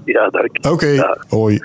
Ja, 0.04 0.28
dank. 0.28 0.72
Oké, 0.72 1.16
hoi. 1.28 1.60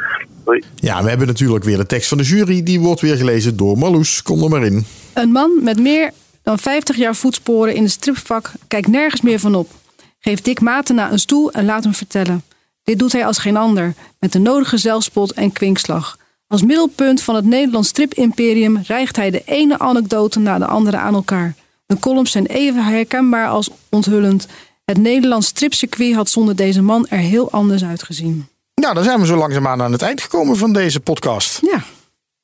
Hoi. 0.46 0.64
Ja, 0.76 1.04
we 1.04 1.10
hebben 1.10 1.28
natuurlijk 1.28 1.64
weer 1.64 1.78
de 1.78 1.86
tekst 1.86 2.10
van 2.10 2.18
de 2.18 2.24
jury. 2.24 2.64
Die 2.64 2.80
wordt 2.80 3.02
weer 3.02 3.16
gelezen 3.16 3.58
door 3.58 3.78
Marloes. 3.78 4.22
Kom 4.22 4.44
er 4.44 4.50
maar 4.50 4.64
in. 4.64 4.86
Een 5.14 5.32
man 5.32 5.60
met 5.64 5.80
meer 5.80 6.12
dan 6.46 6.60
50 6.60 6.96
jaar 6.96 7.16
voetsporen 7.16 7.76
in 7.76 7.84
het 7.84 7.92
stripvak 7.92 8.52
kijkt 8.68 8.88
nergens 8.88 9.22
meer 9.22 9.40
van 9.40 9.56
op. 9.56 9.72
Geef 10.20 10.42
Dick 10.42 10.62
Matena 10.62 11.12
een 11.12 11.20
stoel 11.20 11.52
en 11.52 11.66
laat 11.66 11.84
hem 11.84 11.94
vertellen. 11.94 12.44
Dit 12.84 13.00
doet 13.00 13.12
hij 13.12 13.26
als 13.26 13.38
geen 13.38 13.58
ander, 13.58 13.94
met 14.20 14.32
de 14.32 14.40
nodige 14.40 14.78
zelfspot 14.78 15.32
en 15.32 15.52
kwinkslag. 15.52 16.18
Als 16.48 16.62
middelpunt 16.62 17.22
van 17.22 17.36
het 17.36 17.46
Nederlands 17.46 17.88
stripimperium 17.88 18.82
rijgt 18.88 19.16
hij 19.16 19.32
de 19.32 19.42
ene 19.46 19.80
anekdote 19.80 20.40
na 20.40 20.58
de 20.58 20.66
andere 20.66 20.98
aan 20.98 21.14
elkaar. 21.14 21.56
De 21.86 22.00
columns 22.00 22.32
zijn 22.32 22.46
even 22.46 22.86
herkenbaar 22.86 23.48
als 23.48 23.70
onthullend. 23.90 24.48
Het 24.84 24.98
Nederlands 24.98 25.48
stripcircuit 25.48 26.16
had 26.16 26.30
zonder 26.30 26.56
deze 26.56 26.82
man 26.82 27.08
er 27.10 27.18
heel 27.18 27.52
anders 27.52 27.84
uitgezien. 27.84 28.48
Nou, 28.76 28.94
dan 28.94 29.04
zijn 29.04 29.20
we 29.20 29.26
zo 29.26 29.36
langzaamaan 29.36 29.82
aan 29.82 29.92
het 29.92 30.02
eind 30.02 30.22
gekomen 30.22 30.58
van 30.58 30.74
deze 30.74 31.00
podcast. 31.00 31.60
Ja. 31.62 31.84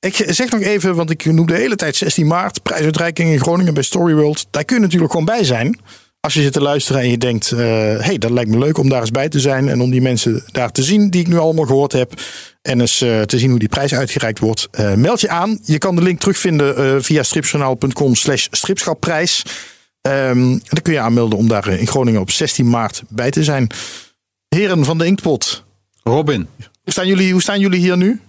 Ik 0.05 0.25
zeg 0.27 0.49
nog 0.49 0.61
even, 0.61 0.95
want 0.95 1.09
ik 1.09 1.25
noem 1.25 1.47
de 1.47 1.55
hele 1.55 1.75
tijd 1.75 1.95
16 1.95 2.27
maart, 2.27 2.63
prijsuitreiking 2.63 3.29
in 3.29 3.39
Groningen 3.39 3.73
bij 3.73 3.83
Storyworld. 3.83 4.47
Daar 4.49 4.65
kun 4.65 4.75
je 4.75 4.81
natuurlijk 4.81 5.11
gewoon 5.11 5.25
bij 5.25 5.43
zijn. 5.43 5.79
Als 6.19 6.33
je 6.33 6.41
zit 6.41 6.53
te 6.53 6.61
luisteren 6.61 7.01
en 7.01 7.09
je 7.09 7.17
denkt, 7.17 7.49
hé, 7.49 7.97
hey, 7.97 8.17
dat 8.17 8.31
lijkt 8.31 8.49
me 8.49 8.57
leuk 8.57 8.77
om 8.77 8.89
daar 8.89 9.01
eens 9.01 9.11
bij 9.11 9.29
te 9.29 9.39
zijn. 9.39 9.69
En 9.69 9.81
om 9.81 9.91
die 9.91 10.01
mensen 10.01 10.43
daar 10.51 10.71
te 10.71 10.83
zien 10.83 11.09
die 11.09 11.21
ik 11.21 11.27
nu 11.27 11.37
allemaal 11.37 11.65
gehoord 11.65 11.91
heb. 11.91 12.13
En 12.61 12.79
eens 12.79 13.01
eh, 13.01 13.21
te 13.21 13.39
zien 13.39 13.49
hoe 13.49 13.59
die 13.59 13.69
prijs 13.69 13.93
uitgereikt 13.93 14.39
wordt. 14.39 14.67
Eh, 14.71 14.93
meld 14.93 15.21
je 15.21 15.29
aan. 15.29 15.59
Je 15.63 15.77
kan 15.77 15.95
de 15.95 16.01
link 16.01 16.19
terugvinden 16.19 16.77
eh, 16.77 16.95
via 16.99 17.23
stripjournaal.com 17.23 18.15
slash 18.15 18.47
stripschapprijs. 18.51 19.43
En 20.01 20.61
dan 20.65 20.81
kun 20.81 20.93
je 20.93 20.99
aanmelden 20.99 21.37
om 21.37 21.47
daar 21.47 21.67
eh, 21.67 21.79
in 21.79 21.87
Groningen 21.87 22.21
op 22.21 22.31
16 22.31 22.69
maart 22.69 23.03
bij 23.09 23.31
te 23.31 23.43
zijn. 23.43 23.69
Heren 24.47 24.85
van 24.85 24.97
de 24.97 25.05
Inktpot. 25.05 25.63
Robin. 26.03 26.47
Hoe 26.57 26.93
staan 26.93 27.07
jullie, 27.07 27.31
hoe 27.31 27.41
staan 27.41 27.59
jullie 27.59 27.79
hier 27.79 27.97
nu? 27.97 28.21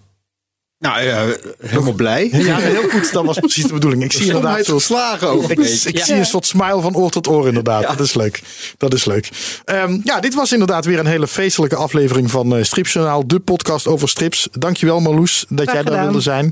Nou 0.83 1.03
ja, 1.03 1.27
helemaal 1.67 1.93
blij. 1.93 2.29
Ja, 2.33 2.57
heel 2.59 2.89
goed. 2.89 3.13
Dat 3.13 3.25
was 3.25 3.39
precies 3.39 3.65
de 3.67 3.73
bedoeling. 3.73 4.05
Ik 4.05 4.13
zie 4.13 4.27
inderdaad 4.27 4.65
zo 4.65 4.79
slagen 4.79 5.29
ook. 5.29 5.51
Ik, 5.51 5.59
ik 5.85 5.99
zie 6.05 6.15
een 6.15 6.27
soort 6.27 6.47
smile 6.47 6.81
van 6.81 6.97
oor 6.97 7.11
tot 7.11 7.29
oor 7.29 7.47
inderdaad. 7.49 7.83
Dat 7.83 8.01
is 8.01 8.15
leuk. 8.15 8.41
Dat 8.79 8.95
is 8.95 9.05
leuk. 9.05 9.29
Ehm, 9.65 9.99
ja, 10.05 10.21
dit 10.21 10.35
was 10.35 10.53
inderdaad 10.53 10.85
weer 10.85 10.99
een 10.99 11.07
hele 11.07 11.27
feestelijke 11.27 11.77
aflevering 11.77 12.31
van 12.31 12.57
uh, 12.57 12.63
Stripjournaal, 12.65 13.27
de 13.27 13.41
podcast 13.41 13.87
over 13.87 14.09
strips. 14.09 14.49
Dankjewel 14.53 15.01
Marloes 15.01 15.45
dat 15.49 15.61
Graag 15.61 15.75
jij 15.75 15.83
daar 15.83 15.93
gedaan. 15.93 16.05
wilde 16.05 16.21
zijn. 16.21 16.51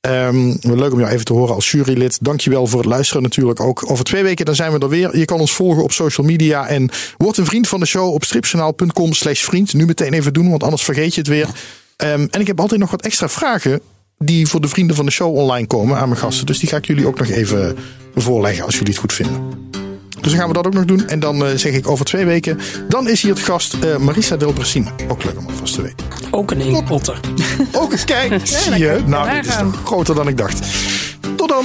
Ehm, 0.00 0.54
leuk 0.60 0.92
om 0.92 0.98
jou 0.98 1.12
even 1.12 1.24
te 1.24 1.32
horen 1.32 1.54
als 1.54 1.70
jurylid. 1.70 2.18
Dankjewel 2.20 2.66
voor 2.66 2.78
het 2.80 2.88
luisteren 2.88 3.22
natuurlijk 3.22 3.60
ook. 3.60 3.90
Over 3.90 4.04
twee 4.04 4.22
weken 4.22 4.44
dan 4.44 4.54
zijn 4.54 4.72
we 4.72 4.78
er 4.78 4.88
weer. 4.88 5.16
Je 5.18 5.24
kan 5.24 5.40
ons 5.40 5.52
volgen 5.52 5.82
op 5.82 5.92
social 5.92 6.26
media 6.26 6.66
en 6.66 6.90
word 7.16 7.36
een 7.36 7.46
vriend 7.46 7.68
van 7.68 7.80
de 7.80 7.86
show 7.86 8.14
op 8.14 8.24
stripjournaal.com 8.24 9.12
slash 9.12 9.42
vriend. 9.42 9.74
Nu 9.74 9.86
meteen 9.86 10.12
even 10.12 10.32
doen, 10.32 10.50
want 10.50 10.62
anders 10.62 10.82
vergeet 10.82 11.14
je 11.14 11.20
het 11.20 11.28
weer. 11.28 11.48
Ehm, 11.96 12.26
en 12.30 12.40
ik 12.40 12.46
heb 12.46 12.60
altijd 12.60 12.80
nog 12.80 12.90
wat 12.90 13.02
extra 13.02 13.28
vragen 13.28 13.80
die 14.18 14.46
voor 14.46 14.60
de 14.60 14.68
vrienden 14.68 14.96
van 14.96 15.04
de 15.04 15.10
show 15.10 15.36
online 15.36 15.66
komen 15.66 15.96
aan 15.96 16.08
mijn 16.08 16.20
gasten. 16.20 16.46
Dus 16.46 16.58
die 16.58 16.68
ga 16.68 16.76
ik 16.76 16.86
jullie 16.86 17.06
ook 17.06 17.18
nog 17.18 17.28
even 17.28 17.76
voorleggen 18.14 18.64
als 18.64 18.74
jullie 18.74 18.90
het 18.90 19.00
goed 19.00 19.12
vinden. 19.12 19.70
Dus 20.22 20.30
dan 20.30 20.40
gaan 20.40 20.48
we 20.48 20.54
dat 20.54 20.66
ook 20.66 20.74
nog 20.74 20.84
doen. 20.84 21.08
En 21.08 21.20
dan 21.20 21.44
eh, 21.44 21.56
zeg 21.56 21.72
ik 21.72 21.88
over 21.88 22.04
twee 22.04 22.24
weken. 22.24 22.58
Dan 22.88 23.08
is 23.08 23.22
hier 23.22 23.30
het 23.30 23.40
gast 23.40 23.74
eh, 23.74 23.96
Marisa 23.96 24.36
Delbrasine. 24.36 24.90
Ook 25.08 25.24
leuk 25.24 25.38
om 25.38 25.46
alvast 25.46 25.74
te 25.74 25.82
weten. 25.82 26.06
Ook 26.30 26.50
een 26.50 26.60
inkpotter. 26.60 27.20
Ook, 27.72 27.94
kijk, 28.04 28.40
zie 28.46 28.78
je? 28.78 29.02
Nou, 29.06 29.30
dit 29.30 29.46
is 29.46 29.58
nog 29.58 29.80
groter 29.84 30.14
dan 30.14 30.28
ik 30.28 30.36
dacht. 30.36 30.66
Tot 31.36 31.48
dan. 31.48 31.64